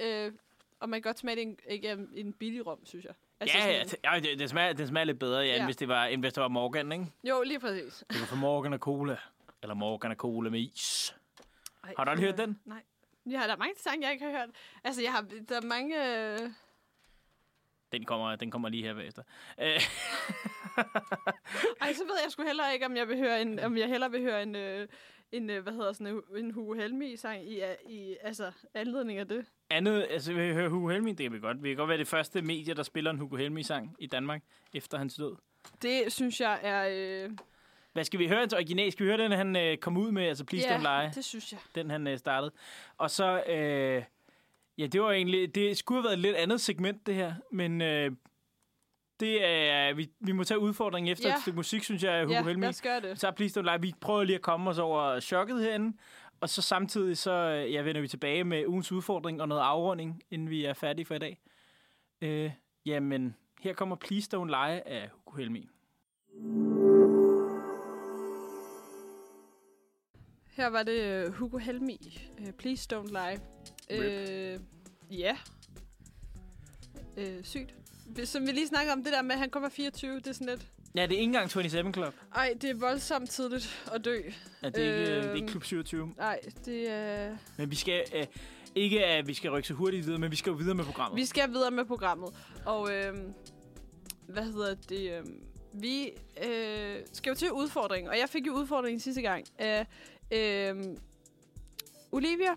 Øh, 0.03 0.31
og 0.79 0.89
man 0.89 1.01
kan 1.01 1.09
godt 1.09 1.19
smage 1.19 1.35
det 1.35 1.41
en, 1.41 1.57
ikke 1.67 1.91
en- 2.13 2.33
billig 2.33 2.65
rom, 2.67 2.85
synes 2.85 3.05
jeg. 3.05 3.13
det, 3.13 3.41
Altså 3.41 3.57
ja, 3.57 3.67
ja, 3.67 3.83
sådan, 3.87 3.99
det- 4.13 4.25
ja 4.25 4.29
det, 4.31 4.39
det, 4.39 4.49
smager, 4.49 4.73
det 4.73 4.87
smager 4.87 5.05
lidt 5.05 5.19
bedre, 5.19 5.39
ja, 5.39 5.45
ja. 5.45 5.55
End, 5.55 5.65
hvis 5.65 5.75
det 5.77 5.87
var, 5.87 6.05
end 6.05 6.21
hvis 6.21 6.33
det 6.33 6.41
var 6.41 6.47
Morgan, 6.47 6.91
ikke? 6.91 7.05
Jo, 7.23 7.41
lige 7.41 7.59
præcis. 7.59 8.03
Det 8.09 8.19
var 8.19 8.25
for 8.25 8.35
Morgan 8.35 8.73
og 8.73 8.79
cola. 8.79 9.17
Eller 9.61 9.73
Morgan 9.75 10.11
og 10.11 10.17
cola 10.17 10.49
med 10.49 10.59
is. 10.59 11.15
Ej, 11.83 11.93
Har 11.97 12.03
du 12.05 12.11
aldrig 12.11 12.25
hørt 12.25 12.39
øh, 12.39 12.45
den? 12.47 12.59
Nej. 12.65 12.83
Ja, 13.29 13.39
der 13.47 13.53
er 13.53 13.57
mange 13.57 13.75
sange, 13.77 14.05
jeg 14.05 14.13
ikke 14.13 14.25
har 14.25 14.31
hørt. 14.31 14.49
Altså, 14.83 15.01
jeg 15.01 15.11
har, 15.11 15.25
der 15.49 15.55
er 15.57 15.61
mange... 15.65 16.17
Øh, 16.33 16.49
Den 17.91 18.05
kommer, 18.05 18.35
den 18.35 18.51
kommer 18.51 18.69
lige 18.69 18.83
her 18.83 18.93
bagefter. 18.93 19.23
Øh, 19.61 19.81
ej, 21.81 21.93
så 21.93 22.03
ved 22.03 22.15
jeg 22.23 22.31
sgu 22.31 22.43
heller 22.43 22.69
ikke, 22.69 22.85
om 22.85 22.95
jeg 22.97 23.07
vil 23.07 23.17
høre 23.17 23.41
en, 23.41 23.59
om 23.59 23.77
jeg 23.77 23.87
hellere 23.87 24.11
vil 24.11 24.21
høre 24.21 24.43
en, 24.43 24.55
øh, 24.55 24.87
en 25.31 25.49
øh, 25.49 25.63
hvad 25.63 25.73
hedder 25.73 25.93
sådan 25.93 26.07
en, 26.07 26.21
en 26.37 26.51
Hugo 26.51 26.73
Helmi-sang 26.73 27.49
i, 27.51 27.61
i, 27.89 28.15
altså, 28.21 28.51
anledning 28.73 29.19
af 29.19 29.27
det. 29.27 29.45
andet, 29.69 30.07
altså 30.09 30.33
vi 30.33 30.53
hører 30.53 30.69
Hugo 30.69 30.87
Helmi, 30.89 31.09
det 31.09 31.23
kan 31.23 31.33
vi 31.33 31.39
godt. 31.39 31.63
Vi 31.63 31.69
kan 31.69 31.77
godt 31.77 31.89
være 31.89 31.97
det 31.97 32.07
første 32.07 32.41
medie, 32.41 32.73
der 32.73 32.83
spiller 32.83 33.11
en 33.11 33.17
Hugo 33.17 33.35
Helmi-sang 33.35 33.95
i 33.99 34.07
Danmark 34.07 34.41
efter 34.73 34.97
hans 34.97 35.15
død. 35.15 35.35
Det 35.81 36.13
synes 36.13 36.41
jeg 36.41 36.59
er... 36.63 36.87
Øh, 36.91 37.31
Hvad 37.95 38.03
skal 38.03 38.19
vi 38.19 38.27
høre 38.27 38.39
hans 38.39 38.53
original? 38.53 38.91
Skal 38.91 39.05
vi 39.05 39.09
høre 39.11 39.17
den, 39.23 39.31
han 39.31 39.55
øh, 39.55 39.77
kom 39.77 39.97
ud 39.97 40.11
med, 40.11 40.23
altså 40.23 40.43
Please 40.45 40.67
ja, 40.67 40.77
Don't 40.77 41.01
Lie? 41.03 41.11
det 41.15 41.25
synes 41.25 41.51
jeg. 41.51 41.59
Den, 41.75 41.89
han 41.89 42.07
øh, 42.07 42.17
startede. 42.17 42.51
Og 42.97 43.11
så, 43.11 43.43
øh, 43.47 44.03
ja, 44.77 44.85
det 44.87 45.01
var 45.01 45.11
egentlig, 45.11 45.55
det 45.55 45.77
skulle 45.77 45.97
have 46.01 46.03
været 46.03 46.13
et 46.13 46.19
lidt 46.19 46.35
andet 46.35 46.61
segment, 46.61 47.05
det 47.07 47.15
her, 47.15 47.33
men 47.51 47.81
øh, 47.81 48.11
det 49.19 49.45
er, 49.45 49.93
vi, 49.93 50.09
vi 50.19 50.31
må 50.31 50.43
tage 50.43 50.59
udfordringen 50.59 51.11
efter 51.11 51.29
Ja. 51.29 51.35
et 51.35 51.41
stykke 51.41 51.55
musik, 51.55 51.83
synes 51.83 52.03
jeg, 52.03 52.23
Hugo 52.23 52.33
Ja, 52.33 52.43
Helmi. 52.43 52.65
lad 52.65 52.83
gøre 52.83 53.01
det. 53.01 53.19
Så 53.19 53.31
Please 53.31 53.59
Don't 53.59 53.63
Lie, 53.63 53.81
vi 53.81 53.93
prøver 54.01 54.23
lige 54.23 54.35
at 54.35 54.41
komme 54.41 54.69
os 54.69 54.77
over 54.79 55.19
chokket 55.19 55.61
herinde, 55.63 55.97
og 56.41 56.49
så 56.49 56.61
samtidig 56.61 57.17
så 57.17 57.31
øh, 57.31 57.73
ja, 57.73 57.81
vender 57.81 58.01
vi 58.01 58.07
tilbage 58.07 58.43
med 58.43 58.65
ugens 58.67 58.91
udfordring 58.91 59.41
og 59.41 59.47
noget 59.47 59.61
afrunding, 59.61 60.21
inden 60.31 60.49
vi 60.49 60.65
er 60.65 60.73
færdige 60.73 61.05
for 61.05 61.15
i 61.15 61.19
dag. 61.19 61.41
Øh, 62.21 62.51
jamen, 62.85 63.35
her 63.61 63.73
kommer 63.73 63.95
Please 63.95 64.37
Don't 64.37 64.45
Lie 64.47 64.87
af 64.87 65.09
Hugo 65.13 65.37
Helmi. 65.37 65.69
Her 70.55 70.67
var 70.67 70.83
det 70.83 71.01
øh, 71.01 71.33
Hugo 71.33 71.57
Helmi. 71.57 72.19
Uh, 72.41 72.49
Please 72.49 72.87
Don't 72.95 73.07
Lie. 73.07 73.39
Øh, 73.89 74.59
ja. 75.11 75.37
Øh, 77.17 77.43
sygt. 77.43 77.75
Hvis- 78.05 78.29
Som 78.29 78.47
vi 78.47 78.51
lige 78.51 78.67
snakkede 78.67 78.93
om, 78.93 79.03
det 79.03 79.13
der 79.13 79.21
med, 79.21 79.31
at 79.31 79.39
han 79.39 79.49
kommer 79.49 79.69
24, 79.69 80.15
det 80.19 80.27
er 80.27 80.31
sådan 80.31 80.47
lidt... 80.47 80.67
Ja, 80.95 81.01
det 81.01 81.11
er 81.11 81.19
ikke 81.19 81.23
engang 81.23 81.49
27 81.51 81.93
Club. 81.93 82.13
Ej, 82.35 82.53
det 82.61 82.69
er 82.69 82.73
voldsomt 82.75 83.29
tidligt 83.29 83.89
at 83.93 84.05
dø. 84.05 84.15
Ja, 84.63 84.69
det, 84.69 84.77
er 84.87 84.95
ikke, 84.95 84.99
øh, 85.01 85.05
det 85.07 85.17
er 85.23 85.27
Øhm. 85.27 85.35
ikke 85.35 85.47
Klub 85.47 85.63
27. 85.63 86.13
Nej, 86.17 86.39
det 86.65 86.89
er... 86.91 87.37
Men 87.57 87.71
vi 87.71 87.75
skal... 87.75 88.03
Øh, 88.15 88.25
ikke 88.75 89.05
at 89.05 89.27
vi 89.27 89.33
skal 89.33 89.51
rykke 89.51 89.67
så 89.67 89.73
hurtigt 89.73 90.05
videre, 90.05 90.19
men 90.19 90.31
vi 90.31 90.35
skal 90.35 90.49
jo 90.49 90.55
videre 90.55 90.75
med 90.75 90.85
programmet. 90.85 91.15
Vi 91.17 91.25
skal 91.25 91.49
videre 91.51 91.71
med 91.71 91.85
programmet. 91.85 92.29
Og 92.65 92.93
øhm, 92.95 93.33
hvad 94.27 94.43
hedder 94.43 94.75
det? 94.89 95.11
Øhm, 95.17 95.43
vi 95.73 96.09
øh, 96.47 96.95
skal 97.13 97.29
jo 97.29 97.35
til 97.35 97.51
udfordringen. 97.51 98.09
Og 98.09 98.17
jeg 98.19 98.29
fik 98.29 98.47
jo 98.47 98.53
udfordringen 98.53 98.99
sidste 98.99 99.21
gang 99.21 99.45
af 99.57 99.87
øh, 100.31 100.75
Olivia. 102.11 102.55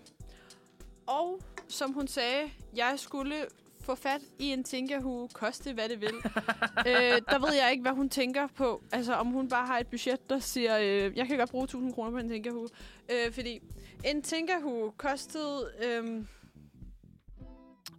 Og 1.07 1.39
som 1.67 1.93
hun 1.93 2.07
sagde, 2.07 2.51
jeg 2.75 2.93
skulle 2.97 3.35
få 3.81 3.95
fat 3.95 4.21
i 4.39 4.45
en 4.45 4.63
tænkerhue, 4.63 5.29
koste 5.33 5.73
hvad 5.73 5.89
det 5.89 6.01
vil. 6.01 6.13
øh, 6.89 7.21
der 7.29 7.39
ved 7.39 7.53
jeg 7.61 7.71
ikke, 7.71 7.81
hvad 7.81 7.91
hun 7.91 8.09
tænker 8.09 8.47
på. 8.47 8.83
Altså, 8.91 9.13
om 9.13 9.27
hun 9.27 9.49
bare 9.49 9.65
har 9.65 9.79
et 9.79 9.87
budget, 9.87 10.29
der 10.29 10.39
siger, 10.39 10.77
øh, 10.79 11.17
jeg 11.17 11.27
kan 11.27 11.37
godt 11.37 11.49
bruge 11.49 11.63
1000 11.63 11.93
kroner 11.93 12.11
på 12.11 12.17
en 12.17 12.29
tænkerhue. 12.29 12.67
Øh, 13.11 13.33
fordi 13.33 13.59
en 14.05 14.21
tænkerhue 14.21 14.91
kostede 14.91 15.71
øh, 15.83 16.23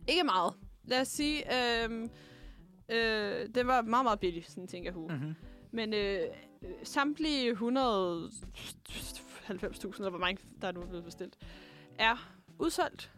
ikke 0.09 0.24
meget. 0.24 0.55
Lad 0.84 1.01
os 1.01 1.09
sige, 1.09 1.44
øh, 1.84 2.09
øh, 2.88 3.48
det 3.55 3.66
var 3.66 3.82
meget, 3.82 4.05
meget 4.05 4.20
billigt, 4.20 4.51
sådan 4.51 4.64
en 4.64 4.68
tænkerhue. 4.68 5.09
Mm-hmm. 5.09 5.34
Men 5.70 5.94
øh, 5.94 6.20
samtlige 6.82 7.51
100 7.51 8.30
90.000, 9.51 9.97
eller 9.97 10.10
hvor 10.10 10.18
mange 10.18 10.43
der 10.62 10.72
nu 10.72 10.81
er 10.81 10.86
blevet 10.86 11.05
bestilt, 11.05 11.36
er 11.98 12.32
udsolgt. 12.59 13.10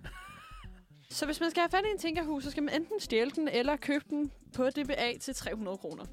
så 1.10 1.26
hvis 1.26 1.40
man 1.40 1.50
skal 1.50 1.60
have 1.60 1.70
fat 1.70 1.84
i 1.84 1.90
en 1.92 1.98
tinkerhus, 1.98 2.44
så 2.44 2.50
skal 2.50 2.62
man 2.62 2.74
enten 2.74 3.00
stjæle 3.00 3.30
den, 3.30 3.48
eller 3.48 3.76
købe 3.76 4.04
den 4.10 4.32
på 4.56 4.70
DBA 4.70 5.18
til 5.20 5.34
300 5.34 5.78
kroner. 5.78 6.04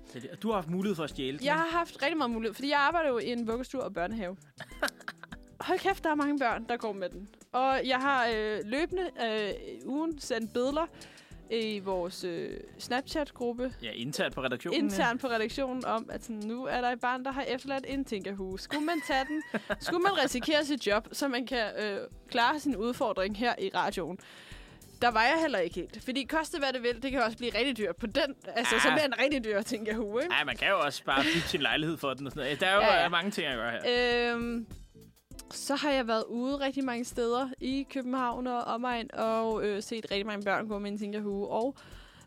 Du 0.42 0.48
har 0.48 0.56
haft 0.56 0.70
mulighed 0.70 0.96
for 0.96 1.04
at 1.04 1.10
stjæle 1.10 1.38
den? 1.38 1.46
Jeg 1.46 1.54
har 1.54 1.68
haft 1.68 2.02
rigtig 2.02 2.18
meget 2.18 2.32
mulighed, 2.32 2.54
fordi 2.54 2.70
jeg 2.70 2.80
arbejder 2.80 3.10
jo 3.10 3.18
i 3.18 3.32
en 3.32 3.48
vuggestue 3.48 3.84
og 3.84 3.94
børnehave. 3.94 4.38
Hold 5.62 5.80
kæft, 5.80 6.04
der 6.04 6.10
er 6.10 6.16
mange 6.16 6.40
børn, 6.40 6.66
der 6.70 6.78
går 6.78 6.94
med 6.94 7.10
den. 7.10 7.30
Og 7.52 7.82
jeg 7.86 7.98
har 7.98 8.28
øh, 8.36 8.60
løbende 8.66 9.10
øh, 9.26 9.54
ugen 9.86 10.20
sendt 10.20 10.54
billeder 10.54 10.86
i 11.52 11.80
vores 11.80 12.24
øh, 12.24 12.50
Snapchat-gruppe 12.80 13.74
Ja, 13.84 13.92
internt 13.92 14.36
på 14.36 14.44
redaktionen. 14.44 14.84
internt 14.84 15.22
på 15.22 15.28
redaktionen 15.28 15.86
om, 15.86 16.10
at 16.12 16.24
sådan, 16.24 16.42
nu 16.46 16.66
er 16.66 16.82
der 16.82 16.90
et 16.90 17.00
barn, 17.00 17.26
der 17.26 17.32
har 17.32 17.42
efterladt 17.42 17.86
en 17.88 18.06
Tinkerhue. 18.06 18.60
Skulle 18.60 18.86
man 18.86 19.02
tage 19.08 19.26
den? 19.28 19.44
Skulle 19.80 20.02
man 20.04 20.24
risikere 20.24 20.66
sit 20.66 20.88
job, 20.88 21.08
så 21.12 21.28
man 21.28 21.46
kan 21.46 21.66
øh, 21.80 21.98
klare 22.30 22.60
sin 22.60 22.76
udfordring 22.76 23.38
her 23.38 23.54
i 23.60 23.72
radioen? 23.76 24.18
Der 25.02 25.12
var 25.12 25.22
jeg 25.24 25.38
heller 25.42 25.60
ikke 25.60 25.76
helt. 25.76 26.04
Fordi 26.06 26.24
koste 26.24 26.60
hvad 26.60 26.74
det 26.74 26.84
vil, 26.84 27.04
det 27.04 27.12
kan 27.12 27.24
også 27.24 27.38
blive 27.38 27.52
rigtig 27.58 27.78
dyrt 27.78 27.96
på 27.96 28.08
den. 28.08 28.36
Altså, 28.56 28.76
Ah. 28.76 28.82
så 28.82 28.88
bliver 28.92 29.06
en 29.06 29.20
rigtig 29.20 29.44
dyr 29.44 29.62
Tinkerhue, 29.62 30.24
ikke? 30.24 30.36
Ja, 30.36 30.44
man 30.46 30.56
kan 30.58 30.68
jo 30.70 30.80
også 30.80 31.04
bare 31.04 31.24
bygge 31.24 31.48
sin 31.48 31.62
lejlighed 31.62 31.98
for 31.98 32.14
den 32.14 32.26
og 32.28 32.32
sådan 32.32 32.44
noget. 32.44 32.60
Der 32.60 32.68
er 32.68 32.74
jo 32.76 32.82
Ja, 32.82 32.94
ja, 32.96 33.02
ja. 33.02 33.10
mange 33.10 33.32
ting 33.32 33.48
at 33.48 33.56
gøre 33.56 33.72
her. 33.72 34.34
Øhm, 34.34 34.66
så 35.52 35.76
har 35.76 35.92
jeg 35.92 36.08
været 36.08 36.24
ude 36.24 36.60
rigtig 36.60 36.84
mange 36.84 37.06
steder 37.06 37.50
i 37.60 37.88
København 37.94 38.48
og 38.48 38.64
omegn, 38.64 39.10
og 39.14 39.66
øh, 39.66 39.84
set 39.84 40.12
rigtig 40.12 40.26
mange 40.26 40.44
børn 40.46 40.68
gå 40.68 40.80
med 40.80 40.92
en 40.92 40.98
Tinkerhue, 40.98 41.48
og 41.48 41.76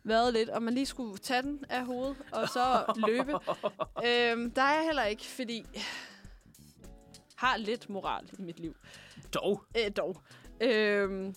været 0.04 0.32
lidt, 0.32 0.50
om 0.50 0.62
man 0.62 0.74
lige 0.74 0.86
skulle 0.86 1.18
tage 1.18 1.42
den 1.42 1.64
af 1.68 1.84
hovedet, 1.86 2.16
og 2.32 2.48
så 2.48 2.84
løbe. 3.08 3.32
øhm, 4.06 4.50
der 4.50 4.62
er 4.62 4.74
jeg 4.74 4.84
heller 4.84 5.04
ikke, 5.04 5.24
fordi 5.26 5.66
jeg 5.74 5.82
har 7.36 7.56
lidt 7.56 7.90
moral 7.90 8.30
i 8.38 8.42
mit 8.42 8.60
liv. 8.60 8.76
Dog. 9.34 9.64
Øh, 9.76 9.90
dog. 9.96 10.22
Øhm, 10.60 11.34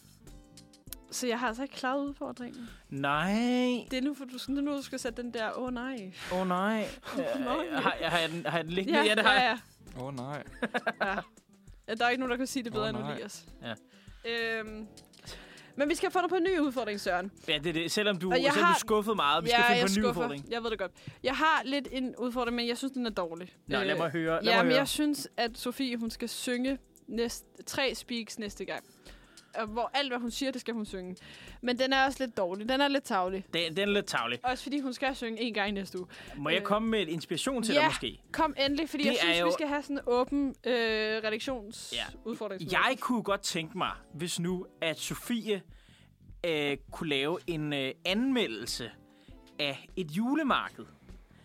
så 1.12 1.28
jeg 1.28 1.40
har 1.40 1.48
altså 1.48 1.64
ikke 1.64 1.76
klaret 1.76 2.06
udfordringen. 2.08 2.70
Nej. 2.90 3.34
Det 3.92 3.98
er 3.98 4.02
nu, 4.02 4.14
for 4.14 4.26
du, 4.26 4.34
det 4.34 4.58
er 4.58 4.62
nu, 4.62 4.72
du 4.72 4.82
skal 4.82 5.00
sætte 5.00 5.22
den 5.22 5.34
der, 5.34 5.58
åh 5.58 5.64
oh, 5.64 5.74
nej. 5.74 6.12
Åh 6.32 6.40
oh, 6.40 6.48
nej. 6.48 6.78
nej. 7.18 7.66
Øh, 7.72 7.74
har, 7.74 7.82
har, 7.82 8.20
jeg 8.20 8.30
den, 8.32 8.46
har 8.46 8.58
jeg 8.58 8.66
den 8.66 8.74
liggende? 8.74 9.00
Ja, 9.00 9.16
det 9.16 9.26
har 9.26 9.34
ja, 9.34 9.42
jeg. 9.42 9.60
ja. 9.96 10.02
Åh 10.02 10.08
oh, 10.08 10.16
nej. 10.16 10.44
Ja. 11.02 11.16
Ja, 11.88 11.94
Der 11.94 12.06
er 12.06 12.10
ikke 12.10 12.20
nogen, 12.20 12.32
der 12.32 12.38
kan 12.38 12.48
sige 12.48 12.64
det 12.64 12.74
bedre 12.74 12.84
oh, 12.94 13.00
end. 13.00 13.12
Elias. 13.12 13.46
Ja. 13.64 14.60
Øhm, 14.60 14.88
men 15.78 15.90
vi 15.90 15.96
skal 15.96 16.08
have 16.08 16.12
fundet 16.12 16.30
på 16.30 16.36
en 16.36 16.44
ny 16.44 16.60
udfordring, 16.60 17.00
Søren. 17.00 17.32
Ja, 17.48 17.58
det 17.58 17.68
er 17.70 17.74
det. 17.74 17.92
Selvom 17.92 18.18
du, 18.18 18.32
selvom 18.36 18.52
har- 18.64 18.74
du 18.74 18.80
skuffede 18.80 19.16
meget, 19.16 19.44
vi 19.44 19.50
skal 19.50 19.60
ja, 19.60 19.68
finde 19.70 19.78
jeg 19.80 19.86
på 19.88 19.92
en 19.92 19.98
ny 19.98 20.04
skuffer. 20.04 20.22
udfordring. 20.22 20.46
Jeg 20.52 20.64
ved 20.64 20.70
det 20.70 20.80
godt. 20.80 20.92
Jeg 21.24 21.36
har 21.36 21.62
lidt 21.66 21.88
en 21.92 22.16
udfordring, 22.16 22.56
men 22.56 22.68
jeg 22.68 22.78
synes, 22.78 22.92
den 22.94 23.06
er 23.06 23.10
dårlig. 23.10 23.54
Nå, 23.68 23.84
lad 23.84 23.98
mig 23.98 24.10
høre. 24.12 24.44
Lad 24.44 24.54
ja, 24.54 24.58
mig 24.58 24.66
men 24.66 24.72
høre. 24.72 24.80
jeg 24.80 24.88
synes, 24.88 25.28
at 25.38 25.58
Sofie, 25.58 25.98
hun 25.98 26.10
skal 26.10 26.30
synge 26.30 26.78
næste, 27.08 27.48
tre 27.66 27.96
speaks 27.96 28.40
næste 28.40 28.66
gang. 28.66 28.84
Og 29.58 29.68
Hvor 29.68 29.92
alt, 29.94 30.10
hvad 30.10 30.20
hun 30.20 30.32
siger, 30.32 30.52
det 30.52 30.62
skal 30.62 30.74
hun 30.74 30.86
synge. 30.86 31.16
Men 31.62 31.80
den 31.80 31.94
er 31.94 32.06
også 32.06 32.24
lidt 32.26 32.38
dårlig. 32.38 32.70
Den 32.70 32.82
er 32.82 32.88
lidt 32.88 33.04
tavlig. 33.04 33.46
Den, 33.54 33.78
den 33.78 33.90
er 33.90 33.94
lidt 33.94 34.06
tavlig. 34.06 34.40
Også 34.44 34.64
fordi 34.64 34.80
hun 34.80 34.94
skal 34.94 35.16
synge 35.16 35.42
en 35.42 35.54
gang 35.54 35.70
i 35.70 35.72
næste 35.72 35.98
uge. 36.00 36.08
Må 36.38 36.50
jeg 36.50 36.60
Øh, 36.60 36.64
komme 36.66 36.88
med 36.90 37.02
et 37.02 37.08
inspiration 37.10 37.64
til 37.64 37.74
ja. 37.74 37.80
dig 37.80 37.88
måske? 37.88 38.22
Kom 38.32 38.56
endelig, 38.66 38.90
fordi 38.90 39.04
Det 39.04 39.10
jeg 39.10 39.18
synes, 39.22 39.40
jo- 39.40 39.46
vi 39.46 39.52
skal 39.52 39.68
have 39.68 39.82
sådan 39.82 39.98
en 39.98 40.04
åben 40.08 40.56
øh, 40.66 40.74
redaktionsudfordring. 41.24 42.62
Ja. 42.62 42.80
Jeg 42.88 42.98
kunne 43.00 43.24
godt 43.24 43.42
tænke 43.42 43.78
mig, 43.78 43.92
hvis 44.14 44.40
nu, 44.40 44.66
at 44.82 45.00
Sofie 45.00 45.62
øh, 46.46 46.78
kunne 46.92 47.10
lave 47.10 47.38
en 47.48 47.74
øh, 47.74 47.92
anmeldelse 48.06 48.92
af 49.60 49.88
et 49.96 50.12
julemarked. 50.12 50.86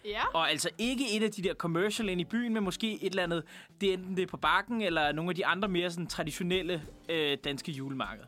Ja. 0.04 0.26
Og 0.26 0.50
altså 0.50 0.70
ikke 0.78 1.16
et 1.16 1.22
af 1.22 1.30
de 1.30 1.42
der 1.42 1.54
commercial 1.54 2.08
ind 2.08 2.20
i 2.20 2.24
byen, 2.24 2.54
men 2.54 2.64
måske 2.64 2.92
et 3.02 3.10
eller 3.10 3.22
andet, 3.22 3.44
det 3.80 3.88
er 3.88 3.94
enten 3.94 4.16
det 4.16 4.22
er 4.22 4.26
på 4.26 4.36
bakken, 4.36 4.82
eller 4.82 5.12
nogle 5.12 5.30
af 5.30 5.34
de 5.34 5.46
andre 5.46 5.68
mere 5.68 5.90
sådan, 5.90 6.06
traditionelle 6.06 6.82
øh, 7.08 7.38
danske 7.44 7.72
julemarkeder. 7.72 8.26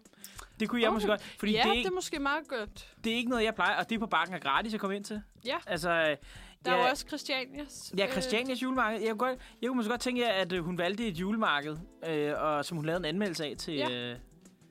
Det 0.61 0.69
kunne 0.69 0.81
jeg 0.81 0.89
Okay. 0.89 0.94
måske 0.97 1.09
godt, 1.09 1.23
fordi 1.39 1.53
ja, 1.53 1.62
det, 1.62 1.69
er 1.70 1.74
det 1.74 1.86
er 1.86 1.90
måske 1.90 2.19
meget 2.19 2.49
godt. 2.49 2.94
det 3.05 3.12
er 3.12 3.16
ikke 3.16 3.31
noget, 3.31 3.44
jeg 3.44 3.55
plejer, 3.55 3.77
og 3.78 3.89
det 3.89 3.94
er 3.94 3.99
på 3.99 4.07
bakken 4.07 4.35
er 4.35 4.39
gratis 4.39 4.74
at 4.74 4.81
komme 4.81 4.97
ind 4.97 5.05
til. 5.05 5.23
Ja. 5.44 5.57
Altså, 5.66 5.90
øh, 5.90 6.16
Der 6.65 6.70
er 6.73 6.77
ja, 6.77 6.82
jo 6.85 6.90
også 6.90 7.05
Christianias. 7.09 7.93
Ja, 7.99 8.07
Christianias 8.11 8.62
julemarked. 8.62 9.01
Jeg 9.01 9.09
kunne, 9.09 9.19
godt, 9.28 9.39
jeg 9.62 9.69
kunne 9.69 9.77
måske 9.77 9.90
godt 9.90 10.01
tænke, 10.01 10.27
at 10.28 10.53
øh, 10.53 10.65
hun 10.65 10.78
valgte 10.78 11.07
et 11.07 11.19
julemarked, 11.20 11.77
øh, 12.09 12.32
og 12.43 12.65
som 12.65 12.77
hun 12.77 12.86
lavede 12.86 12.99
en 12.99 13.05
anmeldelse 13.05 13.44
af 13.44 13.55
til, 13.59 13.74
Ja. 13.74 13.90
øh, 13.90 14.16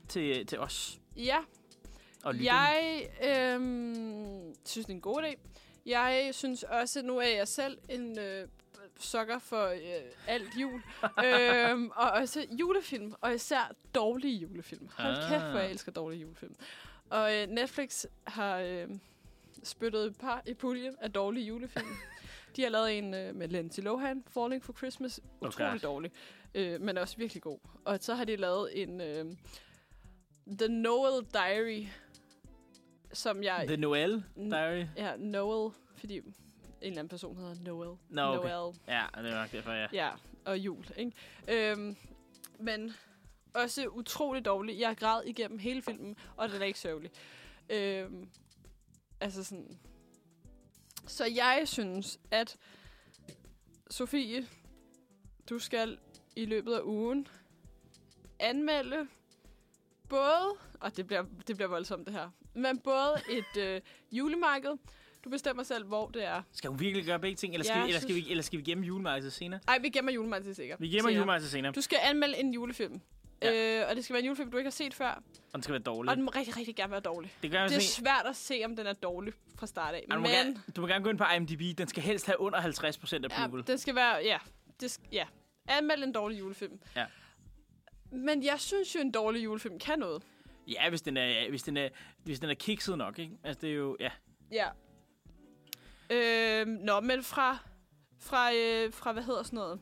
til, 0.09 0.45
til 0.45 0.59
os. 0.59 0.99
Øh, 1.17 1.25
ja, 1.25 1.37
Og 2.23 2.43
jeg 2.43 3.01
øhm, 3.23 4.43
synes, 4.65 4.85
det 4.85 4.91
er 4.93 4.95
en 4.95 5.01
god 5.01 5.23
idé. 5.23 5.35
Jeg 5.85 6.29
synes 6.31 6.63
også, 6.63 7.01
nu 7.01 7.17
er 7.17 7.27
jeg 7.27 7.47
selv 7.47 7.77
en 7.89 8.19
øh, 8.19 8.47
sokker 8.99 9.39
for 9.39 9.65
øh, 9.67 9.79
alt 10.27 10.49
jul. 10.61 10.81
øhm, 11.25 11.91
og 11.95 12.11
også 12.11 12.45
julefilm, 12.59 13.13
og 13.21 13.33
især 13.33 13.71
dårlige 13.95 14.37
julefilm. 14.37 14.89
Hold 14.97 15.15
Ah. 15.17 15.29
kæft, 15.29 15.43
hvor 15.51 15.59
jeg 15.59 15.71
elsker 15.71 15.91
dårlige 15.91 16.21
julefilm. 16.21 16.55
Og 17.09 17.35
øh, 17.37 17.47
Netflix 17.47 18.05
har 18.27 18.57
øh, 18.57 18.87
spyttet 19.63 20.05
et 20.05 20.17
par 20.17 20.41
i 20.47 20.53
puljen 20.53 20.95
af 21.01 21.11
dårlige 21.13 21.45
julefilm. 21.45 21.85
De 22.55 22.61
har 22.63 22.69
lavet 22.69 22.97
en 22.97 23.13
øh, 23.13 23.35
med 23.35 23.47
Lindsay 23.47 23.83
Lohan, 23.83 24.23
Falling 24.27 24.63
for 24.63 24.73
Christmas. 24.73 25.19
Utrolig 25.41 25.67
Okay. 25.67 25.79
dårlig, 25.83 26.11
øh, 26.55 26.81
men 26.81 26.97
også 26.97 27.17
virkelig 27.17 27.43
god. 27.43 27.59
Og 27.85 27.97
så 28.01 28.13
har 28.15 28.25
de 28.25 28.35
lavet 28.35 28.81
en 28.81 29.01
øh, 29.01 29.25
The 30.59 30.67
Noel 30.67 31.25
Diary, 31.33 31.85
som 33.13 33.43
jeg... 33.43 33.63
The 33.67 33.77
Noel 33.77 34.23
Diary. 34.35 34.85
Ja, 34.97 35.15
Noel, 35.17 35.73
fordi 35.95 36.17
en 36.17 36.23
eller 36.81 36.99
anden 36.99 37.09
person 37.09 37.37
hedder 37.37 37.55
Noel. 37.63 37.97
Nå, 38.09 38.21
okay. 38.21 38.49
Noel, 38.49 38.75
Ja, 38.87 39.05
det 39.17 39.31
er 39.31 39.41
nok 39.41 39.51
derfor, 39.51 39.71
ja. 39.71 39.87
ja, 39.93 40.09
og 40.45 40.57
jul, 40.59 40.85
ikke? 40.97 41.11
Øhm, 41.47 41.95
men 42.59 42.93
også 43.53 43.87
utrolig 43.87 44.45
dårlig. 44.45 44.79
Jeg 44.79 44.97
græd 44.97 45.23
igennem 45.25 45.59
hele 45.59 45.81
filmen, 45.81 46.15
og 46.37 46.49
den 46.49 46.61
er 46.61 46.65
ikke 46.65 46.79
sørgelig. 46.79 47.11
Øhm, 47.69 48.29
altså 49.19 49.43
sådan... 49.43 49.79
Så 51.07 51.25
jeg 51.25 51.61
synes, 51.65 52.19
at 52.31 52.57
Sofie, 53.89 54.47
du 55.49 55.59
skal 55.59 55.97
i 56.35 56.45
løbet 56.45 56.73
af 56.73 56.81
ugen 56.83 57.27
anmelde 58.39 59.07
både, 60.09 60.53
og 60.79 60.97
det 60.97 61.07
bliver, 61.07 61.25
det 61.47 61.55
bliver 61.55 61.69
voldsomt 61.69 62.05
det 62.05 62.13
her, 62.13 62.29
men 62.53 62.79
både 62.79 63.13
et 63.29 63.61
øh, 63.63 63.81
julemarked, 64.11 64.71
du 65.23 65.29
bestemmer 65.29 65.63
selv, 65.63 65.85
hvor 65.85 66.07
det 66.07 66.25
er. 66.25 66.41
Skal 66.51 66.69
hun 66.69 66.79
virkelig 66.79 67.05
gøre 67.05 67.19
begge 67.19 67.35
ting, 67.35 67.53
eller 67.53 67.63
skal, 67.65 67.77
Ja, 67.77 67.83
vi, 67.83 67.87
eller 67.89 68.01
skal, 68.01 68.15
vi, 68.15 68.25
eller 68.29 68.43
skal 68.43 68.59
vi 68.59 68.63
gemme 68.63 68.85
julemarkedet 68.85 69.33
senere? 69.33 69.59
Ej, 69.67 69.79
vi 69.81 69.89
gemmer 69.89 70.11
julemarked 70.11 70.45
til 70.45 70.55
sikkert. 70.55 70.81
Vi 70.81 70.87
gemmer 70.89 70.99
senere. 71.01 71.13
julemarkedet 71.15 71.51
senere, 71.51 71.71
Du 71.71 71.81
skal 71.81 71.97
anmelde 72.03 72.37
en 72.37 72.53
julefilm. 72.53 73.01
Ja. 73.41 73.51
Ja. 73.51 73.81
Øh, 73.83 73.89
og 73.89 73.95
det 73.95 74.03
skal 74.03 74.13
være 74.13 74.19
en 74.21 74.25
julefilm, 74.25 74.51
du 74.51 74.57
ikke 74.57 74.67
har 74.67 74.71
set 74.71 74.93
før. 74.93 75.09
og 75.09 75.53
den 75.53 75.63
skal 75.63 75.73
være 75.73 75.81
dårlig. 75.81 76.09
Og 76.09 76.15
den 76.15 76.23
må 76.25 76.31
rigtig, 76.35 76.57
rigtig 76.57 76.75
gerne 76.75 76.91
være 76.91 76.99
dårlig. 77.01 77.33
det 77.43 77.51
gør 77.51 77.67
Det 77.67 77.75
er 77.75 77.79
se. 77.79 77.87
svært 77.87 78.25
at 78.25 78.35
se, 78.35 78.61
om 78.65 78.75
den 78.75 78.87
er 78.87 78.93
dårlig 78.93 79.33
fra 79.55 79.67
start 79.67 79.93
af. 79.95 80.05
Ej, 80.09 80.15
du, 80.15 80.21
må 80.21 80.27
Men 80.27 80.31
gerne, 80.31 80.61
du 80.75 80.81
må 80.81 80.87
gerne 80.87 81.03
gå 81.03 81.09
ind 81.09 81.17
på 81.17 81.23
IMDb. 81.35 81.77
Den 81.77 81.87
skal 81.87 82.03
helst 82.03 82.25
have 82.25 82.39
under 82.39 82.59
50 82.61 82.97
procent 82.97 83.25
ja, 83.31 83.43
approval. 83.43 83.67
den 83.67 83.77
skal 83.77 83.95
være... 83.95 84.15
Ja, 84.23 84.37
det 84.81 84.99
ja. 85.11 85.25
Anmeld 85.67 86.03
en 86.03 86.11
dårlig 86.11 86.39
julefilm. 86.39 86.79
Ja. 86.95 87.05
Men 88.11 88.43
jeg 88.43 88.59
synes 88.59 88.95
jo, 88.95 88.99
en 88.99 89.11
dårlig 89.11 89.43
julefilm 89.43 89.79
kan 89.79 89.99
noget. 89.99 90.23
Ja, 90.71 90.89
hvis 90.89 91.01
den 91.01 91.17
er, 91.17 91.49
hvis 91.49 91.63
den 91.63 91.77
er, 91.77 91.89
hvis 92.23 92.39
den 92.39 92.49
er 92.49 92.53
kikset 92.53 92.97
nok, 92.97 93.19
ikke? 93.19 93.37
Altså, 93.43 93.61
det 93.61 93.69
er 93.69 93.75
jo, 93.75 93.97
ja. 93.99 94.11
Ja. 94.51 94.67
Øhm, 96.09 96.69
nå, 96.69 96.99
men 96.99 97.23
fra... 97.23 97.57
Fra, 98.19 98.53
øh, 98.53 98.93
fra 98.93 99.11
hvad 99.11 99.23
hedder 99.23 99.43
sådan 99.43 99.57
noget? 99.57 99.79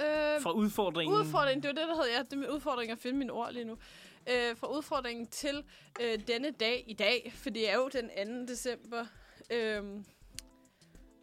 Øh, 0.00 0.42
Fra 0.42 0.52
udfordringen. 0.52 1.18
Udfordringen, 1.18 1.62
det 1.62 1.68
var 1.68 1.74
det, 1.74 1.88
der 1.88 1.94
hedder, 1.94 2.16
ja, 2.16 2.22
det 2.22 2.32
er 2.32 2.36
min 2.36 2.48
udfordring 2.50 2.90
at 2.92 2.98
finde 2.98 3.18
mine 3.18 3.32
ord 3.32 3.52
lige 3.52 3.64
nu. 3.64 3.72
Øh, 4.30 4.56
fra 4.56 4.66
udfordringen 4.76 5.26
til 5.26 5.64
øh, 6.00 6.18
denne 6.28 6.50
dag 6.50 6.84
i 6.86 6.94
dag, 6.94 7.32
for 7.34 7.50
det 7.50 7.70
er 7.70 7.74
jo 7.74 7.88
den 7.92 8.46
2. 8.46 8.52
december. 8.52 9.06
Øh, 9.50 9.82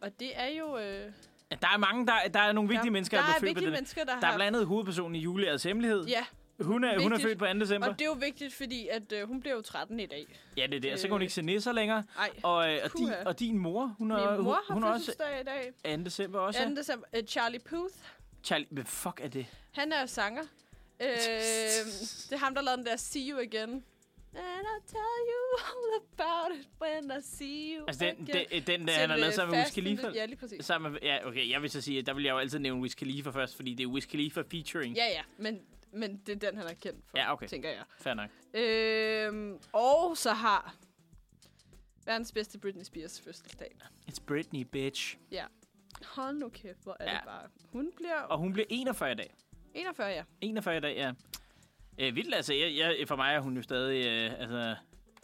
Og 0.02 0.20
det 0.20 0.30
er 0.34 0.46
jo... 0.48 0.78
Øh, 0.78 1.12
Ja, 1.50 1.56
Der 1.62 1.68
er 1.68 1.76
mange, 1.78 2.06
der, 2.06 2.12
der 2.34 2.40
er 2.40 2.52
nogle 2.52 2.68
vigtige 2.68 2.84
der, 2.86 2.90
mennesker, 2.92 3.16
der 3.16 3.24
der, 3.24 3.30
er 3.32 3.36
er 3.36 3.40
født 3.54 3.72
mennesker, 3.72 4.04
der, 4.04 4.12
Der 4.20 4.26
er 4.26 4.30
har... 4.30 4.36
blandt 4.36 4.56
andet 4.56 4.66
hovedpersonen 4.66 5.14
i 5.14 5.18
Julias 5.18 5.62
Hemmelighed. 5.62 6.04
Ja, 6.06 6.24
Hun 6.60 6.84
er, 6.84 7.02
hun 7.02 7.12
er 7.12 7.18
født 7.18 7.38
på 7.38 7.46
2. 7.46 7.52
december. 7.52 7.88
og 7.88 7.92
det 7.98 8.00
er 8.04 8.06
jo 8.08 8.16
vigtigt, 8.20 8.54
fordi 8.54 8.88
at, 8.88 9.12
øh, 9.12 9.28
hun 9.28 9.40
bliver 9.40 9.54
jo 9.54 9.62
13 9.62 10.00
i 10.00 10.06
dag. 10.06 10.26
Ja, 10.56 10.66
det 10.66 10.74
er 10.74 10.80
det. 10.80 10.92
Og 10.92 10.98
så 10.98 11.02
kan 11.02 11.12
hun 11.12 11.20
Øh. 11.20 11.22
ikke 11.22 11.34
se 11.34 11.42
nisser 11.42 11.72
længere. 11.72 12.04
Ej, 12.18 12.30
Og, 12.42 12.72
øh, 12.72 12.80
og, 12.84 12.90
din, 12.98 13.08
og 13.26 13.38
din 13.38 13.58
mor, 13.58 13.94
hun 13.98 14.10
er, 14.10 14.34
min 14.36 14.44
mor 14.44 14.50
hun, 14.52 14.62
har 14.68 14.74
hun 14.74 14.82
er 14.82 14.88
også 14.88 15.12
i 15.40 15.44
dag. 15.84 15.96
2. 15.98 16.04
december 16.04 16.38
også. 16.40 16.64
2. 16.68 16.74
december. 16.74 17.06
Øh, 17.16 17.22
Charlie 17.24 17.60
Puth, 17.60 17.94
Charlie, 18.44 18.66
hvad 18.70 18.84
fuck 18.84 19.20
er 19.22 19.28
det? 19.28 19.46
han 19.72 19.92
er 19.92 20.06
sanger. 20.06 20.42
Øh, 21.02 21.08
det 21.08 22.32
er 22.32 22.36
ham, 22.36 22.54
der 22.54 22.62
lavede 22.62 22.78
den 22.78 22.86
der 22.86 22.96
See 22.96 23.30
You 23.30 23.38
Again. 23.40 23.84
And 24.34 24.66
I'll 24.66 24.86
tell 24.90 25.18
you 25.28 25.58
all 25.68 26.02
about 26.18 26.58
it 26.60 26.68
when 26.82 27.18
I 27.18 27.22
see 27.22 27.76
you 27.78 27.84
Altså 27.88 28.04
den, 28.04 28.28
again. 28.28 28.46
den, 28.50 28.62
den 28.80 28.88
der, 28.88 28.92
han 28.94 29.10
har 29.10 29.16
lavet 29.16 29.28
øh, 29.28 29.34
sammen 29.34 29.56
med 29.56 29.64
Wiz 29.64 29.74
Khalifa. 29.74 30.08
Ja, 30.14 30.26
lige 30.26 30.36
præcis. 30.36 30.64
Sammen 30.64 30.92
med, 30.92 31.00
ja, 31.02 31.26
okay, 31.28 31.50
jeg 31.50 31.62
vil 31.62 31.70
så 31.70 31.80
sige, 31.80 31.98
at 31.98 32.06
der 32.06 32.14
vil 32.14 32.24
jeg 32.24 32.30
jo 32.32 32.38
altid 32.38 32.58
nævne 32.58 32.82
Wiz 32.82 32.94
Khalifa 32.94 33.30
først, 33.30 33.56
fordi 33.56 33.74
det 33.74 33.84
er 33.84 33.88
Wiz 33.88 34.06
Khalifa 34.06 34.42
featuring. 34.50 34.96
Ja, 34.96 35.06
ja, 35.06 35.22
men, 35.38 35.60
men 35.92 36.16
det 36.26 36.44
er 36.44 36.50
den, 36.50 36.58
han 36.58 36.66
er 36.66 36.74
kendt 36.74 37.04
for, 37.10 37.18
Ja, 37.18 37.32
okay. 37.32 37.46
tænker 37.46 37.68
jeg. 37.70 37.82
Fair 37.98 38.14
nok. 38.14 38.30
Øhm, 38.54 39.58
og 39.72 40.16
så 40.16 40.32
har 40.32 40.74
verdens 42.06 42.32
bedste 42.32 42.58
Britney 42.58 42.82
Spears 42.84 43.20
fødselsdag. 43.20 43.76
It's 44.10 44.24
Britney, 44.26 44.62
bitch. 44.62 45.16
Hold 46.06 46.36
nu 46.36 46.48
kæft, 46.48 46.82
hvor 46.82 46.96
er 47.00 47.10
Ja. 47.12 47.16
det 47.16 47.24
bare. 47.24 47.42
Hun 47.72 47.90
bliver 47.96 48.20
Og 48.22 48.38
hun 48.38 48.52
bliver 48.52 48.66
41 48.70 49.12
i 49.12 49.14
dag. 49.14 49.34
41, 49.74 50.08
ja. 50.08 50.24
41 50.40 50.76
i 50.76 50.80
dag, 50.80 50.96
ja. 50.96 51.12
Øh, 51.98 52.14
vildt, 52.16 52.34
altså. 52.34 52.54
Jeg, 52.54 52.76
jeg, 52.76 53.08
for 53.08 53.16
mig 53.16 53.34
er 53.34 53.40
hun 53.40 53.56
jo 53.56 53.62
stadig, 53.62 54.06
øh, 54.06 54.40
altså... 54.40 54.76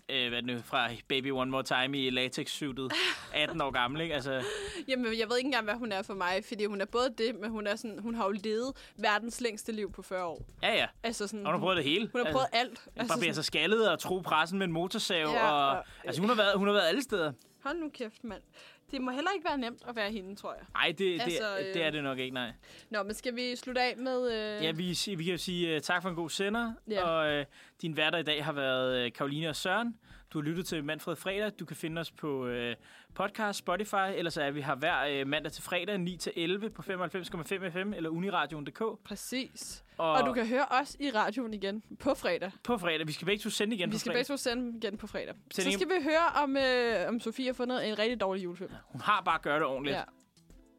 Øh, 0.08 0.28
hvad 0.28 0.42
nu, 0.42 0.58
fra 0.64 0.88
Baby 1.08 1.30
One 1.30 1.50
More 1.50 1.62
Time 1.62 1.98
i 2.06 2.10
latex-suitet. 2.10 2.92
18 3.34 3.60
år 3.64 3.70
gammel, 3.70 4.00
ikke? 4.00 4.14
Altså, 4.14 4.42
Jamen, 4.88 5.06
jeg 5.18 5.28
ved 5.28 5.36
ikke 5.36 5.46
engang, 5.46 5.64
hvad 5.64 5.74
hun 5.74 5.92
er 5.92 6.02
for 6.02 6.14
mig, 6.14 6.44
fordi 6.48 6.64
hun 6.64 6.80
er 6.80 6.84
både 6.84 7.14
det, 7.18 7.34
men 7.40 7.50
hun, 7.50 7.66
er 7.66 7.76
sådan, 7.76 7.98
hun 7.98 8.14
har 8.14 8.24
jo 8.24 8.34
levet 8.44 8.72
verdens 8.96 9.40
længste 9.40 9.72
liv 9.72 9.92
på 9.92 10.02
40 10.02 10.24
år. 10.24 10.42
ja, 10.62 10.74
ja. 10.74 10.86
Altså 11.02 11.26
sådan, 11.26 11.46
Og 11.46 11.52
hun 11.52 11.60
har 11.60 11.64
prøvet 11.66 11.76
det 11.76 11.84
hele. 11.84 12.08
hun 12.12 12.24
har 12.26 12.32
prøvet 12.32 12.46
alt. 12.52 12.70
Altså, 12.70 12.90
Altså, 12.96 13.14
sådan, 13.18 13.34
sig 13.34 13.44
skaldet 13.44 13.90
og 13.90 13.98
tro 13.98 14.18
pressen 14.18 14.58
med 14.58 14.66
en 14.66 14.72
motorsav. 14.72 15.28
Ja, 15.28 15.50
og, 15.52 15.68
og- 15.78 15.84
altså, 16.04 16.20
hun 16.20 16.28
har, 16.28 16.36
været, 16.36 16.58
hun 16.58 16.66
har 16.68 16.74
været 16.74 16.88
alle 16.88 17.02
steder. 17.02 17.32
hold 17.64 17.76
nu 17.78 17.88
kæft, 17.88 18.24
mand. 18.24 18.42
Det 18.90 19.02
må 19.02 19.10
heller 19.10 19.30
ikke 19.34 19.44
være 19.44 19.58
nemt 19.58 19.82
at 19.88 19.96
være 19.96 20.10
hende, 20.10 20.36
tror 20.36 20.54
jeg. 20.54 20.64
Nej, 20.74 20.94
det, 20.98 21.20
Altså, 21.20 21.56
det, 21.58 21.66
øh, 21.68 21.74
det 21.74 21.82
er 21.82 21.90
det 21.90 22.02
nok 22.02 22.18
ikke, 22.18 22.34
nej. 22.34 22.52
Nå, 22.90 23.02
men 23.02 23.14
skal 23.14 23.36
vi 23.36 23.56
slutte 23.56 23.80
af 23.80 23.96
med... 23.96 24.32
Øh... 24.32 24.64
Ja, 24.64 24.72
vi, 24.72 24.98
vi 25.16 25.24
kan 25.24 25.32
jo 25.32 25.38
sige 25.38 25.76
uh, 25.76 25.82
tak 25.82 26.02
for 26.02 26.08
en 26.08 26.14
god 26.16 26.30
sender. 26.30 26.72
Ja. 26.88 27.02
Og 27.02 27.40
uh, 27.40 27.44
din 27.82 27.96
værter 27.96 28.18
i 28.18 28.22
dag 28.22 28.44
har 28.44 28.52
været 28.52 29.06
uh, 29.06 29.12
Karoline 29.12 29.48
og 29.48 29.56
Søren. 29.56 29.94
Du 30.34 30.38
har 30.40 30.44
lyttet 30.44 30.66
til 30.66 30.84
Manfred 30.84 31.16
Fredag. 31.16 31.52
Du 31.60 31.64
kan 31.64 31.76
finde 31.76 32.00
os 32.00 32.10
på 32.10 32.46
uh, 32.46 32.72
podcast, 33.14 33.58
Spotify. 33.58 34.10
Ellers 34.14 34.36
er 34.36 34.50
vi 34.50 34.60
har 34.60 34.74
hver 34.74 35.22
uh, 35.22 35.28
mandag 35.28 35.52
til 35.52 35.62
fredag 35.62 35.94
9-11 35.96 36.68
på 36.68 36.82
95,5 36.82 37.70
FM 37.70 37.92
eller 37.94 38.10
uniradioen.dk. 38.10 38.82
Præcis. 39.04 39.84
Og, 39.98 40.12
Og 40.12 40.26
du 40.26 40.32
kan 40.32 40.46
høre 40.46 40.64
os 40.70 40.96
i 41.00 41.10
radioen 41.10 41.54
igen 41.54 41.82
på 42.00 42.14
fredag. 42.14 42.50
på 42.64 42.78
fredag. 42.78 43.06
Vi 43.06 43.12
skal 43.12 43.26
begge 43.26 43.42
to 43.42 43.50
sende 43.50 43.76
igen 43.76 43.90
Vi 43.90 43.94
på 43.94 43.98
skal 43.98 44.10
fredag. 44.10 44.18
begge 44.18 44.28
to 44.28 44.36
sende 44.36 44.76
igen 44.78 44.98
på 44.98 45.06
fredag. 45.06 45.34
Så 45.50 45.62
Send 45.62 45.72
skal 45.74 45.88
vi 45.88 46.02
høre, 46.02 46.42
om, 46.42 46.56
øh, 46.56 47.08
om 47.08 47.20
Sofie 47.20 47.46
har 47.46 47.52
fundet 47.52 47.88
en 47.88 47.98
rigtig 47.98 48.20
dårlig 48.20 48.44
julefilm. 48.44 48.70
Hun 48.84 49.00
har 49.00 49.22
bare 49.24 49.38
gjort 49.42 49.60
det 49.60 49.68
ordentligt. 49.68 49.96
Ja. 49.96 50.02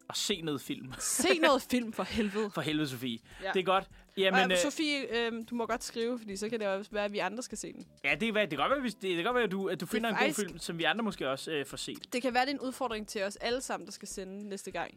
Og 0.10 0.16
se 0.16 0.42
noget 0.42 0.62
film. 0.62 0.94
Se 1.00 1.40
noget 1.40 1.62
film 1.62 1.94
for 1.94 2.04
helvede. 2.04 2.50
For 2.56 2.62
helvede, 2.62 2.88
Sofie. 2.88 3.20
Ja. 3.44 3.52
Det 3.54 3.60
er 3.60 3.64
godt. 3.64 3.90
Jamen, 4.18 4.40
og, 4.44 4.52
øh, 4.52 4.58
Sofie, 4.58 5.18
øh, 5.18 5.32
du 5.50 5.56
må 5.56 5.66
godt 5.66 5.84
skrive, 5.84 6.20
fordi 6.20 6.36
så 6.38 6.50
kan 6.50 6.60
det 6.60 6.68
også 6.68 6.92
være, 6.92 7.06
at 7.06 7.14
vi 7.14 7.20
andre 7.20 7.44
skal 7.44 7.58
se 7.58 7.74
den. 7.74 7.88
ja, 8.04 8.16
det, 8.20 8.34
være, 8.34 8.44
det 8.44 8.50
kan 8.58 8.70
godt 8.70 8.72
være, 8.72 8.90
det, 8.90 9.02
det 9.02 9.16
kan 9.16 9.24
godt 9.24 9.36
være 9.36 9.44
at, 9.44 9.52
du, 9.52 9.68
at 9.70 9.82
du 9.82 9.86
finder 9.86 10.10
en 10.10 10.16
faktisk- 10.16 10.40
god 10.40 10.46
film, 10.48 10.60
som 10.60 10.78
vi 10.78 10.84
andre 10.84 11.04
måske 11.04 11.30
også 11.30 11.52
øh, 11.52 11.66
får 11.66 11.78
set. 11.78 12.14
Det 12.14 12.22
kan 12.22 12.34
være, 12.34 12.46
det 12.46 12.52
er 12.52 12.54
en 12.56 12.60
udfordring 12.60 13.08
til 13.08 13.24
os 13.24 13.36
alle 13.36 13.62
sammen, 13.62 13.86
der 13.86 13.92
skal 13.92 14.08
sende 14.08 14.50
næste 14.50 14.72
gang. 14.72 14.92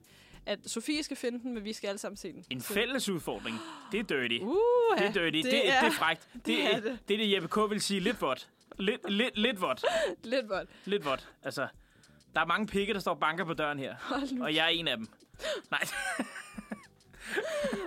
At 0.46 0.58
Sofie 0.66 1.02
skal 1.02 1.16
finde 1.16 1.38
den, 1.42 1.54
men 1.54 1.64
vi 1.64 1.72
skal 1.72 1.88
alle 1.88 1.98
sammen 1.98 2.16
se 2.16 2.32
den. 2.32 2.44
En 2.50 2.60
Så- 2.60 2.72
fælles 2.74 3.08
udfordring. 3.08 3.56
Det 3.92 4.00
er 4.00 4.04
dirty. 4.04 4.38
Uh, 4.44 4.98
Det 4.98 5.06
er 5.06 5.12
dirty. 5.12 5.36
Det, 5.36 5.44
det, 5.44 5.68
er, 5.68 5.80
det 5.80 5.86
er 5.88 5.90
frækt. 5.92 6.28
Det, 6.34 6.46
det 6.46 6.64
er 6.64 6.68
er 6.76 6.80
det. 6.80 6.98
det, 7.08 7.14
er 7.14 7.18
det 7.18 7.32
Jeppe 7.32 7.48
K. 7.48 7.70
vil 7.70 7.80
sige 7.80 8.00
lidt 8.00 8.20
vådt. 8.22 8.48
Lidt, 8.78 9.10
lidt, 9.12 9.38
lidt 9.38 9.60
vådt. 9.60 9.84
Lidt 10.24 10.48
vold. 10.48 10.68
Lidt 10.84 11.04
vådt. 11.04 11.28
Altså, 11.42 11.66
der 12.34 12.40
er 12.40 12.46
mange 12.46 12.66
pikke, 12.66 12.94
der 12.94 13.00
står 13.00 13.12
og 13.12 13.20
banker 13.20 13.44
på 13.44 13.54
døren 13.54 13.78
her. 13.78 13.96
Og 14.40 14.54
jeg 14.54 14.64
er 14.64 14.68
en 14.68 14.88
af 14.88 14.96
dem. 14.96 15.08
Nej, 15.70 15.80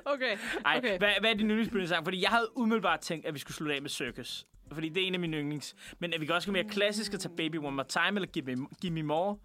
Okay, 0.06 0.38
Ej, 0.66 0.78
okay. 0.78 0.98
hvad, 0.98 1.10
hvad 1.20 1.30
er 1.30 1.34
din 1.34 1.50
yndlingsbølgesang? 1.50 2.06
Fordi 2.06 2.22
jeg 2.22 2.30
havde 2.30 2.58
umiddelbart 2.58 3.00
tænkt, 3.00 3.26
at 3.26 3.34
vi 3.34 3.40
skulle 3.40 3.56
slutte 3.56 3.76
af 3.76 3.82
med 3.82 3.90
Circus. 3.90 4.48
Fordi 4.74 4.90
det 4.90 5.04
er 5.04 5.08
en 5.08 5.14
af 5.14 5.20
mine 5.20 5.38
yndlings. 5.38 5.76
Men 6.00 6.14
at 6.14 6.22
vi 6.22 6.26
kan 6.26 6.36
også 6.36 6.48
gå 6.48 6.52
mere 6.52 6.64
klassisk 6.64 7.14
og 7.14 7.20
tage 7.20 7.36
Baby 7.36 7.56
One 7.56 7.72
More 7.72 7.88
Time, 7.88 8.08
eller 8.08 8.26
Give 8.28 8.56
Me, 8.56 8.68
Give 8.82 8.94
Me 8.94 9.04
More. 9.04 9.38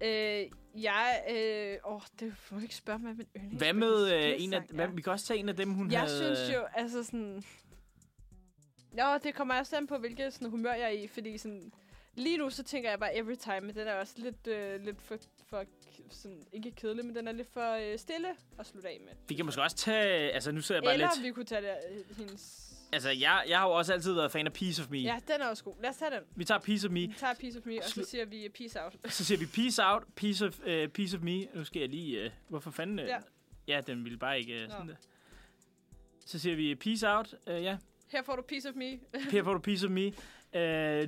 Øh, 0.00 0.44
jeg... 0.82 1.22
Øh, 1.30 1.92
åh, 1.92 2.00
det 2.20 2.34
du 2.50 2.58
ikke 2.58 2.74
spørge 2.74 2.98
mig, 2.98 3.16
min 3.16 3.26
yndlings. 3.36 3.62
Hvad 3.62 3.72
med 3.72 4.14
øh, 4.14 4.34
en 4.38 4.52
af... 4.54 4.62
Hvad, 4.70 4.86
er. 4.86 4.90
vi 4.90 5.02
kan 5.02 5.12
også 5.12 5.26
tage 5.26 5.40
en 5.40 5.48
af 5.48 5.56
dem, 5.56 5.72
hun 5.72 5.90
Jeg 5.90 6.00
havde... 6.00 6.36
synes 6.36 6.56
jo, 6.56 6.64
altså 6.74 7.04
sådan... 7.04 7.42
Jo, 8.98 9.18
det 9.24 9.34
kommer 9.34 9.58
også 9.58 9.76
an 9.76 9.86
på, 9.86 9.98
hvilket 9.98 10.32
sådan, 10.32 10.50
humør 10.50 10.72
jeg 10.72 10.84
er 10.84 10.88
i, 10.88 11.06
fordi 11.06 11.38
sådan... 11.38 11.72
Lige 12.14 12.38
nu, 12.38 12.50
så 12.50 12.62
tænker 12.62 12.90
jeg 12.90 12.98
bare 12.98 13.16
Every 13.16 13.34
Time, 13.34 13.60
men 13.60 13.74
den 13.74 13.86
er 13.86 13.94
også 13.94 14.14
lidt, 14.16 14.46
øh, 14.46 14.80
lidt 14.84 15.02
for, 15.02 15.16
for 15.50 15.64
sådan, 16.10 16.42
ikke 16.52 16.70
kedelig, 16.70 17.04
men 17.04 17.14
den 17.16 17.28
er 17.28 17.32
lidt 17.32 17.48
for 17.52 17.92
øh, 17.92 17.98
stille 17.98 18.28
at 18.58 18.66
slutte 18.66 18.88
af 18.88 19.00
med. 19.04 19.12
Vi 19.28 19.34
kan 19.34 19.44
måske 19.44 19.62
også 19.62 19.76
tage... 19.76 20.30
Altså, 20.32 20.52
nu 20.52 20.60
sidder 20.60 20.78
jeg 20.78 20.84
bare 20.84 20.92
Eller 20.94 21.08
lidt... 21.16 21.26
vi 21.26 21.30
kunne 21.32 21.44
tage 21.44 21.62
det, 21.62 21.70
øh, 21.90 22.16
hendes... 22.16 22.62
Altså, 22.92 23.10
jeg, 23.10 23.44
jeg 23.48 23.58
har 23.58 23.66
jo 23.66 23.72
også 23.72 23.92
altid 23.92 24.12
været 24.12 24.32
fan 24.32 24.46
af 24.46 24.52
Piece 24.52 24.82
of 24.82 24.90
Me. 24.90 24.98
Ja, 24.98 25.18
den 25.28 25.40
er 25.40 25.46
også 25.46 25.64
god. 25.64 25.74
Lad 25.82 25.90
os 25.90 25.96
tage 25.96 26.10
den. 26.10 26.20
Vi 26.36 26.44
tager 26.44 26.60
Piece 26.60 26.86
of 26.86 26.92
Me. 26.92 27.00
Vi 27.00 27.14
tager 27.18 27.34
Piece 27.34 27.58
of 27.58 27.66
Me, 27.66 27.78
og 27.78 27.84
så 27.84 28.04
siger 28.04 28.24
vi 28.24 28.48
Peace 28.48 28.82
Out. 28.84 28.96
Så 29.08 29.24
siger 29.24 29.38
vi 29.38 29.46
peace 29.46 29.82
out, 29.84 30.02
piece 30.16 30.46
of, 30.46 30.58
uh, 30.60 30.88
piece 30.88 31.16
of 31.16 31.22
me. 31.22 31.46
Nu 31.54 31.64
skal 31.64 31.80
jeg 31.80 31.88
lige... 31.88 32.24
Uh, 32.26 32.30
hvorfor 32.48 32.70
fanden... 32.70 32.98
Uh, 32.98 33.04
Ja. 33.04 33.18
ja, 33.68 33.80
den 33.86 34.04
ville 34.04 34.18
bare 34.18 34.38
ikke... 34.40 34.64
Uh, 34.64 34.70
sådan 34.70 34.88
der. 34.88 34.94
Så 36.26 36.38
siger 36.38 36.56
vi 36.56 36.74
peace 36.74 37.08
out. 37.08 37.34
Uh, 37.46 37.62
ja, 37.62 37.78
Her 38.08 38.22
får 38.22 38.36
du 38.36 38.42
Piece 38.42 38.68
of 38.68 38.74
Me. 38.74 38.98
Per 39.30 39.42
får 39.42 39.52
du 39.52 39.58
piece 39.60 39.86
of 39.86 39.90
me. 39.92 40.12
Uh, 40.54 40.60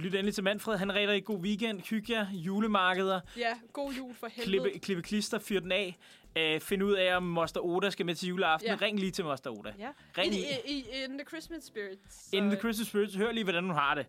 lyt 0.03 0.15
endelig 0.15 0.35
til 0.35 0.45
Manfred. 0.45 0.77
Han 0.77 0.91
er 0.91 0.95
rigtig, 0.95 1.09
rigtig 1.09 1.25
god 1.25 1.39
weekend. 1.39 1.81
Hygge 1.81 2.13
jer. 2.13 2.27
Julemarkeder. 2.33 3.21
ja, 3.37 3.53
god 3.73 3.93
jul 3.93 4.15
for 4.15 4.27
helvede. 4.33 4.63
Klippe, 4.63 4.79
klippe 4.79 5.03
klister. 5.03 5.39
Fyr 5.39 5.61
den 5.61 5.73
af. 5.73 5.97
Uh, 6.39 6.61
find 6.61 6.83
ud 6.83 6.93
af, 6.93 7.17
om 7.17 7.23
Moster 7.23 7.61
Oda 7.61 7.91
skal 7.91 8.07
med 8.07 8.15
til 8.15 8.29
juleaften. 8.29 8.69
Ja. 8.69 8.77
Ring 8.83 8.99
lige 8.99 9.11
til 9.11 9.25
Moster 9.25 9.51
Oda. 9.51 9.73
Ja. 9.79 9.89
Ring 10.19 10.35
In, 10.35 10.39
i, 10.67 10.73
i, 10.73 10.85
in 11.05 11.19
the 11.19 11.25
Christmas 11.29 11.65
spirit. 11.65 11.99
Så, 12.11 12.37
In 12.37 12.51
the 12.51 12.59
Christmas 12.59 12.87
Spirit. 12.89 13.17
Hør 13.17 13.33
lige, 13.33 13.45
hvordan 13.45 13.65
hun 13.65 13.75
har 13.75 13.95
det. 13.95 14.07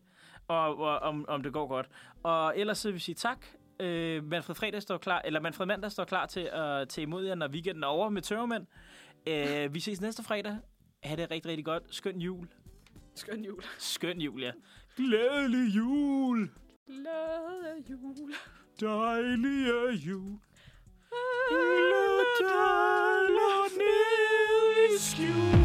Og, 0.47 0.77
og 0.77 0.99
om, 0.99 1.25
om 1.27 1.43
det 1.43 1.53
går 1.53 1.67
godt. 1.67 1.89
Og 2.23 2.57
ellers 2.59 2.77
så 2.77 2.87
vil 2.87 2.95
vi 2.95 2.99
sige 2.99 3.15
tak. 3.15 3.45
Uh, 3.83 3.85
Manfred 4.23 4.55
Fredag 4.55 4.81
står 4.81 4.97
klar, 4.97 5.21
eller 5.25 5.39
Manfred 5.39 5.67
Mandag 5.67 5.91
står 5.91 6.03
klar 6.03 6.25
til 6.25 6.49
at 6.53 6.89
tage 6.89 7.03
imod 7.03 7.25
jer, 7.25 7.35
når 7.35 7.47
weekenden 7.47 7.83
er 7.83 7.87
over 7.87 8.09
med 8.09 8.21
tørmænd. 8.21 8.65
Uh, 9.27 9.73
vi 9.73 9.79
ses 9.79 10.01
næste 10.01 10.23
fredag. 10.23 10.57
Ha' 11.03 11.15
det 11.15 11.31
rigtig, 11.31 11.49
rigtig 11.49 11.65
godt. 11.65 11.83
Skøn 11.89 12.19
jul. 12.21 12.47
Skøn 13.15 13.43
jul. 13.45 13.63
Skøn 13.77 14.21
jul, 14.21 14.41
ja. 14.41 14.51
Glædelig 14.99 15.75
jul. 15.75 16.49
Glade 16.87 17.83
jul. 17.89 18.33
Dejlige 18.79 19.91
jul. 19.91 20.39
Lille 21.51 22.25
dejler 22.39 23.77
ned 23.77 24.95
i 24.95 24.99
skjul. 24.99 25.58